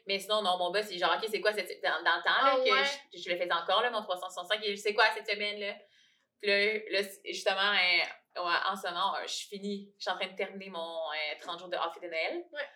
Mais 0.07 0.19
sinon, 0.19 0.41
non, 0.41 0.57
mon 0.57 0.71
boss, 0.71 0.88
il 0.89 0.95
est 0.95 0.99
genre, 0.99 1.15
OK, 1.15 1.28
c'est 1.30 1.39
quoi 1.39 1.53
cette, 1.53 1.82
dans, 1.82 2.03
dans 2.03 2.17
le 2.17 2.24
temps 2.24 2.43
là, 2.43 2.51
Ah 2.53 2.57
que 2.57 2.69
ouais? 2.69 2.84
je, 3.13 3.19
je 3.21 3.30
le 3.30 3.38
faisais 3.38 3.53
encore, 3.53 3.82
là, 3.82 3.89
mon 3.89 4.01
365, 4.01 4.59
il 4.65 4.76
dit, 4.76 4.82
c'est 4.82 4.93
quoi 4.93 5.05
cette 5.15 5.28
semaine-là? 5.30 5.76
Puis 6.41 6.49
là, 6.51 6.74
là, 6.91 7.03
c'est- 7.03 7.21
justement, 7.26 7.71
euh, 7.71 8.41
en 8.41 8.76
ce 8.76 8.88
moment, 8.88 9.15
euh, 9.15 9.26
je 9.28 9.47
finis, 9.47 9.93
je 9.97 10.01
suis 10.03 10.11
en 10.11 10.15
train 10.17 10.28
de 10.28 10.36
terminer 10.36 10.69
mon 10.69 10.80
euh, 11.11 11.39
30 11.39 11.59
jours 11.59 11.69
de 11.69 11.78
off 11.78 11.97
de 12.01 12.07
Noël. 12.07 12.43
Ouais. 12.51 12.67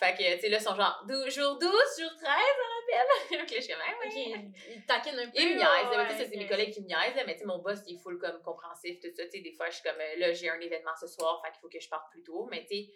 Fait 0.00 0.14
que, 0.16 0.34
tu 0.34 0.40
sais, 0.40 0.48
là, 0.48 0.56
ils 0.58 0.62
sont 0.62 0.74
genre, 0.74 1.04
12, 1.06 1.28
jour 1.34 1.58
12, 1.58 1.70
jour 1.70 2.10
13, 2.16 2.26
on 2.26 2.82
appelle. 2.82 3.06
Puis 3.28 3.36
là, 3.36 3.44
je 3.46 3.60
suis 3.60 3.72
comme, 3.72 3.82
Ah 3.86 3.90
ouais. 4.00 4.06
OK, 4.06 4.12
il, 4.16 4.74
il 4.76 4.86
taquine 4.86 5.18
un 5.18 5.26
peu. 5.26 5.32
Il 5.34 5.48
me 5.50 5.54
niaise, 5.56 5.60
ouais, 5.90 5.96
là, 5.96 6.04
mais 6.04 6.08
tu 6.08 6.16
sais, 6.16 6.24
ça, 6.24 6.30
c'est 6.30 6.36
mes 6.38 6.48
collègues 6.48 6.72
qui 6.72 6.80
me 6.82 6.86
niaisent, 6.86 7.22
mais 7.26 7.34
tu 7.34 7.40
sais, 7.40 7.44
mon 7.44 7.58
boss, 7.58 7.80
il 7.86 7.96
est 7.96 7.98
full 7.98 8.18
comme 8.18 8.40
compréhensif, 8.42 8.98
tout 8.98 9.08
ça, 9.14 9.24
tu 9.26 9.30
sais, 9.30 9.40
des 9.40 9.52
fois, 9.52 9.68
je 9.68 9.74
suis 9.74 9.82
comme, 9.82 10.00
euh, 10.00 10.16
là, 10.16 10.32
j'ai 10.32 10.48
un 10.48 10.58
événement 10.58 10.96
ce 10.98 11.06
soir, 11.06 11.40
fait 11.44 11.52
qu'il 11.52 11.60
faut 11.60 11.68
que 11.68 11.78
je 11.80 11.88
parte 11.88 12.10
plus 12.10 12.22
tôt, 12.22 12.48
mais 12.50 12.66
tu 12.66 12.76
sais, 12.84 12.90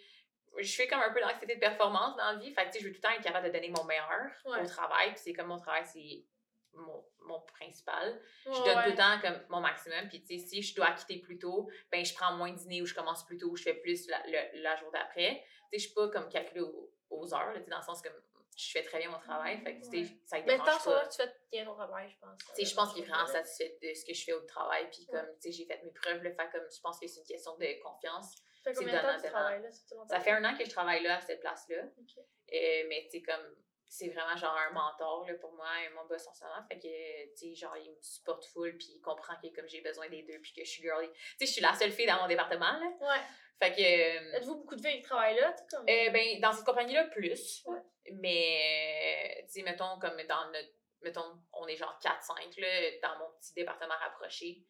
je 0.58 0.74
fais 0.76 0.86
comme 0.88 1.00
un 1.00 1.12
peu 1.12 1.20
d'anxiété 1.20 1.56
de 1.56 1.60
performance 1.60 2.16
dans 2.16 2.32
la 2.32 2.38
vie, 2.38 2.52
fait 2.54 2.62
que 2.66 2.68
tu 2.68 2.72
sais, 2.74 2.80
je 2.80 2.84
veux 2.88 2.92
tout 2.94 3.00
le 3.02 3.08
temps 3.08 3.14
être 3.14 3.22
capable 3.22 3.48
de 3.48 3.52
donner 3.52 3.68
mon 3.68 3.84
meilleur 3.84 4.08
Ouais. 4.46 4.62
au 4.62 4.66
travail, 4.66 5.10
puis 5.10 5.18
c'est 5.22 5.32
comme 5.34 5.48
mon 5.48 5.58
travail, 5.58 5.84
c'est 5.84 6.24
mon, 6.72 7.04
mon 7.20 7.40
principal. 7.40 8.20
Je 8.46 8.50
donne 8.50 8.76
ouais. 8.78 8.84
tout 8.84 8.90
le 8.90 8.96
temps 8.96 9.20
comme 9.20 9.40
mon 9.48 9.60
maximum, 9.60 10.08
puis 10.08 10.22
tu 10.22 10.38
sais, 10.38 10.46
si 10.46 10.62
je 10.62 10.74
dois 10.74 10.90
quitter 10.92 11.18
plus 11.18 11.38
tôt, 11.38 11.68
ben 11.92 12.04
je 12.04 12.14
prends 12.14 12.32
moins 12.36 12.50
de 12.50 12.56
dîner 12.56 12.82
ou 12.82 12.86
je 12.86 12.94
commence 12.94 13.24
plus 13.26 13.36
tôt, 13.38 13.54
je 13.56 13.62
fais 13.62 13.74
plus 13.74 14.08
la, 14.08 14.20
le- 14.26 14.62
la 14.62 14.74
jour 14.76 14.90
d'après. 14.92 15.44
Tu 15.72 15.78
sais, 15.78 15.78
je 15.78 15.84
suis 15.86 15.94
pas 15.94 16.08
comme 16.08 16.28
calculée 16.28 16.60
aux, 16.62 16.92
aux 17.18 17.34
heures, 17.34 17.52
là, 17.52 17.60
dans 17.60 17.78
le 17.78 17.82
sens 17.82 18.02
que 18.02 18.08
je 18.56 18.70
fais 18.70 18.82
très 18.82 18.98
bien 18.98 19.10
mon 19.10 19.18
travail, 19.18 19.60
fait 19.62 19.78
que 19.78 19.84
tu 19.84 20.04
sais, 20.06 20.14
ça 20.26 20.36
Mais 20.46 20.56
tant 20.58 20.64
que 20.78 21.08
tu 21.10 21.16
fais 21.16 21.32
bien 21.50 21.64
ton 21.64 21.74
travail, 21.74 22.08
je 22.10 22.18
pense. 22.18 22.38
Sais, 22.54 22.64
je 22.64 22.74
pense 22.74 22.92
qu'il 22.92 23.02
est 23.02 23.06
vraiment 23.06 23.26
satisfait 23.26 23.76
de 23.82 23.94
ce 23.94 24.04
que 24.04 24.14
je 24.14 24.24
fais 24.24 24.32
au 24.32 24.42
travail, 24.42 24.88
puis 24.90 25.06
comme, 25.06 25.26
tu 25.40 25.50
sais, 25.50 25.52
j'ai 25.52 25.66
fait 25.66 25.82
mes 25.82 25.90
preuves, 25.90 26.22
là, 26.22 26.30
fait 26.30 26.50
comme, 26.52 26.66
je 26.70 26.80
pense 26.80 26.98
que 27.00 27.06
c'est 27.06 27.20
une 27.20 27.26
question 27.26 27.56
de 27.56 27.82
confiance. 27.82 28.36
Ça 28.62 28.72
fait 28.72 28.78
combien 28.78 28.96
de 28.96 29.06
temps 29.06 29.16
que 29.16 29.22
tu 29.22 29.30
travailles 29.30 29.62
là? 29.62 29.68
Ça 30.08 30.20
fait 30.20 30.30
un 30.30 30.44
an 30.44 30.56
que 30.56 30.64
je 30.64 30.70
travaille 30.70 31.02
là, 31.02 31.16
à 31.16 31.20
cette 31.20 31.40
place-là, 31.40 31.82
Ok. 31.98 32.24
Euh, 32.52 32.84
mais 32.88 33.08
tu 33.10 33.18
sais, 33.18 33.22
comme, 33.22 33.56
c'est 33.88 34.08
vraiment 34.08 34.36
genre 34.36 34.56
un 34.56 34.70
mentor, 34.72 35.26
là, 35.26 35.34
pour 35.34 35.52
moi, 35.52 35.68
et 35.84 35.88
mon 35.94 36.04
boss 36.06 36.26
en 36.26 36.34
ce 36.34 36.44
moment, 36.44 36.62
fait 36.68 36.78
que, 36.78 37.34
tu 37.34 37.48
sais, 37.48 37.54
genre, 37.54 37.76
il 37.76 37.90
me 37.90 37.96
supporte 38.02 38.44
full, 38.46 38.76
puis 38.76 38.88
il 38.96 39.00
comprend 39.00 39.34
que, 39.42 39.48
comme, 39.54 39.68
j'ai 39.68 39.80
besoin 39.80 40.08
des 40.08 40.22
deux, 40.22 40.38
puis 40.40 40.52
que 40.52 40.64
je 40.64 40.70
suis 40.70 40.82
girly. 40.82 41.10
Tu 41.10 41.18
sais, 41.38 41.46
je 41.46 41.52
suis 41.52 41.62
la 41.62 41.74
seule 41.74 41.92
fille 41.92 42.06
dans 42.06 42.20
mon 42.20 42.28
département, 42.28 42.72
là, 42.78 42.86
Ouais. 43.00 43.20
Fait 43.60 43.72
que... 43.72 43.80
euh, 43.80 44.36
Êtes-vous 44.36 44.56
beaucoup 44.56 44.76
de 44.76 44.80
filles 44.80 44.96
qui 44.98 45.02
travaillent 45.02 45.36
là? 45.36 45.54
sais, 45.56 45.64
Comme... 45.70 45.86
euh, 45.88 46.10
ben, 46.10 46.40
dans 46.40 46.52
cette 46.52 46.64
compagnie-là, 46.64 47.04
plus. 47.06 47.62
Ouais. 47.66 47.78
Mais, 48.12 49.44
tu 49.46 49.52
sais, 49.54 49.62
mettons, 49.62 49.98
comme 49.98 50.16
dans 50.28 50.50
notre. 50.50 50.68
Mettons, 51.02 51.38
on 51.52 51.66
est 51.66 51.76
genre 51.76 51.98
4-5, 52.02 52.58
là, 52.60 52.90
dans 53.02 53.18
mon 53.18 53.30
petit 53.38 53.52
département 53.54 53.94
rapproché. 54.00 54.64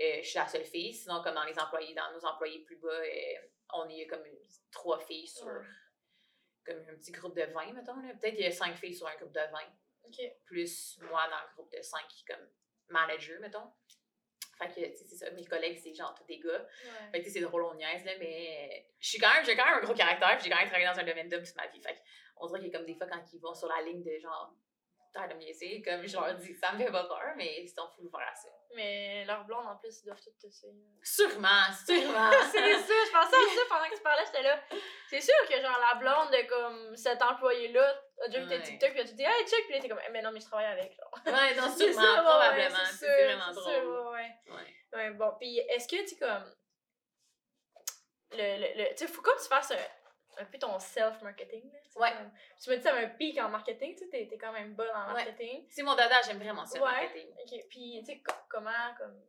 Euh, 0.00 0.18
je 0.22 0.28
suis 0.28 0.38
la 0.38 0.46
seule 0.46 0.64
fille. 0.64 0.92
Sinon, 0.92 1.22
comme 1.22 1.34
dans 1.34 1.44
les 1.44 1.58
employés, 1.58 1.94
dans 1.94 2.12
nos 2.12 2.24
employés 2.26 2.62
plus 2.64 2.76
bas, 2.76 2.88
euh, 2.90 3.34
on 3.72 3.88
est 3.88 4.06
comme 4.06 4.24
une- 4.26 4.38
trois 4.70 4.98
filles 5.00 5.26
sur. 5.26 5.46
Ouais. 5.46 5.64
Comme 6.66 6.78
un 6.90 6.94
petit 6.96 7.10
groupe 7.12 7.34
de 7.34 7.42
20, 7.44 7.72
mettons. 7.72 7.96
là. 7.96 8.12
Peut-être 8.20 8.34
qu'il 8.34 8.44
y 8.44 8.48
a 8.48 8.52
5 8.52 8.76
filles 8.76 8.94
sur 8.94 9.06
un 9.08 9.16
groupe 9.16 9.32
de 9.32 9.40
20. 9.40 9.58
Ok. 10.04 10.16
Plus 10.44 10.98
moi 11.10 11.26
dans 11.30 11.40
le 11.48 11.54
groupe 11.54 11.72
de 11.72 11.80
5 11.80 12.02
comme 12.26 12.46
manager, 12.88 13.40
mettons. 13.40 13.72
Fait 14.58 14.68
que, 14.68 14.74
tu 14.74 14.80
sais, 14.80 15.04
c'est 15.04 15.16
ça. 15.16 15.30
Mes 15.30 15.44
collègues, 15.44 15.78
c'est 15.80 15.94
genre 15.94 16.14
tous 16.14 16.24
des 16.24 16.40
gars. 16.40 16.50
Ouais. 16.50 17.10
Fait 17.12 17.18
que 17.20 17.24
tu 17.24 17.30
sais, 17.30 17.38
c'est 17.38 17.44
drôle, 17.44 17.62
on 17.62 17.74
niaise, 17.74 18.04
là, 18.04 18.12
mais 18.18 18.88
je 18.98 19.08
suis 19.08 19.18
quand 19.18 19.32
même, 19.32 19.44
j'ai 19.44 19.54
quand 19.54 19.64
même 19.64 19.78
un 19.78 19.80
gros 19.80 19.94
caractère, 19.94 20.38
j'ai 20.42 20.50
quand 20.50 20.56
même 20.56 20.68
travaillé 20.68 20.88
dans 20.88 20.98
un 20.98 21.04
domaine 21.04 21.28
d'homme 21.28 21.44
toute 21.44 21.56
ma 21.56 21.68
vie. 21.68 21.80
Fait 21.80 21.94
que 21.94 21.98
on 22.40 22.46
dirait 22.46 22.60
qu'il 22.60 22.72
y 22.72 22.74
a 22.74 22.78
comme 22.78 22.86
des 22.86 22.94
fois 22.94 23.06
quand 23.06 23.22
ils 23.32 23.40
vont 23.40 23.54
sur 23.54 23.68
la 23.68 23.82
ligne 23.82 24.02
de 24.02 24.18
genre 24.18 24.52
t'arrêtes 25.12 25.32
de 25.32 25.36
niaiser. 25.36 25.82
Comme 25.82 26.06
je 26.06 26.16
leur 26.16 26.34
dis, 26.34 26.54
ça 26.54 26.72
me 26.72 26.78
fait 26.78 26.90
pas 26.90 27.04
peur, 27.04 27.32
mais 27.36 27.62
ils 27.62 27.68
sont 27.68 27.88
full 27.94 28.06
ouverts 28.06 28.28
à 28.30 28.34
ça. 28.34 28.48
Mais 28.74 29.24
leurs 29.24 29.44
blondes, 29.44 29.66
en 29.66 29.76
plus, 29.76 30.00
ils 30.02 30.06
doivent 30.06 30.20
toutes 30.22 30.38
te 30.38 30.50
suivre. 30.50 30.74
Sûrement, 31.02 31.64
sûrement. 31.86 32.30
c'est 32.52 32.74
ça, 32.78 32.94
je 33.06 33.12
pensais 33.12 33.36
à 33.36 33.54
ça 33.56 33.62
pendant 33.68 33.88
que 33.88 33.96
tu 33.96 34.02
parlais, 34.02 34.24
j'étais 34.26 34.42
là. 34.42 34.60
C'est 35.08 35.20
sûr 35.20 35.34
que, 35.48 35.60
genre, 35.60 35.78
la 35.78 35.94
blonde 35.98 36.30
de, 36.30 36.46
comme, 36.48 36.96
cet 36.96 37.22
employé-là 37.22 38.02
a 38.24 38.28
déjà 38.28 38.40
vu 38.40 38.48
tes. 38.48 38.62
TikTok, 38.62 38.90
puis 38.90 39.00
a 39.00 39.04
tout 39.04 39.14
dit, 39.14 39.22
hey, 39.22 39.46
check, 39.46 39.64
puis 39.64 39.74
là, 39.74 39.80
t'es 39.80 39.88
comme, 39.88 40.00
mais 40.12 40.22
non, 40.22 40.30
mais 40.32 40.40
je 40.40 40.46
travaille 40.46 40.66
avec, 40.66 40.94
genre. 40.94 41.12
ouais, 41.26 41.54
non, 41.54 41.70
sûrement, 41.76 42.02
ça, 42.02 42.22
probablement. 42.22 42.76
ouais, 42.76 42.84
c'est 42.90 43.06
sûr, 43.06 43.24
vraiment 43.36 43.52
drôle. 43.52 43.74
sûr, 43.74 44.10
ouais, 44.12 44.30
ouais. 44.46 44.54
Ouais. 44.54 44.74
Ouais, 44.92 45.10
bon, 45.12 45.32
puis 45.38 45.58
est-ce 45.58 45.88
que, 45.88 46.08
tu 46.08 46.16
comme. 46.16 46.54
Le, 48.32 48.36
le, 48.60 48.82
le- 48.84 48.90
tu 48.90 48.98
sais, 48.98 49.06
faut 49.08 49.22
comme 49.22 49.38
tu 49.40 49.48
fasses 49.48 49.70
un, 49.70 49.76
un 50.38 50.44
peu 50.44 50.58
ton 50.58 50.78
self-marketing, 50.78 51.70
Ouais. 51.96 52.12
comme- 52.12 52.30
tu 52.62 52.70
me 52.70 52.76
dis, 52.76 52.82
ça 52.82 52.94
un 52.94 53.08
pic 53.08 53.38
en 53.38 53.48
marketing, 53.48 53.94
tu 53.96 54.04
sais, 54.04 54.26
t'es- 54.28 54.38
quand 54.38 54.52
même 54.52 54.74
bonne 54.74 54.88
en 54.94 55.08
Ouais. 55.08 55.24
marketing. 55.24 55.66
C'est 55.68 55.82
mon 55.82 55.94
dada, 55.94 56.20
j'aime 56.22 56.38
vraiment 56.38 56.64
ça, 56.64 56.78
le 56.78 56.84
Ouais. 56.84 56.90
marketing. 56.90 57.28
Ok, 57.44 57.66
puis, 57.68 57.96
tu 58.00 58.04
sais, 58.06 58.18
co- 58.20 58.34
comment, 58.48 58.94
comme. 58.96 59.20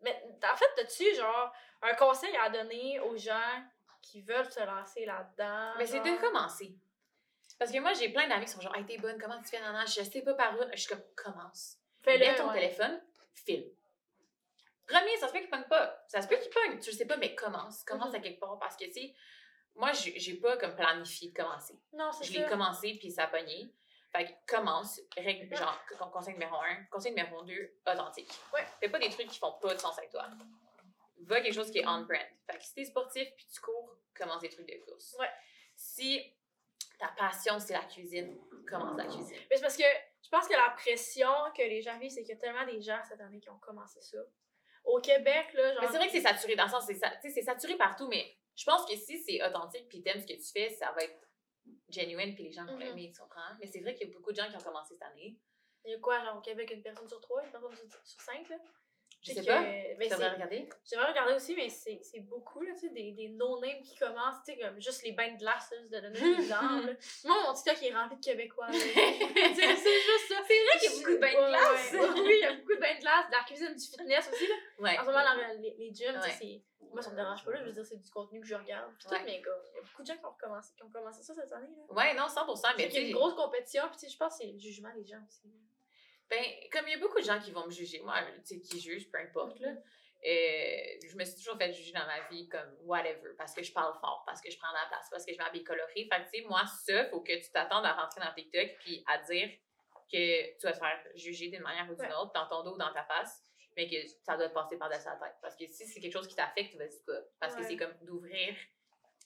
Mais 0.00 0.22
en 0.52 0.56
fait, 0.56 0.80
as-tu, 0.82 1.14
genre, 1.14 1.52
un 1.82 1.94
conseil 1.94 2.36
à 2.36 2.50
donner 2.50 2.98
aux 3.00 3.16
gens 3.16 3.62
qui 4.02 4.20
veulent 4.22 4.50
se 4.50 4.60
lancer 4.60 5.04
là-dedans? 5.06 5.74
Mais 5.78 5.86
c'est 5.86 6.00
de 6.00 6.20
commencer. 6.20 6.74
Parce 7.58 7.70
que 7.70 7.78
moi, 7.78 7.92
j'ai 7.92 8.08
plein 8.08 8.26
d'amis 8.28 8.46
qui 8.46 8.50
sont 8.50 8.60
genre, 8.60 8.74
hey, 8.76 8.84
t'es 8.84 8.98
bonne, 8.98 9.20
comment 9.20 9.40
tu 9.40 9.48
fais, 9.48 9.60
Nana? 9.60 9.84
Je 9.86 10.02
sais 10.02 10.22
pas 10.22 10.34
par 10.34 10.58
où. 10.58 10.62
Je 10.72 10.76
suis 10.78 10.88
comme, 10.88 11.04
commence. 11.14 11.76
Fais-le, 12.02 12.24
Mets 12.26 12.34
ton 12.34 12.48
ouais. 12.48 12.54
téléphone, 12.54 13.00
file. 13.34 13.70
Premier, 14.88 15.16
ça 15.18 15.28
se 15.28 15.32
peut 15.32 15.38
qu'il 15.38 15.48
pogne 15.48 15.62
pas. 15.68 16.02
Ça 16.08 16.20
se 16.20 16.26
peut 16.26 16.36
qu'il 16.36 16.50
pogne. 16.50 16.80
Tu 16.80 16.90
le 16.90 16.96
sais 16.96 17.06
pas, 17.06 17.16
mais 17.16 17.34
commence. 17.36 17.84
Commence 17.84 18.08
Mhm. 18.08 18.16
à 18.16 18.20
quelque 18.20 18.40
part. 18.40 18.58
Parce 18.58 18.76
que, 18.76 18.84
tu 18.86 19.14
moi, 19.74 19.92
j'ai 19.92 20.34
pas 20.34 20.56
comme 20.56 20.74
planifié 20.76 21.30
de 21.30 21.34
commencer. 21.36 21.78
Non, 21.92 22.12
c'est 22.12 22.24
Je 22.24 22.32
l'ai 22.38 22.46
commencé, 22.48 22.94
puis 22.98 23.10
ça 23.10 23.24
a 23.24 23.26
pogné. 23.28 23.72
Fait 24.10 24.26
que 24.26 24.32
commence, 24.46 25.00
règle, 25.16 25.56
genre, 25.56 25.78
con- 25.98 26.10
conseil 26.10 26.34
numéro 26.34 26.56
un. 26.56 26.84
Conseil 26.90 27.12
numéro 27.12 27.42
deux, 27.44 27.74
authentique. 27.86 28.30
Ouais. 28.52 28.64
Fais 28.80 28.90
pas 28.90 28.98
des 28.98 29.08
trucs 29.08 29.28
qui 29.28 29.38
font 29.38 29.52
pas 29.52 29.74
de 29.74 29.80
sens 29.80 29.96
avec 29.96 30.10
toi. 30.10 30.26
Va 31.22 31.40
quelque 31.40 31.54
chose 31.54 31.70
qui 31.70 31.78
est 31.78 31.86
on-brand. 31.86 32.20
Fait 32.50 32.58
que 32.58 32.64
si 32.64 32.74
t'es 32.74 32.84
sportif 32.84 33.26
puis 33.36 33.46
tu 33.46 33.60
cours, 33.60 33.96
commence 34.14 34.40
des 34.42 34.50
trucs 34.50 34.68
de 34.68 34.84
course. 34.84 35.16
Ouais. 35.18 35.30
Si 35.74 36.20
ta 36.98 37.08
passion, 37.16 37.58
c'est 37.58 37.72
la 37.72 37.84
cuisine, 37.84 38.38
commence 38.68 38.98
la 38.98 39.04
cuisine. 39.04 39.38
Mais 39.50 39.56
c'est 39.56 39.62
parce 39.62 39.76
que 39.78 39.84
je 40.22 40.28
pense 40.28 40.46
que 40.46 40.52
la 40.54 40.70
pression 40.76 41.30
que 41.56 41.62
les 41.62 41.80
gens 41.80 41.98
vivent, 41.98 42.10
c'est 42.10 42.22
qu'il 42.22 42.34
y 42.34 42.38
a 42.38 42.40
tellement 42.40 42.66
des 42.66 42.82
gens 42.82 43.00
cette 43.08 43.20
année 43.20 43.40
qui 43.40 43.48
ont 43.48 43.58
commencé 43.58 44.00
ça. 44.02 44.18
Au 44.84 45.00
Québec, 45.00 45.52
là, 45.54 45.72
genre. 45.72 45.82
Mais 45.82 45.88
c'est 45.88 45.96
vrai 45.96 46.06
que 46.08 46.12
c'est 46.12 46.20
saturé 46.20 46.54
dans 46.56 46.64
le 46.64 46.70
sens, 46.70 46.84
c'est 46.86 47.42
saturé 47.42 47.76
partout, 47.76 48.08
mais 48.08 48.36
je 48.56 48.64
pense 48.64 48.84
que 48.84 48.96
si 48.96 49.22
c'est 49.22 49.42
authentique 49.44 49.88
puis 49.88 50.02
t'aimes 50.02 50.20
ce 50.20 50.26
que 50.26 50.34
tu 50.34 50.50
fais, 50.52 50.70
ça 50.70 50.92
va 50.92 51.02
être 51.04 51.28
genuine 51.88 52.34
puis 52.34 52.44
les 52.44 52.52
gens 52.52 52.64
vont 52.66 52.74
Mhm. 52.74 52.80
l'aimer, 52.80 53.12
tu 53.14 53.20
comprends? 53.20 53.54
Mais 53.60 53.66
c'est 53.66 53.80
vrai 53.80 53.94
qu'il 53.94 54.08
y 54.08 54.10
a 54.10 54.14
beaucoup 54.14 54.32
de 54.32 54.36
gens 54.36 54.48
qui 54.48 54.56
ont 54.56 54.60
commencé 54.60 54.94
cette 54.94 55.02
année. 55.02 55.38
Il 55.84 55.92
y 55.92 55.94
a 55.94 55.98
quoi, 55.98 56.22
genre, 56.24 56.38
au 56.38 56.40
Québec, 56.40 56.70
une 56.70 56.82
personne 56.82 57.08
sur 57.08 57.20
trois, 57.20 57.42
une 57.44 57.50
personne 57.50 57.74
sur 58.04 58.20
cinq, 58.20 58.48
là? 58.48 58.56
Je 59.22 59.28
C'est 59.28 59.34
sais 59.34 59.40
que- 59.42 59.46
pas. 59.46 59.60
mais 59.60 59.96
Tu 60.00 60.08
c'est- 60.08 60.28
regarder. 60.28 60.68
J'aimerais 60.84 61.08
regarder 61.10 61.34
aussi, 61.34 61.54
mais 61.54 61.68
c'est 61.68 62.00
c'est 62.02 62.20
beaucoup, 62.20 62.60
là, 62.62 62.72
tu 62.74 62.80
sais, 62.80 62.88
des, 62.88 63.12
des 63.12 63.28
no-names 63.28 63.80
qui 63.84 63.94
commencent, 63.96 64.42
tu 64.44 64.52
sais, 64.52 64.58
comme 64.58 64.80
juste 64.80 65.04
les 65.04 65.12
bains 65.12 65.32
de 65.32 65.38
glace, 65.38 65.70
là, 65.70 65.78
juste 65.78 65.92
de 65.92 66.00
donner 66.00 66.18
un 66.20 66.38
exemple. 66.40 66.96
Moi, 67.24 67.36
mon 67.46 67.54
TikTok 67.54 67.82
est 67.84 67.94
rempli 67.94 68.16
de 68.16 68.24
Québécois. 68.24 68.66
c'est 68.72 68.82
juste 68.82 70.28
ça. 70.28 70.42
C'est 70.46 70.64
vrai 70.64 70.78
qu'il 70.80 70.90
y 70.90 70.92
a 70.92 70.96
beaucoup 70.98 71.12
de 71.12 71.18
bains 71.18 71.32
de 71.32 71.48
glace. 71.48 71.92
ouais, 71.92 72.00
ouais. 72.00 72.20
Oui, 72.26 72.34
il 72.34 72.40
y 72.40 72.44
a 72.44 72.52
beaucoup 72.56 72.74
de 72.74 72.80
bains 72.80 72.94
de 72.96 73.00
glace, 73.00 73.26
de 73.28 73.32
la 73.32 73.44
cuisine, 73.44 73.74
du 73.74 73.84
fitness 73.86 74.28
aussi, 74.32 74.46
là. 74.48 74.54
Ouais. 74.80 74.98
En 74.98 75.02
ce 75.02 75.06
moment, 75.06 75.22
dans 75.22 75.60
les, 75.62 75.74
les 75.78 75.94
gyms, 75.94 76.18
tu 76.22 76.30
sais, 76.30 76.36
c'est. 76.40 76.62
Moi, 76.92 77.00
ça 77.00 77.10
me 77.10 77.16
dérange 77.16 77.44
pas, 77.44 77.52
là. 77.52 77.60
Je 77.60 77.64
veux 77.66 77.72
dire, 77.72 77.86
c'est 77.86 77.96
du 78.02 78.10
contenu 78.10 78.40
que 78.40 78.46
je 78.46 78.54
regarde. 78.54 78.92
Puis 78.98 79.06
tout, 79.08 79.14
mais 79.24 79.40
gars, 79.40 79.50
il 79.72 79.76
y 79.76 79.78
a 79.78 79.82
beaucoup 79.82 80.02
de 80.02 80.06
gens 80.08 80.16
qui 80.16 80.26
ont 80.26 80.34
commencé, 80.38 80.74
qui 80.76 80.82
ont 80.82 80.90
commencé 80.90 81.22
ça 81.22 81.32
cette 81.32 81.52
année, 81.52 81.68
là. 81.76 81.94
Ouais, 81.94 82.12
non, 82.14 82.26
100%. 82.26 82.60
Mais 82.76 82.82
Fait 82.82 82.88
qu'il 82.90 82.98
y 82.98 83.02
a 83.02 83.06
tu 83.06 83.06
une 83.10 83.14
grosse 83.14 83.34
compétition, 83.34 83.84
puis 83.88 83.92
tu 83.98 84.06
sais, 84.06 84.12
je 84.12 84.18
pense 84.18 84.36
que 84.36 84.44
c'est 84.44 84.52
le 84.52 84.58
jugement 84.58 84.92
des 84.94 85.04
gens 85.06 85.20
aussi. 85.26 85.48
Ben, 86.32 86.44
comme 86.72 86.88
il 86.88 86.92
y 86.92 86.94
a 86.94 86.98
beaucoup 86.98 87.18
de 87.18 87.24
gens 87.24 87.38
qui 87.40 87.50
vont 87.52 87.66
me 87.66 87.70
juger, 87.70 88.00
moi, 88.00 88.16
tu 88.36 88.40
sais, 88.44 88.60
qui 88.60 88.80
jugent, 88.80 89.10
peu 89.10 89.18
importe, 89.18 89.60
là. 89.60 89.68
euh, 89.68 90.98
je 91.06 91.16
me 91.16 91.24
suis 91.24 91.36
toujours 91.36 91.58
fait 91.58 91.72
juger 91.72 91.92
dans 91.92 92.06
ma 92.06 92.20
vie 92.28 92.48
comme 92.48 92.76
whatever, 92.84 93.34
parce 93.36 93.52
que 93.54 93.62
je 93.62 93.72
parle 93.72 93.92
fort, 94.00 94.22
parce 94.26 94.40
que 94.40 94.50
je 94.50 94.58
prends 94.58 94.70
de 94.70 94.78
la 94.82 94.86
place, 94.88 95.08
parce 95.10 95.26
que 95.26 95.32
je 95.32 95.38
m'habille 95.38 95.64
colorée. 95.64 95.92
Fait 95.94 96.08
que, 96.08 96.30
tu 96.30 96.40
sais, 96.42 96.46
moi, 96.48 96.62
ça, 96.86 97.06
faut 97.10 97.20
que 97.20 97.32
tu 97.38 97.50
t'attendes 97.52 97.84
à 97.84 97.92
rentrer 97.92 98.20
dans 98.20 98.32
TikTok 98.32 98.76
puis 98.80 99.04
à 99.06 99.18
dire 99.18 99.50
que 100.10 100.58
tu 100.58 100.66
vas 100.66 100.72
te 100.72 100.78
faire 100.78 101.00
juger 101.14 101.48
d'une 101.48 101.62
manière 101.62 101.90
ou 101.90 101.94
d'une 101.94 102.06
Ouais. 102.06 102.14
autre, 102.14 102.32
dans 102.34 102.46
ton 102.48 102.62
dos 102.62 102.74
ou 102.74 102.78
dans 102.78 102.92
ta 102.92 103.04
face, 103.04 103.42
mais 103.76 103.88
que 103.88 103.96
ça 104.24 104.36
doit 104.36 104.48
te 104.48 104.54
passer 104.54 104.76
par-dessus 104.76 105.06
la 105.06 105.16
tête. 105.26 105.36
Parce 105.42 105.56
que 105.56 105.66
si 105.66 105.86
c'est 105.86 106.00
quelque 106.00 106.12
chose 106.12 106.28
qui 106.28 106.34
t'affecte, 106.34 106.74
vas-y 106.76 107.02
pas. 107.06 107.20
Parce 107.40 107.54
que 107.56 107.62
c'est 107.62 107.76
comme 107.76 107.94
d'ouvrir 108.02 108.54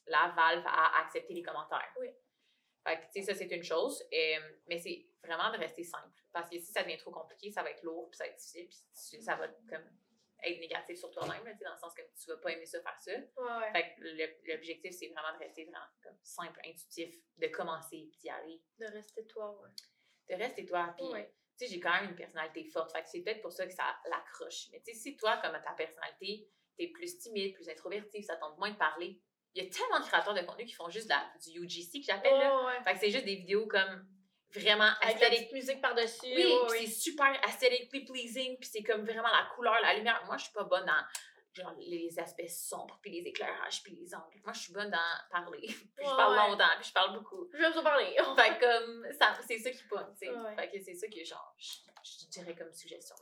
la 0.06 0.32
valve 0.36 0.64
à 0.66 1.00
accepter 1.02 1.34
les 1.34 1.42
commentaires. 1.42 1.92
Oui. 2.00 2.08
Fait 2.86 2.96
que, 2.98 3.02
tu 3.06 3.08
sais, 3.14 3.22
ça, 3.22 3.34
c'est 3.34 3.50
une 3.52 3.64
chose. 3.64 4.00
euh, 4.12 4.38
mais 4.68 4.78
c'est 4.78 5.04
vraiment 5.26 5.50
de 5.52 5.58
rester 5.58 5.84
simple. 5.84 6.22
Parce 6.32 6.48
que 6.48 6.58
si 6.58 6.72
ça 6.72 6.82
devient 6.82 6.96
trop 6.98 7.10
compliqué, 7.10 7.50
ça 7.50 7.62
va 7.62 7.70
être 7.70 7.82
lourd, 7.82 8.08
puis 8.10 8.16
ça 8.16 8.24
va 8.24 8.30
être 8.30 8.38
difficile, 8.38 8.68
puis 8.68 9.22
ça 9.22 9.36
va 9.36 9.48
comme 9.68 9.84
être 10.42 10.60
négatif 10.60 10.98
sur 10.98 11.10
toi-même, 11.10 11.42
dans 11.44 11.72
le 11.72 11.78
sens 11.78 11.94
que 11.94 12.02
tu 12.02 12.30
vas 12.30 12.36
pas 12.36 12.52
aimer 12.52 12.66
ça 12.66 12.80
faire 12.82 13.00
ça. 13.00 13.12
Ouais. 13.12 13.72
Fait 13.72 13.94
que 13.94 14.50
l'objectif, 14.52 14.92
c'est 14.94 15.08
vraiment 15.08 15.32
de 15.34 15.38
rester 15.38 15.64
vraiment 15.64 15.86
comme 16.02 16.16
simple, 16.22 16.60
intuitif, 16.64 17.14
de 17.36 17.46
commencer, 17.48 18.10
d'y 18.20 18.28
aller. 18.28 18.62
De 18.78 18.86
rester 18.86 19.26
toi, 19.26 19.58
ouais. 19.62 19.70
De 20.28 20.34
rester 20.42 20.66
toi, 20.66 20.94
puis 20.96 21.06
Ouais. 21.06 21.34
tu 21.58 21.66
sais, 21.66 21.72
j'ai 21.72 21.80
quand 21.80 21.92
même 22.00 22.10
une 22.10 22.16
personnalité 22.16 22.64
forte. 22.64 22.92
Fait 22.92 23.02
que 23.02 23.08
c'est 23.08 23.22
peut-être 23.22 23.40
pour 23.40 23.52
ça 23.52 23.66
que 23.66 23.72
ça 23.72 23.96
l'accroche. 24.10 24.68
Mais 24.72 24.80
tu 24.82 24.92
sais, 24.92 24.98
si 24.98 25.16
toi, 25.16 25.38
comme 25.38 25.52
ta 25.62 25.72
personnalité, 25.72 26.48
t'es 26.76 26.88
plus 26.88 27.16
timide, 27.18 27.54
plus 27.54 27.68
introverti, 27.70 28.22
ça 28.22 28.36
tente 28.36 28.58
moins 28.58 28.70
de 28.70 28.76
parler, 28.76 29.18
il 29.54 29.64
y 29.64 29.66
a 29.66 29.70
tellement 29.70 30.00
de 30.00 30.04
créateurs 30.04 30.34
de 30.34 30.42
contenu 30.42 30.66
qui 30.66 30.74
font 30.74 30.90
juste 30.90 31.08
la- 31.08 31.32
du 31.42 31.58
UGC 31.64 32.00
que 32.00 32.06
j'appelle, 32.06 32.34
ouais. 32.34 32.82
Fait 32.84 32.92
que 32.92 32.98
c'est 33.00 33.10
juste 33.10 33.24
des 33.24 33.36
vidéos 33.36 33.66
comme 33.66 34.06
vraiment 34.54 34.90
Avec 35.00 35.20
la 35.20 35.26
aesthetic. 35.28 35.38
petite 35.38 35.52
musique 35.52 35.80
par-dessus. 35.82 36.34
Oui, 36.34 36.86
c'est 36.86 36.86
super 36.86 37.40
aesthetically 37.46 38.04
pleasing, 38.04 38.56
puis 38.58 38.68
c'est 38.72 38.82
comme 38.82 39.04
vraiment 39.04 39.28
la 39.28 39.48
couleur, 39.54 39.76
la 39.82 39.94
lumière. 39.94 40.22
Moi, 40.26 40.36
je 40.36 40.44
suis 40.44 40.52
pas 40.52 40.64
bonne 40.64 40.86
dans 40.86 41.04
genre 41.56 41.74
les 41.78 42.18
aspects 42.18 42.48
sombres, 42.48 42.98
puis 43.00 43.10
les 43.10 43.28
éclairages, 43.28 43.82
puis 43.82 43.94
les 43.94 44.14
angles. 44.14 44.40
Moi, 44.44 44.52
je 44.52 44.60
suis 44.60 44.72
bonne 44.72 44.90
dans 44.90 44.98
parler. 45.30 45.66
puis 45.66 46.04
je 46.04 46.16
parle 46.16 46.38
ouais. 46.38 46.50
longtemps, 46.50 46.76
puis 46.78 46.88
je 46.88 46.92
parle 46.92 47.14
beaucoup. 47.14 47.48
Vous 47.52 47.78
en 47.78 47.82
parler. 47.82 48.14
Fait 48.36 48.58
comme 48.58 49.06
ça, 49.18 49.36
c'est 49.46 49.58
ça 49.58 49.70
qui 49.70 49.84
pogne, 49.84 50.12
tu 50.18 50.26
sais. 50.26 50.30
Ouais. 50.30 50.54
Fait 50.54 50.70
que 50.70 50.78
c'est 50.84 50.94
ça 50.94 51.06
que 51.08 51.24
genre, 51.24 51.54
je, 51.58 51.68
je 52.02 52.26
dirais 52.26 52.54
comme 52.54 52.72
suggestion. 52.72 53.16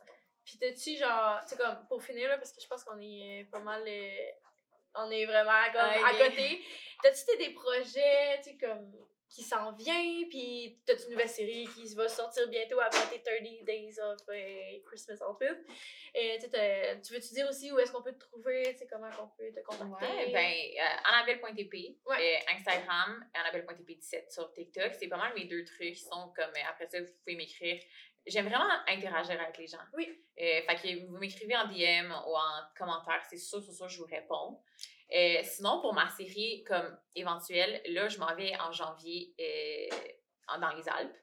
Puis 0.45 0.59
t'as-tu 0.59 0.97
genre, 0.97 1.41
tu 1.43 1.51
sais 1.51 1.57
comme, 1.57 1.87
pour 1.89 2.03
finir 2.03 2.29
là, 2.29 2.37
parce 2.37 2.53
que 2.53 2.61
je 2.61 2.67
pense 2.67 2.85
qu'on 2.85 3.01
est 3.01 3.49
pas 3.51 3.61
mal, 3.61 3.83
euh, 3.87 4.31
on 4.97 5.11
est 5.11 5.25
vraiment 5.27 5.73
comme 5.73 6.05
à 6.05 6.11
côté. 6.13 6.63
T'as-tu 7.03 7.25
t'as 7.27 7.37
des 7.37 7.51
projets, 7.51 8.41
tu 8.43 8.51
sais 8.51 8.59
comme, 8.59 8.93
qui 9.29 9.43
s'en 9.43 9.73
vient, 9.73 10.25
puis 10.29 10.79
t'as-tu 10.87 11.05
une 11.07 11.11
nouvelle 11.13 11.29
série 11.29 11.67
qui 11.75 11.93
va 11.95 12.09
sortir 12.09 12.49
bientôt 12.49 12.79
après 12.81 13.05
tes 13.19 13.21
30 13.23 13.65
Days 13.65 13.99
of 14.01 14.19
euh, 14.29 14.79
Christmas 14.87 15.19
Outfit? 15.29 15.57
Et 16.15 16.39
tu 16.41 16.49
t'as- 16.49 16.95
veux-tu 16.95 17.35
dire 17.35 17.49
aussi 17.49 17.73
où 17.73 17.79
est-ce 17.81 17.91
qu'on 17.91 18.03
peut 18.03 18.13
te 18.13 18.21
trouver, 18.21 18.77
comment 18.91 19.09
on 19.21 19.27
peut 19.37 19.51
te 19.53 19.61
contacter? 19.61 20.07
Ouais, 20.07 20.31
ben, 20.33 20.55
euh, 20.81 21.09
annabelle.tp, 21.13 21.97
Ouais. 22.07 22.37
euh, 22.47 22.53
Instagram, 22.55 23.29
annabelle.tp17 23.35 24.31
sur 24.33 24.53
TikTok. 24.53 24.95
C'est 24.95 25.09
pas 25.09 25.17
mal 25.17 25.35
mes 25.35 25.47
deux 25.47 25.65
trucs 25.65 25.95
qui 25.95 26.05
sont 26.05 26.33
comme, 26.37 26.51
euh, 26.57 26.69
après 26.71 26.87
ça, 26.89 27.01
vous 27.01 27.13
pouvez 27.25 27.35
m'écrire. 27.37 27.83
J'aime 28.27 28.49
vraiment 28.49 28.71
interagir 28.87 29.39
avec 29.41 29.59
les 29.59 29.67
gens. 29.67 29.77
Oui. 29.95 30.09
Euh, 30.41 30.63
fait 30.63 30.77
que 30.77 31.07
vous 31.07 31.19
m'écrivez 31.19 31.57
en 31.57 31.67
DM 31.67 32.11
ou 32.27 32.35
en 32.37 32.63
commentaire, 32.79 33.23
c'est 33.29 33.37
sûr, 33.37 33.63
c'est 33.63 33.73
sûr, 33.73 33.89
je 33.89 33.99
vous 33.99 34.07
réponds. 34.07 34.63
Euh, 35.13 35.43
sinon, 35.43 35.81
pour 35.81 35.93
ma 35.93 36.09
série 36.09 36.65
comme 36.65 36.99
éventuelle, 37.15 37.83
là, 37.89 38.09
je 38.09 38.19
m'en 38.19 38.35
vais 38.35 38.57
en 38.59 38.73
janvier 38.73 39.35
euh, 39.41 39.89
dans 40.61 40.71
les 40.71 40.89
Alpes. 40.89 41.17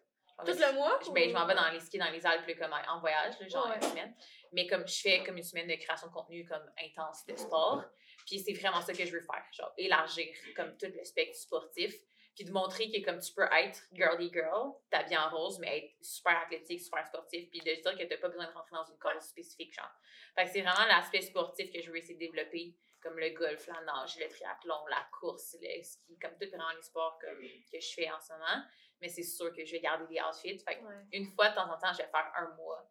Tout 0.45 0.53
le 0.53 0.73
mois? 0.73 0.99
je, 1.05 1.11
ben, 1.11 1.29
je 1.29 1.33
m'en 1.33 1.45
vais 1.45 1.53
dans 1.53 1.69
les 1.69 1.79
skis 1.79 1.99
dans 1.99 2.09
les 2.09 2.25
Alpes 2.25 2.57
comme 2.57 2.73
en 2.73 2.99
voyage, 2.99 3.35
là, 3.39 3.47
genre 3.47 3.67
Ouais. 3.69 3.75
une 3.75 3.81
semaine. 3.83 4.15
Mais 4.53 4.65
comme 4.65 4.87
je 4.87 4.99
fais 5.01 5.23
comme 5.23 5.37
une 5.37 5.43
semaine 5.43 5.67
de 5.67 5.75
création 5.75 6.07
de 6.07 6.13
contenu 6.13 6.45
comme 6.45 6.63
intense 6.83 7.25
de 7.27 7.35
sport. 7.35 7.83
Puis 8.25 8.39
c'est 8.39 8.53
vraiment 8.53 8.81
ça 8.81 8.93
que 8.93 9.05
je 9.05 9.11
veux 9.11 9.21
faire. 9.21 9.43
Genre 9.51 9.71
élargir 9.77 10.27
comme 10.55 10.75
tout 10.77 10.87
le 10.95 11.03
spectre 11.03 11.37
sportif. 11.37 11.93
Puis 12.35 12.45
de 12.45 12.51
montrer 12.51 12.89
que 12.89 13.03
comme 13.03 13.19
tu 13.19 13.33
peux 13.33 13.43
être 13.51 13.83
girly 13.91 14.31
girl, 14.31 14.73
t'habillée 14.89 15.17
en 15.17 15.29
rose, 15.29 15.59
mais 15.59 15.77
être 15.79 15.93
super 16.01 16.37
athlétique, 16.41 16.79
super 16.81 17.05
sportif. 17.05 17.49
Puis 17.49 17.59
de 17.59 17.65
dire 17.81 17.97
que 17.97 18.03
t'as 18.05 18.17
pas 18.17 18.29
besoin 18.29 18.47
de 18.47 18.51
rentrer 18.53 18.75
dans 18.75 18.85
une 18.85 18.97
cause 18.97 19.21
spécifique, 19.21 19.73
genre. 19.73 19.91
Fait 20.35 20.45
que 20.45 20.51
c'est 20.51 20.61
vraiment 20.61 20.85
l'aspect 20.87 21.21
sportif 21.21 21.71
que 21.71 21.81
je 21.81 21.91
veux 21.91 21.97
essayer 21.97 22.15
de 22.15 22.19
développer. 22.19 22.75
Comme 23.01 23.17
le 23.17 23.31
golf, 23.31 23.65
la 23.65 23.81
nage, 23.81 24.17
le 24.19 24.27
triathlon, 24.29 24.85
la 24.87 25.03
course, 25.19 25.57
le 25.59 25.81
ski, 25.81 26.19
comme 26.19 26.37
tout 26.39 26.47
vraiment 26.49 26.69
les 26.75 26.83
sports 26.83 27.17
comme, 27.19 27.41
que 27.41 27.79
je 27.79 27.93
fais 27.95 28.09
en 28.11 28.19
ce 28.19 28.31
moment. 28.33 28.63
Mais 29.01 29.09
c'est 29.09 29.23
sûr 29.23 29.51
que 29.55 29.65
je 29.65 29.71
vais 29.71 29.79
garder 29.79 30.05
des 30.05 30.21
outfits. 30.21 30.59
Fait 30.59 30.77
que 30.77 30.85
Ouais. 30.85 31.03
une 31.13 31.25
fois 31.33 31.49
de 31.49 31.55
temps 31.55 31.67
en 31.71 31.79
temps, 31.79 31.91
je 31.93 31.97
vais 32.03 32.09
faire 32.09 32.31
un 32.35 32.53
mois. 32.55 32.87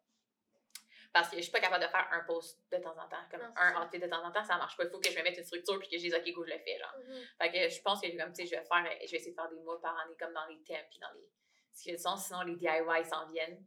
Parce 1.13 1.29
que 1.29 1.35
je 1.37 1.41
suis 1.41 1.51
pas 1.51 1.59
capable 1.59 1.83
de 1.83 1.89
faire 1.89 2.07
un 2.11 2.21
post 2.23 2.59
de 2.71 2.77
temps 2.77 2.95
en 2.97 3.07
temps. 3.09 3.23
Comme 3.29 3.41
Non, 3.41 3.53
un 3.57 3.83
outfit 3.85 3.99
de 3.99 4.07
temps 4.07 4.23
en 4.23 4.31
temps, 4.31 4.43
ça 4.45 4.57
marche 4.57 4.77
pas. 4.77 4.83
Il 4.85 4.89
faut 4.89 4.99
que 4.99 5.09
je 5.11 5.17
me 5.17 5.23
mette 5.23 5.37
une 5.37 5.43
structure 5.43 5.77
puis 5.79 5.89
que 5.89 5.97
je 5.97 6.01
dise, 6.03 6.15
OK, 6.15 6.31
go, 6.33 6.45
je 6.45 6.53
le 6.53 6.59
fais, 6.59 6.77
genre. 6.79 6.95
Mhm. 7.05 7.23
Fait 7.41 7.51
que 7.51 7.69
je 7.69 7.81
pense 7.81 7.99
que, 8.01 8.07
comme, 8.17 8.31
tu 8.33 8.43
sais, 8.43 8.45
je 8.45 8.51
vais 8.59 8.63
faire, 8.65 8.85
je 9.05 9.11
vais 9.11 9.17
essayer 9.17 9.31
de 9.31 9.35
faire 9.35 9.49
des 9.49 9.59
mois 9.59 9.81
par 9.81 9.97
année, 9.99 10.15
comme 10.17 10.33
dans 10.33 10.45
les 10.47 10.61
thèmes 10.63 10.85
puis 10.89 10.99
dans 10.99 11.11
les. 11.13 11.27
Ce 11.73 11.83
qui 11.83 11.91
a 11.91 11.95
du 11.95 12.01
sens, 12.01 12.25
sinon 12.27 12.41
les 12.41 12.55
DIY 12.55 13.05
s'en 13.09 13.25
viennent. 13.27 13.63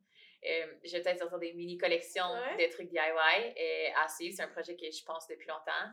Euh, 0.46 0.74
je 0.84 0.92
vais 0.92 1.00
peut-être 1.02 1.18
sortir 1.20 1.38
des 1.38 1.52
mini-collections 1.54 2.30
Ouais. 2.32 2.66
de 2.66 2.72
trucs 2.72 2.88
DIY. 2.88 3.00
Euh, 3.00 3.88
à 3.96 4.08
suivre, 4.08 4.34
c'est 4.36 4.42
un 4.42 4.48
projet 4.48 4.76
que 4.76 4.90
je 4.90 5.02
pense 5.04 5.26
depuis 5.26 5.48
longtemps. 5.48 5.88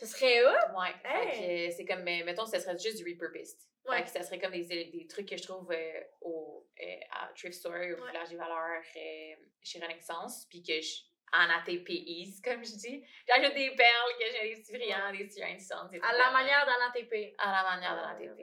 Ce 0.00 0.06
serait 0.06 0.42
hot. 0.42 0.78
Ouais. 0.78 0.94
Hey. 1.04 1.70
C'est 1.72 1.84
comme, 1.84 2.02
mais 2.02 2.22
mettons, 2.24 2.46
ça 2.46 2.58
serait 2.58 2.78
juste 2.78 2.96
du 2.96 3.04
repurposed. 3.04 3.58
Ouais. 3.86 3.98
Fait 3.98 4.04
que 4.04 4.10
ça 4.10 4.22
serait 4.22 4.38
comme 4.38 4.52
des, 4.52 4.64
des 4.64 5.06
trucs 5.06 5.28
que 5.28 5.36
je 5.36 5.42
trouve 5.42 5.70
euh, 5.70 6.00
au, 6.22 6.66
euh, 6.80 6.84
à 7.10 7.30
Thrift 7.36 7.58
Store, 7.58 7.74
au 7.74 8.06
village 8.06 8.30
des 8.30 8.36
valeurs, 8.36 8.82
euh, 8.96 9.34
chez 9.62 9.78
Renaissance, 9.78 10.46
puis 10.48 10.62
que 10.62 10.80
je, 10.80 11.02
en 11.32 11.50
ATPIs, 11.50 12.40
comme 12.42 12.64
je 12.64 12.76
dis, 12.76 13.04
j'ajoute 13.28 13.54
des 13.54 13.70
perles, 13.76 14.12
que 14.18 14.24
j'ai 14.32 14.54
des 14.54 14.62
petits 14.62 14.72
brillants, 14.72 15.12
des 15.12 15.24
petits 15.26 15.42
À 15.42 16.12
la 16.16 16.30
manière 16.30 16.64
d'un 16.64 16.86
ATP. 16.88 17.34
À 17.38 17.62
la 17.62 17.76
manière 17.76 17.96
l'ATP. 17.96 18.42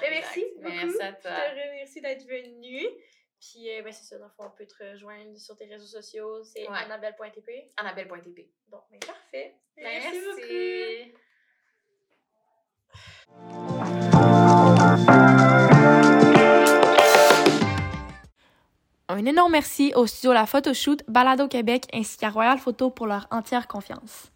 Ben, 0.00 0.10
merci 0.10 0.44
beaucoup. 0.56 0.68
Merci 0.68 1.02
à 1.02 1.10
Je 1.10 1.20
toi. 1.20 1.30
te 1.30 1.50
remercie 1.50 2.00
d'être 2.00 2.26
venue. 2.26 2.86
Puis, 3.40 3.70
euh, 3.70 3.82
ben, 3.82 3.92
c'est 3.92 4.04
ça, 4.04 4.18
dans 4.18 4.26
le 4.26 4.30
fond, 4.32 4.44
on 4.46 4.50
peut 4.50 4.66
te 4.66 4.84
rejoindre 4.84 5.36
sur 5.38 5.56
tes 5.56 5.64
réseaux 5.64 5.86
sociaux. 5.86 6.44
C'est 6.44 6.68
Ouais. 6.68 6.76
annabelle.tp. 6.76 7.72
Annabelle.tp. 7.78 8.50
Bon, 8.68 8.80
ben, 8.90 9.00
parfait. 9.00 9.56
Merci. 9.76 11.10
beaucoup. 11.10 11.20
Un 19.08 19.24
énorme 19.26 19.52
merci 19.52 19.92
au 19.96 20.06
studio 20.06 20.32
La 20.32 20.46
Photoshoot, 20.46 21.02
Balado 21.08 21.48
Québec 21.48 21.84
ainsi 21.92 22.16
qu'à 22.16 22.30
Royal 22.30 22.58
Photo 22.58 22.90
pour 22.90 23.06
leur 23.06 23.26
entière 23.30 23.66
confiance. 23.66 24.30